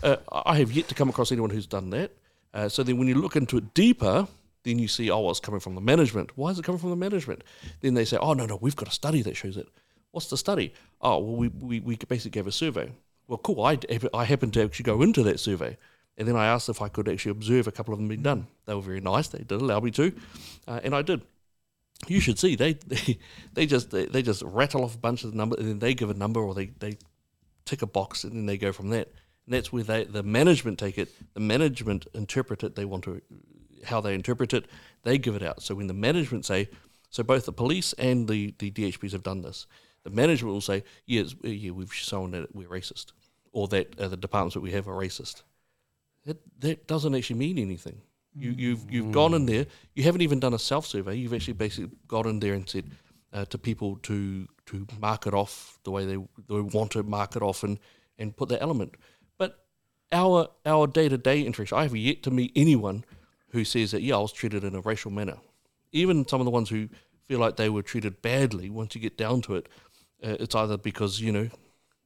Uh, 0.03 0.17
I 0.31 0.57
have 0.57 0.71
yet 0.71 0.87
to 0.89 0.95
come 0.95 1.09
across 1.09 1.31
anyone 1.31 1.49
who's 1.49 1.65
done 1.65 1.89
that. 1.91 2.11
Uh, 2.53 2.69
so 2.69 2.83
then, 2.83 2.97
when 2.97 3.07
you 3.07 3.15
look 3.15 3.35
into 3.35 3.57
it 3.57 3.73
deeper, 3.73 4.27
then 4.68 4.80
you 4.80 4.88
see, 4.88 5.09
oh, 5.09 5.22
well, 5.22 5.32
it's 5.32 5.39
coming 5.39 5.61
from 5.61 5.76
the 5.76 5.82
management. 5.82 6.32
Why 6.36 6.49
is 6.49 6.59
it 6.59 6.65
coming 6.65 6.80
from 6.80 6.89
the 6.89 6.95
management? 6.97 7.43
Then 7.82 7.93
they 7.93 8.05
say, 8.05 8.18
oh, 8.18 8.34
no, 8.34 8.45
no, 8.45 8.57
we've 8.61 8.76
got 8.76 8.89
a 8.89 8.91
study 8.91 9.22
that 9.22 9.38
shows 9.38 9.55
it. 9.55 9.68
What's 10.11 10.30
the 10.30 10.38
study? 10.38 10.74
Oh, 11.01 11.20
well, 11.20 11.36
we, 11.36 11.47
we, 11.47 11.80
we 11.80 11.95
basically 11.95 12.32
gave 12.32 12.47
a 12.47 12.51
survey. 12.51 12.91
Well, 13.28 13.38
cool. 13.38 13.63
I, 13.63 13.80
I 14.13 14.26
happened 14.26 14.53
to 14.53 14.63
actually 14.63 14.84
go 14.84 15.01
into 15.01 15.24
that 15.24 15.39
survey. 15.39 15.78
And 16.18 16.28
then 16.28 16.36
I 16.36 16.47
asked 16.47 16.68
if 16.68 16.82
I 16.82 16.89
could 16.89 17.07
actually 17.07 17.32
observe 17.32 17.68
a 17.68 17.72
couple 17.72 17.93
of 17.93 17.99
them 17.99 18.07
being 18.07 18.24
done. 18.24 18.47
They 18.65 18.74
were 18.74 18.82
very 18.82 18.99
nice. 18.99 19.28
They 19.28 19.39
did 19.39 19.61
allow 19.61 19.80
me 19.80 19.91
to. 19.91 20.11
Uh, 20.68 20.80
and 20.84 20.95
I 20.95 21.01
did. 21.01 21.22
You 22.07 22.20
should 22.20 22.39
see 22.39 22.55
they 22.55 22.74
they, 22.88 23.20
they 23.53 23.65
just 23.65 23.91
they, 23.91 24.05
they 24.05 24.22
just 24.22 24.41
rattle 24.43 24.84
off 24.84 24.95
a 24.95 24.99
bunch 24.99 25.24
of 25.24 25.34
numbers 25.34 25.59
and 25.59 25.70
then 25.70 25.80
they 25.80 25.93
give 25.93 26.09
a 26.09 26.13
number 26.13 26.39
or 26.39 26.53
they, 26.53 26.68
they 26.80 26.97
tick 27.65 27.82
a 27.82 27.88
box 27.88 28.24
and 28.24 28.34
then 28.34 28.45
they 28.45 28.57
go 28.57 28.72
from 28.72 28.89
that. 28.89 29.11
And 29.45 29.53
that's 29.53 29.72
where 29.72 29.84
they 29.84 30.03
the 30.03 30.24
management 30.24 30.80
take 30.80 30.97
it. 30.97 31.09
The 31.34 31.39
management 31.39 32.07
interpret 32.13 32.63
it. 32.63 32.76
They 32.76 32.86
want 32.86 33.03
to 33.05 33.22
how 33.86 34.01
they 34.01 34.13
interpret 34.13 34.53
it. 34.53 34.65
They 35.03 35.17
give 35.17 35.36
it 35.36 35.43
out. 35.43 35.61
So 35.61 35.75
when 35.75 35.88
the 35.88 35.93
management 35.93 36.45
say, 36.45 36.69
so 37.09 37.23
both 37.23 37.45
the 37.45 37.53
police 37.53 37.93
and 37.93 38.28
the, 38.28 38.53
the 38.59 38.71
DHBs 38.71 39.11
have 39.11 39.23
done 39.23 39.41
this. 39.41 39.65
The 40.03 40.09
management 40.09 40.53
will 40.53 40.61
say, 40.61 40.84
yes, 41.05 41.36
yeah, 41.43 41.71
we've 41.71 41.93
shown 41.93 42.32
that 42.32 42.55
we're 42.55 42.67
racist, 42.67 43.07
or 43.51 43.67
that 43.69 43.99
uh, 43.99 44.07
the 44.07 44.17
departments 44.17 44.53
that 44.53 44.61
we 44.61 44.71
have 44.71 44.88
are 44.88 44.93
racist. 44.93 45.43
That 46.25 46.38
that 46.59 46.88
doesn't 46.88 47.15
actually 47.15 47.39
mean 47.39 47.57
anything. 47.57 48.01
You, 48.36 48.51
you've 48.51 48.91
you've 48.91 49.11
gone 49.11 49.34
in 49.34 49.45
there. 49.45 49.65
You 49.95 50.03
haven't 50.03 50.21
even 50.21 50.39
done 50.39 50.53
a 50.53 50.59
self 50.59 50.86
survey. 50.86 51.15
You've 51.15 51.34
actually 51.34 51.53
basically 51.53 51.97
got 52.07 52.25
in 52.25 52.39
there 52.39 52.53
and 52.53 52.69
said 52.69 52.91
uh, 53.34 53.45
to 53.45 53.57
people 53.57 53.97
to 54.03 54.47
to 54.67 54.88
mark 54.99 55.25
it 55.28 55.34
off 55.34 55.80
the 55.84 55.91
way 55.91 56.05
they, 56.05 56.17
they 56.47 56.59
want 56.59 56.91
to 56.91 57.03
mark 57.03 57.36
it 57.36 57.41
off 57.41 57.63
and, 57.63 57.80
and 58.19 58.36
put 58.36 58.49
that 58.49 58.61
element. 58.61 58.95
But 59.38 59.63
our 60.11 60.49
our 60.65 60.88
day 60.88 61.09
to 61.09 61.17
day 61.17 61.41
interaction, 61.41 61.78
I 61.78 61.84
have 61.84 61.95
yet 61.95 62.23
to 62.23 62.32
meet 62.32 62.51
anyone 62.55 63.03
who 63.57 63.65
says 63.65 63.91
that 63.91 64.01
yeah, 64.01 64.15
I 64.15 64.19
was 64.19 64.31
treated 64.31 64.63
in 64.63 64.75
a 64.75 64.81
racial 64.81 65.11
manner. 65.11 65.37
Even 65.91 66.27
some 66.27 66.39
of 66.39 66.45
the 66.45 66.51
ones 66.51 66.69
who 66.69 66.89
feel 67.25 67.39
like 67.39 67.55
they 67.55 67.69
were 67.69 67.81
treated 67.81 68.21
badly, 68.21 68.69
once 68.69 68.93
you 68.95 69.01
get 69.01 69.17
down 69.17 69.41
to 69.41 69.55
it, 69.55 69.67
uh, 70.23 70.37
it's 70.39 70.55
either 70.55 70.77
because 70.77 71.19
you 71.19 71.31
know 71.31 71.49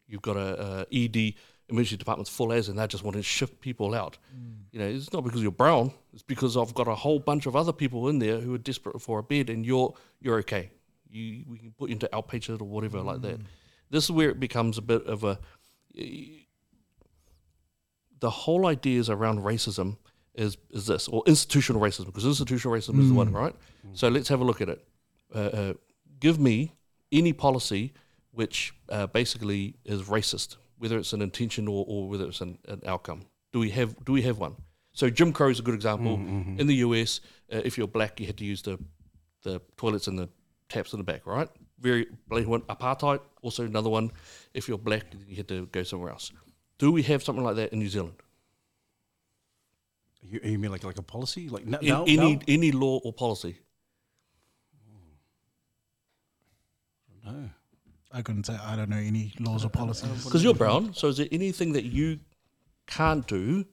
you've 0.08 0.22
got 0.22 0.38
a, 0.38 0.86
a 0.92 1.06
ED 1.06 1.34
emergency 1.70 1.98
department's 1.98 2.30
full 2.30 2.52
as, 2.52 2.70
and 2.70 2.78
they 2.78 2.88
just 2.88 3.04
want 3.04 3.16
to 3.16 3.24
shift 3.24 3.60
people 3.62 3.94
out. 3.94 4.18
Mm. 4.36 4.64
You 4.72 4.80
know, 4.80 4.88
it's 4.88 5.12
not 5.12 5.24
because 5.24 5.42
you're 5.42 5.52
brown; 5.52 5.92
it's 6.14 6.24
because 6.24 6.58
I've 6.58 6.74
got 6.74 6.88
a 6.88 6.96
whole 6.96 7.20
bunch 7.20 7.46
of 7.46 7.56
other 7.56 7.74
people 7.74 8.08
in 8.10 8.20
there 8.20 8.40
who 8.40 8.54
are 8.54 8.60
desperate 8.60 9.02
for 9.02 9.20
a 9.20 9.24
bed, 9.24 9.50
and 9.50 9.66
you're 9.66 9.94
you're 10.22 10.38
okay. 10.40 10.72
You 11.10 11.44
we 11.48 11.58
can 11.58 11.72
put 11.72 11.90
you 11.90 11.94
into 11.94 12.10
outpatient 12.14 12.62
or 12.62 12.66
whatever 12.66 13.00
mm. 13.00 13.06
like 13.06 13.22
that. 13.22 13.40
Mm. 13.40 13.46
This 13.90 14.06
is 14.06 14.12
where 14.12 14.30
it 14.30 14.40
becomes 14.40 14.78
a 14.78 14.82
bit 14.82 15.06
of 15.06 15.24
a. 15.24 15.40
The 18.20 18.30
whole 18.30 18.68
idea 18.68 19.00
is 19.00 19.10
around 19.10 19.40
racism 19.40 19.98
is 20.36 20.58
is 20.72 20.86
this 20.86 21.08
or 21.08 21.24
institutional 21.26 21.82
racism 21.82 22.06
because 22.06 22.26
institutional 22.26 22.76
racism 22.76 22.96
mm. 22.96 23.02
is 23.02 23.10
the 23.10 23.14
one, 23.14 23.32
mm. 23.32 23.36
right? 23.36 23.56
Mm. 23.88 23.98
So 23.98 24.08
let's 24.08 24.30
have 24.30 24.42
a 24.42 24.44
look 24.44 24.62
at 24.62 24.70
it. 24.70 24.86
Uh, 25.34 25.38
uh, 25.38 25.74
give 26.20 26.40
me 26.40 26.74
any 27.12 27.34
policy 27.34 27.94
which 28.32 28.74
uh, 28.90 29.08
basically 29.08 29.76
is 29.86 30.04
racist, 30.04 30.56
whether 30.78 30.98
it's 30.98 31.14
an 31.14 31.22
intention 31.22 31.68
or, 31.68 31.86
or 31.88 32.08
whether 32.08 32.26
it's 32.26 32.42
an, 32.42 32.58
an, 32.68 32.82
outcome. 32.86 33.24
Do 33.52 33.60
we 33.60 33.70
have 33.72 34.04
do 34.06 34.14
we 34.14 34.22
have 34.22 34.38
one? 34.38 34.56
So 34.94 35.10
Jim 35.10 35.34
Crow 35.34 35.50
is 35.50 35.60
a 35.60 35.64
good 35.64 35.76
example. 35.76 36.18
Mm, 36.18 36.28
mm-hmm. 36.28 36.60
In 36.60 36.68
the 36.68 36.76
US, 36.76 37.22
uh, 37.52 37.62
if 37.64 37.78
you're 37.78 37.88
black, 37.88 38.20
you 38.20 38.26
had 38.26 38.38
to 38.38 38.46
use 38.46 38.62
the 38.62 38.80
the 39.44 39.62
toilets 39.78 40.08
and 40.08 40.18
the 40.18 40.30
taps 40.70 40.94
in 40.94 41.00
the 41.00 41.04
back, 41.04 41.26
right? 41.26 41.50
Very 41.80 42.08
blatant 42.28 42.50
one. 42.50 42.62
Apartheid, 42.62 43.20
also 43.42 43.66
another 43.66 43.90
one. 43.90 44.12
If 44.54 44.68
you're 44.68 44.78
black, 44.78 45.06
you 45.28 45.36
had 45.36 45.48
to 45.48 45.66
go 45.68 45.84
somewhere 45.84 46.12
else. 46.12 46.32
Do 46.78 46.92
we 46.92 47.02
have 47.04 47.24
something 47.24 47.44
like 47.44 47.56
that 47.56 47.74
in 47.74 47.80
New 47.80 47.90
Zealand? 47.90 48.14
You, 50.24 50.40
you 50.44 50.60
mean 50.60 50.72
like 50.72 50.84
like 50.84 50.98
a 50.98 51.04
policy, 51.04 51.50
like 51.50 51.66
no, 51.66 51.80
in, 51.80 52.20
any 52.20 52.36
no? 52.36 52.42
any 52.48 52.72
law 52.72 53.00
or 53.04 53.12
policy? 53.14 53.58
No, 57.26 57.50
I 58.12 58.22
couldn't 58.22 58.46
say. 58.46 58.58
I 58.64 58.76
don't 58.76 58.90
know 58.90 58.98
any 58.98 59.34
laws 59.40 59.66
or 59.66 59.70
policies. 59.70 60.24
Because 60.24 60.44
you're 60.44 60.54
brown, 60.54 60.94
so 60.94 61.08
is 61.08 61.18
there 61.18 61.28
anything 61.32 61.74
that 61.74 61.86
you 61.86 62.20
can't 62.88 63.28
do 63.28 63.66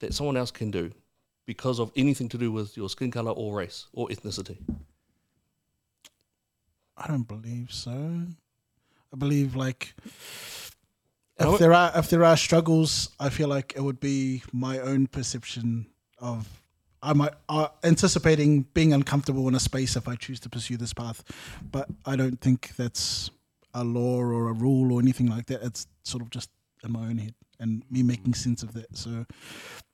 that 0.00 0.14
someone 0.14 0.36
else 0.36 0.50
can 0.50 0.70
do 0.70 0.90
because 1.46 1.78
of 1.78 1.90
anything 1.96 2.28
to 2.30 2.38
do 2.38 2.52
with 2.52 2.76
your 2.76 2.88
skin 2.88 3.10
color 3.10 3.32
or 3.32 3.54
race 3.54 3.86
or 3.92 4.08
ethnicity? 4.08 4.58
I 6.96 7.06
don't 7.06 7.26
believe 7.26 7.72
so. 7.72 8.26
I 9.12 9.16
believe 9.16 9.56
like 9.56 9.94
if 11.40 11.58
there 11.58 11.72
are 11.72 11.92
if 11.94 12.10
there 12.10 12.24
are 12.24 12.36
struggles, 12.36 13.10
I 13.18 13.30
feel 13.30 13.48
like 13.48 13.74
it 13.76 13.82
would 13.82 14.00
be 14.00 14.42
my 14.52 14.78
own 14.78 15.06
perception 15.06 15.86
of 16.18 16.60
I 17.02 17.12
might 17.14 17.32
uh, 17.48 17.68
anticipating 17.82 18.62
being 18.74 18.92
uncomfortable 18.92 19.48
in 19.48 19.54
a 19.54 19.60
space 19.60 19.96
if 19.96 20.06
I 20.06 20.16
choose 20.16 20.40
to 20.40 20.50
pursue 20.50 20.76
this 20.76 20.92
path, 20.92 21.24
but 21.70 21.88
I 22.04 22.16
don't 22.16 22.40
think 22.40 22.76
that's 22.76 23.30
a 23.72 23.84
law 23.84 24.18
or 24.18 24.48
a 24.48 24.52
rule 24.52 24.92
or 24.92 25.00
anything 25.00 25.28
like 25.28 25.46
that. 25.46 25.62
It's 25.62 25.86
sort 26.02 26.22
of 26.22 26.30
just 26.30 26.50
in 26.84 26.92
my 26.92 27.00
own 27.00 27.18
head 27.18 27.34
and 27.58 27.82
me 27.90 28.02
making 28.02 28.34
sense 28.34 28.62
of 28.62 28.72
that. 28.74 28.96
So, 28.96 29.24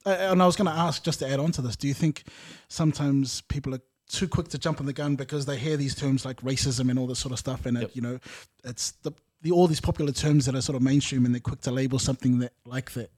and 0.04 0.42
I 0.42 0.46
was 0.46 0.56
going 0.56 0.70
to 0.70 0.76
ask 0.76 1.02
just 1.04 1.20
to 1.20 1.28
add 1.28 1.38
on 1.38 1.52
to 1.52 1.62
this: 1.62 1.76
Do 1.76 1.86
you 1.86 1.94
think 1.94 2.24
sometimes 2.68 3.42
people 3.42 3.74
are 3.74 3.82
too 4.08 4.28
quick 4.28 4.48
to 4.48 4.58
jump 4.58 4.80
on 4.80 4.86
the 4.86 4.92
gun 4.92 5.16
because 5.16 5.46
they 5.46 5.56
hear 5.56 5.76
these 5.76 5.94
terms 5.94 6.24
like 6.24 6.40
racism 6.40 6.90
and 6.90 6.98
all 6.98 7.06
this 7.06 7.18
sort 7.18 7.32
of 7.32 7.38
stuff, 7.38 7.66
and 7.66 7.76
yep. 7.78 7.90
it, 7.90 7.96
you 7.96 8.02
know, 8.02 8.18
it's 8.64 8.92
the 9.02 9.12
the, 9.42 9.50
all 9.52 9.66
these 9.66 9.80
popular 9.80 10.12
terms 10.12 10.46
that 10.46 10.54
are 10.54 10.60
sort 10.60 10.76
of 10.76 10.82
mainstream 10.82 11.24
and 11.24 11.34
they're 11.34 11.40
quick 11.40 11.60
to 11.62 11.70
label 11.70 11.98
something 11.98 12.38
that 12.40 12.52
like 12.64 12.92
that. 12.92 13.10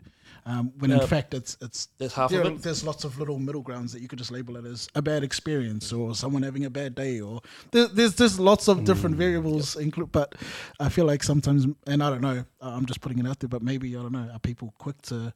Um, 0.46 0.72
when 0.78 0.90
in 0.90 1.06
fact 1.06 1.34
it's 1.34 1.58
it's 1.60 1.88
there's 1.98 2.14
half 2.14 2.30
there, 2.30 2.40
of 2.40 2.46
it. 2.46 2.62
There's 2.62 2.82
lots 2.82 3.04
of 3.04 3.18
little 3.18 3.38
middle 3.38 3.60
grounds 3.60 3.92
that 3.92 4.00
you 4.00 4.08
could 4.08 4.18
just 4.18 4.30
label 4.30 4.56
it 4.56 4.64
as 4.64 4.88
a 4.94 5.02
bad 5.02 5.22
experience 5.22 5.92
or 5.92 6.14
someone 6.14 6.42
having 6.42 6.64
a 6.64 6.70
bad 6.70 6.94
day 6.94 7.20
or 7.20 7.42
there, 7.70 7.86
there's 7.88 8.14
there's 8.14 8.40
lots 8.40 8.66
of 8.66 8.84
different 8.84 9.16
mm, 9.16 9.18
variables 9.18 9.74
yep. 9.74 9.84
include. 9.84 10.10
But 10.10 10.36
I 10.80 10.88
feel 10.88 11.04
like 11.04 11.22
sometimes 11.22 11.66
and 11.86 12.02
I 12.02 12.08
don't 12.08 12.22
know. 12.22 12.44
I'm 12.60 12.86
just 12.86 13.02
putting 13.02 13.18
it 13.18 13.26
out 13.26 13.40
there, 13.40 13.48
but 13.48 13.62
maybe 13.62 13.94
I 13.94 14.00
don't 14.00 14.12
know. 14.12 14.30
Are 14.32 14.38
people 14.38 14.72
quick 14.78 15.02
to 15.02 15.34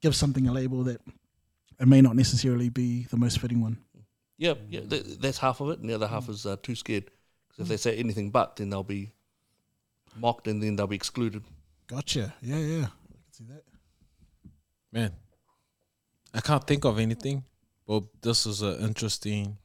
give 0.00 0.16
something 0.16 0.46
a 0.46 0.52
label 0.52 0.82
that 0.84 1.00
it 1.78 1.86
may 1.86 2.00
not 2.00 2.16
necessarily 2.16 2.70
be 2.70 3.04
the 3.10 3.18
most 3.18 3.40
fitting 3.40 3.60
one? 3.60 3.78
Yeah, 4.38 4.54
yeah. 4.68 4.80
that's 4.86 5.38
half 5.38 5.60
of 5.60 5.70
it, 5.70 5.80
and 5.80 5.90
the 5.90 5.94
other 5.94 6.08
half 6.08 6.28
is 6.28 6.46
uh, 6.46 6.56
too 6.62 6.74
scared 6.74 7.10
because 7.48 7.64
if 7.64 7.68
they 7.68 7.76
say 7.76 7.96
anything 7.96 8.30
but, 8.30 8.56
then 8.56 8.70
they'll 8.70 8.82
be 8.82 9.12
mocked 10.16 10.48
and 10.48 10.62
then 10.62 10.76
they'll 10.76 10.86
be 10.86 10.96
excluded. 10.96 11.42
Gotcha. 11.86 12.34
Yeah, 12.40 12.58
yeah. 12.58 12.86
I 12.86 13.12
can 13.22 13.32
see 13.32 13.44
that. 13.48 13.62
Man, 14.92 15.12
I 16.32 16.40
can't 16.40 16.66
think 16.66 16.84
of 16.84 16.98
anything, 16.98 17.44
but 17.86 18.04
this 18.22 18.46
is 18.46 18.62
an 18.62 18.80
interesting 18.80 19.58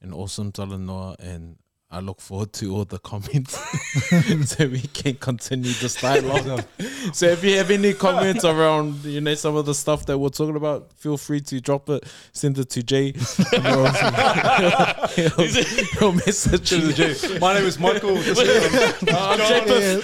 and 0.00 0.12
awesome 0.12 0.50
talanoa, 0.50 1.16
and 1.20 1.56
I 1.92 2.00
look 2.00 2.22
forward 2.22 2.54
to 2.54 2.74
all 2.74 2.86
the 2.86 2.98
comments 2.98 3.52
so 4.56 4.66
we 4.66 4.80
can 4.80 5.14
continue 5.16 5.72
this 5.72 6.00
dialogue. 6.00 6.64
so 7.12 7.26
if 7.26 7.44
you 7.44 7.58
have 7.58 7.70
any 7.70 7.92
comments 7.92 8.46
around, 8.46 9.04
you 9.04 9.20
know, 9.20 9.34
some 9.34 9.56
of 9.56 9.66
the 9.66 9.74
stuff 9.74 10.06
that 10.06 10.16
we're 10.16 10.30
talking 10.30 10.56
about, 10.56 10.90
feel 10.94 11.18
free 11.18 11.42
to 11.42 11.60
drop 11.60 11.90
it, 11.90 12.04
send 12.32 12.58
it 12.58 12.70
to 12.70 12.82
Jay. 12.82 13.12
he'll, 13.50 13.86
he'll, 15.08 15.64
he'll 15.98 16.12
message 16.12 16.72
you. 16.72 16.94
Jay. 16.94 17.38
My 17.38 17.52
name 17.52 17.66
is 17.66 17.78
Michael. 17.78 18.14
This 18.14 18.38
is, 18.38 19.02
um, 19.02 19.14
I'm 19.14 19.38
Jacob. 19.38 20.02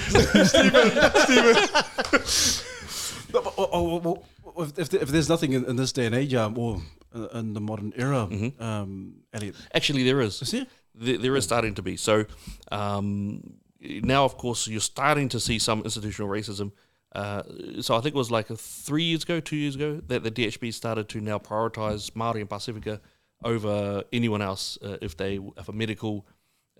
No, 3.32 3.40
but, 3.42 3.54
oh, 3.56 4.22
oh, 4.44 4.62
if, 4.62 4.78
if, 4.78 4.92
if 4.92 5.08
there's 5.08 5.30
nothing 5.30 5.54
in, 5.54 5.64
in 5.64 5.76
this 5.76 5.92
day 5.92 6.04
and 6.04 6.14
age, 6.14 6.34
um, 6.34 6.58
or 6.58 6.82
uh, 7.14 7.28
in 7.28 7.54
the 7.54 7.60
modern 7.62 7.94
era, 7.96 8.28
um, 8.60 9.14
Elliot, 9.32 9.54
Actually, 9.74 10.02
there 10.02 10.20
is. 10.20 10.42
is 10.42 10.50
there? 10.50 10.66
There, 11.00 11.36
is 11.36 11.44
starting 11.44 11.74
to 11.74 11.82
be. 11.82 11.96
So 11.96 12.24
um, 12.72 13.58
now, 13.80 14.24
of 14.24 14.36
course, 14.36 14.66
you're 14.66 14.80
starting 14.80 15.28
to 15.30 15.40
see 15.40 15.58
some 15.58 15.82
institutional 15.82 16.28
racism. 16.28 16.72
Uh, 17.12 17.42
so 17.80 17.94
I 17.96 18.00
think 18.00 18.14
it 18.14 18.18
was 18.18 18.30
like 18.30 18.48
three 18.48 19.04
years 19.04 19.22
ago, 19.22 19.40
two 19.40 19.56
years 19.56 19.76
ago, 19.76 20.00
that 20.08 20.24
the 20.24 20.30
DHB 20.30 20.74
started 20.74 21.08
to 21.10 21.20
now 21.20 21.38
prioritise 21.38 22.14
Maori 22.14 22.40
and 22.40 22.50
Pacifica 22.50 23.00
over 23.44 24.02
anyone 24.12 24.42
else 24.42 24.78
uh, 24.82 24.96
if 25.00 25.16
they 25.16 25.38
if 25.56 25.68
a 25.68 25.72
medical 25.72 26.26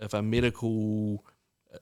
if 0.01 0.13
a 0.13 0.23
medical 0.23 1.25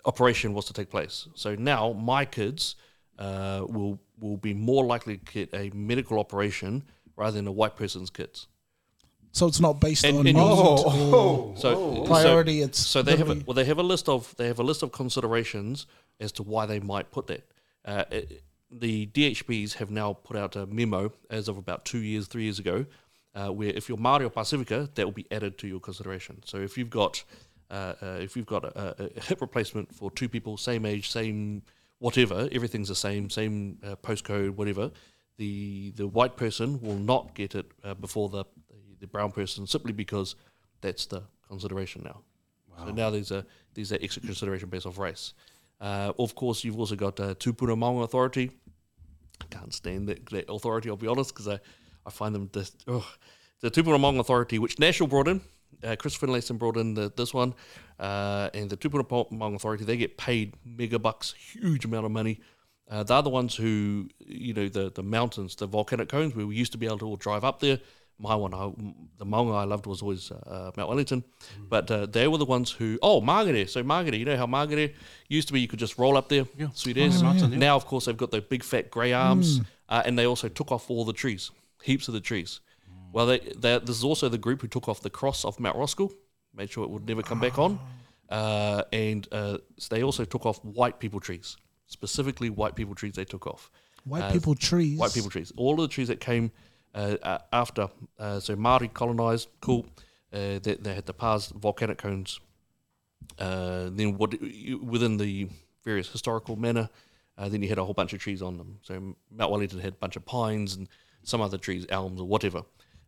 operation 0.05 0.53
was 0.53 0.67
to 0.67 0.73
take 0.73 0.91
place. 0.91 1.29
So 1.35 1.55
now 1.55 1.93
my 1.93 2.25
kids 2.25 2.77
uh, 3.19 3.65
will 3.67 4.01
will 4.19 4.37
be 4.37 4.55
more 4.55 4.85
likely 4.85 5.19
to 5.19 5.33
get 5.33 5.55
a 5.55 5.71
medical 5.75 6.19
operation 6.19 6.85
rather 7.17 7.37
than 7.37 7.47
a 7.47 7.53
white 7.53 7.77
person's 7.77 8.11
kids. 8.11 8.47
So 9.37 9.47
it's 9.47 9.61
not 9.61 9.81
based 9.81 10.03
And- 10.05 10.17
on 10.17 10.27
and- 10.27 10.37
need 10.37 10.43
Oh, 10.43 11.55
So 11.57 11.75
so- 11.75 12.05
priority. 12.07 12.63
it's 12.63 12.79
so 12.79 13.03
they 13.03 13.17
have 13.17 13.29
a, 13.29 13.35
well, 13.45 13.55
they 13.55 13.67
have 13.67 13.79
a 13.79 13.83
list 13.83 14.09
of 14.09 14.35
they 14.39 14.47
have 14.47 14.59
a 14.59 14.63
list 14.63 14.83
of 14.83 14.93
considerations 14.93 15.87
as 16.19 16.33
to 16.33 16.43
why 16.43 16.65
they 16.65 16.81
might 16.81 17.11
put 17.11 17.27
that. 17.27 17.43
Uh, 17.85 18.05
it, 18.11 18.43
the 18.71 19.07
DHBs 19.09 19.75
have 19.75 19.91
now 19.91 20.15
put 20.15 20.37
out 20.37 20.57
a 20.57 20.65
memo 20.67 21.13
as 21.31 21.49
of 21.49 21.59
about 21.59 21.85
two 21.85 21.99
years, 21.99 22.27
three 22.27 22.45
years 22.45 22.59
ago, 22.59 22.87
uh, 23.35 23.49
where 23.49 23.69
if 23.69 23.89
you're 23.91 23.99
Maori 23.99 24.25
or 24.25 24.31
Pacifica, 24.31 24.89
that 24.95 25.05
will 25.05 25.13
be 25.13 25.27
added 25.31 25.59
to 25.59 25.69
your 25.69 25.81
consideration. 25.81 26.43
So 26.47 26.57
if 26.57 26.79
you've 26.79 26.91
got 26.91 27.23
uh, 27.71 27.93
uh, 28.01 28.07
if 28.21 28.37
you've 28.37 28.47
got 28.47 28.65
a, 28.65 29.05
a 29.19 29.21
hip 29.21 29.43
replacement 29.43 29.95
for 29.95 30.11
two 30.11 30.31
people, 30.31 30.57
same 30.57 30.87
age, 30.87 31.11
same 31.11 31.63
whatever, 31.99 32.49
everything's 32.53 32.89
the 32.89 32.95
same, 32.95 33.29
same 33.29 33.79
uh, 33.85 33.97
postcode, 33.97 34.53
whatever. 34.53 34.91
The 35.37 35.91
the 35.95 36.07
white 36.07 36.39
person 36.39 36.81
will 36.81 36.97
not 37.13 37.35
get 37.35 37.55
it 37.55 37.67
uh, 37.85 37.93
before 37.93 38.31
the, 38.31 38.45
the 39.07 39.13
brown 39.13 39.33
person 39.33 39.67
simply 39.67 39.93
because 39.93 40.37
that's 40.81 41.07
the 41.07 41.23
consideration 41.49 42.03
now. 42.05 42.21
So 42.85 42.93
now 42.93 43.11
there's 43.11 43.31
a 43.31 43.47
there's 43.75 43.93
an 43.93 43.99
extra 44.03 44.23
consideration 44.23 44.69
based 44.69 44.87
off 44.87 44.99
race. 44.99 45.33
Uh, 45.81 46.13
of 46.19 46.35
course, 46.35 46.65
you've 46.65 46.79
also 46.79 46.97
got 46.97 47.19
uh, 47.21 47.35
Tupuna 47.35 47.77
Maunga 47.77 48.05
Authority. 48.05 48.51
I 49.41 49.45
can't 49.51 49.73
stand 49.73 50.09
that, 50.09 50.27
that 50.27 50.51
authority, 50.51 50.89
I'll 50.89 50.97
be 50.97 51.07
honest, 51.07 51.35
because 51.35 51.49
I, 51.49 51.59
I 52.07 52.11
find 52.11 52.35
them 52.35 52.51
just. 52.53 52.85
Ugh. 52.89 53.05
The 53.61 53.71
Tupuna 53.71 53.99
Maunga 53.99 54.21
Authority, 54.21 54.59
which 54.59 54.79
National 54.79 55.09
brought 55.09 55.29
in, 55.29 55.41
uh, 55.83 55.97
Chris 55.99 56.17
Finlayson 56.17 56.59
brought 56.59 56.77
in 56.77 56.95
the, 56.95 57.13
this 57.17 57.33
one, 57.33 57.55
uh, 57.99 58.51
and 58.53 58.69
the 58.69 58.77
Tupuna 58.77 59.05
Maunga 59.31 59.57
Authority, 59.57 59.85
they 59.85 59.97
get 59.97 60.17
paid 60.19 60.55
mega 60.65 60.99
bucks, 60.99 61.33
huge 61.33 61.85
amount 61.85 62.05
of 62.05 62.13
money. 62.13 62.41
Uh, 62.91 63.03
they're 63.03 63.23
the 63.23 63.31
ones 63.31 63.55
who, 63.55 64.09
you 64.19 64.53
know, 64.55 64.69
the, 64.69 64.93
the 64.95 65.03
mountains, 65.03 65.57
the 65.57 65.67
volcanic 65.67 66.09
cones, 66.09 66.35
where 66.35 66.47
we 66.47 66.55
used 66.55 66.73
to 66.73 66.79
be 66.79 66.87
able 66.87 66.99
to 66.99 67.07
all 67.07 67.17
drive 67.17 67.45
up 67.45 67.61
there. 67.61 67.79
My 68.19 68.35
one, 68.35 68.55
I, 68.55 68.73
the 69.19 69.27
maunga 69.27 69.55
I 69.55 69.65
loved 69.65 69.87
was 69.87 70.01
always 70.01 70.31
uh, 70.31 70.71
Mount 70.77 70.89
Wellington, 70.89 71.23
but 71.69 71.91
uh, 71.91 72.07
they 72.07 72.27
were 72.29 72.39
the 72.39 72.47
ones 72.47 72.71
who. 72.71 72.99
Oh, 73.03 73.21
Maungarei. 73.21 73.69
So 73.69 73.83
Maungarei, 73.83 74.19
you 74.19 74.25
know 74.25 74.39
how 74.39 74.47
Maungarei 74.47 74.95
used 75.29 75.49
to 75.49 75.53
be? 75.53 75.61
You 75.61 75.69
could 75.69 75.79
just 75.79 75.99
roll 75.99 76.17
up 76.17 76.31
there, 76.31 76.47
Yeah. 76.57 76.69
sweet 76.73 76.97
Oh, 76.97 77.01
yeah. 77.03 77.47
Now, 77.49 77.77
of 77.77 77.85
course, 77.85 78.07
they've 78.07 78.17
got 78.17 78.31
the 78.31 78.41
big 78.41 78.65
fat 78.65 78.91
grey 78.91 79.13
arms, 79.13 79.61
uh, 79.91 80.03
and 80.07 80.19
they 80.19 80.27
also 80.27 80.49
took 80.49 80.73
off 80.73 80.91
all 80.91 81.05
the 81.05 81.13
trees, 81.13 81.51
heaps 81.83 82.09
of 82.09 82.15
the 82.15 82.21
trees. 82.21 82.61
Well, 83.13 83.27
they, 83.27 83.39
they, 83.39 83.79
this 83.79 83.97
is 83.97 84.05
also 84.05 84.29
the 84.29 84.39
group 84.39 84.63
who 84.63 84.69
took 84.69 84.89
off 84.89 85.01
the 85.01 85.11
cross 85.11 85.45
off 85.45 85.61
Mount 85.61 85.77
Roskill, 85.77 86.13
made 86.55 86.71
sure 86.71 86.85
it 86.85 86.91
would 86.91 87.07
never 87.07 87.23
come 87.23 87.41
back 87.41 87.59
on, 87.59 87.79
uh, 88.31 88.83
and 88.93 89.29
uh, 89.33 89.59
so 89.79 89.95
they 89.95 90.03
also 90.03 90.25
took 90.25 90.47
off 90.47 90.65
white 90.65 90.99
people 90.99 91.21
trees, 91.21 91.57
specifically 91.87 92.51
white 92.51 92.75
people 92.75 92.95
trees. 92.95 93.15
They 93.15 93.25
took 93.25 93.47
off 93.47 93.71
white 94.05 94.23
uh, 94.23 94.33
people 94.33 94.55
trees. 94.55 94.99
white 94.99 95.13
people 95.13 95.31
trees. 95.31 95.53
All 95.57 95.75
of 95.75 95.81
the 95.81 95.89
trees 95.89 96.09
that 96.09 96.21
came 96.21 96.47
uh, 96.47 96.49
uh, 96.49 96.66
after, 97.53 97.89
uh, 98.19 98.41
so 98.41 98.57
Maori 98.57 98.89
colonized, 98.89 99.49
cool. 99.61 99.87
Uh, 100.33 100.59
they, 100.63 100.77
they 100.81 100.95
had 100.95 101.07
the 101.07 101.13
past 101.13 101.53
volcanic 101.53 101.99
cones. 101.99 102.41
Uh, 103.39 103.89
then 103.91 104.17
what 104.17 104.35
within 104.83 105.17
the 105.17 105.49
various 105.85 106.09
historical 106.09 106.57
manner, 106.57 106.89
uh, 107.39 107.49
then 107.49 107.63
you 107.63 107.69
had 107.69 107.79
a 107.79 107.85
whole 107.85 107.95
bunch 107.95 108.13
of 108.13 108.19
trees 108.19 108.43
on 108.43 108.57
them. 108.57 108.79
So 108.83 109.15
Mount 109.31 109.51
Wellington 109.51 109.81
had 109.81 109.95
a 109.95 109.97
bunch 109.97 110.17
of 110.17 110.25
pines 110.25 110.75
and 110.77 110.89
some 111.23 111.41
other 111.41 111.59
trees, 111.59 111.87
elms 111.89 112.21
or 112.21 112.27
whatever. 112.27 112.63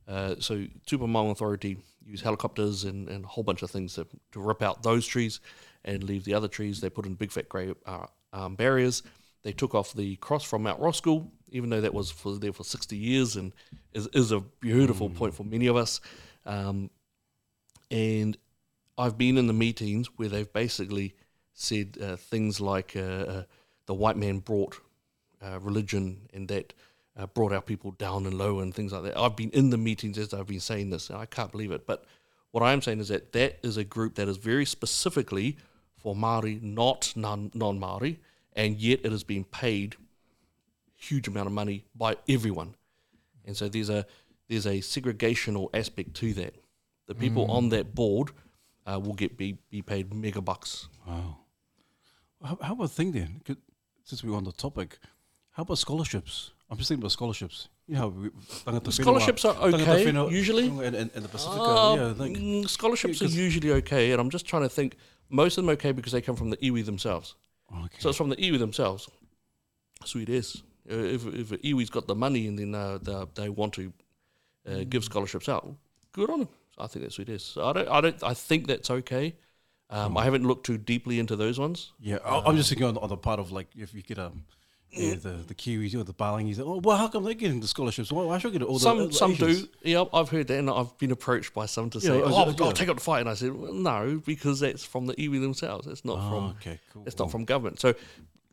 Uh, 0.06 0.34
so 0.38 0.66
Tupuna 0.86 1.08
Maunga 1.08 1.32
Authority 1.32 1.78
use 2.04 2.20
helicopters 2.22 2.84
and, 2.84 3.08
and 3.08 3.24
a 3.24 3.28
whole 3.28 3.44
bunch 3.44 3.62
of 3.62 3.70
things 3.70 3.94
to, 3.94 4.06
to 4.32 4.40
rip 4.40 4.62
out 4.62 4.82
those 4.82 5.06
trees 5.06 5.40
and 5.84 6.02
leave 6.02 6.24
the 6.24 6.34
other 6.34 6.48
trees. 6.48 6.80
They 6.80 6.90
put 6.90 7.06
in 7.06 7.14
big 7.14 7.30
fat 7.30 7.48
grey 7.48 7.74
uh, 7.86 8.06
um, 8.32 8.54
barriers. 8.54 9.02
They 9.42 9.52
took 9.52 9.74
off 9.74 9.92
the 9.92 10.16
cross 10.16 10.44
from 10.44 10.62
Mount 10.62 10.80
Roskill, 10.80 11.28
even 11.50 11.70
though 11.70 11.80
that 11.80 11.94
was 11.94 12.10
for, 12.10 12.38
there 12.38 12.52
for 12.52 12.64
60 12.64 12.96
years 12.96 13.36
and 13.36 13.52
is, 13.92 14.06
is 14.08 14.32
a 14.32 14.40
beautiful 14.40 15.10
point 15.10 15.34
for 15.34 15.44
many 15.44 15.66
of 15.66 15.76
us. 15.76 16.00
Um, 16.46 16.90
and 17.90 18.36
I've 18.96 19.16
been 19.16 19.38
in 19.38 19.46
the 19.46 19.52
meetings 19.52 20.08
where 20.16 20.28
they've 20.28 20.52
basically 20.52 21.14
said 21.54 21.98
uh, 22.02 22.16
things 22.16 22.60
like 22.60 22.94
uh, 22.96 23.00
uh, 23.00 23.42
the 23.86 23.94
white 23.94 24.16
man 24.16 24.38
brought 24.38 24.80
uh, 25.42 25.58
religion 25.60 26.28
and 26.32 26.48
that 26.48 26.74
uh, 27.16 27.26
brought 27.26 27.52
our 27.52 27.60
people 27.62 27.92
down 27.92 28.26
and 28.26 28.38
low 28.38 28.60
and 28.60 28.74
things 28.74 28.92
like 28.92 29.02
that. 29.02 29.18
I've 29.18 29.36
been 29.36 29.50
in 29.50 29.70
the 29.70 29.78
meetings 29.78 30.18
as 30.18 30.32
I've 30.32 30.46
been 30.46 30.60
saying 30.60 30.90
this, 30.90 31.10
and 31.10 31.18
I 31.18 31.26
can't 31.26 31.50
believe 31.50 31.72
it. 31.72 31.86
But 31.86 32.04
what 32.52 32.62
I 32.62 32.72
am 32.72 32.80
saying 32.80 33.00
is 33.00 33.08
that 33.08 33.32
that 33.32 33.58
is 33.62 33.76
a 33.76 33.84
group 33.84 34.14
that 34.16 34.28
is 34.28 34.36
very 34.36 34.64
specifically 34.64 35.56
for 35.96 36.14
Maori, 36.14 36.60
not 36.62 37.12
non 37.16 37.50
Maori, 37.54 38.20
and 38.54 38.76
yet 38.76 39.00
it 39.04 39.12
has 39.12 39.24
been 39.24 39.44
paid 39.44 39.96
huge 40.98 41.28
amount 41.28 41.46
of 41.46 41.52
money 41.52 41.84
by 41.94 42.16
everyone, 42.28 42.74
and 43.46 43.56
so 43.56 43.68
there's 43.68 43.88
a 43.88 44.04
there's 44.48 44.66
a 44.66 44.78
segregational 44.80 45.70
aspect 45.74 46.14
to 46.14 46.34
that. 46.34 46.54
The 47.06 47.14
people 47.14 47.50
on 47.50 47.70
that 47.70 47.94
board 47.94 48.32
uh, 48.86 48.98
will 49.00 49.14
get 49.14 49.38
be, 49.38 49.56
be 49.70 49.80
paid 49.80 50.12
mega 50.12 50.42
bucks. 50.42 50.88
Wow. 51.06 51.38
How, 52.44 52.58
how 52.62 52.72
about 52.74 52.90
thing 52.90 53.12
then? 53.12 53.40
Could, 53.44 53.56
since 54.04 54.22
we're 54.22 54.36
on 54.36 54.44
the 54.44 54.52
topic, 54.52 54.98
how 55.52 55.62
about 55.62 55.78
scholarships? 55.78 56.52
I'm 56.70 56.76
just 56.76 56.88
thinking 56.88 57.02
about 57.02 57.12
scholarships. 57.12 57.68
You 57.86 57.94
know, 57.96 58.08
we, 58.08 58.30
Scholarships 58.90 59.46
are 59.46 59.56
okay, 59.56 60.10
usually. 60.30 60.66
In, 60.66 60.80
in, 60.94 61.10
in 61.14 61.22
the 61.22 61.28
Pacific, 61.28 61.58
Uh, 61.58 61.96
yeah, 61.98 62.10
I 62.10 62.12
think. 62.12 62.36
mm, 62.36 62.68
scholarships 62.68 63.22
Yeah, 63.22 63.28
are 63.28 63.30
usually 63.30 63.72
okay, 63.72 64.12
and 64.12 64.20
I'm 64.20 64.28
just 64.28 64.46
trying 64.46 64.62
to 64.62 64.68
think. 64.68 64.96
Most 65.30 65.56
of 65.56 65.64
them 65.64 65.70
okay 65.74 65.92
because 65.92 66.12
they 66.12 66.20
come 66.20 66.36
from 66.36 66.50
the 66.50 66.58
iwi 66.58 66.84
themselves. 66.84 67.34
Okay. 67.84 67.96
So 67.98 68.10
it's 68.10 68.18
from 68.18 68.28
the 68.28 68.36
iwi 68.36 68.58
themselves. 68.58 69.08
Sweet 70.04 70.28
as. 70.30 70.62
Uh, 70.90 70.94
if 70.94 71.26
if 71.26 71.50
Iwi's 71.62 71.90
got 71.90 72.06
the 72.06 72.14
money 72.14 72.46
and 72.46 72.58
then 72.58 72.74
uh, 72.74 72.98
they, 73.02 73.24
they 73.42 73.48
want 73.48 73.74
to 73.74 73.92
uh, 74.66 74.70
Mm. 74.70 74.90
give 74.90 75.04
scholarships 75.04 75.48
out, 75.48 75.66
good 76.12 76.30
on 76.30 76.40
them. 76.40 76.48
I 76.78 76.86
think 76.86 77.04
that's 77.04 77.16
sweet 77.16 77.28
as. 77.30 77.42
So 77.42 77.64
I 77.66 77.72
don't. 77.72 77.88
I 77.88 78.00
don't. 78.00 78.22
I 78.22 78.34
think 78.34 78.66
that's 78.66 78.90
okay. 78.90 79.34
Um, 79.90 80.14
Mm. 80.14 80.20
I 80.20 80.24
haven't 80.24 80.46
looked 80.46 80.66
too 80.66 80.78
deeply 80.78 81.18
into 81.18 81.36
those 81.36 81.58
ones. 81.58 81.92
yeah, 82.00 82.18
I'm 82.24 82.56
just 82.56 82.68
thinking 82.68 82.86
on, 82.86 82.96
on 82.98 83.08
the 83.08 83.16
part 83.16 83.40
of 83.40 83.50
like 83.52 83.68
if 83.76 83.94
you 83.94 84.02
get 84.02 84.18
um, 84.18 84.44
yeah, 84.90 85.14
the 85.14 85.30
the 85.46 85.54
Kiwis 85.54 85.94
or 85.94 86.04
the 86.04 86.12
Palangis. 86.14 86.58
Oh, 86.60 86.80
well, 86.82 86.96
how 86.96 87.08
come 87.08 87.24
they're 87.24 87.34
getting 87.34 87.60
the 87.60 87.66
scholarships? 87.68 88.10
Why, 88.12 88.24
why 88.24 88.38
should 88.38 88.54
I 88.54 88.58
get 88.58 88.62
all 88.66 88.78
some 88.78 88.98
the 89.08 89.12
some 89.12 89.32
Asians? 89.32 89.62
do. 89.62 89.68
Yeah, 89.82 90.04
I've 90.12 90.28
heard 90.30 90.46
that, 90.48 90.58
and 90.58 90.68
I've 90.70 90.96
been 90.98 91.10
approached 91.10 91.52
by 91.54 91.66
some 91.66 91.88
to 91.90 91.98
Yeah, 91.98 92.08
say, 92.10 92.22
"Oh, 92.22 92.28
yeah. 92.30 92.64
I'll 92.64 92.72
take 92.72 92.88
up 92.88 92.96
the 92.96 93.02
fight," 93.02 93.20
and 93.20 93.28
I 93.30 93.34
said, 93.34 93.52
well, 93.54 93.72
"No, 93.72 94.20
because 94.24 94.60
that's 94.60 94.84
from 94.84 95.06
the 95.06 95.14
iwi 95.14 95.40
themselves. 95.40 95.86
It's 95.86 96.04
not 96.04 96.18
Oh, 96.18 96.28
from 96.30 96.44
okay, 96.60 96.78
cool. 96.92 97.04
it's 97.06 97.18
not 97.18 97.30
from 97.30 97.44
government." 97.44 97.80
So 97.80 97.94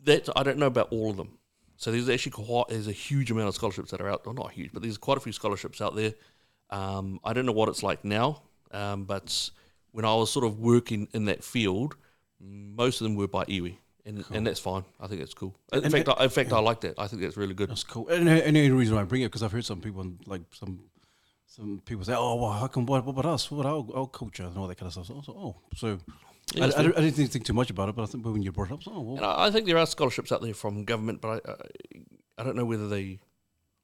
that 0.04 0.30
I 0.36 0.44
don't 0.44 0.58
know 0.58 0.68
about 0.68 0.88
all 0.92 1.10
of 1.12 1.18
them. 1.18 1.38
So 1.78 1.92
there's 1.92 2.10
actually 2.10 2.32
quite 2.32 2.66
there's 2.70 2.88
a 2.88 2.92
huge 2.94 3.32
amount 3.32 3.48
of 3.50 3.56
scholarships 3.56 3.92
that 3.92 4.02
are 4.02 4.10
out. 4.10 4.26
Well, 4.26 4.34
not 4.36 4.52
huge, 4.52 4.72
but 4.74 4.82
there's 4.82 4.98
quite 4.98 5.18
a 5.18 5.22
few 5.22 5.32
scholarships 5.34 5.82
out 5.82 5.96
there. 5.96 6.14
Um, 6.70 7.20
I 7.24 7.34
don't 7.34 7.46
know 7.46 7.52
what 7.52 7.70
it's 7.70 7.84
like 7.84 8.04
now, 8.06 8.42
um, 8.72 9.06
but 9.06 9.50
when 9.92 10.06
I 10.06 10.14
was 10.16 10.32
sort 10.32 10.46
of 10.46 10.60
working 10.60 11.08
in 11.14 11.26
that 11.26 11.44
field, 11.44 11.96
most 12.40 13.02
of 13.02 13.06
them 13.06 13.16
were 13.16 13.28
by 13.28 13.46
iwi. 13.46 13.78
And, 14.08 14.24
and 14.32 14.46
that's 14.46 14.60
fine. 14.60 14.84
I 15.00 15.08
think 15.08 15.20
that's 15.20 15.34
cool. 15.34 15.56
In 15.74 15.84
And- 15.84 15.92
fact, 15.92 16.08
I, 16.10 16.24
in 16.26 16.30
fact, 16.30 16.54
I 16.54 16.60
like 16.60 16.82
that. 16.82 17.00
I 17.00 17.08
think 17.08 17.24
that's 17.24 17.38
really 17.38 17.56
good. 17.56 17.70
That's 17.72 17.84
cool. 17.84 18.08
And, 18.08 18.30
and 18.30 18.56
the 18.56 18.70
reason 18.70 18.96
why 18.96 19.02
I 19.02 19.06
bring 19.06 19.24
it 19.24 19.26
because 19.30 19.42
I've 19.42 19.52
heard 19.52 19.66
some 19.66 19.82
people 19.82 20.06
like 20.28 20.42
some 20.54 20.80
some 21.48 21.82
people 21.86 22.04
say, 22.04 22.14
"Oh, 22.16 22.36
well, 22.36 22.52
how 22.52 22.68
come? 22.68 22.86
What, 22.86 23.04
what 23.06 23.14
about 23.14 23.26
us? 23.34 23.50
What 23.50 23.62
about 23.66 23.90
our, 23.96 24.02
our 24.02 24.08
culture 24.08 24.44
and 24.44 24.58
all 24.58 24.68
that 24.68 24.76
kind 24.78 24.88
of 24.96 25.06
stuff?" 25.06 25.08
So, 25.26 25.34
oh, 25.36 25.56
so 25.76 25.98
I, 26.56 26.66
I, 26.66 26.80
I 26.80 26.84
didn't 26.84 27.30
think 27.30 27.46
too 27.46 27.54
much 27.54 27.70
about 27.70 27.90
it, 27.90 27.96
but 27.96 28.04
I 28.04 28.06
think 28.06 28.26
when 28.26 28.42
you 28.42 28.52
brought 28.52 28.70
it 28.70 28.74
up, 28.74 28.82
oh, 28.88 29.02
well, 29.02 29.24
I 29.24 29.48
I 29.48 29.52
think 29.52 29.66
there 29.66 29.78
are 29.78 29.86
scholarships 29.86 30.32
out 30.32 30.42
there 30.42 30.54
from 30.54 30.84
government, 30.86 31.22
but 31.22 31.46
I, 31.46 31.52
I, 32.38 32.44
don't 32.44 32.56
know 32.56 32.66
whether 32.66 32.88
they 32.88 33.20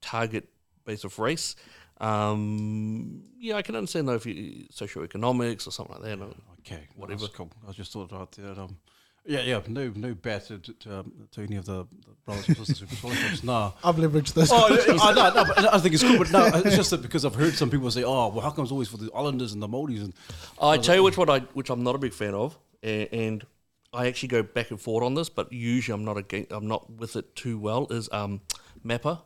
target 0.01 0.47
based 0.85 1.03
off 1.03 1.17
race. 1.19 1.55
Um, 1.99 3.23
yeah, 3.37 3.55
I 3.55 3.61
can 3.61 3.75
understand 3.75 4.07
though 4.07 4.15
if 4.15 4.25
you 4.25 4.65
socioeconomics 4.71 5.67
or 5.67 5.71
something 5.71 6.01
like 6.01 6.19
that. 6.19 6.33
Okay, 6.59 6.87
Whatever. 6.95 7.27
Cool. 7.27 7.51
I 7.67 7.71
just 7.71 7.93
thought 7.93 8.13
out 8.13 8.31
there. 8.33 8.51
Um, 8.51 8.77
yeah, 9.25 9.41
yeah. 9.41 9.61
No, 9.67 9.91
no 9.95 10.13
bad 10.13 10.45
to, 10.45 10.59
to, 10.59 10.99
um, 10.99 11.27
to 11.31 11.41
any 11.41 11.55
of 11.55 11.65
the, 11.65 11.83
the 11.83 12.13
brothers 12.25 12.47
and 12.47 12.57
sisters 12.57 12.79
who 12.79 12.95
scholarships. 12.95 13.43
Nah. 13.43 13.71
I've 13.83 13.95
leveraged 13.95 14.33
this. 14.33 14.49
Oh, 14.51 14.67
I, 14.67 15.13
no, 15.13 15.33
no, 15.33 15.45
but 15.45 15.73
I 15.73 15.77
think 15.79 15.93
it's 15.93 16.03
cool, 16.03 16.17
but 16.17 16.31
no, 16.31 16.45
it's 16.65 16.75
just 16.75 16.89
that 16.91 17.01
because 17.01 17.25
I've 17.25 17.35
heard 17.35 17.53
some 17.53 17.69
people 17.69 17.89
say, 17.91 18.03
"Oh, 18.03 18.29
well, 18.29 18.41
how 18.41 18.51
come 18.51 18.63
it's 18.63 18.71
always 18.71 18.87
for 18.87 18.97
the 18.97 19.11
Islanders 19.13 19.53
and 19.53 19.61
the 19.61 19.67
Maldives?" 19.67 20.03
And 20.03 20.13
I 20.61 20.77
tell 20.77 20.95
you 20.95 21.03
which 21.03 21.17
one 21.17 21.29
I 21.29 21.39
which 21.53 21.69
I'm 21.69 21.83
not 21.83 21.95
a 21.95 21.99
big 21.99 22.13
fan 22.13 22.33
of, 22.33 22.57
and, 22.81 23.07
and 23.11 23.45
I 23.93 24.07
actually 24.07 24.29
go 24.29 24.43
back 24.43 24.71
and 24.71 24.79
forth 24.79 25.03
on 25.03 25.15
this, 25.15 25.29
but 25.29 25.51
usually 25.51 25.93
I'm 25.93 26.05
not 26.05 26.17
against, 26.17 26.51
I'm 26.51 26.67
not 26.67 26.89
with 26.91 27.15
it 27.15 27.35
too 27.35 27.59
well. 27.59 27.87
Is 27.89 28.09
um, 28.11 28.41
MAPAS. 28.85 29.19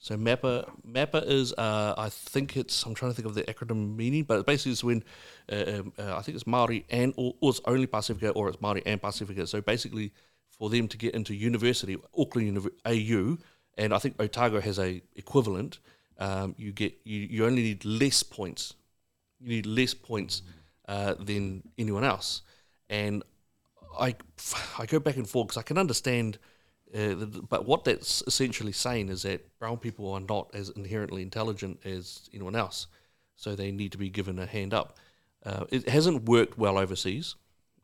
So 0.00 0.16
MAPAS 0.16 0.68
MAPAS 0.84 1.28
is 1.28 1.52
uh, 1.52 1.94
I 1.96 2.08
think 2.08 2.56
it's 2.56 2.84
I'm 2.84 2.94
trying 2.94 3.12
to 3.12 3.14
think 3.14 3.28
of 3.28 3.34
the 3.34 3.44
acronym 3.44 3.96
meaning, 3.96 4.24
but 4.24 4.46
basically 4.46 4.72
it's 4.72 4.82
when 4.82 5.04
uh, 5.52 5.64
um, 5.68 5.92
uh, 5.98 6.16
I 6.16 6.22
think 6.22 6.34
it's 6.34 6.46
Maori 6.46 6.84
and 6.90 7.14
or, 7.16 7.34
or 7.40 7.50
it's 7.50 7.60
only 7.66 7.86
Pacifica 7.86 8.30
or 8.30 8.48
it's 8.48 8.60
Maori 8.60 8.82
and 8.86 9.00
Pacifica. 9.00 9.46
So 9.46 9.60
basically 9.60 10.12
for 10.58 10.70
them 10.70 10.88
to 10.88 10.96
get 10.96 11.14
into 11.14 11.34
university, 11.34 11.96
Auckland 12.18 12.68
AU, 12.84 13.38
and 13.78 13.94
I 13.94 13.98
think 13.98 14.16
Otago 14.18 14.60
has 14.60 14.78
a 14.78 15.00
equivalent. 15.14 15.78
Um, 16.18 16.54
you 16.58 16.72
get 16.72 16.98
you, 17.04 17.20
you 17.20 17.46
only 17.46 17.62
need 17.62 17.84
less 17.84 18.22
points 18.22 18.74
you 19.40 19.48
need 19.48 19.66
less 19.66 19.94
points 19.94 20.42
uh, 20.86 21.14
than 21.18 21.62
anyone 21.78 22.04
else. 22.04 22.42
And 22.88 23.22
I, 23.98 24.14
I 24.78 24.86
go 24.86 25.00
back 25.00 25.16
and 25.16 25.28
forth 25.28 25.48
because 25.48 25.58
I 25.58 25.62
can 25.62 25.78
understand, 25.78 26.38
uh, 26.94 27.14
but 27.48 27.66
what 27.66 27.84
that's 27.84 28.22
essentially 28.26 28.72
saying 28.72 29.08
is 29.08 29.22
that 29.22 29.58
brown 29.58 29.76
people 29.76 30.12
are 30.12 30.20
not 30.20 30.50
as 30.54 30.70
inherently 30.70 31.22
intelligent 31.22 31.78
as 31.84 32.28
anyone 32.32 32.56
else, 32.56 32.88
so 33.36 33.54
they 33.54 33.70
need 33.70 33.92
to 33.92 33.98
be 33.98 34.10
given 34.10 34.38
a 34.38 34.46
hand 34.46 34.74
up. 34.74 34.96
Uh, 35.44 35.64
it 35.70 35.88
hasn't 35.88 36.24
worked 36.24 36.58
well 36.58 36.78
overseas, 36.78 37.36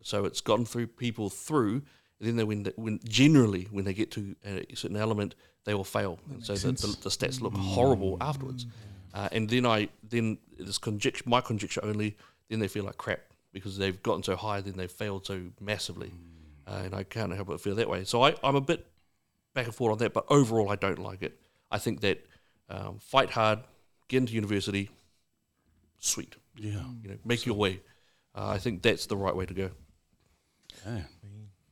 so 0.02 0.24
it's 0.24 0.40
gotten 0.40 0.64
through 0.64 0.88
people 0.88 1.30
through. 1.30 1.82
Then 2.20 2.36
they, 2.36 2.44
when, 2.44 2.62
they, 2.64 2.72
when 2.76 2.98
generally 3.04 3.68
when 3.70 3.84
they 3.84 3.94
get 3.94 4.10
to 4.12 4.34
a 4.44 4.74
certain 4.74 4.96
element, 4.96 5.34
they 5.64 5.74
will 5.74 5.84
fail, 5.84 6.18
and 6.30 6.44
so 6.44 6.54
the, 6.54 6.72
the, 6.72 6.96
the 7.02 7.10
stats 7.10 7.40
look 7.40 7.54
horrible 7.54 8.16
afterwards. 8.20 8.66
Uh, 9.14 9.28
and 9.32 9.48
then 9.48 9.64
I 9.64 9.88
then 10.08 10.38
this 10.58 10.78
conjecture, 10.78 11.24
my 11.26 11.40
conjecture 11.40 11.84
only. 11.84 12.16
Then 12.48 12.60
they 12.60 12.68
feel 12.68 12.84
like 12.84 12.96
crap 12.96 13.20
because 13.52 13.76
they've 13.76 14.00
gotten 14.02 14.22
so 14.22 14.36
high, 14.36 14.60
then 14.60 14.74
they've 14.76 14.90
failed 14.90 15.26
so 15.26 15.42
massively, 15.60 16.12
uh, 16.66 16.82
and 16.84 16.94
I 16.94 17.02
can't 17.02 17.32
help 17.34 17.48
but 17.48 17.60
feel 17.60 17.74
that 17.74 17.88
way. 17.88 18.04
So 18.04 18.22
I, 18.22 18.34
I'm 18.44 18.54
a 18.54 18.60
bit 18.60 18.86
back 19.56 19.64
and 19.64 19.74
forth 19.74 19.92
on 19.92 19.98
that, 19.98 20.12
but 20.12 20.26
overall 20.28 20.70
I 20.70 20.76
don't 20.76 20.98
like 20.98 21.22
it. 21.22 21.40
I 21.70 21.78
think 21.78 22.02
that 22.02 22.24
um, 22.68 22.98
fight 23.00 23.30
hard, 23.30 23.60
get 24.06 24.18
into 24.18 24.34
university, 24.34 24.90
sweet, 25.98 26.36
yeah, 26.56 26.84
you 27.02 27.08
know, 27.08 27.16
make 27.24 27.46
your 27.46 27.56
way. 27.56 27.80
Uh, 28.34 28.48
I 28.48 28.58
think 28.58 28.82
that's 28.82 29.06
the 29.06 29.16
right 29.16 29.34
way 29.34 29.46
to 29.46 29.54
go. 29.54 29.70
yeah. 30.86 31.00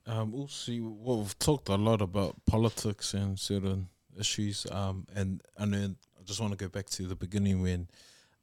Um, 0.06 0.46
see. 0.48 0.80
well, 0.80 1.18
we've 1.18 1.38
talked 1.38 1.68
a 1.68 1.76
lot 1.76 2.02
about 2.02 2.34
politics 2.46 3.14
and 3.14 3.38
certain 3.38 3.88
issues. 4.18 4.66
Um, 4.70 5.06
and 5.14 5.42
and 5.58 5.72
then 5.72 5.96
I 6.18 6.24
just 6.24 6.40
want 6.40 6.52
to 6.52 6.58
go 6.58 6.68
back 6.68 6.86
to 6.90 7.06
the 7.06 7.14
beginning 7.14 7.62
when, 7.62 7.88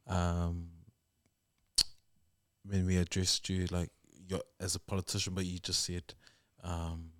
um, 0.07 0.67
when 2.63 2.85
we 2.85 2.97
addressed 2.97 3.49
you 3.49 3.67
like 3.71 3.89
you're 4.27 4.41
as 4.59 4.75
a 4.75 4.79
politician, 4.79 5.33
but 5.33 5.45
you 5.45 5.59
just 5.59 5.83
said, 5.83 6.03
um, 6.63 7.11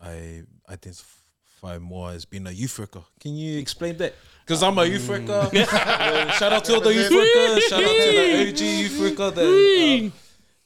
I 0.00 0.42
identify 0.70 1.21
more 1.62 2.10
as 2.10 2.24
being 2.24 2.46
a 2.46 2.50
youth 2.50 2.78
worker. 2.78 3.02
Can 3.20 3.36
you 3.36 3.58
explain 3.58 3.96
that? 3.98 4.14
Because 4.44 4.62
I'm 4.62 4.76
a 4.78 4.84
youth 4.84 5.08
worker. 5.08 5.48
Uh, 5.52 6.30
shout 6.32 6.52
out 6.52 6.64
to 6.64 6.74
all 6.74 6.80
the 6.80 6.92
youth 6.92 7.10
workers. 7.10 7.64
Shout 7.64 7.82
out 7.82 7.88
to 7.88 8.12
the 8.12 8.48
OG 8.48 8.60
youth 8.60 9.00
worker. 9.00 9.30
That, 9.30 10.12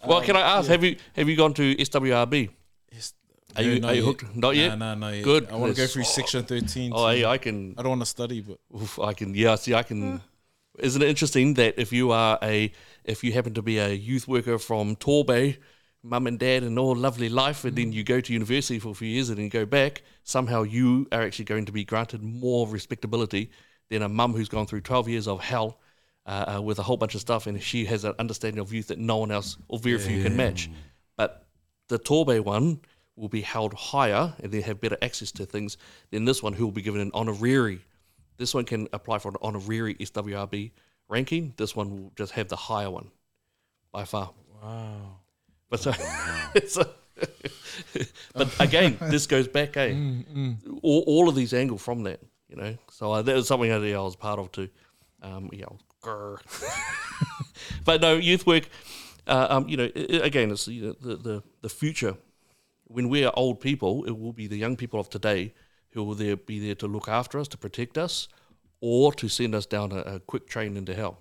uh, 0.03 0.07
well, 0.09 0.21
can 0.23 0.37
I 0.37 0.41
ask? 0.59 0.69
Have 0.69 0.83
you 0.83 0.97
have 1.15 1.29
you 1.29 1.37
gone 1.37 1.53
to 1.55 1.75
SWRB? 1.77 2.49
Yes. 2.93 3.13
Are 3.57 3.63
you, 3.63 3.81
not 3.81 3.91
are 3.91 3.95
you 3.95 4.01
yet. 4.03 4.07
hooked? 4.07 4.37
Not 4.37 4.57
yet. 4.57 4.69
Nah, 4.79 4.95
nah, 4.95 4.95
not 4.95 5.15
yet. 5.15 5.25
Good. 5.25 5.51
I 5.51 5.57
want 5.57 5.73
to 5.73 5.77
go 5.77 5.83
Yes. 5.83 5.93
through 5.93 6.05
section 6.05 6.45
13. 6.45 6.93
Oh, 6.95 7.09
to- 7.11 7.19
yeah, 7.19 7.29
I 7.29 7.39
can. 7.39 7.75
I 7.79 7.83
don't 7.83 7.91
want 7.91 8.03
to 8.03 8.07
study, 8.07 8.41
but 8.41 8.59
Oof, 8.75 8.99
I 8.99 9.13
can. 9.13 9.35
Yeah, 9.35 9.55
see, 9.57 9.75
I 9.75 9.83
can. 9.83 10.21
Isn't 10.79 11.03
it 11.03 11.09
interesting 11.09 11.55
that 11.55 11.79
if 11.81 11.93
you 11.93 12.11
are 12.11 12.39
a, 12.43 12.71
if 13.05 13.25
you 13.25 13.33
happen 13.33 13.55
to 13.55 13.63
be 13.63 13.79
a 13.79 13.89
youth 13.91 14.29
worker 14.29 14.59
from 14.59 14.95
Torbay, 14.97 15.57
mum 16.07 16.27
and 16.27 16.39
dad 16.39 16.63
and 16.63 16.79
all 16.79 16.95
lovely 16.95 17.29
life, 17.29 17.65
and 17.65 17.77
then 17.77 17.93
you 17.93 18.05
go 18.05 18.21
to 18.21 18.33
university 18.33 18.79
for 18.79 18.91
a 18.91 18.95
few 18.95 19.09
years 19.09 19.29
and 19.29 19.39
then 19.39 19.45
you 19.45 19.51
go 19.51 19.67
back, 19.67 20.03
somehow 20.23 20.63
you 20.63 21.07
are 21.13 21.23
actually 21.23 21.45
going 21.45 21.65
to 21.65 21.73
be 21.73 21.85
granted 21.85 22.23
more 22.23 22.67
respectability 22.69 23.51
than 23.91 24.03
a 24.03 24.09
mum 24.09 24.33
who's 24.33 24.49
gone 24.49 24.67
through 24.67 24.81
12 24.81 25.09
years 25.09 25.29
of 25.29 25.41
hell 25.41 25.79
uh, 26.27 26.57
uh, 26.57 26.63
with 26.63 26.79
a 26.79 26.83
whole 26.83 26.97
bunch 26.97 27.15
of 27.15 27.21
stuff, 27.21 27.47
and 27.47 27.61
she 27.63 27.85
has 27.85 28.05
an 28.05 28.15
understanding 28.19 28.61
of 28.61 28.73
youth 28.73 28.89
that 28.89 28.99
no 28.99 29.17
one 29.17 29.31
else 29.31 29.57
or 29.69 29.79
very 29.79 29.99
few 29.99 30.23
can 30.23 30.37
match. 30.37 30.71
But 31.17 31.47
the 31.89 31.99
Torbay 31.99 32.41
one 32.41 32.81
will 33.17 33.29
be 33.29 33.41
held 33.41 33.73
higher 33.73 34.35
and 34.43 34.53
they 34.53 34.61
have 34.61 34.81
better 34.81 34.99
access 35.01 35.33
to 35.33 35.47
things 35.47 35.79
than 36.11 36.25
this 36.25 36.43
one, 36.43 36.53
who 36.53 36.65
will 36.65 36.73
be 36.73 36.83
given 36.83 37.01
an 37.01 37.11
honorary. 37.15 37.81
This 38.37 38.53
one 38.53 38.65
can 38.65 38.89
apply 38.93 39.19
for 39.19 39.31
an 39.31 39.37
honorary 39.41 39.95
SWRB 39.95 40.73
ranking. 41.09 41.55
This 41.57 41.75
one 41.75 41.91
will 41.91 42.13
just 42.17 42.33
have 42.33 42.49
the 42.49 42.57
higher 42.57 42.91
one 42.91 43.11
by 43.93 44.05
far. 44.05 44.33
wow. 44.63 45.21
But 45.71 45.81
so, 45.81 45.93
but 48.35 48.49
again, 48.61 48.99
this 49.11 49.27
goes 49.27 49.49
back, 49.49 49.77
eh? 49.77 49.95
All, 50.83 51.05
all 51.07 51.29
of 51.29 51.35
these 51.35 51.55
angle 51.55 51.79
from 51.79 52.03
that, 52.05 52.21
you 52.49 52.57
know. 52.57 52.77
So 52.91 53.13
uh, 53.13 53.23
that 53.23 53.35
was 53.35 53.49
something 53.49 53.71
that 53.71 53.83
I 53.83 53.99
was 54.01 54.17
part 54.17 54.39
of 54.39 54.53
too. 54.53 54.69
Um, 55.23 55.51
I 55.53 55.57
but 57.85 58.01
no, 58.01 58.17
youth 58.17 58.47
work. 58.47 58.69
Uh, 59.27 59.47
um, 59.51 59.69
you 59.69 59.77
know, 59.77 59.91
i 59.97 59.99
i- 59.99 60.25
again, 60.27 60.51
it's 60.51 60.69
you 60.69 60.83
know, 60.87 60.93
the, 61.01 61.17
the 61.17 61.43
the 61.63 61.69
future. 61.69 62.17
When 62.89 63.09
we 63.09 63.25
are 63.25 63.33
old 63.37 63.61
people, 63.61 64.05
it 64.05 64.17
will 64.17 64.33
be 64.33 64.47
the 64.47 64.57
young 64.57 64.77
people 64.77 65.01
of 65.01 65.11
today 65.11 65.53
who 65.91 66.05
will 66.05 66.15
there 66.15 66.37
be 66.37 66.61
there 66.61 66.77
to 66.77 66.87
look 66.87 67.09
after 67.09 67.41
us, 67.41 67.49
to 67.49 67.59
protect 67.59 67.99
us, 67.99 68.29
or 68.81 69.13
to 69.15 69.29
send 69.29 69.55
us 69.55 69.67
down 69.67 69.91
a, 69.91 69.99
a 70.03 70.21
quick 70.21 70.47
train 70.47 70.77
into 70.77 70.95
hell. 70.95 71.19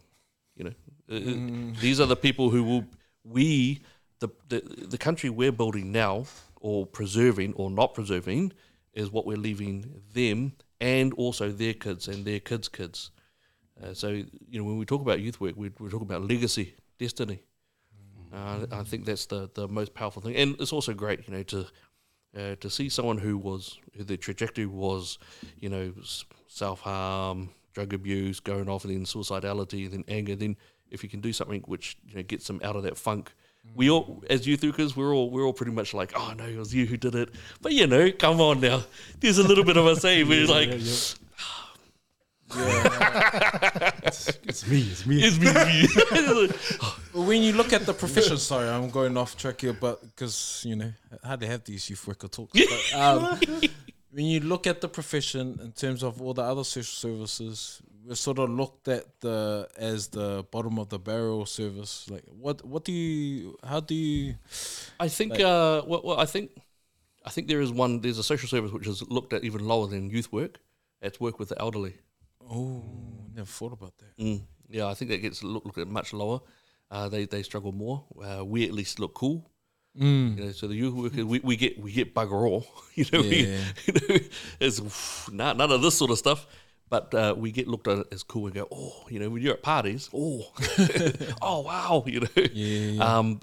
You 0.55 0.65
know, 0.65 0.73
Uh, 1.09 1.15
uh, 1.15 1.73
these 1.81 1.99
are 1.99 2.05
the 2.07 2.15
people 2.15 2.51
who 2.51 2.63
will 2.63 2.85
we 3.23 3.81
the, 4.19 4.29
the 4.49 4.61
the 4.87 4.97
country 4.97 5.29
we're 5.29 5.51
building 5.51 5.91
now, 5.91 6.25
or 6.61 6.85
preserving 6.85 7.53
or 7.53 7.69
not 7.69 7.93
preserving, 7.93 8.53
is 8.93 9.11
what 9.11 9.25
we're 9.25 9.37
leaving 9.37 10.01
them 10.13 10.53
and 10.81 11.13
also 11.13 11.51
their 11.51 11.73
kids 11.73 12.07
and 12.07 12.25
their 12.25 12.39
kids' 12.39 12.67
kids. 12.67 13.11
Uh, 13.81 13.93
so 13.93 14.09
you 14.09 14.25
know, 14.59 14.63
when 14.63 14.77
we 14.77 14.85
talk 14.85 15.01
about 15.01 15.19
youth 15.19 15.39
work, 15.39 15.55
we, 15.55 15.71
we're 15.79 15.89
talking 15.89 16.07
about 16.07 16.23
legacy, 16.23 16.75
destiny. 16.97 17.41
Uh, 18.33 18.65
I 18.71 18.83
think 18.83 19.05
that's 19.05 19.25
the, 19.27 19.49
the 19.53 19.67
most 19.67 19.93
powerful 19.93 20.21
thing, 20.21 20.35
and 20.35 20.55
it's 20.59 20.73
also 20.73 20.93
great, 20.93 21.27
you 21.27 21.33
know, 21.33 21.43
to 21.43 21.65
uh, 22.37 22.55
to 22.55 22.69
see 22.69 22.89
someone 22.89 23.17
who 23.17 23.37
was 23.37 23.79
who 23.95 24.03
their 24.03 24.17
trajectory 24.17 24.65
was, 24.65 25.17
you 25.59 25.69
know, 25.69 25.93
self 26.47 26.81
harm, 26.81 27.49
drug 27.73 27.93
abuse, 27.93 28.39
going 28.39 28.67
off, 28.67 28.83
and 28.85 28.93
then 28.93 29.05
suicidality, 29.05 29.85
and 29.85 29.93
then 29.93 30.03
anger. 30.07 30.35
Then 30.35 30.57
if 30.89 31.03
you 31.03 31.09
can 31.09 31.21
do 31.21 31.31
something 31.31 31.61
which 31.65 31.97
you 32.07 32.15
know 32.15 32.23
gets 32.23 32.47
them 32.47 32.59
out 32.63 32.75
of 32.75 32.83
that 32.83 32.97
funk, 32.97 33.33
we 33.73 33.89
all 33.89 34.23
as 34.29 34.45
youth 34.45 34.63
workers, 34.63 34.95
we're 34.95 35.13
all 35.13 35.29
we're 35.29 35.43
all 35.43 35.53
pretty 35.53 35.71
much 35.71 35.93
like, 35.93 36.13
oh 36.15 36.33
no, 36.37 36.45
it 36.45 36.57
was 36.57 36.73
you 36.73 36.85
who 36.85 36.97
did 36.97 37.15
it. 37.15 37.29
But 37.61 37.73
you 37.73 37.87
know, 37.87 38.11
come 38.11 38.39
on 38.41 38.61
now, 38.61 38.83
there's 39.19 39.37
a 39.37 39.43
little 39.43 39.63
bit 39.63 39.77
of 39.77 39.85
a 39.85 39.95
say. 39.95 40.23
We're 40.23 40.47
like, 40.47 40.69
yeah, 40.71 41.15
It's 44.05 44.67
me. 44.67 44.79
It's 44.81 45.05
me. 45.05 45.21
it's 45.21 45.39
me. 45.39 45.87
But 46.79 46.95
when 47.25 47.41
you 47.41 47.53
look 47.53 47.73
at 47.73 47.85
the 47.85 47.93
profession, 47.93 48.37
sorry, 48.37 48.69
I'm 48.69 48.89
going 48.89 49.17
off 49.17 49.35
track 49.35 49.61
here, 49.61 49.73
but 49.73 50.01
because 50.01 50.63
you 50.65 50.75
know 50.75 50.91
how 51.23 51.35
they 51.35 51.47
have 51.47 51.63
these 51.63 51.89
youth 51.89 52.07
worker 52.07 52.27
talks. 52.27 52.53
But, 52.53 52.99
um, 52.99 53.39
when 54.15 54.25
you 54.25 54.39
look 54.39 54.65
at 54.65 54.79
the 54.79 54.87
profession 54.87 55.59
in 55.61 55.73
terms 55.73 56.01
of 56.01 56.21
all 56.21 56.33
the 56.33 56.41
other 56.41 56.63
social 56.63 56.95
services, 57.09 57.81
we're 58.05 58.15
sort 58.15 58.39
of 58.39 58.49
looked 58.49 58.87
at 58.87 59.03
the 59.19 59.67
as 59.77 60.07
the 60.07 60.45
bottom 60.51 60.79
of 60.79 60.87
the 60.87 60.97
barrel 60.97 61.45
service. 61.45 62.09
Like, 62.09 62.23
what 62.29 62.63
what 62.63 62.85
do 62.85 62.93
you? 62.93 63.57
How 63.61 63.81
do 63.81 63.93
you? 63.93 64.35
I 65.01 65.09
think. 65.09 65.33
Uh, 65.33 65.83
well, 65.85 66.01
well, 66.05 66.19
I 66.19 66.25
think. 66.25 66.51
I 67.25 67.29
think 67.29 67.47
there 67.49 67.59
is 67.59 67.71
one. 67.73 67.99
There's 67.99 68.17
a 68.17 68.23
social 68.23 68.47
service 68.47 68.71
which 68.71 68.87
is 68.87 69.01
looked 69.09 69.33
at 69.33 69.43
even 69.43 69.67
lower 69.67 69.87
than 69.87 70.09
youth 70.09 70.31
work. 70.31 70.59
It's 71.01 71.19
work 71.19 71.37
with 71.37 71.49
the 71.49 71.59
elderly. 71.59 71.95
Oh, 72.49 72.83
never 73.35 73.47
thought 73.47 73.73
about 73.73 73.97
that. 73.97 74.23
Mm. 74.23 74.43
Yeah, 74.69 74.87
I 74.87 74.93
think 74.93 75.11
that 75.11 75.17
gets 75.17 75.43
looked 75.43 75.65
looked 75.65 75.79
at 75.79 75.89
much 75.89 76.13
lower. 76.13 76.39
Uh, 76.89 77.09
they 77.09 77.25
they 77.25 77.43
struggle 77.43 77.73
more. 77.73 78.05
Uh, 78.23 78.45
we 78.45 78.63
at 78.63 78.71
least 78.71 78.97
look 78.97 79.13
cool. 79.13 79.51
Mm. 79.99 80.37
You 80.37 80.45
know, 80.45 80.51
so 80.51 80.67
the 80.67 80.75
youth 80.75 80.93
workers, 80.93 81.23
we, 81.23 81.39
we 81.39 81.55
get 81.55 81.79
we 81.81 81.91
get 81.91 82.13
bugger 82.13 82.47
all. 82.47 82.65
You 82.95 83.05
know, 83.11 83.21
we, 83.21 83.39
you 83.85 83.93
know, 83.93 84.17
it's 84.61 85.29
not 85.29 85.57
none 85.57 85.69
of 85.69 85.81
this 85.81 85.97
sort 85.97 86.11
of 86.11 86.17
stuff. 86.17 86.47
But 86.87 87.13
uh, 87.13 87.33
we 87.35 87.51
get 87.51 87.67
looked 87.67 87.87
at 87.87 88.05
as 88.13 88.21
cool 88.23 88.45
and 88.45 88.55
go, 88.55 88.67
oh, 88.71 89.05
you 89.09 89.19
know, 89.19 89.29
when 89.29 89.41
you're 89.41 89.55
at 89.55 89.63
parties, 89.63 90.07
oh, 90.13 90.45
oh 91.41 91.61
wow, 91.61 92.03
you 92.05 92.21
know. 92.21 92.27
Yeah. 92.53 93.03
Um, 93.03 93.39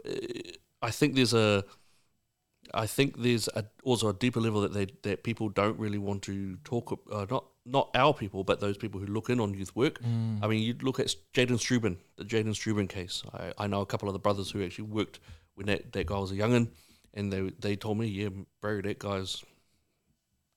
I 0.80 0.90
think 0.90 1.16
there's 1.16 1.34
a 1.34 1.64
I 2.72 2.86
think 2.86 3.20
there's 3.20 3.48
a, 3.48 3.64
also 3.82 4.08
a 4.08 4.12
deeper 4.12 4.40
level 4.40 4.60
that 4.62 4.72
they 4.72 4.86
that 5.02 5.24
people 5.24 5.48
don't 5.48 5.78
really 5.78 5.98
want 5.98 6.22
to 6.22 6.56
talk. 6.64 6.98
Uh, 7.10 7.26
not 7.28 7.44
not 7.66 7.90
our 7.94 8.14
people, 8.14 8.44
but 8.44 8.60
those 8.60 8.76
people 8.76 9.00
who 9.00 9.06
look 9.06 9.28
in 9.28 9.40
on 9.40 9.54
youth 9.54 9.74
work. 9.76 9.98
I 10.42 10.46
mean, 10.46 10.62
you 10.62 10.74
look 10.80 10.98
at 10.98 11.14
Jaden 11.34 11.58
Struben, 11.58 11.96
the 12.16 12.24
Jaden 12.24 12.54
Struben 12.54 12.88
case. 12.88 13.22
I, 13.34 13.52
I 13.58 13.66
know 13.66 13.80
a 13.80 13.86
couple 13.86 14.08
of 14.08 14.12
the 14.12 14.18
brothers 14.18 14.50
who 14.50 14.64
actually 14.64 14.84
worked 14.84 15.20
when 15.54 15.66
that, 15.66 15.92
that 15.92 16.06
guy 16.06 16.18
was 16.18 16.32
a 16.32 16.36
youngin, 16.36 16.68
and 17.14 17.32
they 17.32 17.52
they 17.58 17.76
told 17.76 17.98
me, 17.98 18.06
yeah, 18.06 18.28
bro, 18.60 18.80
that 18.82 18.98
guy's. 18.98 19.42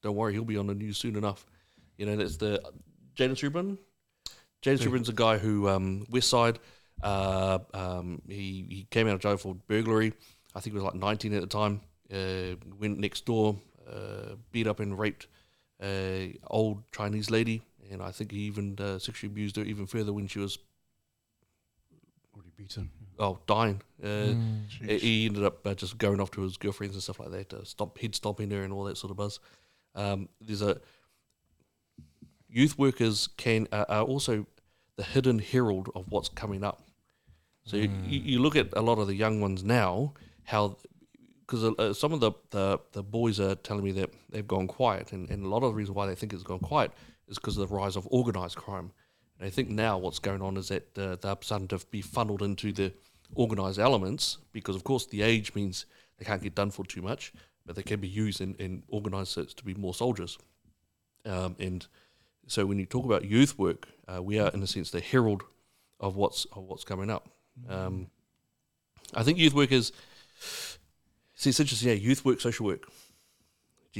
Don't 0.04 0.16
worry, 0.16 0.34
he'll 0.34 0.46
be 0.46 0.58
on 0.58 0.68
the 0.68 0.76
news 0.76 0.98
soon 0.98 1.16
enough. 1.16 1.46
You 1.98 2.06
know, 2.06 2.16
that's 2.16 2.38
the 2.38 2.62
Jaden 3.16 3.32
Struben. 3.32 3.78
Jaden 4.62 4.80
Struben's 4.80 5.10
a 5.10 5.14
guy 5.14 5.38
who 5.38 5.68
um, 5.70 6.06
West 6.10 6.30
Side. 6.30 6.60
Uh, 7.02 7.60
um, 7.74 8.22
he 8.28 8.66
he 8.70 8.88
came 8.90 9.08
out 9.08 9.16
of 9.16 9.20
jail 9.20 9.38
for 9.38 9.56
burglary. 9.68 10.14
I 10.54 10.60
think 10.60 10.74
he 10.74 10.80
was 10.80 10.84
like 10.84 10.96
19 10.96 11.34
at 11.34 11.42
the 11.42 11.48
time. 11.48 11.82
Uh, 12.12 12.56
went 12.80 13.00
next 13.00 13.26
door, 13.26 13.58
uh, 13.92 14.36
beat 14.52 14.68
up 14.68 14.80
and 14.80 14.98
raped 14.98 15.28
a 15.82 16.38
old 16.48 16.84
Chinese 16.92 17.30
lady, 17.30 17.62
and 17.92 18.02
I 18.02 18.12
think 18.12 18.32
he 18.32 18.40
even 18.40 18.78
uh, 18.80 19.00
sexually 19.00 19.32
abused 19.32 19.58
her 19.58 19.64
even 19.64 19.88
further 19.88 20.14
when 20.14 20.28
she 20.28 20.40
was 20.40 20.58
Already 22.36 22.52
beaten. 22.58 22.90
Oh 23.20 23.40
dying. 23.48 23.82
Uh, 24.04 24.08
Mm. 24.36 24.70
he- 25.00 25.26
ended 25.26 25.44
up 25.44 25.66
uh, 25.66 25.74
just 25.74 25.98
going 25.98 26.20
off 26.20 26.30
to 26.32 26.42
his 26.42 26.58
girlfriends 26.58 26.96
and 26.96 27.02
stuff 27.04 27.20
like 27.20 27.32
that, 27.32 27.50
to 27.50 27.66
stop 27.66 27.98
head 27.98 28.14
stomping 28.16 28.52
her 28.52 28.64
and 28.64 28.74
all 28.74 28.84
that 28.84 28.98
sort 28.98 29.12
of 29.12 29.18
buzz. 29.18 29.40
Um, 29.96 30.28
there's 30.42 30.62
a 30.62 30.80
youth 32.50 32.78
workers 32.78 33.28
can 33.38 33.68
uh, 33.72 33.86
are 33.90 34.04
also 34.04 34.46
the 34.98 35.04
hidden 35.04 35.40
herald 35.40 35.90
of 35.96 36.06
what's 36.10 36.30
coming 36.30 36.64
up. 36.64 36.82
So 37.66 37.78
you, 37.78 37.90
you 38.06 38.20
you 38.20 38.40
look 38.40 38.56
at 38.56 38.68
a 38.74 38.82
lot 38.82 39.00
of 39.00 39.08
the 39.08 39.16
young 39.16 39.42
ones 39.42 39.64
now, 39.64 40.14
how 40.44 40.78
because 41.48 41.64
uh, 41.64 41.94
some 41.94 42.14
of 42.14 42.20
the, 42.20 42.32
the 42.52 42.80
the 42.92 43.02
boys 43.04 43.40
are 43.40 43.56
telling 43.56 43.84
me 43.84 43.92
that 43.94 44.12
they've 44.30 44.48
gone 44.48 44.68
quiet, 44.68 45.12
and, 45.14 45.30
and 45.32 45.44
a 45.46 45.48
lot 45.50 45.64
of 45.64 45.72
the 45.72 45.74
reason 45.74 45.96
why 45.96 46.06
they 46.06 46.16
think 46.16 46.32
it's 46.34 46.44
gone 46.44 46.60
quiet 46.60 46.92
is 47.28 47.38
because 47.40 47.58
of 47.58 47.68
the 47.68 47.76
rise 47.76 47.96
of 47.96 48.08
organized 48.12 48.56
crime. 48.56 48.92
I 49.46 49.50
think 49.50 49.70
now 49.70 49.98
what's 49.98 50.20
going 50.20 50.42
on 50.42 50.58
is 50.58 50.70
that 50.70 50.98
uh, 50.98 51.16
they're 51.22 51.36
starting 51.42 51.68
to 51.70 51.80
be 51.92 52.02
funneled 52.02 52.42
into 52.42 52.72
the 52.72 52.94
organized 53.36 53.80
elements 53.80 54.40
because, 54.52 54.76
of 54.76 54.84
course, 54.84 55.06
the 55.06 55.22
age 55.22 55.54
means 55.54 55.86
they 56.18 56.26
can't 56.26 56.42
get 56.42 56.56
done 56.56 56.72
for 56.72 56.84
too 56.84 57.02
much, 57.02 57.32
but 57.66 57.76
they 57.76 57.84
can 57.84 58.00
be 58.00 58.08
used 58.08 58.42
in, 58.42 58.56
in 58.56 58.84
organized 58.88 59.32
sets 59.34 59.54
to 59.54 59.64
be 59.64 59.74
more 59.76 59.94
soldiers. 59.94 60.38
Um, 61.26 61.56
and 61.60 61.86
so 62.48 62.66
when 62.66 62.80
you 62.80 62.86
talk 62.86 63.06
about 63.06 63.26
youth 63.26 63.58
work, 63.58 63.88
uh, 64.08 64.22
we 64.22 64.40
are, 64.40 64.50
in 64.50 64.64
a 64.64 64.68
sense, 64.68 64.92
the 64.92 65.00
herald 65.00 65.44
of 66.00 66.16
what's 66.16 66.46
of 66.46 66.64
what's 66.64 66.84
coming 66.84 67.10
up. 67.10 67.30
Um, 67.70 68.08
I 69.14 69.24
think 69.24 69.38
youth 69.38 69.54
work 69.54 69.72
is. 69.72 69.92
See, 71.36 71.50
it's 71.50 71.60
interesting. 71.60 71.90
Yeah, 71.90 71.96
youth 71.96 72.24
work, 72.26 72.42
social 72.42 72.66
work. 72.66 72.88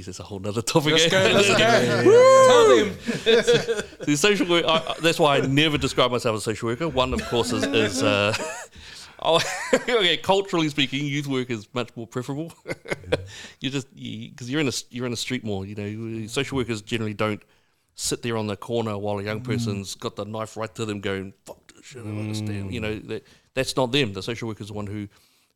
That's 0.04 0.20
a 0.20 0.24
whole 0.24 0.40
nother 0.40 0.62
topic. 0.62 0.92
Let's 0.92 1.08
go. 1.08 1.18
Let's 1.34 1.48
go. 1.48 1.56
Tell 2.48 2.76
them. 2.76 3.86
See, 4.06 4.16
social 4.18 4.48
work. 4.48 4.66
I, 4.68 4.96
that's 5.02 5.20
why 5.20 5.38
I 5.38 5.42
never 5.42 5.78
describe 5.78 6.12
myself 6.12 6.36
as 6.36 6.42
a 6.42 6.44
social 6.44 6.68
worker. 6.68 6.90
One, 6.90 7.14
of 7.14 7.24
course, 7.30 7.54
is, 7.54 7.64
is 7.64 8.04
uh, 8.04 8.36
oh, 9.22 9.40
okay. 9.74 10.18
Culturally 10.18 10.68
speaking, 10.68 11.06
youth 11.06 11.28
work 11.28 11.50
is 11.50 11.68
much 11.74 11.96
more 11.96 12.06
preferable. 12.08 12.52
you 13.62 13.70
just 13.70 13.88
because 13.96 14.50
you, 14.50 14.58
are 14.58 14.62
in 14.62 14.68
a 14.68 14.74
you're 14.90 15.06
in 15.06 15.14
a 15.14 15.18
street 15.18 15.46
more. 15.46 15.66
You 15.66 15.76
know, 15.76 16.28
social 16.28 16.58
workers 16.58 16.82
generally 16.82 17.14
don't 17.14 17.42
sit 17.96 18.22
there 18.22 18.36
on 18.36 18.48
the 18.48 18.58
corner 18.58 18.98
while 18.98 19.20
a 19.20 19.24
young 19.24 19.40
person's 19.40 19.96
got 19.96 20.18
the 20.18 20.26
knife 20.26 20.58
right 20.58 20.74
to 20.76 20.84
them, 20.84 21.00
going 21.00 21.34
"fuck 21.46 21.74
this 21.74 21.86
shit." 21.86 22.02
I 22.02 22.06
don't 22.06 22.20
understand. 22.20 22.74
You 22.74 22.82
know, 22.82 23.00
that 23.00 23.26
that's 23.54 23.78
not 23.78 23.94
them. 23.94 24.12
The 24.12 24.22
social 24.22 24.50
worker 24.50 24.62
is 24.62 24.68
the 24.68 24.74
one 24.74 24.88
who 24.88 25.08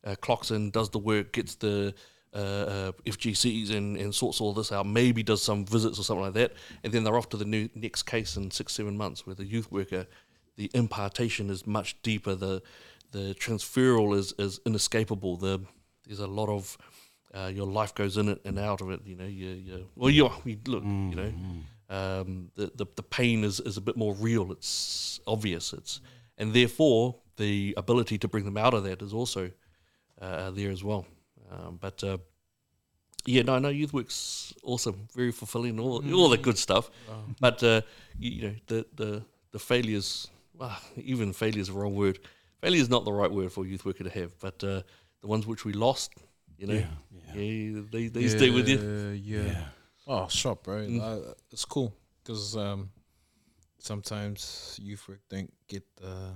uh, 0.04 0.14
clocks 0.16 0.50
in, 0.50 0.70
does 0.70 0.88
the 0.88 0.98
work, 0.98 1.32
gets 1.32 1.56
the 1.56 1.94
uh, 2.34 2.38
uh, 2.38 2.92
FGCs 3.04 3.70
and, 3.70 3.96
and 3.96 4.14
sorts 4.14 4.40
all 4.40 4.52
this 4.52 4.70
out, 4.70 4.86
maybe 4.86 5.22
does 5.22 5.42
some 5.42 5.64
visits 5.64 5.98
or 5.98 6.04
something 6.04 6.24
like 6.24 6.34
that, 6.34 6.52
and 6.84 6.92
then 6.92 7.04
they're 7.04 7.16
off 7.16 7.28
to 7.30 7.36
the 7.36 7.44
new 7.44 7.68
next 7.74 8.04
case 8.04 8.36
in 8.36 8.50
six, 8.50 8.74
seven 8.74 8.96
months. 8.96 9.26
Where 9.26 9.34
the 9.34 9.44
youth 9.44 9.70
worker, 9.72 10.06
the 10.56 10.70
impartation 10.74 11.50
is 11.50 11.66
much 11.66 12.00
deeper. 12.02 12.34
The 12.34 12.62
the 13.12 13.34
transferal 13.34 14.16
is, 14.16 14.32
is 14.38 14.60
inescapable. 14.64 15.36
The 15.36 15.60
there's 16.06 16.20
a 16.20 16.26
lot 16.26 16.48
of 16.48 16.78
uh, 17.34 17.50
your 17.52 17.66
life 17.66 17.94
goes 17.94 18.16
in 18.16 18.28
it 18.28 18.40
and 18.44 18.58
out 18.58 18.80
of 18.80 18.90
it. 18.90 19.00
You 19.04 19.16
know, 19.16 19.26
you, 19.26 19.48
you 19.48 19.86
well, 19.96 20.10
you, 20.10 20.30
you 20.44 20.58
look, 20.66 20.84
you 20.84 21.14
know, 21.16 21.32
um, 21.88 22.50
the, 22.54 22.70
the 22.74 22.86
the 22.94 23.02
pain 23.02 23.44
is, 23.44 23.60
is 23.60 23.76
a 23.76 23.80
bit 23.80 23.96
more 23.96 24.14
real. 24.14 24.52
It's 24.52 25.20
obvious. 25.26 25.72
It's 25.72 26.00
and 26.38 26.54
therefore 26.54 27.16
the 27.36 27.74
ability 27.76 28.18
to 28.18 28.28
bring 28.28 28.44
them 28.44 28.56
out 28.56 28.74
of 28.74 28.84
that 28.84 29.02
is 29.02 29.12
also 29.12 29.50
uh, 30.20 30.50
there 30.50 30.70
as 30.70 30.84
well. 30.84 31.06
Um, 31.50 31.78
but 31.80 32.02
uh, 32.04 32.18
yeah, 33.26 33.42
no, 33.42 33.58
no, 33.58 33.68
youth 33.68 33.92
work's 33.92 34.54
awesome, 34.62 35.08
very 35.14 35.32
fulfilling, 35.32 35.78
all 35.80 36.02
all 36.14 36.28
the 36.28 36.38
good 36.38 36.58
stuff. 36.58 36.90
But 37.40 37.62
uh, 37.62 37.82
you, 38.18 38.30
you 38.30 38.42
know, 38.48 38.54
the 38.66 38.86
the 38.94 39.22
the 39.52 39.58
failures, 39.58 40.28
well, 40.54 40.76
even 40.96 41.32
failure 41.32 41.60
is 41.60 41.66
the 41.66 41.74
wrong 41.74 41.94
word. 41.96 42.18
Failure 42.60 42.80
is 42.80 42.88
not 42.88 43.04
the 43.04 43.12
right 43.12 43.30
word 43.30 43.52
for 43.52 43.64
a 43.64 43.68
youth 43.68 43.84
worker 43.84 44.04
to 44.04 44.10
have. 44.10 44.38
But 44.38 44.62
uh, 44.62 44.82
the 45.20 45.26
ones 45.26 45.46
which 45.46 45.64
we 45.64 45.72
lost, 45.72 46.12
you 46.56 46.66
know, 46.66 46.74
Yeah, 46.74 46.86
yeah, 47.34 47.42
yeah. 47.42 47.82
they 47.90 48.08
they 48.08 48.28
stay 48.28 48.50
with 48.50 48.68
you. 48.68 48.78
Yeah. 49.22 49.44
Yeah. 49.44 49.64
Oh, 50.06 50.28
shop, 50.28 50.64
bro. 50.64 50.76
Mm. 50.86 51.00
Uh, 51.00 51.34
it's 51.50 51.64
cool 51.64 51.92
because 52.22 52.56
um, 52.56 52.90
sometimes 53.78 54.78
youth 54.82 55.08
work 55.08 55.20
don't 55.28 55.52
get 55.68 55.84
the 55.96 56.32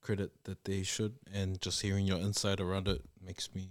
credit 0.00 0.30
that 0.44 0.64
they 0.64 0.82
should, 0.82 1.14
and 1.32 1.60
just 1.60 1.82
hearing 1.82 2.06
your 2.06 2.18
insight 2.18 2.60
around 2.60 2.88
it 2.88 3.02
makes 3.24 3.54
me 3.54 3.68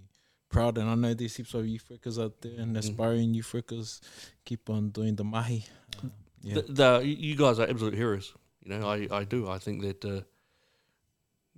proud. 0.50 0.76
And 0.78 0.88
I 0.90 0.94
know 0.94 1.14
there's 1.14 1.36
heaps 1.36 1.54
of 1.54 1.66
youth 1.66 1.86
workers 1.90 2.18
out 2.18 2.40
there 2.42 2.52
Mm. 2.52 2.62
and 2.62 2.76
aspiring 2.76 3.32
youth 3.34 3.52
workers 3.54 4.00
keep 4.44 4.68
on 4.68 4.90
doing 4.90 5.16
the 5.16 5.24
mahi. 5.24 5.64
Um, 6.02 6.12
yeah. 6.42 6.54
The, 6.56 6.62
the, 6.80 7.06
you 7.06 7.36
guys 7.36 7.58
are 7.58 7.68
absolute 7.68 7.94
heroes. 7.94 8.34
You 8.62 8.70
know, 8.78 8.86
I, 8.86 9.08
I 9.10 9.24
do. 9.24 9.48
I 9.48 9.58
think 9.58 9.80
that 9.82 10.04
uh, 10.04 10.20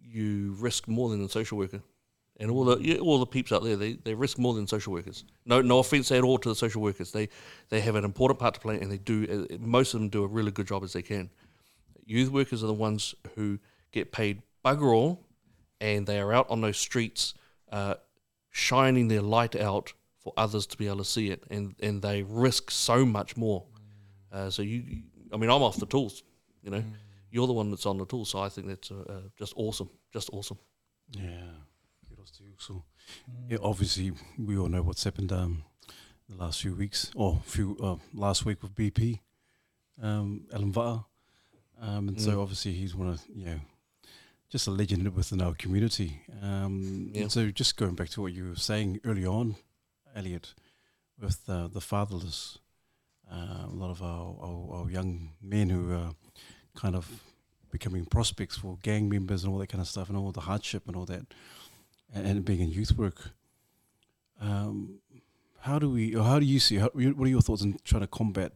you 0.00 0.54
risk 0.58 0.88
more 0.88 1.10
than 1.10 1.24
a 1.24 1.28
social 1.28 1.58
worker, 1.58 1.82
and 2.38 2.50
all 2.50 2.64
the 2.64 2.98
all 2.98 3.18
the 3.18 3.26
peeps 3.26 3.52
out 3.52 3.62
there, 3.64 3.76
they, 3.76 3.94
they 3.94 4.14
risk 4.14 4.38
more 4.38 4.54
than 4.54 4.66
social 4.66 4.92
workers. 4.92 5.24
No 5.44 5.60
no 5.60 5.78
offense 5.78 6.10
at 6.12 6.22
all 6.22 6.38
to 6.38 6.48
the 6.48 6.54
social 6.54 6.82
workers. 6.82 7.12
They 7.12 7.28
they 7.70 7.80
have 7.80 7.94
an 7.96 8.04
important 8.04 8.38
part 8.38 8.54
to 8.54 8.60
play, 8.60 8.80
and 8.80 8.90
they 8.90 8.98
do. 8.98 9.46
Uh, 9.50 9.56
most 9.58 9.94
of 9.94 10.00
them 10.00 10.08
do 10.08 10.22
a 10.24 10.26
really 10.26 10.50
good 10.50 10.66
job 10.66 10.82
as 10.84 10.92
they 10.92 11.02
can. 11.02 11.30
Youth 12.06 12.30
workers 12.30 12.62
are 12.62 12.66
the 12.68 12.72
ones 12.74 13.14
who 13.36 13.58
get 13.92 14.12
paid 14.12 14.42
bugger 14.64 14.94
all, 14.94 15.20
and 15.80 16.06
they 16.06 16.18
are 16.20 16.32
out 16.32 16.48
on 16.50 16.60
those 16.60 16.78
streets, 16.78 17.34
uh, 17.70 17.94
shining 18.52 19.08
their 19.08 19.22
light 19.22 19.56
out 19.56 19.92
for 20.18 20.32
others 20.36 20.66
to 20.68 20.76
be 20.76 20.86
able 20.86 20.98
to 20.98 21.04
see 21.04 21.30
it, 21.30 21.42
and 21.50 21.74
and 21.82 22.00
they 22.02 22.22
risk 22.22 22.70
so 22.70 23.04
much 23.04 23.36
more. 23.36 23.64
Uh, 24.30 24.48
so 24.50 24.62
you, 24.62 24.82
you- 24.86 25.02
I 25.32 25.36
mean, 25.38 25.50
I'm 25.50 25.62
off 25.62 25.78
the 25.78 25.86
tools. 25.86 26.22
You 26.62 26.70
know, 26.70 26.84
you're 27.30 27.46
the 27.46 27.54
one 27.54 27.70
that's 27.70 27.86
on 27.86 27.96
the 27.98 28.04
tools. 28.06 28.28
So 28.30 28.38
I 28.38 28.48
think 28.50 28.66
that's 28.68 28.90
uh, 28.90 29.02
uh, 29.08 29.20
just 29.38 29.54
awesome, 29.56 29.88
just 30.12 30.28
awesome. 30.32 30.58
Yeah. 31.10 31.50
Kudos 32.08 32.30
to 32.32 32.44
you. 32.44 32.52
So, 32.58 32.84
yeah, 33.48 33.58
obviously, 33.62 34.12
we 34.38 34.56
all 34.58 34.68
know 34.68 34.82
what's 34.82 35.02
happened 35.04 35.32
um, 35.32 35.64
the 36.28 36.36
last 36.36 36.60
few 36.60 36.74
weeks, 36.74 37.10
or 37.14 37.40
few 37.44 37.76
uh, 37.82 37.96
last 38.14 38.44
week 38.44 38.62
with 38.62 38.74
BP, 38.74 39.20
um, 40.02 40.44
Alan 40.52 40.72
Vata. 40.72 41.04
Um, 41.80 42.08
and 42.08 42.16
Mm. 42.18 42.20
so, 42.20 42.40
obviously, 42.42 42.72
he's 42.74 42.94
one 42.94 43.08
of, 43.08 43.20
you 43.34 43.46
know, 43.46 43.60
just 44.52 44.66
a 44.66 44.70
legend 44.70 45.08
within 45.16 45.40
our 45.40 45.54
community. 45.54 46.20
Um, 46.42 47.10
Yeah. 47.14 47.28
So, 47.28 47.50
just 47.50 47.78
going 47.78 47.94
back 47.94 48.10
to 48.10 48.20
what 48.20 48.34
you 48.34 48.50
were 48.50 48.56
saying 48.56 49.00
early 49.02 49.24
on, 49.24 49.56
Elliot, 50.14 50.54
with 51.18 51.40
uh, 51.48 51.68
the 51.68 51.80
fatherless, 51.80 52.58
uh, 53.32 53.64
a 53.64 53.74
lot 53.74 53.90
of 53.90 54.02
our, 54.02 54.36
our, 54.42 54.80
our 54.80 54.90
young 54.90 55.30
men 55.40 55.70
who 55.70 55.90
are 55.94 56.10
kind 56.76 56.94
of 56.94 57.22
becoming 57.70 58.04
prospects 58.04 58.58
for 58.58 58.76
gang 58.82 59.08
members 59.08 59.42
and 59.42 59.50
all 59.50 59.58
that 59.58 59.70
kind 59.70 59.80
of 59.80 59.88
stuff, 59.88 60.10
and 60.10 60.18
all 60.18 60.32
the 60.32 60.42
hardship 60.42 60.82
and 60.86 60.96
all 60.96 61.06
that, 61.06 61.24
and, 62.14 62.26
and 62.26 62.44
being 62.44 62.60
in 62.60 62.70
youth 62.70 62.92
work. 62.92 63.30
Um, 64.38 64.98
how 65.60 65.78
do 65.78 65.88
we, 65.88 66.14
or 66.14 66.24
how 66.24 66.38
do 66.38 66.44
you 66.44 66.60
see? 66.60 66.76
How, 66.76 66.90
what 66.92 67.26
are 67.26 67.30
your 67.30 67.40
thoughts 67.40 67.62
on 67.62 67.78
trying 67.84 68.02
to 68.02 68.06
combat 68.06 68.52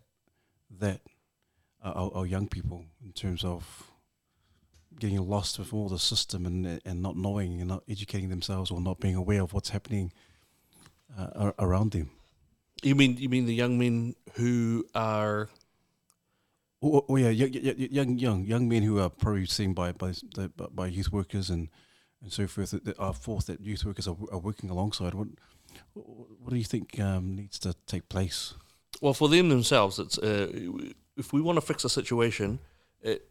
that, 0.78 1.00
uh, 1.82 1.92
our, 1.92 2.10
our 2.16 2.26
young 2.26 2.48
people, 2.48 2.84
in 3.02 3.12
terms 3.12 3.44
of 3.44 3.85
getting 4.98 5.20
lost 5.28 5.58
with 5.58 5.72
all 5.72 5.88
the 5.88 5.98
system 5.98 6.46
and 6.46 6.80
and 6.84 7.02
not 7.02 7.16
knowing 7.16 7.60
and 7.60 7.68
not 7.68 7.82
educating 7.88 8.28
themselves 8.28 8.70
or 8.70 8.80
not 8.80 9.00
being 9.00 9.14
aware 9.14 9.42
of 9.42 9.52
what's 9.52 9.70
happening 9.70 10.12
uh, 11.16 11.52
around 11.58 11.92
them? 11.92 12.10
You 12.82 12.94
mean 12.94 13.16
you 13.16 13.28
mean 13.28 13.46
the 13.46 13.54
young 13.54 13.78
men 13.78 14.14
who 14.34 14.84
are 14.94 15.48
Oh, 16.82 17.06
oh 17.08 17.16
yeah, 17.16 17.30
young, 17.30 17.52
young, 17.52 18.18
young, 18.18 18.44
young, 18.44 18.68
men 18.68 18.82
who 18.82 19.00
are 19.00 19.08
probably 19.08 19.46
seen 19.46 19.72
by 19.72 19.92
by 19.92 20.12
by 20.70 20.86
youth 20.86 21.10
workers 21.10 21.48
and 21.48 21.68
and 22.22 22.30
so 22.30 22.46
forth 22.46 22.72
that, 22.72 22.84
that 22.84 22.98
are 22.98 23.14
forced 23.14 23.46
that 23.46 23.60
youth 23.60 23.84
workers 23.84 24.06
are, 24.06 24.16
are 24.30 24.38
working 24.38 24.68
alongside. 24.68 25.14
What 25.14 25.28
what 25.94 26.50
do 26.50 26.56
you 26.56 26.64
think 26.64 27.00
um, 27.00 27.34
needs 27.34 27.58
to 27.60 27.74
take 27.86 28.08
place? 28.10 28.54
well 29.00 29.14
for 29.14 29.28
them 29.28 29.48
themselves? 29.48 29.98
It's 29.98 30.18
uh, 30.18 30.48
if 31.16 31.32
we 31.32 31.40
want 31.40 31.56
to 31.56 31.60
fix 31.60 31.84
a 31.84 31.88
situation, 31.88 32.58
it, 33.02 33.28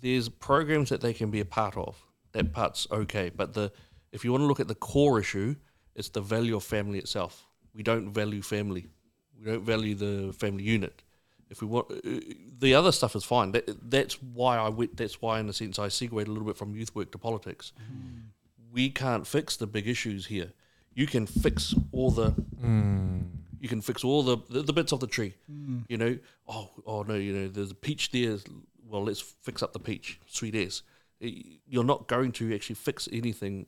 there's 0.00 0.28
programs 0.28 0.88
that 0.90 1.00
they 1.00 1.12
can 1.12 1.30
be 1.30 1.40
a 1.40 1.44
part 1.44 1.76
of. 1.76 1.96
That 2.32 2.52
part's 2.52 2.86
okay, 2.90 3.30
but 3.34 3.54
the 3.54 3.72
if 4.12 4.24
you 4.24 4.32
want 4.32 4.42
to 4.42 4.46
look 4.46 4.60
at 4.60 4.68
the 4.68 4.74
core 4.74 5.18
issue, 5.20 5.56
It's 5.96 6.10
the 6.10 6.20
value 6.20 6.56
of 6.56 6.62
family 6.62 6.98
itself. 6.98 7.46
We 7.74 7.82
don't 7.82 8.10
value 8.12 8.42
family. 8.42 8.86
We 9.38 9.50
don't 9.50 9.62
value 9.62 9.94
the 9.94 10.32
family 10.34 10.62
unit. 10.62 11.02
If 11.48 11.62
we 11.62 11.68
want, 11.68 11.90
uh, 11.90 12.20
the 12.58 12.74
other 12.74 12.92
stuff 12.92 13.16
is 13.16 13.24
fine. 13.24 13.52
That, 13.52 13.90
that's 13.90 14.20
why 14.22 14.58
I 14.58 14.68
went. 14.68 14.96
That's 14.96 15.22
why, 15.22 15.40
in 15.40 15.48
a 15.48 15.52
sense, 15.52 15.78
I 15.78 15.88
segued 15.88 16.12
a 16.12 16.16
little 16.16 16.44
bit 16.44 16.56
from 16.56 16.74
youth 16.74 16.94
work 16.94 17.10
to 17.12 17.18
politics. 17.18 17.72
Mm. 17.80 18.24
We 18.72 18.90
can't 18.90 19.26
fix 19.26 19.56
the 19.56 19.66
big 19.66 19.88
issues 19.88 20.26
here. 20.26 20.52
You 20.94 21.06
can 21.06 21.26
fix 21.26 21.74
all 21.92 22.10
the 22.10 22.32
mm. 22.62 23.22
you 23.60 23.68
can 23.68 23.80
fix 23.80 24.04
all 24.04 24.22
the, 24.22 24.36
the, 24.50 24.62
the 24.62 24.72
bits 24.72 24.92
of 24.92 25.00
the 25.00 25.06
tree. 25.06 25.34
Mm. 25.50 25.84
You 25.88 25.96
know, 25.96 26.18
oh, 26.48 26.70
oh 26.86 27.02
no, 27.02 27.14
you 27.14 27.32
know, 27.32 27.48
there's 27.48 27.70
a 27.70 27.74
peach 27.74 28.10
there. 28.10 28.36
Well, 28.88 29.04
let's 29.04 29.20
fix 29.20 29.62
up 29.62 29.72
the 29.72 29.80
peach. 29.80 30.20
Sweet 30.26 30.54
as. 30.54 30.82
You're 31.20 31.84
not 31.84 32.08
going 32.08 32.32
to 32.32 32.54
actually 32.54 32.76
fix 32.76 33.08
anything 33.10 33.66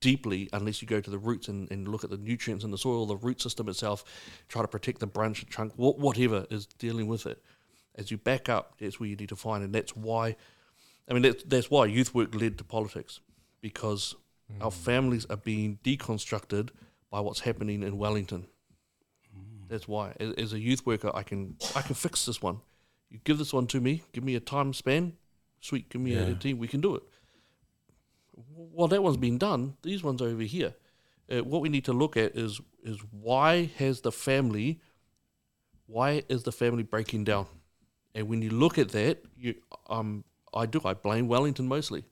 deeply 0.00 0.48
unless 0.52 0.82
you 0.82 0.88
go 0.88 1.00
to 1.00 1.10
the 1.10 1.18
roots 1.18 1.48
and, 1.48 1.70
and 1.70 1.88
look 1.88 2.04
at 2.04 2.10
the 2.10 2.16
nutrients 2.16 2.64
in 2.64 2.70
the 2.70 2.78
soil, 2.78 3.06
the 3.06 3.16
root 3.16 3.40
system 3.40 3.68
itself, 3.68 4.04
try 4.48 4.62
to 4.62 4.68
protect 4.68 5.00
the 5.00 5.06
branch, 5.06 5.40
the 5.40 5.46
trunk, 5.46 5.72
wha- 5.76 5.92
whatever 5.92 6.46
is 6.50 6.66
dealing 6.66 7.06
with 7.06 7.26
it. 7.26 7.42
As 7.94 8.10
you 8.10 8.18
back 8.18 8.48
up, 8.48 8.74
that's 8.78 9.00
where 9.00 9.08
you 9.08 9.16
need 9.16 9.30
to 9.30 9.36
find, 9.36 9.64
and 9.64 9.74
that's 9.74 9.96
why. 9.96 10.36
I 11.08 11.14
mean, 11.14 11.22
that's, 11.22 11.42
that's 11.44 11.70
why 11.70 11.86
youth 11.86 12.14
work 12.14 12.34
led 12.34 12.58
to 12.58 12.64
politics, 12.64 13.20
because 13.62 14.14
hmm. 14.52 14.62
our 14.62 14.70
families 14.70 15.24
are 15.30 15.36
being 15.36 15.78
deconstructed 15.82 16.70
by 17.10 17.20
what's 17.20 17.40
happening 17.40 17.82
in 17.82 17.96
Wellington. 17.96 18.48
Hmm. 19.32 19.66
That's 19.68 19.88
why, 19.88 20.14
as, 20.20 20.34
as 20.34 20.52
a 20.52 20.58
youth 20.58 20.84
worker, 20.84 21.10
I 21.14 21.22
can 21.22 21.56
I 21.74 21.82
can 21.82 21.94
fix 21.94 22.26
this 22.26 22.42
one. 22.42 22.60
You 23.10 23.20
give 23.24 23.38
this 23.38 23.52
one 23.52 23.66
to 23.68 23.80
me, 23.80 24.02
give 24.12 24.24
me 24.24 24.34
a 24.34 24.40
time 24.40 24.72
span, 24.72 25.14
sweet, 25.60 25.88
give 25.90 26.00
me 26.00 26.14
a, 26.14 26.30
a 26.30 26.34
team, 26.34 26.58
we 26.58 26.68
can 26.68 26.80
do 26.80 26.96
it. 26.96 27.02
While 28.54 28.88
that 28.88 29.02
one's 29.02 29.16
been 29.16 29.38
done, 29.38 29.76
these 29.82 30.02
ones 30.02 30.20
are 30.20 30.28
over 30.28 30.42
here. 30.42 30.74
Uh, 31.30 31.38
what 31.38 31.60
we 31.62 31.68
need 31.68 31.84
to 31.84 31.92
look 31.92 32.16
at 32.16 32.36
is 32.36 32.60
is 32.84 33.00
why 33.10 33.70
has 33.78 34.02
the 34.02 34.12
family, 34.12 34.80
why 35.86 36.22
is 36.28 36.42
the 36.44 36.52
family 36.52 36.82
breaking 36.82 37.24
down? 37.24 37.46
And 38.14 38.28
when 38.28 38.42
you 38.42 38.50
look 38.50 38.78
at 38.78 38.90
that, 38.90 39.24
you 39.36 39.54
um 39.88 40.24
I 40.54 40.66
do 40.66 40.80
I 40.84 40.94
blame 40.94 41.28
Wellington 41.28 41.66
mostly. 41.66 42.04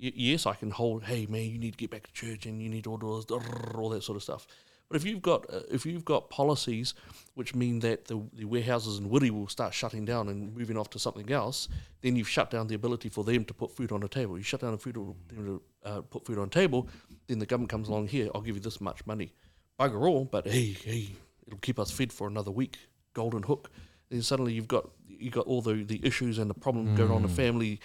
Y- 0.00 0.12
yes, 0.14 0.46
I 0.46 0.54
can 0.54 0.70
hold. 0.70 1.04
Hey 1.04 1.26
man, 1.26 1.50
you 1.50 1.58
need 1.58 1.72
to 1.72 1.76
get 1.76 1.90
back 1.90 2.06
to 2.06 2.12
church, 2.12 2.46
and 2.46 2.62
you 2.62 2.68
need 2.68 2.86
all 2.86 2.98
those 2.98 3.26
all 3.74 3.90
that 3.90 4.02
sort 4.02 4.16
of 4.16 4.22
stuff. 4.22 4.46
But 4.88 4.96
if 4.96 5.04
you've 5.04 5.22
got 5.22 5.52
uh, 5.52 5.60
if 5.70 5.84
you've 5.84 6.04
got 6.04 6.30
policies 6.30 6.94
which 7.34 7.54
mean 7.54 7.78
that 7.78 8.06
the, 8.06 8.20
the 8.32 8.44
warehouses 8.44 8.98
in 8.98 9.08
Woody 9.08 9.30
will 9.30 9.46
start 9.46 9.72
shutting 9.72 10.04
down 10.04 10.28
and 10.28 10.56
moving 10.56 10.76
off 10.76 10.90
to 10.90 10.98
something 10.98 11.30
else, 11.30 11.68
then 12.00 12.16
you've 12.16 12.28
shut 12.28 12.50
down 12.50 12.66
the 12.66 12.74
ability 12.74 13.08
for 13.08 13.22
them 13.22 13.44
to 13.44 13.54
put 13.54 13.70
food 13.70 13.92
on 13.92 14.00
the 14.00 14.08
table. 14.08 14.36
You 14.36 14.42
shut 14.42 14.62
down 14.62 14.72
the 14.72 14.78
food 14.78 14.96
them 14.96 15.14
to 15.28 15.62
uh, 15.84 16.00
put 16.00 16.26
food 16.26 16.36
on 16.36 16.48
the 16.48 16.50
table, 16.50 16.88
then 17.28 17.38
the 17.38 17.46
government 17.46 17.70
comes 17.70 17.88
along 17.88 18.08
here. 18.08 18.28
I'll 18.34 18.40
give 18.40 18.56
you 18.56 18.60
this 18.60 18.80
much 18.80 19.06
money, 19.06 19.32
bugger 19.78 20.08
all. 20.08 20.24
But 20.24 20.48
hey, 20.48 20.76
hey, 20.82 21.10
it'll 21.46 21.60
keep 21.60 21.78
us 21.78 21.92
fed 21.92 22.12
for 22.12 22.26
another 22.26 22.50
week. 22.50 22.78
Golden 23.14 23.44
hook. 23.44 23.70
Then 24.10 24.22
suddenly 24.22 24.52
you've 24.52 24.66
got 24.66 24.90
you 25.06 25.30
got 25.30 25.46
all 25.46 25.62
the, 25.62 25.84
the 25.84 26.04
issues 26.04 26.38
and 26.38 26.50
the 26.50 26.54
problem 26.54 26.96
going 26.96 27.12
on 27.12 27.22
the 27.22 27.28
family, 27.28 27.78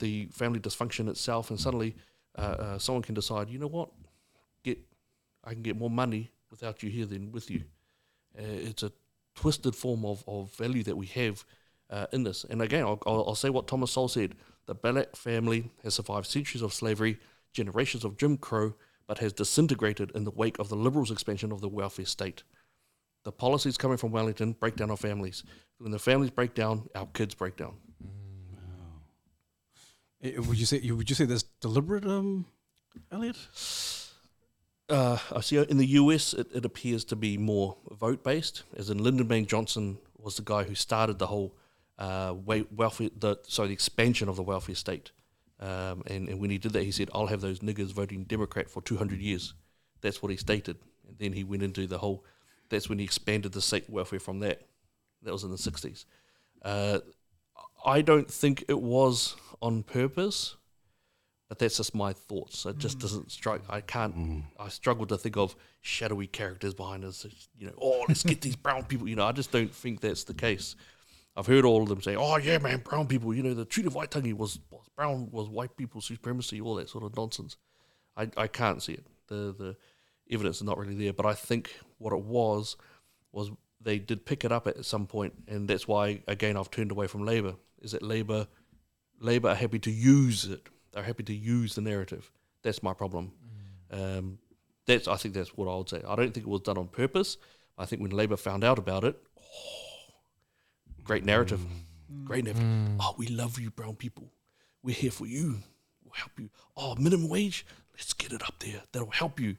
the 0.00 0.26
family 0.32 0.58
dysfunction 0.58 1.08
itself, 1.08 1.50
and 1.50 1.60
suddenly 1.60 1.94
uh, 2.36 2.40
uh, 2.40 2.78
someone 2.78 3.02
can 3.02 3.14
decide, 3.14 3.50
you 3.50 3.58
know 3.60 3.68
what, 3.68 3.90
get 4.64 4.78
I 5.44 5.52
can 5.52 5.62
get 5.62 5.76
more 5.76 5.90
money 5.90 6.32
without 6.60 6.82
you 6.82 6.90
here 6.90 7.06
then 7.06 7.32
with 7.32 7.50
you. 7.50 7.62
Uh, 8.38 8.42
it's 8.42 8.82
a 8.82 8.92
twisted 9.34 9.74
form 9.74 10.04
of, 10.04 10.24
of 10.26 10.52
value 10.54 10.82
that 10.82 10.96
we 10.96 11.06
have 11.06 11.44
uh, 11.90 12.06
in 12.12 12.22
this. 12.24 12.44
And 12.44 12.62
again, 12.62 12.84
I'll, 12.84 13.00
I'll, 13.06 13.34
say 13.34 13.50
what 13.50 13.66
Thomas 13.66 13.92
Sowell 13.92 14.08
said: 14.08 14.34
the 14.66 14.74
Black 14.74 15.14
family 15.14 15.70
has 15.84 15.94
survived 15.94 16.26
centuries 16.26 16.62
of 16.62 16.72
slavery, 16.72 17.18
generations 17.52 18.04
of 18.04 18.16
Jim 18.16 18.36
Crow, 18.36 18.74
but 19.06 19.18
has 19.18 19.32
disintegrated 19.32 20.10
in 20.14 20.24
the 20.24 20.30
wake 20.30 20.58
of 20.58 20.68
the 20.68 20.76
Liberals' 20.76 21.10
expansion 21.10 21.52
of 21.52 21.60
the 21.60 21.68
welfare 21.68 22.06
state. 22.06 22.42
The 23.24 23.32
policies 23.32 23.76
coming 23.76 23.98
from 23.98 24.12
Wellington 24.12 24.52
break 24.52 24.76
down 24.76 24.90
our 24.90 24.96
families. 24.96 25.42
When 25.78 25.92
the 25.92 25.98
families 25.98 26.30
break 26.30 26.54
down, 26.54 26.88
our 26.94 27.06
kids 27.06 27.34
break 27.34 27.56
down. 27.56 27.74
Eh, 30.22 30.32
Would 30.38 30.58
you 30.58 30.66
say 30.66 30.90
would 30.90 31.10
you 31.10 31.16
say 31.16 31.26
that's 31.26 31.44
deliberate, 31.60 32.06
um, 32.06 32.46
Elliot? 33.12 33.36
Uh, 34.88 35.18
I 35.32 35.40
see 35.40 35.56
in 35.56 35.78
the 35.78 35.86
US 35.86 36.32
it, 36.32 36.46
it 36.54 36.64
appears 36.64 37.04
to 37.06 37.16
be 37.16 37.36
more 37.36 37.76
vote 37.90 38.22
based, 38.22 38.62
as 38.76 38.88
in 38.90 38.98
Lyndon 38.98 39.26
Baines 39.26 39.48
Johnson 39.48 39.98
was 40.18 40.36
the 40.36 40.42
guy 40.42 40.64
who 40.64 40.74
started 40.74 41.18
the 41.18 41.26
whole 41.26 41.56
uh, 41.98 42.34
welfare, 42.36 43.10
the 43.18 43.36
sorry, 43.48 43.68
the 43.68 43.74
expansion 43.74 44.28
of 44.28 44.36
the 44.36 44.42
welfare 44.42 44.74
state. 44.74 45.10
Um, 45.58 46.02
and, 46.06 46.28
and 46.28 46.40
when 46.40 46.50
he 46.50 46.58
did 46.58 46.72
that, 46.72 46.82
he 46.82 46.92
said, 46.92 47.08
"I'll 47.14 47.26
have 47.28 47.40
those 47.40 47.60
niggers 47.60 47.92
voting 47.92 48.24
Democrat 48.24 48.68
for 48.68 48.82
200 48.82 49.20
years." 49.20 49.54
That's 50.02 50.22
what 50.22 50.30
he 50.30 50.36
stated. 50.36 50.76
And 51.08 51.18
then 51.18 51.32
he 51.32 51.44
went 51.44 51.62
into 51.62 51.86
the 51.86 51.98
whole. 51.98 52.24
That's 52.68 52.88
when 52.88 52.98
he 52.98 53.04
expanded 53.04 53.52
the 53.52 53.62
state 53.62 53.88
welfare 53.88 54.20
from 54.20 54.40
that. 54.40 54.62
That 55.22 55.32
was 55.32 55.44
in 55.44 55.50
the 55.50 55.56
60s. 55.56 56.04
Uh, 56.62 56.98
I 57.84 58.02
don't 58.02 58.30
think 58.30 58.64
it 58.68 58.80
was 58.80 59.36
on 59.62 59.82
purpose, 59.82 60.56
but 61.48 61.58
that's 61.58 61.76
just 61.76 61.94
my 61.94 62.12
thoughts. 62.12 62.66
It 62.66 62.78
just 62.78 62.98
mm. 62.98 63.02
doesn't 63.02 63.30
strike. 63.30 63.62
I 63.68 63.80
can't. 63.80 64.16
Mm. 64.16 64.42
I 64.58 64.68
struggle 64.68 65.06
to 65.06 65.16
think 65.16 65.36
of 65.36 65.54
shadowy 65.80 66.26
characters 66.26 66.74
behind 66.74 67.04
us. 67.04 67.26
You 67.58 67.68
know, 67.68 67.74
oh, 67.80 68.04
let's 68.08 68.22
get 68.22 68.40
these 68.40 68.56
brown 68.56 68.84
people. 68.84 69.08
You 69.08 69.16
know, 69.16 69.24
I 69.24 69.32
just 69.32 69.52
don't 69.52 69.72
think 69.72 70.00
that's 70.00 70.24
the 70.24 70.34
case. 70.34 70.74
I've 71.36 71.46
heard 71.46 71.64
all 71.64 71.82
of 71.82 71.88
them 71.88 72.02
say, 72.02 72.16
"Oh 72.16 72.36
yeah, 72.38 72.58
man, 72.58 72.78
brown 72.78 73.06
people." 73.06 73.34
You 73.34 73.42
know, 73.42 73.54
the 73.54 73.64
treaty 73.64 73.86
of 73.86 73.94
Waitangi 73.94 74.32
was, 74.32 74.58
was 74.70 74.88
brown 74.96 75.28
was 75.30 75.48
white 75.48 75.76
people 75.76 76.00
supremacy, 76.00 76.60
all 76.60 76.74
that 76.76 76.88
sort 76.88 77.04
of 77.04 77.16
nonsense. 77.16 77.56
I, 78.16 78.28
I 78.36 78.46
can't 78.46 78.82
see 78.82 78.94
it. 78.94 79.06
The 79.28 79.54
the 79.56 79.76
evidence 80.30 80.56
is 80.56 80.62
not 80.62 80.78
really 80.78 80.94
there. 80.94 81.12
But 81.12 81.26
I 81.26 81.34
think 81.34 81.78
what 81.98 82.12
it 82.12 82.22
was 82.22 82.76
was 83.32 83.50
they 83.80 83.98
did 83.98 84.24
pick 84.24 84.44
it 84.44 84.50
up 84.50 84.66
at 84.66 84.84
some 84.84 85.06
point, 85.06 85.34
and 85.46 85.68
that's 85.68 85.86
why 85.86 86.22
again 86.26 86.56
I've 86.56 86.70
turned 86.70 86.90
away 86.90 87.06
from 87.06 87.24
Labour. 87.24 87.54
Is 87.82 87.92
that 87.92 88.02
Labour 88.02 88.48
Labour 89.20 89.50
are 89.50 89.54
happy 89.54 89.78
to 89.80 89.90
use 89.90 90.46
it. 90.46 90.68
They're 90.96 91.04
happy 91.04 91.24
to 91.24 91.34
use 91.34 91.74
the 91.74 91.82
narrative. 91.82 92.32
That's 92.62 92.82
my 92.82 92.94
problem. 92.94 93.30
Mm. 93.92 94.18
Um, 94.18 94.38
that's 94.86 95.06
I 95.06 95.16
think 95.16 95.34
that's 95.34 95.54
what 95.54 95.68
I 95.68 95.76
would 95.76 95.90
say. 95.90 96.02
I 96.08 96.16
don't 96.16 96.32
think 96.32 96.46
it 96.46 96.48
was 96.48 96.62
done 96.62 96.78
on 96.78 96.88
purpose. 96.88 97.36
I 97.76 97.84
think 97.84 98.00
when 98.00 98.12
Labour 98.12 98.38
found 98.38 98.64
out 98.64 98.78
about 98.78 99.04
it, 99.04 99.14
oh, 99.38 100.14
great 101.04 101.22
narrative, 101.22 101.60
mm. 101.60 102.24
great 102.24 102.44
narrative. 102.44 102.64
Mm. 102.64 102.96
Oh, 102.98 103.14
we 103.18 103.26
love 103.26 103.60
you, 103.60 103.70
brown 103.70 103.94
people. 103.96 104.32
We're 104.82 104.94
here 104.94 105.10
for 105.10 105.26
you. 105.26 105.58
We'll 106.02 106.14
help 106.14 106.30
you. 106.38 106.48
Oh, 106.78 106.94
minimum 106.94 107.28
wage. 107.28 107.66
Let's 107.92 108.14
get 108.14 108.32
it 108.32 108.42
up 108.42 108.54
there. 108.60 108.80
That'll 108.92 109.10
help 109.10 109.38
you. 109.38 109.58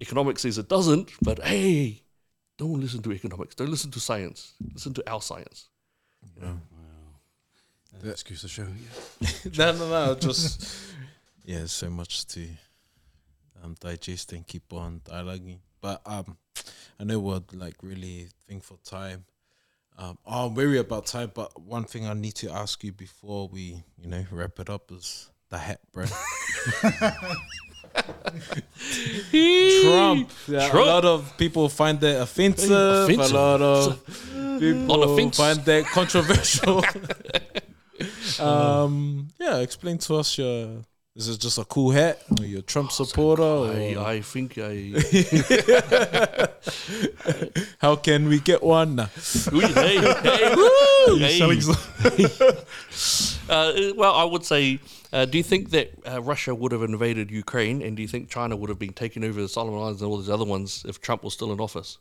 Economics 0.00 0.42
says 0.42 0.58
it 0.58 0.68
doesn't, 0.68 1.12
but 1.22 1.44
hey, 1.44 2.02
don't 2.58 2.80
listen 2.80 3.02
to 3.02 3.12
economics. 3.12 3.54
Don't 3.54 3.70
listen 3.70 3.92
to 3.92 4.00
science. 4.00 4.54
Listen 4.74 4.94
to 4.94 5.08
our 5.08 5.22
science. 5.22 5.68
The 8.00 8.10
excuse 8.10 8.42
to 8.42 8.48
show. 8.48 8.66
Yeah. 9.20 9.28
no, 9.58 9.72
no, 9.72 9.88
no. 9.88 10.14
Just 10.14 10.78
yeah, 11.44 11.66
so 11.66 11.88
much 11.90 12.26
to 12.28 12.46
um, 13.62 13.74
digest 13.80 14.32
and 14.32 14.46
keep 14.46 14.72
on 14.72 15.00
dialoguing. 15.04 15.58
But 15.80 16.02
um, 16.06 16.36
I 17.00 17.04
know 17.04 17.18
we're 17.18 17.42
like 17.52 17.76
really 17.82 18.28
think 18.46 18.64
for 18.64 18.76
time. 18.84 19.24
Um, 19.98 20.18
I'm 20.26 20.54
wary 20.54 20.78
about 20.78 21.06
time, 21.06 21.32
but 21.34 21.58
one 21.60 21.84
thing 21.84 22.06
I 22.06 22.12
need 22.12 22.34
to 22.36 22.50
ask 22.50 22.84
you 22.84 22.92
before 22.92 23.48
we, 23.48 23.82
you 23.98 24.08
know, 24.08 24.26
wrap 24.30 24.60
it 24.60 24.68
up 24.68 24.92
is 24.92 25.30
the 25.48 25.56
hat, 25.56 25.80
bro. 25.90 26.04
Trump. 29.82 30.30
Yeah, 30.46 30.68
Trump. 30.68 30.74
A 30.74 30.78
lot 30.78 31.04
of 31.06 31.32
people 31.38 31.70
find 31.70 31.98
that 32.00 32.20
offensive. 32.20 32.70
Offensive. 32.70 33.32
A 33.32 33.34
lot 33.34 33.62
of 33.62 34.04
people 34.60 35.16
the 35.16 35.32
find 35.32 35.60
that 35.60 35.86
controversial. 35.86 36.84
um, 38.40 39.28
yeah, 39.38 39.58
explain 39.58 39.98
to 39.98 40.16
us 40.16 40.38
your. 40.38 40.82
Is 41.14 41.28
it 41.30 41.40
just 41.40 41.56
a 41.56 41.64
cool 41.64 41.92
hat? 41.92 42.22
Or 42.38 42.44
you're 42.44 42.58
a 42.58 42.62
Trump 42.62 42.92
supporter? 42.92 43.42
or 43.42 43.70
I, 43.70 43.96
I 43.96 44.20
think 44.20 44.58
I. 44.58 44.92
how 47.78 47.96
can 47.96 48.28
we 48.28 48.38
get 48.38 48.62
one? 48.62 48.96
Nah. 48.96 49.06
Ooh, 49.50 49.60
hey, 49.60 49.96
hey, 49.96 50.54
woo, 50.56 51.16
hey. 51.16 51.40
Uh, 53.48 53.92
well, 53.96 54.14
I 54.14 54.24
would 54.24 54.44
say, 54.44 54.78
uh, 55.10 55.24
do 55.24 55.38
you 55.38 55.44
think 55.44 55.70
that 55.70 55.90
uh, 56.06 56.20
Russia 56.20 56.54
would 56.54 56.72
have 56.72 56.82
invaded 56.82 57.30
Ukraine, 57.30 57.80
and 57.80 57.96
do 57.96 58.02
you 58.02 58.08
think 58.08 58.28
China 58.28 58.54
would 58.54 58.68
have 58.68 58.78
been 58.78 58.92
taking 58.92 59.24
over 59.24 59.40
the 59.40 59.48
Solomon 59.48 59.80
Islands 59.80 60.02
and 60.02 60.10
all 60.10 60.18
these 60.18 60.28
other 60.28 60.44
ones 60.44 60.84
if 60.86 61.00
Trump 61.00 61.24
was 61.24 61.32
still 61.32 61.50
in 61.50 61.60
office? 61.60 61.96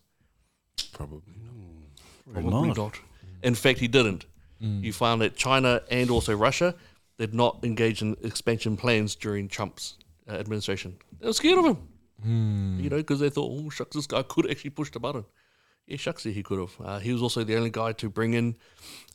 Probably 0.91 1.21
not. 1.37 2.33
Probably 2.33 2.73
not. 2.73 2.99
In 3.43 3.55
fact, 3.55 3.79
he 3.79 3.87
didn't. 3.87 4.25
You 4.59 4.93
found 4.93 5.21
that 5.21 5.35
China 5.35 5.81
and 5.91 6.09
also 6.09 6.35
Russia 6.35 6.73
did 7.17 7.33
not 7.33 7.59
engage 7.63 8.01
in 8.01 8.15
expansion 8.23 8.77
plans 8.77 9.15
during 9.15 9.47
Trump's 9.47 9.97
uh, 10.29 10.33
administration. 10.33 10.97
They 11.19 11.27
were 11.27 11.33
scared 11.33 11.59
of 11.59 11.65
him, 11.65 11.77
you 12.81 12.89
know, 12.89 12.97
because 12.97 13.19
they 13.19 13.29
thought, 13.29 13.51
oh 13.51 13.69
shucks, 13.69 13.95
this 13.95 14.07
guy 14.07 14.23
could 14.23 14.49
actually 14.49 14.71
push 14.71 14.89
the 14.91 14.99
button. 14.99 15.25
Yeah, 15.87 15.97
shucks, 15.97 16.23
he 16.23 16.41
could 16.41 16.59
have. 16.59 16.75
Uh, 16.83 16.99
he 16.99 17.11
was 17.13 17.21
also 17.21 17.43
the 17.43 17.55
only 17.55 17.69
guy 17.69 17.91
to 17.93 18.09
bring 18.09 18.33
in 18.33 18.55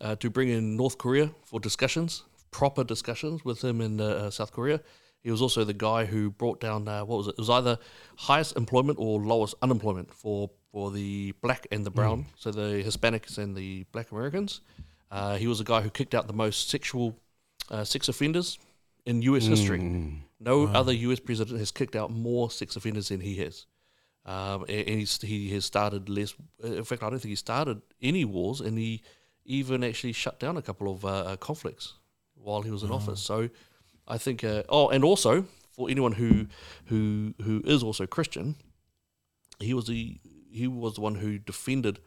uh, 0.00 0.14
to 0.16 0.30
bring 0.30 0.48
in 0.50 0.76
North 0.76 0.98
Korea 0.98 1.30
for 1.44 1.58
discussions, 1.58 2.22
proper 2.52 2.84
discussions 2.84 3.44
with 3.44 3.64
him 3.64 3.80
in 3.80 4.00
uh, 4.00 4.04
uh, 4.04 4.30
South 4.30 4.52
Korea. 4.52 4.80
He 5.22 5.30
was 5.30 5.42
also 5.42 5.64
the 5.64 5.74
guy 5.74 6.04
who 6.06 6.30
brought 6.30 6.60
down 6.60 6.86
uh, 6.86 7.04
what 7.04 7.18
was 7.18 7.26
it? 7.28 7.30
It 7.30 7.38
was 7.38 7.50
either 7.50 7.78
highest 8.16 8.56
employment 8.56 8.98
or 9.00 9.20
lowest 9.20 9.54
unemployment 9.62 10.14
for 10.14 10.50
for 10.70 10.92
the 10.92 11.32
black 11.42 11.66
and 11.72 11.84
the 11.84 11.90
brown, 11.90 12.26
so 12.36 12.52
the 12.52 12.82
Hispanics 12.84 13.36
and 13.36 13.56
the 13.56 13.84
black 13.90 14.12
Americans. 14.12 14.60
Uh, 15.10 15.36
he 15.36 15.46
was 15.46 15.60
a 15.60 15.64
guy 15.64 15.80
who 15.80 15.90
kicked 15.90 16.14
out 16.14 16.26
the 16.26 16.32
most 16.32 16.68
sexual 16.70 17.16
uh, 17.70 17.84
sex 17.84 18.08
offenders 18.08 18.58
in 19.06 19.22
U.S. 19.22 19.44
history. 19.46 19.78
No 20.38 20.66
other 20.74 20.92
U.S. 20.92 21.20
president 21.20 21.58
has 21.58 21.70
kicked 21.70 21.96
out 21.96 22.10
more 22.10 22.50
sex 22.50 22.76
offenders 22.76 23.08
than 23.08 23.20
he 23.20 23.36
has. 23.36 23.66
Um, 24.24 24.64
and 24.68 24.88
and 24.88 24.98
he's, 25.00 25.20
he 25.20 25.50
has 25.54 25.64
started 25.64 26.08
less. 26.08 26.34
In 26.62 26.84
fact, 26.84 27.02
I 27.02 27.10
don't 27.10 27.18
think 27.18 27.30
he 27.30 27.36
started 27.36 27.80
any 28.02 28.24
wars, 28.24 28.60
and 28.60 28.78
he 28.78 29.02
even 29.44 29.82
actually 29.82 30.12
shut 30.12 30.38
down 30.38 30.56
a 30.56 30.62
couple 30.62 30.92
of 30.92 31.04
uh, 31.04 31.08
uh, 31.08 31.36
conflicts 31.36 31.94
while 32.34 32.62
he 32.62 32.70
was 32.70 32.82
in 32.82 32.90
office. 32.90 33.20
So, 33.20 33.48
I 34.06 34.18
think. 34.18 34.44
Uh, 34.44 34.62
oh, 34.68 34.88
and 34.88 35.02
also 35.04 35.46
for 35.70 35.90
anyone 35.90 36.12
who 36.12 36.46
who 36.86 37.34
who 37.42 37.62
is 37.64 37.82
also 37.82 38.06
Christian, 38.06 38.56
he 39.58 39.74
was 39.74 39.86
the 39.86 40.20
he 40.50 40.68
was 40.68 40.94
the 40.94 41.00
one 41.00 41.16
who 41.16 41.38
defended 41.38 42.00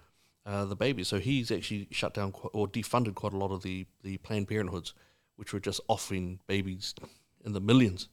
uh, 0.45 0.65
the 0.65 0.75
baby. 0.75 1.03
So 1.03 1.19
he's 1.19 1.51
actually 1.51 1.87
shut 1.91 2.13
down 2.13 2.31
qu- 2.31 2.49
or 2.53 2.67
defunded 2.67 3.15
quite 3.15 3.33
a 3.33 3.37
lot 3.37 3.51
of 3.51 3.63
the 3.63 3.85
the 4.03 4.17
Planned 4.17 4.47
Parenthoods, 4.47 4.93
which 5.35 5.53
were 5.53 5.59
just 5.59 5.79
offering 5.87 6.39
babies 6.47 6.93
in 7.45 7.53
the 7.53 7.59
millions, 7.59 8.07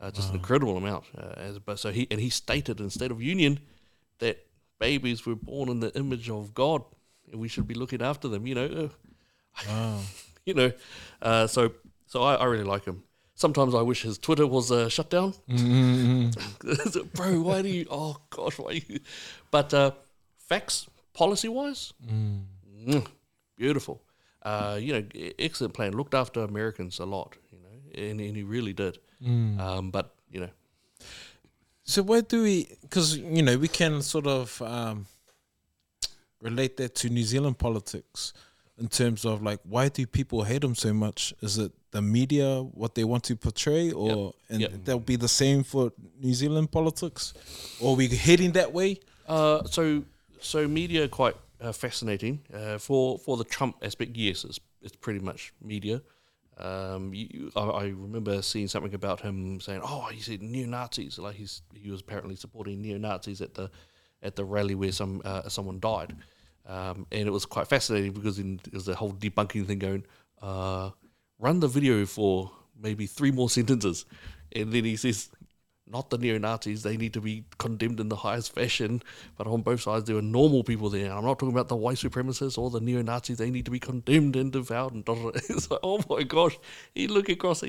uh, 0.00 0.10
just 0.10 0.30
an 0.30 0.36
incredible 0.36 0.76
amount. 0.76 1.04
Uh, 1.16 1.32
as, 1.36 1.58
but 1.58 1.78
so 1.78 1.90
he 1.90 2.06
and 2.10 2.20
he 2.20 2.30
stated 2.30 2.80
in 2.80 2.90
State 2.90 3.10
of 3.10 3.22
Union 3.22 3.60
that 4.18 4.46
babies 4.78 5.26
were 5.26 5.36
born 5.36 5.68
in 5.68 5.80
the 5.80 5.96
image 5.96 6.28
of 6.30 6.54
God, 6.54 6.82
and 7.30 7.40
we 7.40 7.48
should 7.48 7.66
be 7.66 7.74
looking 7.74 8.02
after 8.02 8.28
them. 8.28 8.46
You 8.46 8.54
know, 8.54 8.90
uh, 9.68 9.98
you 10.46 10.54
know. 10.54 10.72
Uh, 11.22 11.46
so 11.46 11.72
so 12.06 12.22
I, 12.22 12.34
I 12.36 12.44
really 12.44 12.64
like 12.64 12.84
him. 12.84 13.02
Sometimes 13.36 13.74
I 13.74 13.82
wish 13.82 14.02
his 14.02 14.16
Twitter 14.16 14.46
was 14.46 14.70
uh, 14.70 14.88
shut 14.88 15.10
down. 15.10 15.34
Bro, 17.14 17.40
why 17.40 17.62
do 17.62 17.68
you? 17.68 17.86
Oh 17.90 18.16
gosh, 18.30 18.58
why 18.58 18.82
you? 18.86 19.00
But 19.50 19.74
uh, 19.74 19.90
facts, 20.38 20.86
policy 21.14 21.48
wise, 21.48 21.92
mm, 22.06 23.06
beautiful. 23.56 24.02
Uh, 24.42 24.78
you 24.80 24.92
know, 24.92 25.04
excellent 25.38 25.72
plan. 25.74 25.92
Looked 25.92 26.14
after 26.14 26.40
Americans 26.40 26.98
a 26.98 27.04
lot. 27.06 27.36
You 27.50 27.58
know, 27.62 28.08
and, 28.10 28.20
and 28.20 28.36
he 28.36 28.42
really 28.42 28.72
did. 28.74 28.98
Um, 29.26 29.90
but 29.90 30.14
you 30.30 30.40
know, 30.40 30.50
So 31.84 32.02
where 32.02 32.20
do 32.22 32.42
we? 32.42 32.68
Because 32.82 33.16
you 33.16 33.42
know 33.42 33.56
we 33.56 33.68
can 33.68 34.02
sort 34.02 34.26
of 34.26 34.60
um, 34.62 35.06
relate 36.40 36.76
that 36.76 36.94
to 36.96 37.08
New 37.08 37.22
Zealand 37.24 37.58
politics 37.58 38.32
in 38.78 38.88
terms 38.88 39.24
of 39.24 39.42
like 39.42 39.60
why 39.64 39.88
do 39.88 40.06
people 40.06 40.42
hate 40.44 40.62
him 40.64 40.74
so 40.74 40.92
much? 40.92 41.32
Is 41.40 41.56
it 41.58 41.72
the 41.92 42.02
media 42.02 42.60
what 42.62 42.94
they 42.94 43.04
want 43.04 43.24
to 43.24 43.36
portray, 43.36 43.90
or 43.92 44.34
and 44.50 44.60
Yep. 44.60 44.72
that'll 44.84 45.00
be 45.00 45.16
the 45.16 45.28
same 45.28 45.62
for 45.64 45.92
New 46.20 46.34
Zealand 46.34 46.70
politics, 46.70 47.32
or 47.80 47.92
are 47.92 47.96
we 47.96 48.08
heading 48.08 48.52
that 48.52 48.72
way? 48.72 49.00
Uh, 49.26 49.62
so 49.64 50.02
so 50.44 50.68
media 50.68 51.04
are 51.04 51.08
quite 51.08 51.36
uh, 51.60 51.72
fascinating 51.72 52.40
uh, 52.52 52.78
for 52.78 53.18
for 53.18 53.36
the 53.36 53.44
Trump 53.44 53.76
aspect. 53.82 54.16
Yes, 54.16 54.44
it's 54.44 54.60
it's 54.82 54.96
pretty 54.96 55.20
much 55.20 55.52
media. 55.60 56.02
Um, 56.56 57.12
you, 57.12 57.50
I, 57.56 57.62
I 57.62 57.84
remember 57.86 58.40
seeing 58.42 58.68
something 58.68 58.94
about 58.94 59.20
him 59.20 59.60
saying, 59.60 59.80
"Oh, 59.82 60.08
he 60.12 60.20
said 60.20 60.42
neo 60.42 60.66
Nazis." 60.66 61.18
Like 61.18 61.36
he's 61.36 61.62
he 61.74 61.90
was 61.90 62.00
apparently 62.00 62.36
supporting 62.36 62.80
neo 62.80 62.98
Nazis 62.98 63.40
at 63.40 63.54
the 63.54 63.70
at 64.22 64.36
the 64.36 64.44
rally 64.44 64.74
where 64.74 64.92
some 64.92 65.22
uh, 65.24 65.48
someone 65.48 65.80
died, 65.80 66.14
um, 66.66 67.06
and 67.10 67.26
it 67.26 67.32
was 67.32 67.46
quite 67.46 67.66
fascinating 67.66 68.12
because 68.12 68.38
in, 68.38 68.60
it 68.66 68.74
was 68.74 68.86
the 68.86 68.94
whole 68.94 69.12
debunking 69.12 69.66
thing 69.66 69.78
going. 69.78 70.04
Uh, 70.40 70.90
run 71.38 71.60
the 71.60 71.68
video 71.68 72.04
for 72.06 72.50
maybe 72.80 73.06
three 73.06 73.30
more 73.30 73.50
sentences, 73.58 74.04
and 74.52 74.72
then 74.72 74.84
he 74.84 74.96
says, 74.96 75.30
not 75.86 76.10
the 76.10 76.18
neo 76.18 76.38
Nazis. 76.38 76.82
They 76.82 76.96
need 76.96 77.12
to 77.12 77.20
be 77.20 77.44
condemned 77.58 78.00
in 78.00 78.08
the 78.08 78.16
highest 78.16 78.54
fashion. 78.54 79.02
But 79.36 79.46
on 79.46 79.62
both 79.62 79.82
sides, 79.82 80.06
there 80.06 80.16
are 80.16 80.22
normal 80.22 80.64
people 80.64 80.88
there. 80.88 81.12
I'm 81.12 81.24
not 81.24 81.38
talking 81.38 81.52
about 81.52 81.68
the 81.68 81.76
white 81.76 81.96
supremacists 81.96 82.56
or 82.56 82.70
the 82.70 82.80
neo 82.80 83.02
Nazis. 83.02 83.38
They 83.38 83.50
need 83.50 83.66
to 83.66 83.70
be 83.70 83.80
condemned 83.80 84.36
and 84.36 84.52
devoured. 84.52 84.94
And 84.94 85.04
it's 85.34 85.70
like, 85.70 85.80
oh 85.82 86.02
my 86.08 86.22
gosh, 86.22 86.58
you 86.94 87.08
look 87.08 87.28
across. 87.28 87.62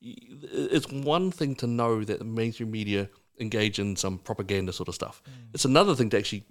It's 0.00 0.90
one 0.90 1.30
thing 1.30 1.54
to 1.56 1.66
know 1.66 2.04
that 2.04 2.18
the 2.18 2.24
mainstream 2.24 2.70
media 2.70 3.08
engage 3.38 3.78
in 3.78 3.96
some 3.96 4.18
propaganda 4.18 4.72
sort 4.72 4.88
of 4.88 4.94
stuff. 4.94 5.22
Mm. 5.26 5.54
It's 5.54 5.64
another 5.64 5.94
thing 5.94 6.10
to 6.10 6.18
actually 6.18 6.44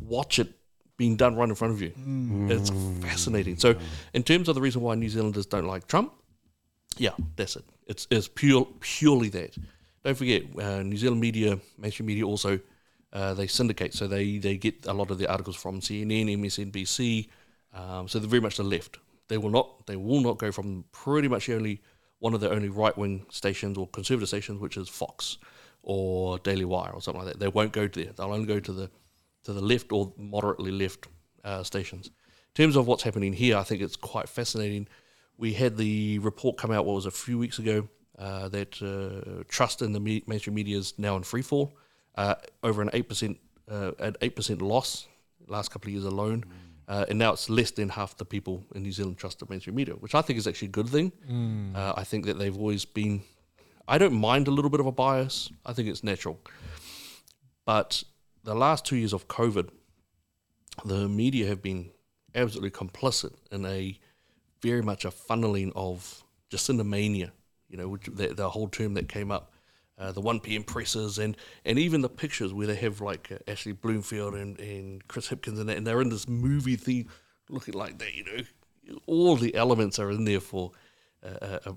watch 0.00 0.38
it 0.38 0.52
being 0.96 1.16
done 1.16 1.36
right 1.36 1.48
in 1.48 1.54
front 1.54 1.74
of 1.74 1.80
you. 1.80 1.90
Mm. 1.90 2.50
It's 2.50 2.70
fascinating. 3.04 3.56
So, 3.56 3.76
in 4.12 4.24
terms 4.24 4.48
of 4.48 4.56
the 4.56 4.60
reason 4.60 4.82
why 4.82 4.96
New 4.96 5.08
Zealanders 5.08 5.46
don't 5.46 5.66
like 5.66 5.86
Trump, 5.86 6.12
yeah, 6.96 7.12
that's 7.36 7.56
it. 7.56 7.64
It's 7.86 8.06
it's 8.10 8.28
pure 8.28 8.66
purely 8.80 9.28
that. 9.30 9.56
Don't 10.04 10.16
forget, 10.16 10.42
uh, 10.58 10.82
New 10.82 10.96
Zealand 10.96 11.20
media, 11.20 11.58
mainstream 11.76 12.06
media, 12.06 12.24
also 12.24 12.60
uh, 13.12 13.34
they 13.34 13.46
syndicate, 13.46 13.94
so 13.94 14.06
they 14.06 14.38
they 14.38 14.56
get 14.56 14.86
a 14.86 14.92
lot 14.92 15.10
of 15.10 15.18
the 15.18 15.26
articles 15.30 15.56
from 15.56 15.80
CNN, 15.80 16.36
MSNBC. 16.38 17.28
Um, 17.74 18.08
so 18.08 18.18
they're 18.18 18.28
very 18.28 18.42
much 18.42 18.56
the 18.56 18.62
left. 18.62 18.98
They 19.28 19.38
will 19.38 19.50
not 19.50 19.86
they 19.86 19.96
will 19.96 20.20
not 20.20 20.38
go 20.38 20.52
from 20.52 20.84
pretty 20.92 21.28
much 21.28 21.48
only 21.48 21.82
one 22.18 22.34
of 22.34 22.40
the 22.40 22.50
only 22.50 22.68
right 22.68 22.96
wing 22.96 23.24
stations 23.30 23.78
or 23.78 23.86
conservative 23.88 24.28
stations, 24.28 24.60
which 24.60 24.76
is 24.76 24.88
Fox 24.88 25.38
or 25.82 26.38
Daily 26.40 26.64
Wire 26.64 26.90
or 26.92 27.00
something 27.00 27.24
like 27.24 27.32
that. 27.32 27.40
They 27.40 27.48
won't 27.48 27.72
go 27.72 27.88
there. 27.88 28.12
They'll 28.16 28.32
only 28.32 28.46
go 28.46 28.60
to 28.60 28.72
the 28.72 28.90
to 29.44 29.52
the 29.52 29.62
left 29.62 29.92
or 29.92 30.12
moderately 30.16 30.72
left 30.72 31.08
uh, 31.44 31.62
stations. 31.62 32.08
In 32.08 32.64
terms 32.64 32.76
of 32.76 32.86
what's 32.86 33.02
happening 33.02 33.32
here, 33.32 33.56
I 33.56 33.62
think 33.62 33.80
it's 33.80 33.96
quite 33.96 34.28
fascinating. 34.28 34.88
We 35.36 35.54
had 35.54 35.76
the 35.76 36.18
report 36.18 36.56
come 36.56 36.72
out, 36.72 36.84
what 36.84 36.94
was 36.94 37.06
a 37.06 37.10
few 37.10 37.38
weeks 37.38 37.58
ago, 37.58 37.88
uh, 38.18 38.48
that 38.48 38.82
uh, 38.82 39.44
trust 39.48 39.82
in 39.82 39.92
the 39.92 40.00
me- 40.00 40.24
mainstream 40.26 40.54
media 40.54 40.76
is 40.76 40.94
now 40.98 41.16
in 41.16 41.22
free 41.22 41.42
fall, 41.42 41.76
uh, 42.16 42.34
over 42.62 42.82
an 42.82 42.90
8%, 42.90 43.36
uh, 43.70 43.92
an 43.98 44.14
8% 44.20 44.60
loss 44.60 45.06
last 45.46 45.70
couple 45.70 45.88
of 45.88 45.92
years 45.92 46.04
alone. 46.04 46.44
Uh, 46.88 47.04
and 47.10 47.18
now 47.18 47.32
it's 47.32 47.50
less 47.50 47.70
than 47.70 47.90
half 47.90 48.16
the 48.16 48.24
people 48.24 48.64
in 48.74 48.82
New 48.82 48.92
Zealand 48.92 49.18
trust 49.18 49.40
the 49.40 49.46
mainstream 49.48 49.76
media, 49.76 49.94
which 49.94 50.14
I 50.14 50.22
think 50.22 50.38
is 50.38 50.46
actually 50.46 50.68
a 50.68 50.72
good 50.72 50.88
thing. 50.88 51.12
Uh, 51.76 51.92
I 51.96 52.04
think 52.04 52.24
that 52.26 52.38
they've 52.38 52.56
always 52.56 52.86
been, 52.86 53.22
I 53.86 53.98
don't 53.98 54.14
mind 54.14 54.48
a 54.48 54.50
little 54.50 54.70
bit 54.70 54.80
of 54.80 54.86
a 54.86 54.92
bias. 54.92 55.50
I 55.66 55.74
think 55.74 55.88
it's 55.88 56.02
natural. 56.02 56.40
But 57.66 58.04
the 58.42 58.54
last 58.54 58.86
two 58.86 58.96
years 58.96 59.12
of 59.12 59.28
COVID, 59.28 59.68
the 60.84 61.08
media 61.08 61.46
have 61.46 61.60
been 61.60 61.90
absolutely 62.34 62.70
complicit 62.70 63.34
in 63.52 63.66
a 63.66 63.98
very 64.62 64.82
much 64.82 65.04
a 65.04 65.10
funneling 65.10 65.72
of 65.76 66.24
Jacinda 66.50 66.86
mania, 66.86 67.32
you 67.68 67.76
know, 67.76 67.88
which 67.88 68.06
the, 68.06 68.28
the 68.28 68.50
whole 68.50 68.68
term 68.68 68.94
that 68.94 69.08
came 69.08 69.30
up, 69.30 69.52
uh, 69.98 70.12
the 70.12 70.20
1 70.20 70.40
p.m. 70.40 70.62
presses, 70.62 71.18
and, 71.18 71.36
and 71.64 71.78
even 71.78 72.00
the 72.00 72.08
pictures 72.08 72.52
where 72.52 72.66
they 72.66 72.76
have 72.76 73.00
like 73.00 73.30
uh, 73.32 73.50
Ashley 73.50 73.72
Bloomfield 73.72 74.34
and, 74.34 74.58
and 74.60 75.06
Chris 75.08 75.28
Hipkins 75.28 75.58
and 75.58 75.68
that, 75.68 75.76
and 75.76 75.86
they're 75.86 76.00
in 76.00 76.08
this 76.08 76.28
movie 76.28 76.76
thing 76.76 77.08
looking 77.48 77.74
like 77.74 77.98
that, 77.98 78.14
you 78.14 78.24
know. 78.24 78.42
All 79.06 79.36
the 79.36 79.54
elements 79.54 79.98
are 79.98 80.10
in 80.10 80.24
there 80.24 80.40
for 80.40 80.72
uh, 81.22 81.58
uh, 81.66 81.72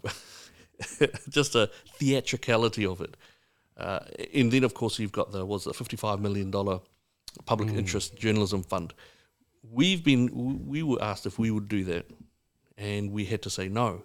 just 1.30 1.56
a 1.56 1.70
theatricality 1.98 2.86
of 2.86 3.02
it. 3.02 3.18
Uh, 3.78 4.00
and 4.34 4.52
then, 4.52 4.64
of 4.64 4.74
course, 4.74 5.00
you've 5.00 5.12
got 5.12 5.32
the 5.32 5.46
was 5.46 5.64
the 5.64 5.74
fifty-five 5.74 6.20
million 6.20 6.52
dollar 6.52 6.80
public 7.46 7.70
interest 7.70 8.16
journalism 8.18 8.64
fund. 8.64 8.94
We've 9.70 10.04
been 10.04 10.68
we 10.68 10.84
were 10.84 11.02
asked 11.02 11.26
if 11.26 11.40
we 11.40 11.52
would 11.52 11.68
do 11.68 11.84
that, 11.86 12.10
and 12.78 13.12
we 13.12 13.26
had 13.26 13.42
to 13.44 13.50
say 13.50 13.68
no. 13.68 14.04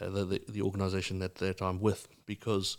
Uh, 0.00 0.10
the, 0.10 0.24
the 0.24 0.42
the 0.48 0.62
organisation 0.62 1.22
at 1.22 1.34
that 1.36 1.58
time 1.58 1.80
with 1.80 2.08
because 2.26 2.76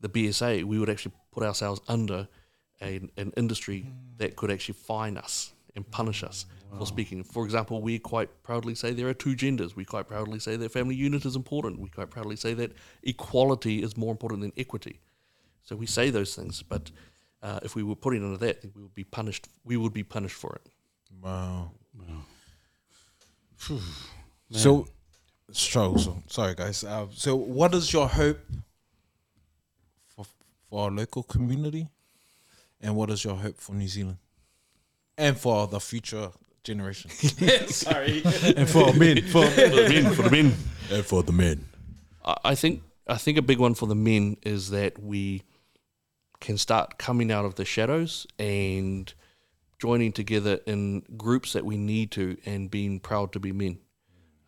the 0.00 0.08
BSA 0.08 0.64
we 0.64 0.78
would 0.78 0.90
actually 0.90 1.14
put 1.32 1.42
ourselves 1.42 1.80
under 1.88 2.28
an, 2.80 3.10
an 3.16 3.32
industry 3.36 3.86
that 4.18 4.36
could 4.36 4.50
actually 4.50 4.74
fine 4.74 5.16
us 5.16 5.52
and 5.74 5.90
punish 5.90 6.22
us 6.22 6.46
for 6.78 6.86
speaking. 6.86 7.22
For 7.22 7.44
example, 7.44 7.82
we 7.82 7.98
quite 7.98 8.42
proudly 8.42 8.74
say 8.74 8.92
there 8.92 9.08
are 9.08 9.14
two 9.14 9.34
genders. 9.34 9.76
We 9.76 9.84
quite 9.84 10.08
proudly 10.08 10.38
say 10.38 10.56
that 10.56 10.72
family 10.72 10.94
unit 10.94 11.24
is 11.26 11.36
important. 11.36 11.80
We 11.80 11.90
quite 11.90 12.10
proudly 12.10 12.36
say 12.36 12.54
that 12.54 12.72
equality 13.02 13.82
is 13.82 13.96
more 13.96 14.10
important 14.10 14.40
than 14.40 14.52
equity. 14.56 15.00
So 15.64 15.76
we 15.76 15.86
say 15.86 16.10
those 16.10 16.34
things, 16.34 16.62
but 16.62 16.90
uh, 17.42 17.60
if 17.62 17.74
we 17.74 17.82
were 17.82 17.94
putting 17.94 18.24
under 18.24 18.38
that, 18.38 18.62
then 18.62 18.72
we 18.74 18.82
would 18.82 18.94
be 18.94 19.04
punished. 19.04 19.48
We 19.64 19.76
would 19.76 19.92
be 19.92 20.02
punished 20.02 20.36
for 20.36 20.54
it. 20.54 20.70
Wow. 21.22 21.72
Wow. 21.94 23.78
So, 24.50 24.86
struggle. 25.52 25.98
So, 25.98 26.22
sorry, 26.28 26.54
guys. 26.54 26.84
Uh, 26.84 27.06
so, 27.12 27.36
what 27.36 27.74
is 27.74 27.92
your 27.92 28.08
hope 28.08 28.38
for 30.08 30.26
for 30.68 30.84
our 30.84 30.90
local 30.90 31.22
community, 31.22 31.88
and 32.80 32.96
what 32.96 33.10
is 33.10 33.24
your 33.24 33.36
hope 33.36 33.58
for 33.58 33.74
New 33.74 33.88
Zealand, 33.88 34.18
and 35.16 35.36
for 35.36 35.66
the 35.66 35.80
future 35.80 36.30
generation? 36.64 37.10
sorry, 37.66 38.22
and 38.56 38.68
for 38.68 38.92
men, 38.94 39.22
for 39.22 39.46
for 39.46 39.68
the 39.68 39.86
men, 39.88 40.14
for 40.14 40.22
the 40.22 40.30
men. 40.30 40.54
and 40.90 41.04
for 41.04 41.22
the 41.22 41.32
men. 41.32 41.66
I 42.24 42.36
I 42.44 42.54
think 42.54 42.82
I 43.06 43.16
think 43.16 43.38
a 43.38 43.42
big 43.42 43.58
one 43.58 43.74
for 43.74 43.86
the 43.86 43.94
men 43.94 44.36
is 44.42 44.70
that 44.70 45.02
we 45.02 45.42
can 46.40 46.58
start 46.58 46.98
coming 46.98 47.30
out 47.30 47.44
of 47.44 47.54
the 47.54 47.64
shadows 47.64 48.26
and 48.38 49.12
joining 49.78 50.12
together 50.12 50.60
in 50.66 51.02
groups 51.16 51.52
that 51.54 51.64
we 51.64 51.76
need 51.76 52.10
to 52.12 52.36
and 52.44 52.70
being 52.70 53.00
proud 53.00 53.32
to 53.32 53.40
be 53.40 53.52
men. 53.52 53.78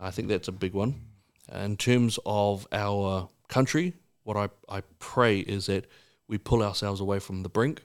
I 0.05 0.11
think 0.11 0.29
that's 0.29 0.49
a 0.49 0.53
big 0.53 0.75
one. 0.75 1.01
In 1.53 1.77
terms 1.77 2.19
of 2.27 2.69
our 2.73 3.29
country, 3.49 3.95
what 4.23 4.37
I, 4.37 4.49
I 4.69 4.83
pray 4.99 5.39
is 5.39 5.67
that 5.67 5.87
we 6.29 6.39
pull 6.39 6.63
ourselves 6.63 7.01
away 7.01 7.19
from 7.19 7.43
the 7.43 7.49
brink. 7.49 7.83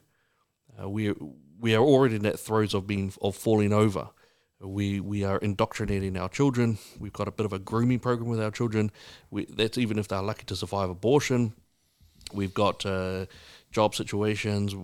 Uh, 0.79 0.89
we 0.89 1.13
we 1.59 1.75
are 1.75 1.83
already 1.83 2.15
in 2.15 2.23
that 2.23 2.39
throes 2.39 2.73
of 2.73 2.87
being 2.87 3.13
of 3.21 3.35
falling 3.35 3.73
over. 3.73 4.09
We 4.61 4.99
we 4.99 5.23
are 5.23 5.37
indoctrinating 5.37 6.17
our 6.17 6.29
children. 6.29 6.77
We've 6.99 7.13
got 7.13 7.29
a 7.29 7.31
bit 7.31 7.45
of 7.45 7.53
a 7.53 7.59
grooming 7.59 7.99
program 7.99 8.29
with 8.29 8.41
our 8.41 8.51
children. 8.51 8.91
We, 9.31 9.45
that's 9.45 9.77
even 9.77 9.97
if 9.97 10.09
they're 10.09 10.21
lucky 10.21 10.45
to 10.45 10.55
survive 10.55 10.89
abortion. 10.89 11.53
We've 12.33 12.53
got 12.53 12.85
uh, 12.85 13.25
job 13.71 13.95
situations 13.95 14.75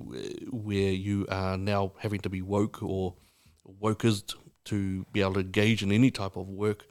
where 0.51 0.91
you 0.91 1.27
are 1.29 1.57
now 1.57 1.91
having 1.97 2.21
to 2.21 2.29
be 2.29 2.41
woke 2.41 2.81
or 2.81 3.15
wokers 3.81 4.33
to 4.65 5.05
be 5.11 5.21
able 5.21 5.35
to 5.35 5.41
engage 5.41 5.83
in 5.83 5.91
any 5.91 6.11
type 6.11 6.37
of 6.37 6.49
work. 6.49 6.85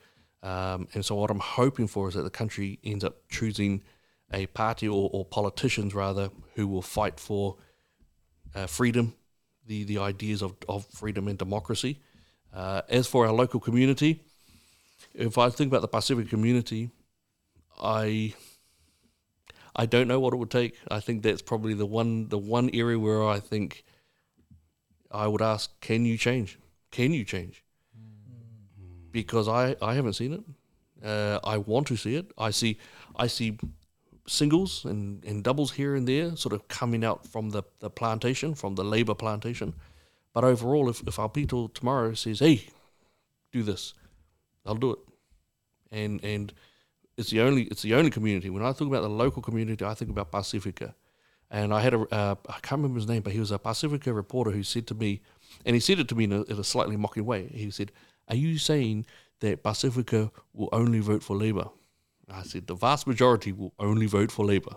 Um, 0.45 0.89
and 0.93 1.03
so, 1.03 1.15
what 1.15 1.31
I'm 1.31 1.41
hoping 1.41 1.87
for 1.87 2.07
is 2.09 2.15
that 2.15 2.23
the 2.23 2.31
country 2.31 2.79
ends 2.85 3.03
up 3.03 3.17
choosing 3.31 3.83
a 4.31 4.45
party 4.47 4.87
or, 4.87 5.09
or 5.11 5.25
politicians 5.25 5.95
rather 5.95 6.31
who 6.55 6.69
will 6.69 6.83
fight 6.83 7.19
for 7.19 7.57
uh, 8.55 8.67
freedom, 8.67 9.15
the 9.67 9.85
the 9.85 9.99
ideas 9.99 10.43
of, 10.43 10.55
of 10.69 10.85
freedom 10.87 11.29
and 11.29 11.39
democracy. 11.39 11.99
Uh, 12.53 12.83
as 12.91 13.07
for 13.07 13.27
our 13.27 13.33
local 13.33 13.59
community, 13.59 14.23
if 15.15 15.39
I 15.39 15.49
think 15.49 15.73
about 15.73 15.81
the 15.81 15.89
Pacific 15.89 16.29
community, 16.29 16.91
I 17.83 18.35
I 19.75 19.87
don't 19.87 20.09
know 20.09 20.21
what 20.21 20.35
it 20.35 20.37
would 20.37 20.51
take. 20.51 20.77
I 20.91 21.01
think 21.01 21.23
that's 21.23 21.43
probably 21.43 21.73
the 21.73 21.87
one 21.87 22.29
the 22.29 22.39
one 22.39 22.69
area 22.75 22.99
where 22.99 23.27
I 23.27 23.41
think 23.41 23.83
I 25.11 25.27
would 25.27 25.43
ask, 25.43 25.81
can 25.81 26.05
you 26.05 26.19
change? 26.19 26.59
Can 26.91 27.15
you 27.15 27.25
change? 27.25 27.64
Because 29.15 29.47
I, 29.47 29.77
I 29.81 29.95
haven't 29.95 30.15
seen 30.15 30.33
it. 30.33 30.43
Uh, 31.03 31.39
I 31.45 31.59
want 31.59 31.87
to 31.87 31.97
see 31.97 32.17
it. 32.17 32.33
I 32.37 32.51
see 32.51 32.79
I 33.15 33.29
see 33.29 33.59
singles 34.27 34.85
and, 34.85 35.25
and 35.25 35.45
doubles 35.45 35.73
here 35.73 35.95
and 35.95 36.09
there 36.09 36.35
sort 36.35 36.53
of 36.53 36.67
coming 36.67 37.05
out 37.05 37.25
from 37.27 37.51
the, 37.51 37.63
the 37.79 37.91
plantation, 37.91 38.55
from 38.55 38.75
the 38.75 38.83
labour 38.83 39.15
plantation. 39.15 39.75
But 40.33 40.43
overall, 40.43 40.89
if, 40.89 41.01
if 41.07 41.19
people 41.33 41.69
tomorrow 41.69 42.15
says, 42.15 42.41
hey, 42.41 42.67
do 43.53 43.63
this, 43.63 43.95
I'll 44.67 44.75
do 44.75 44.91
it. 44.93 44.99
And 45.93 46.25
and 46.25 46.53
it's 47.17 47.31
the 47.31 47.41
only 47.41 47.63
it's 47.65 47.83
the 47.83 47.95
only 47.95 48.11
community. 48.11 48.51
When 48.51 48.65
I 48.65 48.73
think 48.73 48.91
about 48.91 49.03
the 49.03 49.09
local 49.25 49.43
community, 49.43 49.85
I 49.85 49.95
think 49.95 50.11
about 50.11 50.33
Pacifica. 50.33 50.97
And 51.53 51.73
I 51.73 51.81
had 51.83 51.95
a 51.95 52.01
uh, 52.13 52.35
I 52.49 52.59
can't 52.63 52.81
remember 52.81 52.99
his 52.99 53.09
name, 53.09 53.23
but 53.23 53.33
he 53.33 53.39
was 53.39 53.53
a 53.53 53.59
Pacifica 53.59 54.13
reporter 54.13 54.51
who 54.51 54.65
said 54.65 54.89
to 54.89 54.95
me, 54.95 55.21
and 55.65 55.77
he 55.77 55.81
said 55.81 56.01
it 56.01 56.09
to 56.09 56.17
me 56.17 56.25
in 56.25 56.33
a, 56.33 56.43
in 56.43 56.59
a 56.59 56.65
slightly 56.65 56.97
mocking 56.97 57.27
way. 57.27 57.47
He 57.47 57.71
said, 57.71 57.93
"Are 58.29 58.37
you 58.37 58.59
saying 58.59 59.07
that 59.41 59.63
Pacifica 59.63 60.31
will 60.53 60.69
only 60.73 61.01
vote 61.01 61.23
for 61.23 61.37
Labour? 61.37 61.69
I 62.29 62.43
said, 62.43 62.67
"The 62.67 62.75
vast 62.75 63.07
majority 63.07 63.53
will 63.53 63.75
only 63.79 64.07
vote 64.07 64.33
for 64.33 64.45
Labour." 64.45 64.77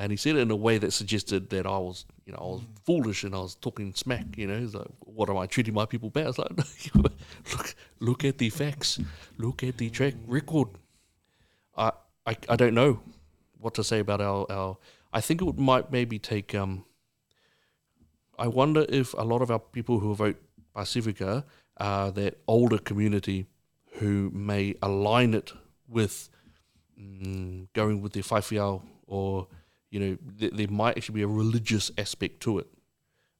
And 0.00 0.10
he 0.10 0.16
said 0.16 0.36
it 0.36 0.38
in 0.38 0.50
a 0.50 0.56
way 0.56 0.78
that 0.78 0.94
suggested 0.94 1.50
that 1.50 1.66
I 1.66 1.76
was, 1.76 2.06
you 2.24 2.32
know, 2.32 2.38
I 2.40 2.44
was 2.44 2.62
foolish 2.86 3.22
and 3.22 3.34
I 3.34 3.38
was 3.40 3.54
talking 3.54 3.92
smack. 3.92 4.38
You 4.38 4.46
know, 4.46 4.58
He's 4.58 4.74
like, 4.74 4.86
what 5.00 5.28
am 5.28 5.36
I 5.36 5.44
treating 5.44 5.74
my 5.74 5.84
people 5.84 6.08
bad? 6.08 6.28
It's 6.28 6.38
like, 6.38 6.52
look, 7.52 7.74
look 7.98 8.24
at 8.24 8.38
the 8.38 8.48
facts, 8.48 8.98
look 9.36 9.62
at 9.62 9.76
the 9.76 9.90
track 9.90 10.14
record. 10.26 10.68
I, 11.76 11.92
I, 12.24 12.34
I 12.48 12.56
don't 12.56 12.72
know 12.72 13.00
what 13.58 13.74
to 13.74 13.84
say 13.84 13.98
about 13.98 14.22
our, 14.22 14.50
our. 14.50 14.78
I 15.12 15.20
think 15.20 15.42
it 15.42 15.44
would, 15.44 15.58
might 15.58 15.92
maybe 15.92 16.18
take. 16.18 16.54
Um, 16.54 16.86
I 18.38 18.48
wonder 18.48 18.86
if 18.88 19.12
a 19.12 19.22
lot 19.22 19.42
of 19.42 19.50
our 19.50 19.58
people 19.58 19.98
who 19.98 20.14
vote 20.14 20.40
Pacifica 20.74 21.44
are 21.80 22.10
that 22.12 22.38
older 22.46 22.78
community 22.78 23.46
who 23.94 24.30
may 24.30 24.74
align 24.82 25.34
it 25.34 25.52
with 25.88 26.28
mm, 27.00 27.66
going 27.72 28.00
with 28.00 28.12
the 28.12 28.22
Whaiwhiao 28.22 28.82
or 29.06 29.48
you 29.90 29.98
know 29.98 30.18
th- 30.38 30.52
there 30.52 30.68
might 30.68 30.96
actually 30.96 31.16
be 31.16 31.22
a 31.22 31.28
religious 31.28 31.90
aspect 31.98 32.40
to 32.40 32.58
it. 32.58 32.66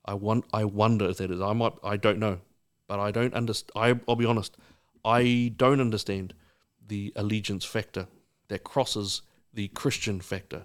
I 0.05 0.15
want 0.15 0.47
I 0.53 0.65
wonder 0.65 1.09
if 1.09 1.19
that 1.19 1.31
is. 1.31 1.41
I 1.41 1.53
might 1.53 1.75
I 1.85 1.97
don't 1.97 2.19
know, 2.19 2.41
but 2.89 2.99
I 2.99 3.11
don't 3.11 3.35
understand. 3.35 4.01
I'll 4.09 4.17
be 4.17 4.25
honest. 4.25 4.57
I 5.05 5.53
don't 5.57 5.81
understand 5.81 6.35
the 6.87 7.13
allegiance 7.17 7.65
factor 7.65 8.09
that 8.49 8.65
crosses 8.65 9.23
the 9.55 9.69
Christian 9.69 10.21
factor 10.21 10.65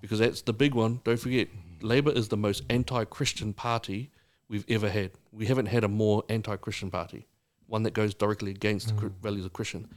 because 0.00 0.18
that's 0.18 0.42
the 0.42 0.52
big 0.52 0.74
one. 0.74 1.00
Don't 1.04 1.20
forget, 1.20 1.48
Labour 1.82 2.10
is 2.10 2.28
the 2.28 2.36
most 2.36 2.62
anti-Christian 2.70 3.52
party 3.52 4.10
we've 4.50 4.66
ever 4.68 4.90
had. 4.90 5.12
We 5.32 5.46
haven't 5.46 5.66
had 5.66 5.84
a 5.84 5.88
more 5.88 6.24
anti-Christian 6.28 6.90
party, 6.90 7.26
one 7.66 7.84
that 7.84 7.94
goes 7.94 8.12
directly 8.12 8.50
against 8.50 8.88
the 8.88 8.94
mm. 8.94 9.12
values 9.22 9.46
of 9.46 9.54
Christian. 9.54 9.88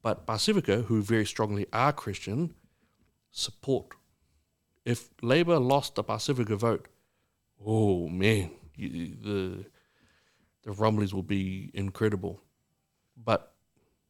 But 0.00 0.26
Pacifica, 0.26 0.82
who 0.82 1.02
very 1.02 1.26
strongly 1.26 1.66
are 1.72 1.92
Christian, 1.92 2.54
support. 3.30 3.88
If 4.84 5.08
Labour 5.22 5.58
lost 5.58 5.96
the 5.96 6.04
Pacifica 6.04 6.56
vote, 6.56 6.88
oh 7.64 8.08
man, 8.08 8.50
you, 8.76 9.16
the 9.22 9.64
the 10.62 10.72
rumblings 10.72 11.12
will 11.12 11.22
be 11.22 11.70
incredible. 11.74 12.40
But 13.16 13.52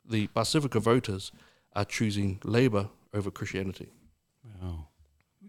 the 0.04 0.26
Pacifica 0.28 0.80
voters 0.80 1.32
are 1.72 1.84
choosing 1.84 2.40
Labour 2.44 2.88
over 3.12 3.30
Christianity. 3.30 3.92
Wow. 4.44 4.88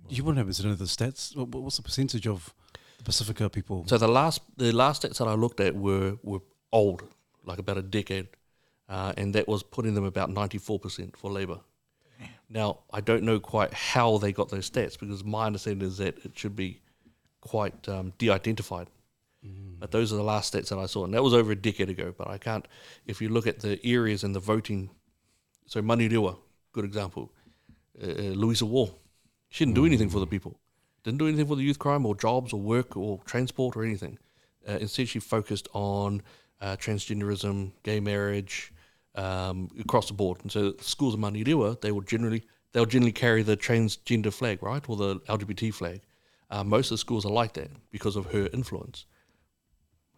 You 0.09 0.23
wouldn't 0.23 0.37
happen 0.37 0.53
to 0.53 0.67
know 0.67 0.75
the 0.75 0.85
stats. 0.85 1.35
What's 1.35 1.77
the 1.77 1.83
percentage 1.83 2.27
of 2.27 2.53
the 2.97 3.03
Pacifica 3.03 3.49
people? 3.49 3.85
So 3.88 3.97
the 3.97 4.07
last 4.07 4.41
the 4.57 4.72
last 4.72 5.03
stats 5.03 5.17
that 5.17 5.27
I 5.27 5.34
looked 5.34 5.59
at 5.59 5.76
were 5.76 6.17
were 6.23 6.41
old, 6.72 7.03
like 7.43 7.59
about 7.59 7.77
a 7.77 7.81
decade, 7.81 8.27
uh, 8.89 9.13
and 9.17 9.34
that 9.35 9.47
was 9.47 9.63
putting 9.63 9.93
them 9.95 10.05
about 10.05 10.30
ninety 10.30 10.57
four 10.57 10.80
percent 10.80 11.17
for 11.17 11.31
Labour. 11.31 11.59
Now 12.49 12.80
I 12.91 13.01
don't 13.01 13.23
know 13.23 13.39
quite 13.39 13.73
how 13.73 14.17
they 14.17 14.31
got 14.31 14.49
those 14.49 14.69
stats 14.69 14.99
because 14.99 15.23
my 15.23 15.45
understanding 15.47 15.88
is 15.88 15.97
that 15.97 16.23
it 16.26 16.38
should 16.38 16.55
be 16.55 16.81
quite 17.41 17.89
um, 17.89 18.13
de-identified. 18.17 18.88
But 19.80 19.91
those 19.91 20.11
are 20.11 20.15
the 20.15 20.23
last 20.23 20.53
stats 20.53 20.69
that 20.69 20.80
I 20.80 20.88
saw, 20.88 21.05
and 21.05 21.13
that 21.13 21.22
was 21.22 21.34
over 21.34 21.51
a 21.51 21.55
decade 21.55 21.89
ago. 21.89 22.11
But 22.17 22.27
I 22.27 22.39
can't. 22.39 22.67
If 23.05 23.22
you 23.22 23.30
look 23.30 23.45
at 23.45 23.59
the 23.59 23.80
areas 23.85 24.23
and 24.23 24.34
the 24.34 24.39
voting, 24.39 24.89
so 25.67 25.81
Manurewa, 25.81 26.38
good 26.72 26.85
example. 26.85 27.31
Uh, 28.01 28.07
uh, 28.07 28.34
Louisa 28.34 28.65
Wall, 28.65 28.97
she 29.49 29.63
didn't 29.63 29.76
do 29.76 29.85
anything 29.85 30.09
for 30.09 30.19
the 30.19 30.26
people. 30.26 30.59
Didn't 31.06 31.19
do 31.19 31.27
anything 31.27 31.45
for 31.45 31.56
the 31.56 31.61
youth 31.61 31.77
crime 31.77 32.03
or 32.03 32.15
jobs 32.15 32.52
or 32.52 32.60
work 32.60 32.98
or 32.98 33.22
transport 33.26 33.77
or 33.77 33.84
anything. 33.84 34.18
Uh, 34.68 34.80
instead, 34.82 35.07
she 35.07 35.19
focused 35.19 35.68
on 35.73 36.23
uh, 36.60 36.76
transgenderism, 36.77 37.72
gay 37.84 37.99
marriage, 37.99 38.73
um, 39.14 39.69
across 39.80 40.07
the 40.07 40.15
board. 40.15 40.40
And 40.41 40.52
so, 40.52 40.73
schools 40.82 41.14
in 41.14 41.22
Manurewa, 41.22 41.80
they 41.80 41.91
will 41.91 42.02
generally 42.02 42.44
they'll 42.72 42.88
generally 42.88 43.11
carry 43.11 43.44
the 43.44 43.56
transgender 43.56 44.34
flag, 44.34 44.64
right, 44.64 44.84
or 44.90 44.95
the 44.95 45.19
LGBT 45.22 45.72
flag. 45.76 46.02
Uh, 46.49 46.64
most 46.64 46.88
of 46.88 46.95
the 46.95 46.98
schools 46.98 47.23
are 47.23 47.32
like 47.32 47.53
that 47.53 47.69
because 47.91 48.15
of 48.15 48.32
her 48.32 48.49
influence. 48.52 49.06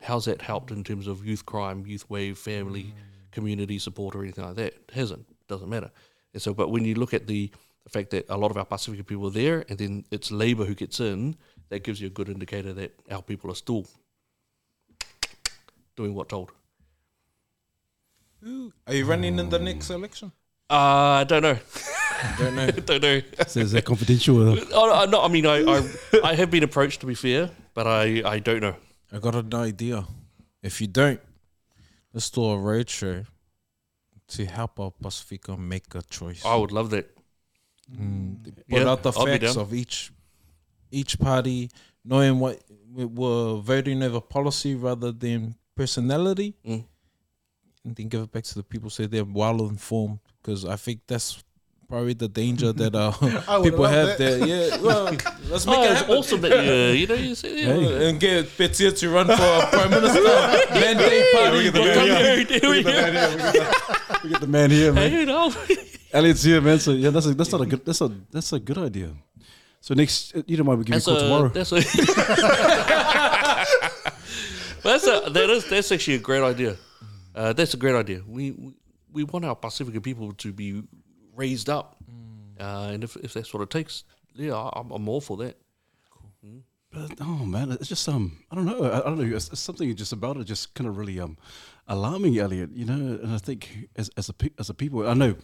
How's 0.01 0.23
that 0.25 0.41
helped 0.41 0.71
in 0.71 0.85
terms 0.85 1.05
of 1.05 1.25
youth 1.25 1.45
crime, 1.45 1.85
youth 1.85 2.09
wave, 2.09 2.37
family, 2.37 2.93
community 3.31 3.77
support, 3.77 4.15
or 4.15 4.23
anything 4.23 4.45
like 4.45 4.55
that? 4.55 4.73
It 4.73 4.91
hasn't. 4.93 5.25
Doesn't 5.49 5.69
matter. 5.69 5.91
And 6.33 6.41
so, 6.41 6.53
but 6.53 6.69
when 6.69 6.85
you 6.85 6.95
look 6.95 7.13
at 7.13 7.27
the, 7.27 7.51
the 7.87 7.99
fact 7.99 8.09
that 8.09 8.25
a 8.27 8.37
lot 8.37 8.51
of 8.51 8.57
our 8.57 8.65
Pacifica 8.65 9.01
people 9.01 9.27
are 9.27 9.31
there, 9.31 9.63
and 9.69 9.79
then 9.79 10.03
it's 10.11 10.29
Labour 10.29 10.65
who 10.65 10.75
gets 10.75 10.99
in, 10.99 11.37
that 11.69 11.83
gives 11.83 12.01
you 12.01 12.07
a 12.07 12.09
good 12.09 12.27
indicator 12.27 12.73
that 12.73 12.91
our 13.09 13.21
people 13.21 13.49
are 13.49 13.55
still 13.55 13.85
doing 15.95 16.13
what 16.13 16.27
told. 16.27 16.51
Are 18.43 18.93
you 18.93 19.05
running 19.05 19.39
in 19.39 19.49
the 19.49 19.57
next 19.59 19.89
election? 19.89 20.33
Uh, 20.69 21.21
I 21.21 21.23
don't 21.23 21.43
know. 21.43 21.57
Don't 22.37 22.55
know. 22.55 22.71
don't 22.89 23.01
know. 23.01 23.21
So 23.47 23.61
is 23.61 23.71
that 23.71 23.85
confidential? 23.85 24.37
Oh, 24.49 24.55
no, 24.55 25.05
no, 25.05 25.21
I 25.23 25.29
mean, 25.29 25.45
I, 25.45 25.63
I, 25.63 25.89
I 26.23 26.35
have 26.35 26.51
been 26.51 26.63
approached 26.63 26.99
to 27.01 27.05
be 27.05 27.15
fair, 27.15 27.49
but 27.73 27.87
I, 27.87 28.21
I 28.25 28.39
don't 28.39 28.59
know. 28.59 28.75
I 29.13 29.19
got 29.19 29.35
an 29.35 29.53
idea. 29.53 30.05
If 30.61 30.81
you 30.81 30.87
don't, 30.87 31.21
let's 32.13 32.29
do 32.29 32.43
a 32.43 32.57
roadshow 32.57 33.25
to 34.27 34.45
help 34.45 34.77
our 34.77 34.91
Pacifica 34.91 35.55
make 35.55 35.95
a 35.95 36.01
choice. 36.01 36.43
I 36.45 36.57
would 36.57 36.73
love 36.73 36.89
that. 36.89 37.16
Mm, 37.91 38.43
put 38.43 38.63
Yeah, 38.67 38.89
out 38.89 39.03
the 39.03 39.11
I'll 39.11 39.25
facts 39.25 39.55
of 39.55 39.73
each 39.73 40.11
each 40.91 41.19
party, 41.19 41.69
knowing 42.03 42.39
what 42.39 42.61
we 42.93 43.05
were 43.05 43.57
voting 43.59 44.01
over 44.03 44.21
policy 44.21 44.75
rather 44.75 45.11
than 45.11 45.55
personality, 45.75 46.55
Mm. 46.65 46.85
and 47.83 47.95
then 47.95 48.07
give 48.07 48.21
it 48.23 48.31
back 48.31 48.43
to 48.45 48.55
the 48.55 48.63
people 48.63 48.89
so 48.89 49.05
they're 49.07 49.23
well 49.25 49.67
informed. 49.67 50.19
Because 50.41 50.65
I 50.65 50.75
think 50.77 51.01
that's 51.07 51.43
probably 51.87 52.13
the 52.13 52.27
danger 52.27 52.73
that 52.73 52.93
uh, 52.95 53.11
people 53.63 53.85
have 53.85 54.07
that. 54.07 54.17
there. 54.17 54.45
Yeah, 54.45 54.77
well, 54.81 55.05
let's 55.49 55.65
make 55.65 55.77
Oh, 55.77 55.83
it 55.83 55.91
it's 55.91 55.99
happen. 56.01 56.15
awesome 56.17 56.41
that 56.41 56.51
you, 56.51 56.57
uh, 56.57 56.91
you 56.93 57.07
know, 57.07 57.15
you 57.15 57.35
say, 57.35 57.61
yeah, 57.61 57.73
Uh, 57.73 58.07
and 58.09 58.19
get 58.19 58.45
Petia 58.57 58.91
to 58.97 59.09
run 59.09 59.27
for 59.27 59.67
prime 59.71 59.89
minister 59.89 60.21
mandate 60.23 61.25
party. 61.33 61.63
get 61.63 61.73
the 61.73 61.79
man 61.79 62.47
here, 62.47 62.59
here 62.59 62.69
we 62.69 62.83
go. 62.83 62.91
We 64.23 64.29
get 64.29 64.41
the 64.41 64.47
man 64.47 64.71
here, 64.71 64.93
man. 64.93 65.11
Hey, 65.11 65.25
no. 65.25 65.51
Elliot's 66.13 66.43
here, 66.43 66.61
man. 66.61 66.79
So 66.79 66.91
yeah, 66.91 67.09
that's 67.09 67.25
a, 67.25 67.33
that's 67.33 67.51
not 67.51 67.61
a 67.61 67.65
good 67.65 67.85
that's 67.85 68.01
a 68.01 68.09
that's 68.31 68.51
a 68.53 68.59
good 68.59 68.77
idea. 68.77 69.09
So 69.81 69.93
next, 69.93 70.35
uh, 70.35 70.41
you 70.47 70.57
don't 70.57 70.65
mind 70.65 70.79
we 70.79 70.85
give 70.85 70.95
you 70.95 71.01
a 71.01 71.03
call 71.03 71.15
a, 71.15 71.19
tomorrow. 71.19 71.49
that's 71.49 71.71
a, 71.71 71.75
that's 74.83 75.05
a, 75.07 75.29
that 75.29 75.49
is, 75.49 75.69
that's 75.69 75.91
actually 75.91 76.15
a 76.15 76.19
great 76.19 76.41
idea. 76.43 76.75
Uh, 77.35 77.53
that's 77.53 77.73
a 77.73 77.77
great 77.77 77.95
idea. 77.95 78.21
We, 78.27 78.51
we, 78.51 78.71
we 79.13 79.23
want 79.23 79.45
our 79.45 79.55
Pacifica 79.55 80.01
people 80.01 80.31
to 80.33 80.51
be 80.51 80.83
raised 81.37 81.69
up 81.69 81.95
uh, 82.59 82.89
and 82.91 83.03
if 83.03 83.15
if 83.17 83.33
that's 83.33 83.53
what 83.53 83.61
it 83.63 83.69
takes, 83.69 84.03
yeah, 84.35 84.55
I- 84.55 84.79
I'm, 84.79 84.91
I'm 84.91 85.07
all 85.07 85.21
for 85.21 85.37
that. 85.37 85.55
But 86.91 87.11
oh 87.21 87.45
man, 87.45 87.71
it's 87.71 87.89
just 87.89 88.07
um, 88.09 88.39
I 88.49 88.55
don't 88.55 88.65
know, 88.65 88.83
I, 88.83 88.99
I 88.99 89.03
don't 89.03 89.19
know. 89.19 89.35
It's, 89.35 89.49
it's 89.49 89.59
something 89.61 89.93
just 89.95 90.13
about 90.13 90.37
it, 90.37 90.45
just 90.45 90.73
kind 90.73 90.89
of 90.89 90.97
really 90.97 91.19
um, 91.19 91.37
alarming, 91.87 92.37
Elliot. 92.39 92.71
You 92.73 92.85
know, 92.85 93.19
and 93.21 93.33
I 93.33 93.37
think 93.37 93.89
as 93.95 94.09
as 94.17 94.29
a 94.29 94.33
pe- 94.33 94.55
as 94.57 94.69
a 94.69 94.73
people, 94.73 95.07
I 95.07 95.13
know 95.13 95.35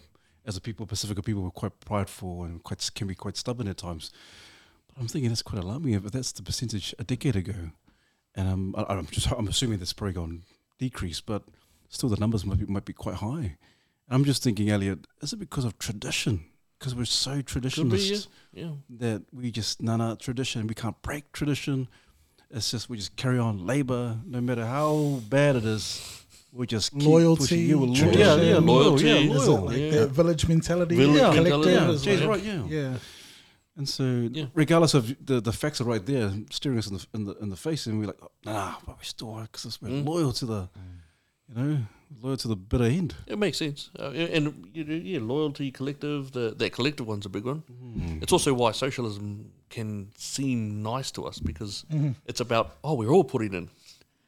as 0.45 0.57
a 0.57 0.61
people, 0.61 0.85
Pacifica 0.85 1.21
people 1.21 1.43
were 1.43 1.51
quite 1.51 1.79
prideful 1.81 2.43
and 2.43 2.63
quite 2.63 2.89
can 2.95 3.07
be 3.07 3.15
quite 3.15 3.37
stubborn 3.37 3.67
at 3.67 3.77
times. 3.77 4.09
But 4.87 5.01
I'm 5.01 5.07
thinking 5.07 5.29
that's 5.29 5.41
quite 5.43 5.61
alarming. 5.63 5.93
If 5.93 6.03
that's 6.11 6.31
the 6.31 6.43
percentage 6.43 6.95
a 6.97 7.03
decade 7.03 7.35
ago, 7.35 7.71
and 8.35 8.47
um, 8.47 8.75
I, 8.77 8.85
I'm 8.93 9.05
just 9.07 9.29
I'm 9.31 9.47
assuming 9.47 9.79
that's 9.79 9.93
probably 9.93 10.13
gone 10.13 10.43
decrease, 10.79 11.19
but 11.21 11.43
still 11.89 12.09
the 12.09 12.17
numbers 12.17 12.45
might 12.45 12.59
be 12.59 12.65
might 12.65 12.85
be 12.85 12.93
quite 12.93 13.15
high. 13.15 13.57
And 14.07 14.15
I'm 14.15 14.25
just 14.25 14.43
thinking, 14.43 14.69
Elliot, 14.69 15.07
is 15.21 15.33
it 15.33 15.37
because 15.37 15.65
of 15.65 15.77
tradition? 15.79 16.43
Because 16.79 16.95
we're 16.95 17.05
so 17.05 17.41
Could 17.41 17.61
be, 17.61 17.69
yeah. 17.69 17.69
traditionalist 17.69 18.27
yeah. 18.53 18.69
that 18.99 19.23
we 19.31 19.51
just 19.51 19.81
no 19.81 19.95
no 19.95 20.15
tradition 20.15 20.67
we 20.67 20.73
can't 20.73 21.01
break 21.01 21.31
tradition 21.31 21.87
it's 22.51 22.71
just 22.71 22.89
we 22.89 22.97
just 22.97 23.15
carry 23.15 23.39
on 23.39 23.65
labor 23.65 24.17
no 24.25 24.41
matter 24.41 24.65
how 24.65 25.21
bad 25.29 25.55
it 25.55 25.63
is 25.63 25.85
we 26.51 26.67
just 26.67 26.91
keep 26.91 27.03
Loyalty, 27.03 27.41
pushing. 27.41 27.59
yeah, 27.69 27.95
tradition. 28.03 28.19
yeah 28.19 28.35
yeah 28.35 28.57
loyal 28.57 28.83
Loyalty. 28.89 29.05
yeah 29.05 29.15
Is 29.15 29.41
Is 29.41 29.47
loyal 29.47 29.61
like 29.65 29.77
Yeah. 29.77 30.05
village 30.07 30.47
mentality? 30.49 30.95
Village 30.97 31.15
yeah, 31.21 31.27
mentality, 31.31 31.49
collective 31.51 31.81
yeah 31.87 31.93
as 31.93 32.01
Jay's 32.03 32.19
well. 32.19 32.29
right 32.31 32.43
yeah 32.43 32.63
Yeah. 32.67 32.97
and 33.77 33.87
so 33.87 34.03
Yeah. 34.33 34.45
regardless 34.53 34.93
of 34.93 35.03
the 35.25 35.39
the 35.39 35.53
facts 35.53 35.79
are 35.79 35.85
right 35.85 36.05
there 36.05 36.33
staring 36.51 36.77
us 36.79 36.87
in 36.91 36.97
the 36.97 37.05
in 37.15 37.23
the, 37.27 37.33
in 37.43 37.49
the 37.49 37.55
face 37.67 37.87
and 37.87 37.97
we're 37.97 38.07
like 38.07 38.19
oh, 38.21 38.31
nah 38.43 38.75
but 38.85 38.99
we 38.99 39.05
still 39.05 39.39
because 39.41 39.81
we're 39.81 39.89
Mm. 39.89 40.05
loyal 40.05 40.33
to 40.33 40.45
the 40.45 40.69
you 41.49 41.55
know 41.55 41.77
loyal 42.21 42.37
to 42.37 42.47
the 42.47 42.55
bitter 42.55 42.85
end 42.85 43.15
It 43.27 43.39
makes 43.39 43.57
sense, 43.57 43.89
uh, 43.99 44.11
and 44.11 44.69
you 44.73 44.83
know, 44.83 44.93
yeah, 44.93 45.19
loyalty, 45.19 45.71
collective. 45.71 46.31
The 46.31 46.53
that 46.57 46.73
collective 46.73 47.07
one's 47.07 47.25
a 47.25 47.29
big 47.29 47.45
one. 47.45 47.63
Mm-hmm. 47.71 48.19
It's 48.21 48.31
also 48.31 48.53
why 48.53 48.71
socialism 48.71 49.51
can 49.69 50.11
seem 50.15 50.83
nice 50.83 51.09
to 51.11 51.25
us 51.25 51.39
because 51.39 51.85
mm-hmm. 51.91 52.11
it's 52.25 52.39
about 52.39 52.77
oh, 52.83 52.93
we're 52.93 53.09
all 53.09 53.23
putting 53.23 53.53
in. 53.53 53.69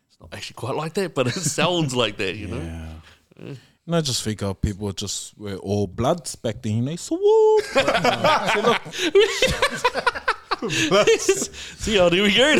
It's 0.07 0.19
not 0.19 0.33
actually 0.33 0.55
quite 0.55 0.75
like 0.75 0.93
that, 0.95 1.13
but 1.13 1.27
it 1.27 1.33
sounds 1.33 1.95
like 1.95 2.17
that, 2.17 2.35
you 2.35 2.47
know. 2.47 2.61
yeah 2.61 2.93
And 3.85 3.95
I 3.95 4.01
just 4.01 4.23
think 4.23 4.41
our 4.41 4.55
people 4.55 4.91
just 4.93 5.37
were 5.37 5.57
all 5.57 5.85
bloods 5.87 6.35
back 6.35 6.61
then, 6.61 6.77
you 6.77 6.81
know. 6.81 6.95
So 6.95 7.17
what? 7.17 7.65
But, 7.75 8.13
no. 8.13 8.21
So 8.53 8.61
look, 11.01 11.07
See 11.79 11.97
how 11.97 12.09
do 12.09 12.23
we 12.23 12.33
go? 12.33 12.55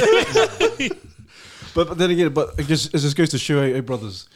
But, 1.74 1.88
but 1.90 1.98
then 1.98 2.12
again, 2.12 2.30
but 2.30 2.58
it 2.58 2.68
just 2.68 2.94
it 2.94 3.00
just 3.00 3.18
goes 3.18 3.30
to 3.30 3.38
show, 3.38 3.62
hey, 3.62 3.82
brothers, 3.82 4.30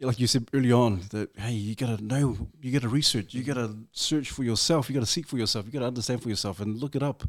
like 0.00 0.18
you 0.18 0.26
said 0.26 0.48
early 0.52 0.72
on, 0.72 1.00
that 1.10 1.30
hey, 1.36 1.52
you 1.52 1.74
gotta 1.74 2.02
know, 2.02 2.36
you 2.62 2.72
gotta 2.72 2.88
research, 2.88 3.34
you 3.34 3.42
gotta 3.42 3.74
search 3.92 4.30
for 4.30 4.42
yourself, 4.44 4.88
you 4.88 4.94
gotta 4.94 5.06
seek 5.06 5.26
for 5.26 5.38
yourself, 5.38 5.66
you 5.66 5.72
gotta 5.72 5.86
understand 5.86 6.22
for 6.22 6.28
yourself, 6.28 6.60
and 6.60 6.78
look 6.80 6.96
it 6.96 7.02
up. 7.02 7.24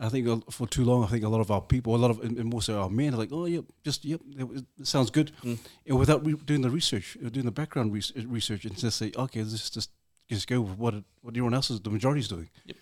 I 0.00 0.08
think 0.08 0.28
uh, 0.28 0.36
for 0.50 0.66
too 0.68 0.84
long, 0.84 1.02
I 1.02 1.08
think 1.08 1.24
a 1.24 1.28
lot 1.28 1.40
of 1.40 1.50
our 1.50 1.60
people, 1.60 1.94
a 1.94 1.98
lot 1.98 2.10
of, 2.12 2.20
and 2.20 2.44
more 2.44 2.62
so 2.62 2.80
our 2.80 2.88
men, 2.90 3.14
are 3.14 3.16
like, 3.16 3.30
oh, 3.32 3.46
yep, 3.46 3.64
just 3.84 4.04
yep, 4.04 4.20
it, 4.38 4.64
sounds 4.84 5.10
good, 5.10 5.32
and 5.42 5.58
without 5.98 6.24
re- 6.24 6.34
doing 6.44 6.62
the 6.62 6.70
research, 6.70 7.16
uh, 7.24 7.28
doing 7.28 7.46
the 7.46 7.52
background 7.52 7.92
res- 7.92 8.12
research, 8.26 8.64
and 8.64 8.76
just 8.76 8.96
say, 8.98 9.10
okay, 9.16 9.42
let's 9.42 9.70
just 9.70 9.90
just 10.28 10.46
go 10.46 10.60
with 10.60 10.78
what 10.78 10.94
it, 10.94 11.04
what 11.22 11.32
everyone 11.32 11.54
else 11.54 11.70
is, 11.70 11.80
the 11.80 11.90
majority 11.90 12.20
is 12.20 12.28
doing, 12.28 12.48
Yep. 12.66 12.76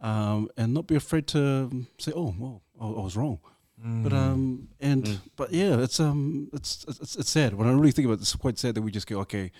um, 0.00 0.48
and 0.56 0.74
not 0.74 0.86
be 0.86 0.94
afraid 0.94 1.26
to 1.28 1.40
um, 1.70 1.86
say, 1.98 2.12
oh, 2.14 2.34
well, 2.38 2.62
I, 2.80 2.86
I 2.86 3.02
was 3.02 3.16
wrong. 3.16 3.38
But 3.84 4.12
um 4.12 4.68
and 4.80 5.18
but 5.36 5.52
yeah, 5.52 5.78
it's 5.82 5.98
um 5.98 6.48
it's, 6.52 6.84
it's 6.88 7.16
it's 7.16 7.30
sad 7.30 7.54
when 7.54 7.66
I 7.68 7.72
really 7.72 7.90
think 7.90 8.06
about 8.06 8.18
it. 8.18 8.22
It's 8.22 8.36
quite 8.36 8.56
sad 8.58 8.74
that 8.76 8.82
we 8.82 8.92
just 8.92 9.08
go 9.08 9.18
okay, 9.20 9.50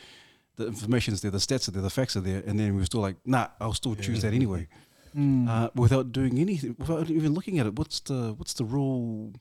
the 0.56 0.66
information's 0.68 1.20
there, 1.22 1.32
the 1.32 1.38
stats 1.38 1.66
are 1.68 1.72
there, 1.72 1.82
the 1.82 1.90
facts 1.90 2.14
are 2.16 2.20
there, 2.20 2.42
and 2.46 2.56
then 2.58 2.76
we're 2.76 2.84
still 2.84 3.00
like 3.00 3.16
nah, 3.26 3.48
I'll 3.60 3.74
still 3.74 3.96
choose 3.96 4.22
that 4.22 4.32
anyway, 4.32 4.68
uh, 5.48 5.68
without 5.74 6.12
doing 6.12 6.38
anything, 6.38 6.76
without 6.78 7.10
even 7.10 7.34
looking 7.34 7.58
at 7.58 7.66
it. 7.66 7.74
What's 7.76 7.98
the 8.00 8.34
what's 8.38 8.54
the 8.54 8.64
real 8.64 9.32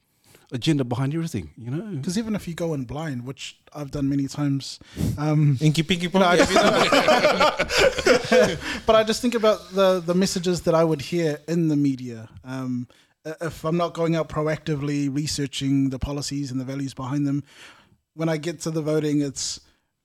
agenda 0.51 0.83
behind 0.83 1.13
everything? 1.13 1.51
You 1.57 1.69
know? 1.71 1.95
Because 1.97 2.17
even 2.17 2.33
if 2.35 2.47
you 2.47 2.53
go 2.55 2.73
in 2.73 2.85
blind, 2.85 3.23
which 3.25 3.57
I've 3.73 3.91
done 3.91 4.09
many 4.09 4.27
times, 4.27 4.79
um, 5.17 5.57
Inky 5.61 5.83
Pinky 5.83 6.07
No, 6.11 6.21
I 6.25 6.37
Ponky. 6.37 6.89
but 8.87 8.95
I 8.95 9.03
just 9.03 9.21
think 9.21 9.35
about 9.35 9.69
the 9.73 9.99
the 9.99 10.15
messages 10.15 10.61
that 10.61 10.73
I 10.75 10.83
would 10.83 11.01
hear 11.01 11.39
in 11.47 11.67
the 11.67 11.75
media. 11.75 12.29
Um, 12.43 12.87
i- 12.89 12.93
Uh, 13.25 13.33
if 13.41 13.63
I'm 13.63 13.77
not 13.77 13.93
going 13.93 14.15
out 14.15 14.29
proactively 14.29 15.13
researching 15.13 15.89
the 15.89 15.99
policies 15.99 16.51
and 16.51 16.59
the 16.59 16.65
values 16.65 16.93
behind 16.93 17.27
them, 17.27 17.43
when 18.15 18.29
I 18.29 18.37
get 18.37 18.59
to 18.61 18.71
the 18.71 18.81
voting, 18.81 19.21
it's 19.21 19.59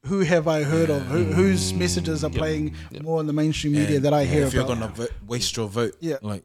who 0.04 0.20
have 0.20 0.46
I 0.46 0.62
heard 0.62 0.90
of? 0.90 1.02
Who, 1.06 1.24
whose 1.24 1.72
messages 1.74 2.22
are 2.22 2.30
playing 2.30 2.74
more 3.02 3.20
in 3.20 3.26
the 3.26 3.32
mainstream 3.32 3.72
media 3.72 3.98
that 4.00 4.12
I 4.12 4.24
hear 4.24 4.42
of. 4.42 4.48
if 4.48 4.54
you're 4.54 4.64
gonna 4.66 4.88
vo- 4.88 5.06
waste 5.26 5.56
your 5.56 5.68
vote, 5.68 5.96
Yeah. 6.00 6.16
like 6.22 6.44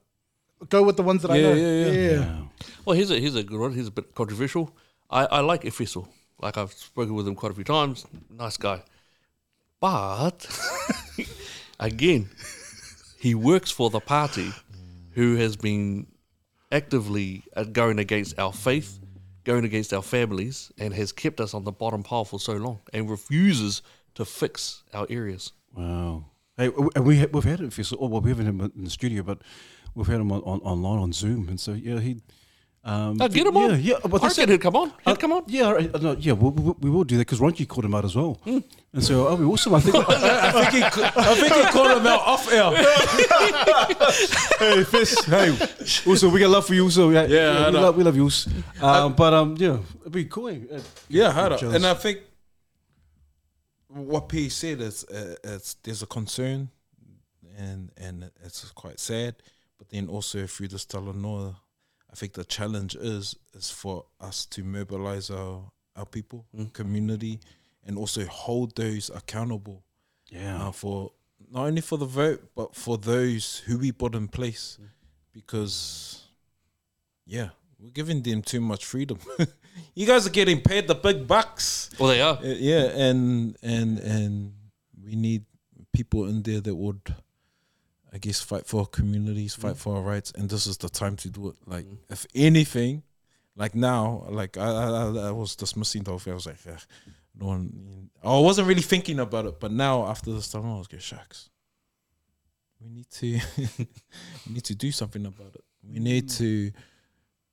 Go 0.69 0.84
with 0.84 0.95
the 0.95 1.03
ones 1.03 1.23
that 1.23 1.31
I 1.31 1.41
know. 1.41 1.53
yeah, 1.53 1.85
yeah. 1.91 1.91
Yeah. 2.19 2.41
Well, 2.85 2.95
here's 2.95 3.10
a 3.11 3.19
here's 3.19 3.35
a 3.35 3.43
good 3.43 3.60
one. 3.60 3.73
Here's 3.73 3.88
a 3.88 3.91
bit 3.91 4.14
controversial. 4.15 4.72
I, 5.10 5.26
I 5.26 5.39
like 5.41 5.64
Efeso. 5.64 6.07
Like 6.39 6.56
I've 6.57 6.72
spoken 6.73 7.14
with 7.15 7.27
him 7.27 7.35
quite 7.35 7.52
a 7.52 7.56
few 7.56 7.64
times. 7.64 8.06
Nice 8.30 8.57
guy, 8.57 8.81
but 9.80 10.48
again, 11.80 12.30
he 13.19 13.35
works 13.35 13.72
for 13.72 13.89
the 13.89 13.99
party 13.99 14.52
who 15.14 15.35
has 15.35 15.56
been 15.56 16.07
actively 16.72 17.43
uh, 17.56 17.64
going 17.64 17.99
against 17.99 18.39
our 18.39 18.53
faith, 18.53 18.99
going 19.43 19.65
against 19.65 19.93
our 19.93 20.02
families, 20.02 20.72
and 20.77 20.93
has 20.93 21.11
kept 21.11 21.39
us 21.41 21.53
on 21.53 21.64
the 21.64 21.72
bottom 21.72 22.03
pile 22.03 22.26
for 22.26 22.39
so 22.39 22.53
long, 22.53 22.80
and 22.93 23.10
refuses 23.10 23.81
to 24.15 24.26
fix 24.26 24.84
our 24.93 25.07
areas. 25.10 25.53
Wow. 25.76 26.26
Hey, 26.57 26.69
we 26.69 27.19
ha- 27.19 27.27
we've 27.31 27.43
had 27.43 27.61
it. 27.61 27.91
Well, 27.99 28.22
we 28.22 28.30
haven't 28.30 28.45
had 28.45 28.56
him 28.56 28.72
in 28.76 28.84
the 28.84 28.89
studio, 28.89 29.23
but 29.23 29.41
we've 29.95 30.07
had 30.07 30.19
him 30.19 30.31
on, 30.31 30.41
on 30.41 30.60
online 30.61 30.99
on 30.99 31.14
Zoom, 31.14 31.49
and 31.49 31.60
so 31.60 31.73
yeah, 31.73 31.99
he. 31.99 32.22
Um, 32.83 33.17
Now 33.17 33.27
get 33.27 33.45
him 33.45 33.55
yeah, 33.55 33.61
on. 33.61 33.81
Yeah, 33.81 33.93
but 34.03 34.15
I 34.23 34.27
that's 34.27 34.37
he'd 34.37 34.59
come 34.59 34.75
on. 34.75 34.91
He'd 35.05 35.19
come 35.19 35.33
on. 35.33 35.43
Yeah, 35.47 35.63
all 35.65 35.75
right, 35.75 35.93
uh, 35.93 35.99
no, 35.99 36.11
yeah, 36.13 36.33
we, 36.33 36.49
we, 36.49 36.73
we 36.81 36.89
will 36.89 37.03
do 37.03 37.15
that 37.17 37.27
because 37.27 37.39
Ronchi 37.39 37.67
called 37.67 37.85
him 37.85 37.93
out 37.93 38.05
as 38.05 38.15
well, 38.15 38.39
Hmm. 38.43 38.57
and 38.93 39.03
so 39.03 39.27
oh, 39.27 39.35
we 39.35 39.45
awesome. 39.45 39.75
I 39.75 39.79
think. 39.81 39.95
I 39.97 40.51
think 40.71 40.93
he, 40.95 41.03
I 41.03 41.35
think 41.35 41.53
he 41.53 41.63
called 41.71 41.97
him 41.97 42.07
out 42.07 42.21
off 42.21 42.51
air. 42.51 42.71
hey, 44.59 44.83
Fist, 44.83 45.25
hey, 45.25 45.55
also 46.09 46.29
we 46.29 46.39
got 46.39 46.49
love 46.49 46.65
for 46.65 46.73
you. 46.73 46.89
So 46.89 47.11
yeah, 47.11 47.25
Yeah, 47.25 47.65
I 47.67 47.69
we 47.69 47.77
love, 47.77 47.97
we 47.97 48.03
love 48.03 48.15
you. 48.15 48.23
also. 48.23 48.49
Um, 48.81 49.13
but 49.13 49.31
um, 49.33 49.55
yeah, 49.59 49.77
it'd 50.01 50.11
be 50.11 50.25
cool. 50.25 50.47
eh? 50.49 50.79
Yeah, 51.07 51.29
I 51.29 51.31
heard 51.33 51.51
it. 51.51 51.59
Just- 51.59 51.75
And 51.75 51.85
I 51.85 51.93
think 51.93 52.19
what 53.89 54.27
P 54.29 54.49
said 54.49 54.81
is 54.81 55.03
uh, 55.05 55.35
it's 55.43 55.75
there's 55.83 56.01
a 56.01 56.07
concern, 56.07 56.69
and 57.57 57.91
and 57.97 58.31
it's 58.43 58.69
quite 58.71 58.99
sad. 58.99 59.35
But 59.77 59.89
then 59.89 60.07
also 60.09 60.47
through 60.47 60.69
this 60.69 60.85
Talanoa, 60.85 61.55
I 62.11 62.15
think 62.15 62.33
the 62.33 62.43
challenge 62.45 62.95
is 62.95 63.35
is 63.53 63.69
for 63.69 64.05
us 64.19 64.45
to 64.47 64.63
mobilize 64.63 65.29
our 65.29 65.71
our 65.95 66.05
people, 66.05 66.45
community, 66.73 67.39
and 67.85 67.97
also 67.97 68.25
hold 68.25 68.75
those 68.75 69.09
accountable 69.13 69.83
Yeah, 70.29 70.67
uh, 70.67 70.71
for 70.71 71.11
not 71.49 71.65
only 71.67 71.81
for 71.81 71.97
the 71.97 72.05
vote 72.05 72.51
but 72.55 72.75
for 72.75 72.97
those 72.97 73.59
who 73.65 73.77
we 73.77 73.91
put 73.91 74.15
in 74.15 74.27
place, 74.27 74.77
because 75.33 76.27
yeah, 77.25 77.49
we're 77.79 77.91
giving 77.91 78.21
them 78.21 78.41
too 78.41 78.61
much 78.61 78.85
freedom. 78.85 79.19
you 79.95 80.05
guys 80.05 80.25
are 80.27 80.31
getting 80.31 80.61
paid 80.61 80.88
the 80.88 80.95
big 80.95 81.27
bucks. 81.27 81.89
Well, 81.99 82.09
they 82.09 82.21
are. 82.21 82.38
Uh, 82.38 82.55
yeah, 82.57 82.83
and 83.07 83.57
and 83.61 83.99
and 83.99 84.53
we 85.03 85.15
need 85.15 85.45
people 85.93 86.25
in 86.25 86.41
there 86.43 86.61
that 86.61 86.75
would, 86.75 87.01
I 88.13 88.17
guess, 88.17 88.41
fight 88.41 88.65
for 88.67 88.81
our 88.81 88.85
communities, 88.88 89.55
fight 89.55 89.75
mm. 89.75 89.77
for 89.77 89.95
our 89.95 90.01
rights, 90.01 90.33
and 90.35 90.49
this 90.49 90.67
is 90.67 90.77
the 90.77 90.89
time 90.89 91.15
to 91.17 91.29
do 91.29 91.49
it. 91.49 91.55
Like, 91.65 91.85
mm. 91.85 91.97
if 92.09 92.25
anything, 92.35 93.03
like 93.55 93.73
now, 93.73 94.25
like 94.29 94.57
I 94.57 94.65
I, 94.65 95.27
I- 95.27 95.31
was 95.31 95.55
dismissing 95.55 96.03
the 96.03 96.11
whole 96.11 96.19
thing. 96.19 96.31
I 96.31 96.35
was 96.35 96.45
like, 96.45 96.57
"Ugh, 96.67 96.79
no 97.39 97.47
one. 97.47 98.09
I 98.23 98.38
wasn't 98.39 98.67
really 98.67 98.81
thinking 98.81 99.19
about 99.19 99.45
it, 99.45 99.59
but 99.59 99.71
now 99.71 100.05
after 100.05 100.31
this 100.31 100.49
time, 100.49 100.65
I 100.65 100.77
was 100.77 100.91
like, 100.91 101.01
shucks. 101.01 101.49
We 102.79 102.89
need 102.89 103.09
to, 103.11 103.39
we 104.47 104.53
need 104.53 104.63
to 104.65 104.75
do 104.75 104.91
something 104.91 105.25
about 105.25 105.55
it. 105.55 105.63
We 105.88 105.99
need 105.99 106.27
mm. 106.27 106.38
to 106.38 106.71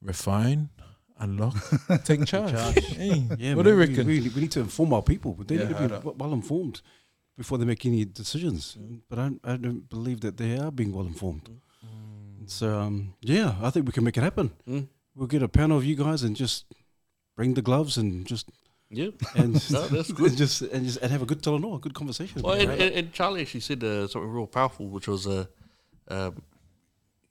refine, 0.03 0.71
unlock, 1.19 1.57
take 2.05 2.25
charge. 2.25 2.53
Hey, 2.85 3.27
yeah. 3.39 3.55
what 3.55 3.65
do 3.65 3.71
you 3.71 3.77
reckon? 3.77 4.07
We, 4.07 4.21
we, 4.21 4.29
we 4.31 4.41
need 4.43 4.53
to 4.53 4.61
inform 4.61 4.93
our 4.93 5.03
people. 5.03 5.35
They 5.35 5.57
Yeah, 5.57 5.69
need 5.69 5.91
to 5.91 6.01
be 6.01 6.11
well 6.17 6.33
informed 6.33 6.81
before 7.39 7.57
they 7.59 7.65
make 7.73 7.87
any 7.87 8.05
decisions. 8.05 8.77
But 9.09 9.19
I 9.19 9.27
I 9.53 9.57
don't 9.65 9.89
believe 9.89 10.21
that 10.27 10.37
they 10.37 10.53
are 10.59 10.71
being 10.81 10.93
well 10.93 11.07
informed. 11.07 11.49
So 12.47 12.67
um, 12.85 13.15
yeah, 13.21 13.55
I 13.63 13.71
think 13.71 13.87
we 13.87 13.93
can 13.93 14.05
make 14.05 14.17
it 14.21 14.25
happen. 14.31 14.51
Mm. 14.69 14.89
We'll 15.15 15.27
get 15.35 15.43
a 15.43 15.49
panel 15.49 15.77
of 15.79 15.85
you 15.85 15.97
guys 16.05 16.23
and 16.23 16.35
just 16.45 16.65
bring 17.37 17.55
the 17.55 17.63
gloves 17.63 17.97
and 17.99 18.27
just 18.33 18.47
Yeah. 18.91 19.11
and 19.41 19.53
No, 19.71 19.83
that's 19.95 20.13
good. 20.13 20.29
and 20.31 20.37
just 20.45 20.63
and 20.63 20.83
just 20.89 20.99
and 21.03 21.11
have 21.13 21.23
a 21.23 21.27
good 21.27 21.43
Talanoa, 21.43 21.77
a 21.77 21.79
good 21.87 21.95
conversation. 21.95 22.43
Well, 22.43 22.55
and, 22.63 22.71
and, 22.71 22.95
and 22.99 23.13
Charlie 23.13 23.43
actually 23.43 23.61
said 23.71 23.81
uh, 23.85 24.07
something 24.09 24.31
real 24.31 24.47
powerful, 24.47 24.87
which 24.89 25.09
was, 25.09 25.27
uh, 25.27 25.45
um, 26.09 26.33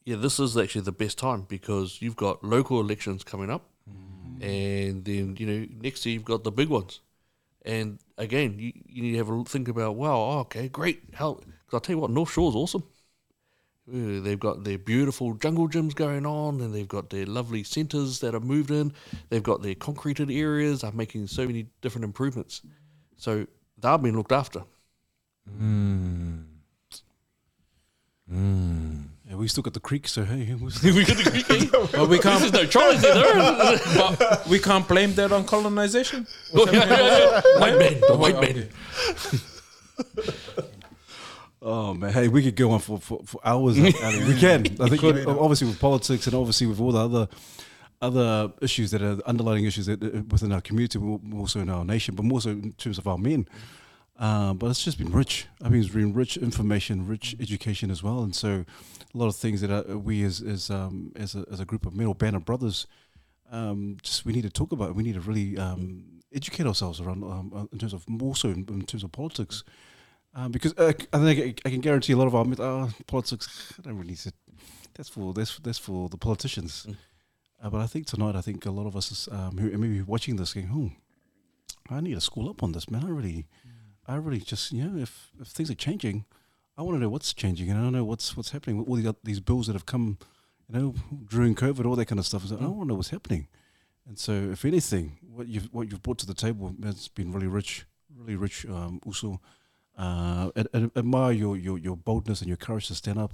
yeah, 0.05 0.17
this 0.25 0.39
is 0.39 0.55
actually 0.55 0.85
the 0.91 0.97
best 1.03 1.17
time 1.17 1.41
because 1.55 1.89
you've 2.01 2.15
got 2.25 2.43
local 2.43 2.79
elections 2.79 3.23
coming 3.23 3.49
up, 3.49 3.63
and 4.41 5.03
then 5.05 5.35
you 5.39 5.45
know 5.49 5.59
next 5.81 6.05
year 6.05 6.13
you've 6.13 6.25
got 6.33 6.43
the 6.43 6.51
big 6.51 6.69
ones, 6.69 7.01
and 7.67 7.99
again 8.17 8.57
you, 8.57 8.71
you 8.87 9.01
need 9.03 9.11
to 9.11 9.17
have 9.17 9.29
a 9.29 9.43
think 9.43 9.67
about 9.67 9.95
wow, 9.95 10.15
oh, 10.15 10.39
okay, 10.39 10.67
great, 10.69 11.03
how? 11.13 11.33
Because 11.35 11.73
I'll 11.73 11.79
tell 11.81 11.95
you 11.95 12.01
what, 12.01 12.09
North 12.11 12.31
Shore's 12.31 12.55
awesome. 12.55 12.83
They've 13.89 14.39
got 14.39 14.65
their 14.65 14.77
beautiful 14.77 15.33
jungle 15.35 15.69
gyms 15.69 15.95
going 15.95 16.25
on, 16.25 16.59
and 16.59 16.75
they've 16.75 16.87
got 16.87 17.09
their 17.09 17.25
lovely 17.25 17.63
centres 17.63 18.19
that 18.19 18.35
are 18.35 18.41
moved 18.41 18.69
in. 18.69 18.91
They've 19.29 19.41
got 19.41 19.61
their 19.61 19.75
concreted 19.75 20.29
areas 20.29 20.83
are 20.83 20.91
making 20.91 21.27
so 21.27 21.47
many 21.47 21.67
different 21.81 22.03
improvements. 22.03 22.61
So 23.15 23.47
they're 23.77 23.97
being 23.97 24.17
looked 24.17 24.33
after. 24.33 24.63
Hmm. 25.49 26.39
Hmm. 28.29 29.03
Yeah, 29.29 29.35
we 29.35 29.49
still 29.49 29.63
got 29.63 29.73
the 29.73 29.81
creek, 29.81 30.07
so 30.07 30.23
hey, 30.23 30.53
we 30.61 31.03
got 31.03 31.17
the 31.17 31.89
But 31.91 32.07
we 32.07 32.17
can't. 32.17 32.39
There's 32.39 32.53
no 32.53 32.65
choice 32.65 33.01
there. 33.01 33.77
but 34.19 34.47
we 34.47 34.57
can't 34.59 34.87
blame 34.87 35.13
that 35.15 35.33
on 35.33 35.43
colonization. 35.45 36.25
white 36.51 36.71
men, 37.77 37.99
the 38.07 38.15
white 38.17 38.39
men. 38.39 38.69
oh 41.61 41.93
man, 41.93 42.13
hey, 42.13 42.29
we 42.29 42.41
could 42.41 42.55
go 42.55 42.71
on 42.71 42.79
for, 42.79 42.99
for, 42.99 43.21
for 43.25 43.41
hours. 43.43 43.77
Ali. 43.77 43.93
we 44.23 44.39
can. 44.39 44.65
I 44.79 44.87
think 44.87 45.01
could. 45.01 45.27
obviously 45.27 45.67
with 45.67 45.79
politics 45.79 46.25
and 46.27 46.35
obviously 46.35 46.67
with 46.67 46.79
all 46.79 46.93
the 46.93 46.99
other 46.99 47.27
other 48.01 48.53
issues 48.61 48.91
that 48.91 49.01
are 49.01 49.19
underlying 49.25 49.65
issues 49.65 49.87
that, 49.87 50.01
uh, 50.01 50.21
within 50.29 50.53
our 50.53 50.61
community, 50.61 50.99
more 50.99 51.19
more 51.21 51.49
so 51.49 51.59
in 51.59 51.69
our 51.69 51.83
nation, 51.83 52.15
but 52.15 52.23
more 52.23 52.39
so 52.39 52.51
in 52.51 52.71
terms 52.73 52.97
of 52.97 53.07
our 53.07 53.17
men. 53.17 53.45
Uh, 54.19 54.53
but 54.53 54.67
it's 54.71 54.83
just 54.83 54.97
been 54.97 55.11
rich. 55.11 55.47
I 55.61 55.69
mean, 55.69 55.81
it's 55.81 55.93
been 55.93 56.13
rich 56.13 56.37
information, 56.37 57.07
rich 57.07 57.35
education 57.39 57.91
as 57.91 58.01
well, 58.01 58.23
and 58.23 58.35
so 58.35 58.65
a 59.13 59.17
lot 59.17 59.27
of 59.27 59.35
things 59.35 59.61
that 59.61 59.71
uh, 59.71 59.97
we 59.97 60.23
as 60.23 60.41
as 60.41 60.71
um, 60.71 61.11
as 61.15 61.35
a 61.35 61.45
as 61.51 61.59
a 61.59 61.65
group 61.65 61.85
of 61.85 61.95
band 62.17 62.35
of 62.35 62.43
brothers, 62.43 62.87
um, 63.51 63.97
just 64.01 64.25
we 64.25 64.33
need 64.33 64.41
to 64.41 64.49
talk 64.49 64.71
about. 64.71 64.95
We 64.95 65.03
need 65.03 65.13
to 65.13 65.21
really 65.21 65.57
um, 65.59 66.03
educate 66.33 66.65
ourselves 66.65 66.99
around 66.99 67.23
um, 67.23 67.51
uh, 67.55 67.65
in 67.71 67.77
terms 67.77 67.93
of 67.93 68.09
more 68.09 68.35
so 68.35 68.49
in, 68.49 68.65
in 68.69 68.85
terms 68.85 69.03
of 69.03 69.11
politics, 69.11 69.63
um, 70.33 70.51
because 70.51 70.73
uh, 70.77 70.93
I 71.13 71.17
think 71.19 71.61
I, 71.63 71.67
I 71.67 71.71
can 71.71 71.81
guarantee 71.81 72.13
a 72.13 72.17
lot 72.17 72.27
of 72.27 72.35
our 72.35 72.45
uh, 72.59 72.89
politics. 73.05 73.73
I 73.77 73.83
don't 73.83 73.97
really 73.97 74.09
need 74.09 74.17
to. 74.19 74.33
That's 74.95 75.09
for 75.09 75.31
that's 75.31 75.59
that's 75.59 75.79
for 75.79 76.09
the 76.09 76.17
politicians. 76.17 76.87
Uh, 77.61 77.69
but 77.69 77.81
I 77.81 77.87
think 77.87 78.07
tonight, 78.07 78.35
I 78.35 78.41
think 78.41 78.65
a 78.65 78.71
lot 78.71 78.85
of 78.85 78.95
us 78.95 79.11
is, 79.11 79.29
um, 79.31 79.57
who 79.57 79.73
are 79.73 79.77
maybe 79.77 80.01
watching 80.01 80.35
this, 80.35 80.53
going, 80.53 80.69
"Oh, 80.73 81.95
I 81.95 82.01
need 82.01 82.15
to 82.15 82.21
school 82.21 82.49
up 82.49 82.63
on 82.63 82.71
this, 82.71 82.89
man. 82.89 83.05
I 83.05 83.09
really, 83.09 83.45
I 84.07 84.15
really 84.15 84.39
just, 84.39 84.71
you 84.71 84.83
know, 84.85 85.01
if 85.01 85.31
if 85.39 85.47
things 85.47 85.69
are 85.69 85.75
changing, 85.75 86.25
I 86.77 86.81
want 86.83 86.95
to 86.97 87.01
know 87.01 87.09
what's 87.09 87.33
changing, 87.33 87.69
and 87.69 87.79
I 87.79 87.83
don't 87.83 87.93
know 87.93 88.05
what's 88.05 88.35
what's 88.37 88.51
happening 88.51 88.77
with 88.77 88.87
all 88.87 88.95
these, 88.95 89.13
these 89.23 89.39
bills 89.39 89.67
that 89.67 89.73
have 89.73 89.85
come, 89.85 90.17
you 90.69 90.79
know, 90.79 90.95
during 91.29 91.55
COVID, 91.55 91.85
all 91.85 91.95
that 91.95 92.05
kind 92.05 92.19
of 92.19 92.25
stuff. 92.25 92.43
Is 92.45 92.51
like, 92.51 92.61
I 92.61 92.65
want 92.65 92.81
to 92.83 92.87
know 92.87 92.95
what's 92.95 93.09
happening, 93.09 93.47
and 94.07 94.17
so 94.17 94.31
if 94.33 94.63
anything, 94.65 95.17
what 95.35 95.47
you've 95.47 95.69
what 95.73 95.91
you've 95.91 96.01
brought 96.03 96.19
to 96.19 96.25
the 96.27 96.33
table 96.33 96.73
has 96.83 97.07
been 97.09 97.31
really 97.33 97.47
rich, 97.47 97.85
really 98.15 98.35
rich. 98.35 98.65
Um, 98.65 99.01
also, 99.05 99.41
uh, 99.97 100.51
ad- 100.55 100.67
ad- 100.73 100.91
admire 100.95 101.31
your, 101.33 101.57
your 101.57 101.77
your 101.77 101.97
boldness 101.97 102.41
and 102.41 102.47
your 102.47 102.57
courage 102.57 102.87
to 102.87 102.95
stand 102.95 103.17
up, 103.19 103.33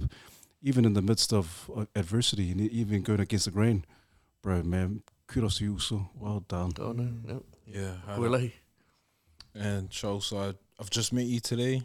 even 0.62 0.84
in 0.84 0.94
the 0.94 1.02
midst 1.02 1.32
of 1.32 1.70
uh, 1.76 1.84
adversity, 1.94 2.50
and 2.50 2.60
even 2.60 3.02
going 3.02 3.20
against 3.20 3.44
the 3.44 3.50
grain, 3.52 3.84
bro. 4.42 4.62
Man, 4.62 5.02
kudos 5.28 5.58
to 5.58 5.64
you, 5.64 5.72
also. 5.74 6.10
Well 6.18 6.40
done. 6.48 6.72
Oh 6.80 6.92
no, 6.92 7.08
no. 7.24 7.42
Yeah. 7.66 7.94
I 8.08 8.18
Well, 8.18 8.30
know. 8.32 8.38
eh, 8.38 8.50
And 9.54 9.88
Charles, 9.90 10.32
I, 10.32 10.54
I've 10.78 10.90
just 10.90 11.12
met 11.12 11.26
you 11.26 11.40
today. 11.40 11.82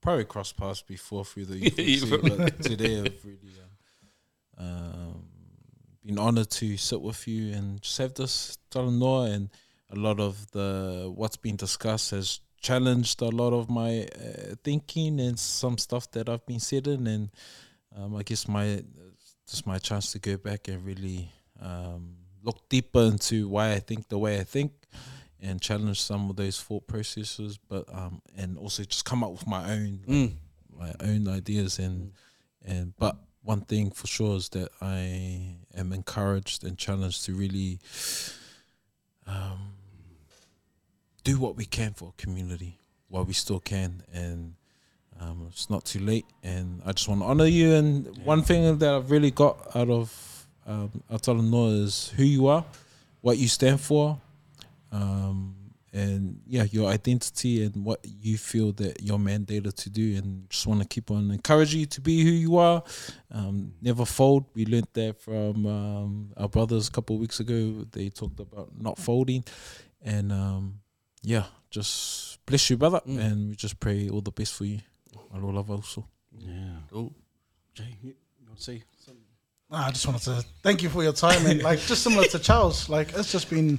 Probably 0.00 0.24
crossed 0.24 0.56
paths 0.56 0.82
before 0.82 1.24
through 1.24 1.46
the 1.46 1.58
Yeah, 1.58 1.70
youth 1.76 2.10
you 2.10 2.16
UC, 2.16 2.38
but 2.38 2.62
today 2.62 3.00
I've 3.00 3.24
really 3.24 3.54
um, 4.56 4.66
um, 4.66 5.24
been 6.04 6.18
honoured 6.18 6.50
to 6.50 6.76
sit 6.76 7.00
with 7.00 7.26
you 7.28 7.52
and 7.52 7.82
just 7.82 7.98
have 7.98 8.14
this 8.14 8.56
talanoa 8.70 9.32
and 9.34 9.50
a 9.90 9.96
lot 9.96 10.20
of 10.20 10.50
the 10.52 11.12
what's 11.14 11.36
been 11.36 11.56
discussed 11.56 12.12
has 12.12 12.40
challenged 12.60 13.20
a 13.22 13.28
lot 13.28 13.52
of 13.52 13.68
my 13.68 14.02
uh, 14.04 14.54
thinking 14.62 15.20
and 15.20 15.38
some 15.38 15.78
stuff 15.78 16.10
that 16.12 16.28
I've 16.28 16.46
been 16.46 16.60
sitting 16.60 17.06
and 17.06 17.30
um, 17.96 18.16
I 18.16 18.22
guess 18.22 18.46
my 18.46 18.82
just 19.48 19.66
my 19.66 19.78
chance 19.78 20.12
to 20.12 20.18
go 20.18 20.36
back 20.36 20.68
and 20.68 20.84
really 20.84 21.30
um, 21.60 22.14
look 22.42 22.68
deeper 22.68 23.02
into 23.02 23.48
why 23.48 23.72
I 23.72 23.80
think 23.80 24.08
the 24.08 24.18
way 24.18 24.38
I 24.38 24.44
think 24.44 24.72
and 25.42 25.60
challenge 25.60 26.00
some 26.00 26.28
of 26.30 26.36
those 26.36 26.60
thought 26.60 26.86
processes, 26.86 27.58
but 27.68 27.84
um, 27.92 28.20
and 28.36 28.58
also 28.58 28.84
just 28.84 29.04
come 29.04 29.24
up 29.24 29.30
with 29.32 29.46
my 29.46 29.72
own 29.72 30.00
Mm. 30.06 30.32
my 30.78 30.92
own 31.00 31.28
ideas 31.28 31.78
and 31.78 32.12
and 32.64 32.94
but 32.98 33.16
one 33.42 33.62
thing 33.62 33.90
for 33.90 34.06
sure 34.06 34.36
is 34.36 34.50
that 34.50 34.68
I 34.82 35.56
am 35.74 35.92
encouraged 35.92 36.62
and 36.62 36.76
challenged 36.76 37.24
to 37.24 37.32
really 37.34 37.78
um, 39.26 39.72
do 41.24 41.38
what 41.38 41.56
we 41.56 41.64
can 41.64 41.94
for 41.94 42.12
community 42.18 42.78
while 43.08 43.24
we 43.24 43.32
still 43.32 43.60
can. 43.60 44.02
And 44.12 44.54
um, 45.18 45.46
it's 45.48 45.70
not 45.70 45.84
too 45.86 46.00
late. 46.00 46.26
And 46.42 46.82
I 46.84 46.92
just 46.92 47.08
want 47.08 47.22
to 47.22 47.26
honor 47.26 47.46
you. 47.46 47.72
And 47.74 48.14
one 48.24 48.42
thing 48.42 48.78
that 48.78 48.94
I've 48.94 49.10
really 49.10 49.30
got 49.30 49.74
out 49.74 49.88
of 49.88 50.46
um, 50.66 51.02
a 51.08 51.18
talanoa 51.18 51.82
is 51.84 52.12
who 52.16 52.24
you 52.24 52.46
are 52.46 52.64
what 53.22 53.36
you 53.38 53.48
stand 53.48 53.80
for 53.80 54.18
um, 54.92 55.56
and 55.92 56.40
yeah, 56.46 56.64
your 56.70 56.88
identity 56.88 57.64
and 57.64 57.84
what 57.84 57.98
you 58.04 58.38
feel 58.38 58.72
that 58.74 59.02
you're 59.02 59.18
mandated 59.18 59.74
to 59.74 59.90
do, 59.90 60.16
and 60.16 60.48
just 60.48 60.66
want 60.66 60.80
to 60.82 60.86
keep 60.86 61.10
on 61.10 61.30
encouraging 61.32 61.80
you 61.80 61.86
to 61.86 62.00
be 62.00 62.22
who 62.22 62.30
you 62.30 62.56
are. 62.58 62.82
Um, 63.32 63.72
never 63.82 64.04
fold. 64.04 64.44
We 64.54 64.66
learned 64.66 64.86
that 64.92 65.20
from 65.20 65.66
um, 65.66 66.32
our 66.36 66.48
brothers 66.48 66.86
a 66.88 66.92
couple 66.92 67.16
of 67.16 67.20
weeks 67.20 67.40
ago. 67.40 67.84
They 67.90 68.08
talked 68.10 68.38
about 68.38 68.70
not 68.80 68.98
folding, 68.98 69.44
and 70.00 70.30
um, 70.32 70.80
yeah, 71.22 71.46
just 71.70 72.44
bless 72.46 72.70
you, 72.70 72.76
brother, 72.76 73.00
Mm. 73.06 73.18
and 73.20 73.48
we 73.50 73.56
just 73.56 73.80
pray 73.80 74.08
all 74.08 74.20
the 74.20 74.30
best 74.30 74.54
for 74.54 74.64
you. 74.66 74.78
I 75.34 75.38
love 75.38 75.70
also. 75.70 76.06
Yeah. 76.38 76.78
Oh, 76.94 77.12
Jay, 77.74 77.96
you 78.02 78.14
you 78.40 78.46
want 78.46 78.58
to 78.58 78.64
say 78.64 78.82
something? 78.96 79.24
I 79.72 79.90
just 79.90 80.06
wanted 80.06 80.22
to 80.22 80.44
thank 80.62 80.82
you 80.82 80.88
for 80.88 81.02
your 81.02 81.12
time 81.12 81.46
and 81.46 81.62
like 81.62 81.78
just 81.80 82.02
similar 82.02 82.24
to 82.24 82.38
Charles, 82.38 82.88
like 82.88 83.12
it's 83.14 83.30
just 83.30 83.48
been 83.48 83.78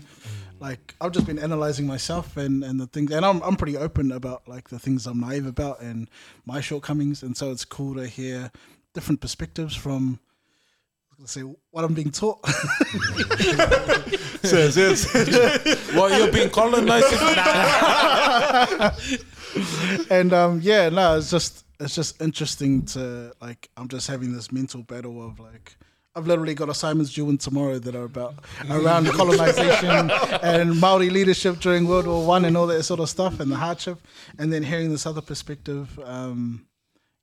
like 0.59 0.95
I've 1.01 1.11
just 1.11 1.25
been 1.25 1.39
analyzing 1.39 1.85
myself 1.85 2.37
and 2.37 2.63
and 2.63 2.79
the 2.79 2.87
things 2.87 3.11
and 3.11 3.25
I'm 3.25 3.41
I'm 3.41 3.57
pretty 3.57 3.75
open 3.75 4.11
about 4.11 4.47
like 4.47 4.69
the 4.69 4.79
things 4.79 5.05
I'm 5.05 5.19
naive 5.19 5.45
about 5.45 5.81
and 5.81 6.09
my 6.45 6.61
shortcomings 6.61 7.23
and 7.23 7.35
so 7.35 7.51
it's 7.51 7.65
cool 7.65 7.95
to 7.95 8.07
hear 8.07 8.51
different 8.93 9.19
perspectives 9.19 9.75
from 9.75 10.19
gonna 11.21 11.27
say 11.27 11.41
what 11.69 11.85
I'm 11.85 11.93
being 11.93 12.09
taught. 12.09 12.43
Says 14.43 14.75
well, 15.93 16.09
you're 16.17 16.31
being 16.31 16.49
colonized. 16.49 17.13
and 20.09 20.33
um 20.33 20.61
yeah, 20.63 20.89
no, 20.89 21.17
it's 21.17 21.29
just 21.29 21.63
it's 21.81 21.95
just 21.95 22.21
interesting 22.21 22.85
to 22.87 23.33
like 23.41 23.69
I'm 23.77 23.87
just 23.87 24.07
having 24.07 24.33
this 24.33 24.51
mental 24.51 24.83
battle 24.83 25.25
of 25.25 25.39
like 25.39 25.75
I've 26.15 26.27
literally 26.27 26.53
got 26.53 26.67
assignments 26.67 27.13
due 27.13 27.29
in 27.29 27.37
tomorrow 27.37 27.79
that 27.79 27.95
are 27.95 28.03
about 28.03 28.35
around 28.69 29.07
colonization 29.07 30.11
and 30.43 30.79
Maori 30.79 31.09
leadership 31.09 31.59
during 31.59 31.87
World 31.87 32.05
War 32.05 32.25
One 32.25 32.43
and 32.45 32.57
all 32.57 32.67
that 32.67 32.83
sort 32.83 32.99
of 32.99 33.09
stuff 33.09 33.39
and 33.39 33.51
the 33.51 33.55
hardship, 33.55 33.97
and 34.37 34.51
then 34.51 34.63
hearing 34.63 34.91
this 34.91 35.05
other 35.05 35.21
perspective. 35.21 35.97
Um, 36.03 36.67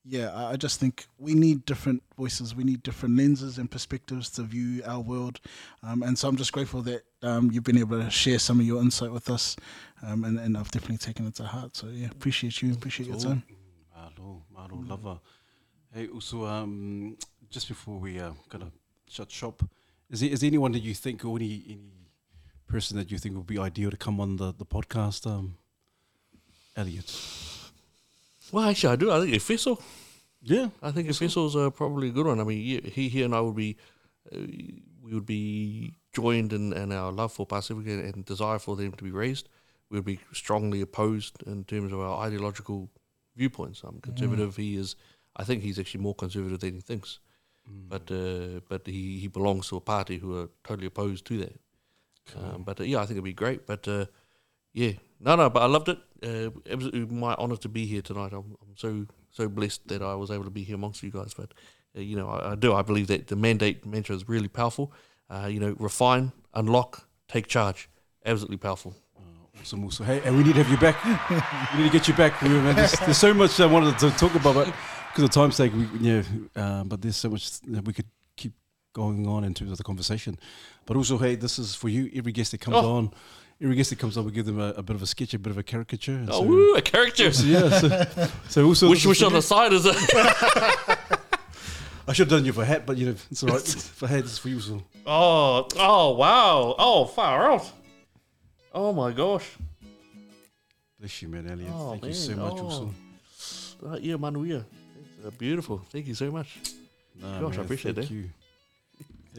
yeah, 0.04 0.32
I 0.32 0.52
I 0.52 0.56
just 0.56 0.80
think 0.80 1.06
we 1.18 1.34
need 1.34 1.66
different 1.66 2.02
voices. 2.16 2.54
We 2.54 2.64
need 2.64 2.82
different 2.82 3.14
lenses 3.16 3.58
and 3.58 3.70
perspectives 3.70 4.30
to 4.30 4.42
view 4.42 4.82
our 4.86 5.00
world, 5.00 5.38
um, 5.82 6.02
and 6.02 6.18
so 6.18 6.26
I'm 6.28 6.36
just 6.36 6.52
grateful 6.52 6.80
that 6.82 7.02
um, 7.22 7.50
you've 7.52 7.64
been 7.64 7.76
able 7.76 8.00
to 8.02 8.08
share 8.08 8.38
some 8.38 8.58
of 8.58 8.64
your 8.64 8.80
insight 8.80 9.12
with 9.12 9.28
us, 9.28 9.54
um, 10.02 10.24
and, 10.24 10.38
and 10.38 10.56
I've 10.56 10.70
definitely 10.70 10.96
taken 10.96 11.26
it 11.26 11.34
to 11.34 11.44
heart. 11.44 11.76
So 11.76 11.88
yeah, 11.88 12.08
appreciate 12.10 12.62
you, 12.62 12.72
appreciate 12.72 13.10
your 13.10 13.18
time. 13.18 13.42
Malo, 14.18 14.42
Malo, 14.52 14.84
lava. 14.86 15.20
Hey, 15.92 16.08
also, 16.08 16.44
um, 16.46 17.16
just 17.50 17.68
before 17.68 17.98
we 17.98 18.18
uh, 18.18 18.32
kind 18.48 18.64
of 18.64 18.72
shut 19.08 19.30
shop, 19.30 19.62
is 20.10 20.20
there, 20.20 20.30
is 20.30 20.40
there 20.40 20.48
anyone 20.48 20.72
that 20.72 20.80
you 20.80 20.94
think 20.94 21.24
or 21.24 21.36
any 21.36 21.62
any 21.68 22.08
person 22.66 22.96
that 22.98 23.10
you 23.10 23.18
think 23.18 23.36
would 23.36 23.46
be 23.46 23.58
ideal 23.58 23.90
to 23.90 23.96
come 23.96 24.20
on 24.20 24.36
the, 24.36 24.52
the 24.52 24.66
podcast? 24.66 25.26
Um, 25.26 25.56
Elliot. 26.76 27.12
well, 28.52 28.68
actually, 28.68 28.92
I 28.92 28.96
do. 28.96 29.10
I 29.10 29.20
think 29.20 29.34
Efeso. 29.34 29.80
Yeah. 30.42 30.68
I 30.82 30.92
think 30.92 31.08
Efeso's 31.08 31.56
uh, 31.56 31.70
probably 31.70 32.08
a 32.08 32.12
good 32.12 32.26
one. 32.26 32.40
I 32.40 32.44
mean, 32.44 32.82
he, 32.84 33.08
he, 33.08 33.22
and 33.22 33.34
I 33.34 33.40
would 33.40 33.56
be, 33.56 33.76
uh, 34.32 34.38
we 35.02 35.12
would 35.12 35.26
be 35.26 35.94
joined 36.12 36.52
in, 36.52 36.72
in 36.72 36.92
our 36.92 37.10
love 37.10 37.32
for 37.32 37.46
Pacifica 37.46 37.90
and 37.90 38.24
desire 38.24 38.58
for 38.60 38.76
them 38.76 38.92
to 38.92 39.04
be 39.04 39.10
raised. 39.10 39.48
We 39.90 39.98
would 39.98 40.04
be 40.04 40.20
strongly 40.32 40.80
opposed 40.80 41.42
in 41.46 41.64
terms 41.64 41.92
of 41.92 41.98
our 41.98 42.24
ideological 42.24 42.90
viewpoints. 43.38 43.82
I'm 43.84 44.00
conservative. 44.00 44.56
He 44.56 44.76
is. 44.76 44.96
I 45.40 45.44
think 45.44 45.62
he's 45.62 45.78
actually 45.78 46.02
more 46.02 46.14
conservative 46.14 46.60
than 46.60 46.74
he 46.74 46.80
thinks. 46.80 47.20
But 47.88 48.10
uh, 48.10 48.60
but 48.68 48.86
he, 48.86 49.18
he 49.20 49.28
belongs 49.28 49.68
to 49.68 49.76
a 49.76 49.80
party 49.80 50.18
who 50.18 50.38
are 50.38 50.48
totally 50.64 50.86
opposed 50.86 51.24
to 51.26 51.38
that. 51.38 51.60
Um, 52.36 52.62
but 52.62 52.80
uh, 52.80 52.84
yeah, 52.84 52.98
I 52.98 53.06
think 53.06 53.12
it'd 53.12 53.24
be 53.24 53.32
great. 53.44 53.66
But 53.66 53.86
uh, 53.86 54.06
yeah, 54.72 54.92
no, 55.20 55.36
no. 55.36 55.50
But 55.50 55.62
I 55.62 55.66
loved 55.66 55.88
it. 55.88 55.98
Uh, 56.22 56.50
absolutely, 56.70 57.04
my 57.16 57.34
honour 57.34 57.56
to 57.56 57.68
be 57.68 57.84
here 57.86 58.02
tonight. 58.02 58.32
I'm, 58.32 58.56
I'm 58.62 58.74
so 58.76 59.06
so 59.30 59.48
blessed 59.48 59.86
that 59.88 60.02
I 60.02 60.14
was 60.14 60.30
able 60.30 60.44
to 60.44 60.50
be 60.50 60.64
here 60.64 60.76
amongst 60.76 61.02
you 61.02 61.10
guys. 61.10 61.34
But 61.34 61.52
uh, 61.96 62.00
you 62.00 62.16
know, 62.16 62.28
I, 62.28 62.52
I 62.52 62.54
do. 62.54 62.74
I 62.74 62.82
believe 62.82 63.06
that 63.08 63.26
the 63.28 63.36
mandate 63.36 63.84
mantra 63.86 64.16
is 64.16 64.28
really 64.28 64.48
powerful. 64.48 64.92
Uh, 65.30 65.46
you 65.46 65.60
know, 65.60 65.76
refine, 65.78 66.32
unlock, 66.54 67.06
take 67.28 67.46
charge. 67.46 67.90
Absolutely 68.24 68.56
powerful. 68.56 68.94
Awesome, 69.60 69.84
also. 69.84 70.04
Hey, 70.04 70.20
and 70.24 70.36
we 70.36 70.44
need 70.44 70.54
to 70.54 70.62
have 70.62 70.70
you 70.70 70.78
back. 70.78 71.02
we 71.74 71.80
need 71.82 71.90
to 71.90 71.98
get 71.98 72.08
you 72.08 72.14
back. 72.14 72.40
man. 72.42 72.74
There's, 72.76 72.92
there's 73.00 73.18
so 73.18 73.34
much 73.34 73.58
I 73.60 73.66
wanted 73.66 73.98
to 73.98 74.10
talk 74.12 74.34
about, 74.34 74.54
but 74.54 74.74
because 75.08 75.24
of 75.24 75.30
time's 75.30 75.56
sake, 75.56 75.72
we, 75.74 75.86
yeah, 76.00 76.22
uh, 76.56 76.84
but 76.84 77.02
there's 77.02 77.16
so 77.16 77.28
much 77.30 77.60
that 77.62 77.84
we 77.84 77.92
could 77.92 78.06
keep 78.36 78.52
going 78.92 79.26
on 79.26 79.44
in 79.44 79.54
terms 79.54 79.70
of 79.72 79.78
the 79.78 79.84
conversation. 79.84 80.38
But 80.86 80.96
also, 80.96 81.18
hey, 81.18 81.34
this 81.34 81.58
is 81.58 81.74
for 81.74 81.88
you. 81.88 82.10
Every 82.14 82.32
guest 82.32 82.52
that 82.52 82.60
comes 82.60 82.76
Oh. 82.76 82.96
on, 82.96 83.10
every 83.60 83.74
guest 83.76 83.90
that 83.90 83.98
comes 83.98 84.16
on, 84.16 84.24
we 84.24 84.30
give 84.32 84.46
them 84.46 84.60
a, 84.60 84.68
a 84.76 84.82
bit 84.82 84.96
of 84.96 85.02
a 85.02 85.06
sketch, 85.06 85.34
a 85.34 85.38
bit 85.38 85.50
of 85.50 85.58
a 85.58 85.62
caricature. 85.62 86.24
Oh, 86.28 86.40
so, 86.40 86.42
woo, 86.42 86.74
a 86.76 86.82
character. 86.82 87.32
so, 87.32 87.44
yeah, 87.46 87.68
so, 87.80 88.28
so 88.48 88.66
also, 88.66 88.88
Which 88.88 89.00
is 89.00 89.06
which 89.06 89.22
on 89.22 89.32
the 89.32 89.42
side 89.42 89.72
is 89.72 89.84
it? 89.86 89.96
I 92.06 92.12
should 92.14 92.30
have 92.30 92.38
done 92.38 92.46
you 92.46 92.54
for 92.54 92.62
a 92.62 92.64
hat, 92.64 92.86
but 92.86 92.96
you 92.96 93.06
know, 93.06 93.14
it's 93.30 93.42
all 93.42 93.50
right. 93.50 93.60
for 93.60 94.06
hat, 94.08 94.20
it's 94.20 94.38
for 94.38 94.48
you. 94.48 94.60
So. 94.60 94.82
Oh, 95.10 95.66
oh, 95.76 96.14
wow. 96.14 96.74
Oh, 96.78 97.06
far 97.06 97.50
out. 97.52 97.72
Oh 98.74 98.92
my 98.92 99.12
gosh. 99.12 99.56
Bless 100.98 101.22
you, 101.22 101.28
man, 101.28 101.48
Elliot. 101.50 101.70
Oh, 101.74 101.90
Thank 101.92 102.04
you 102.06 102.12
so 102.14 102.36
much. 102.36 102.52
Oh. 102.58 102.64
Also, 102.64 102.94
Uh, 103.86 103.96
yeah, 104.02 104.16
manuia. 104.16 104.64
It's, 104.98 105.26
uh, 105.26 105.30
beautiful. 105.38 105.80
Thank 105.92 106.06
you 106.08 106.14
so 106.14 106.30
much. 106.32 106.58
Nah, 107.14 107.40
Gosh, 107.40 107.58
I 107.58 107.62
appreciate 107.62 107.94
thank 107.94 108.08
that. 108.08 108.14
You. 108.14 108.24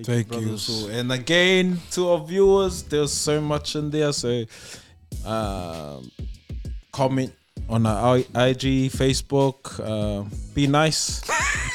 Thank 0.04 0.28
you. 0.32 0.40
brothers. 0.40 0.62
So, 0.64 0.88
and 0.90 1.12
again, 1.12 1.78
to 1.92 2.10
our 2.10 2.26
viewers, 2.26 2.84
there's 2.84 3.12
so 3.12 3.42
much 3.42 3.76
in 3.76 3.90
there. 3.92 4.14
So, 4.14 4.46
um, 5.26 6.10
comment 6.92 7.34
on 7.68 7.86
our 7.86 8.18
IG, 8.20 8.90
Facebook. 8.96 9.76
Uh, 9.80 10.24
be 10.54 10.68
nice 10.68 11.22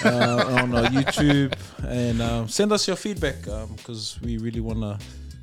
uh, 0.05 0.59
on 0.63 0.75
our 0.75 0.87
YouTube, 0.87 1.53
and 1.87 2.23
um, 2.23 2.49
send 2.49 2.73
us 2.73 2.87
your 2.89 2.97
feedback 2.97 3.43
because 3.77 4.19
we 4.23 4.39
really 4.39 4.61
want 4.61 4.81
to 4.81 4.99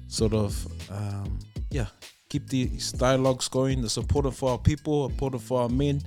sort 0.07 0.33
of, 0.33 0.67
um, 0.89 1.37
yeah, 1.71 1.87
keep 2.29 2.47
these 2.47 2.91
dialogues 2.91 3.47
going. 3.47 3.81
The 3.81 3.93
important 3.97 4.35
for 4.35 4.51
our 4.51 4.57
people, 4.57 5.05
important 5.05 5.41
for 5.41 5.61
our 5.61 5.69
men. 5.69 6.01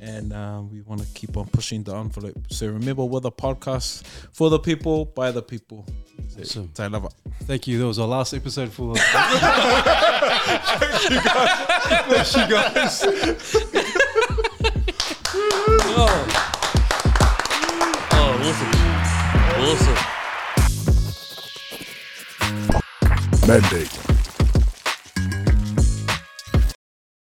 And 0.00 0.32
uh, 0.32 0.62
we 0.70 0.82
want 0.82 1.00
to 1.00 1.06
keep 1.14 1.36
on 1.36 1.46
pushing 1.46 1.82
the 1.82 1.96
envelope. 1.96 2.36
So 2.50 2.68
remember, 2.68 3.04
we're 3.04 3.20
the 3.20 3.32
podcast 3.32 4.04
for 4.32 4.50
the 4.50 4.58
people, 4.58 5.06
by 5.06 5.30
the 5.32 5.42
people. 5.42 5.86
Awesome. 6.38 6.68
Tai 6.74 6.88
lava. 6.88 7.08
Thank 7.44 7.66
you. 7.66 7.78
That 7.78 7.86
was 7.86 7.98
our 7.98 8.06
last 8.06 8.34
episode 8.34 8.70
for. 8.70 8.94
Oh, 15.98 16.26
oh 18.12 18.46
awesome. 18.46 18.72
Awesome. 19.62 19.96
Mandate. 23.48 24.15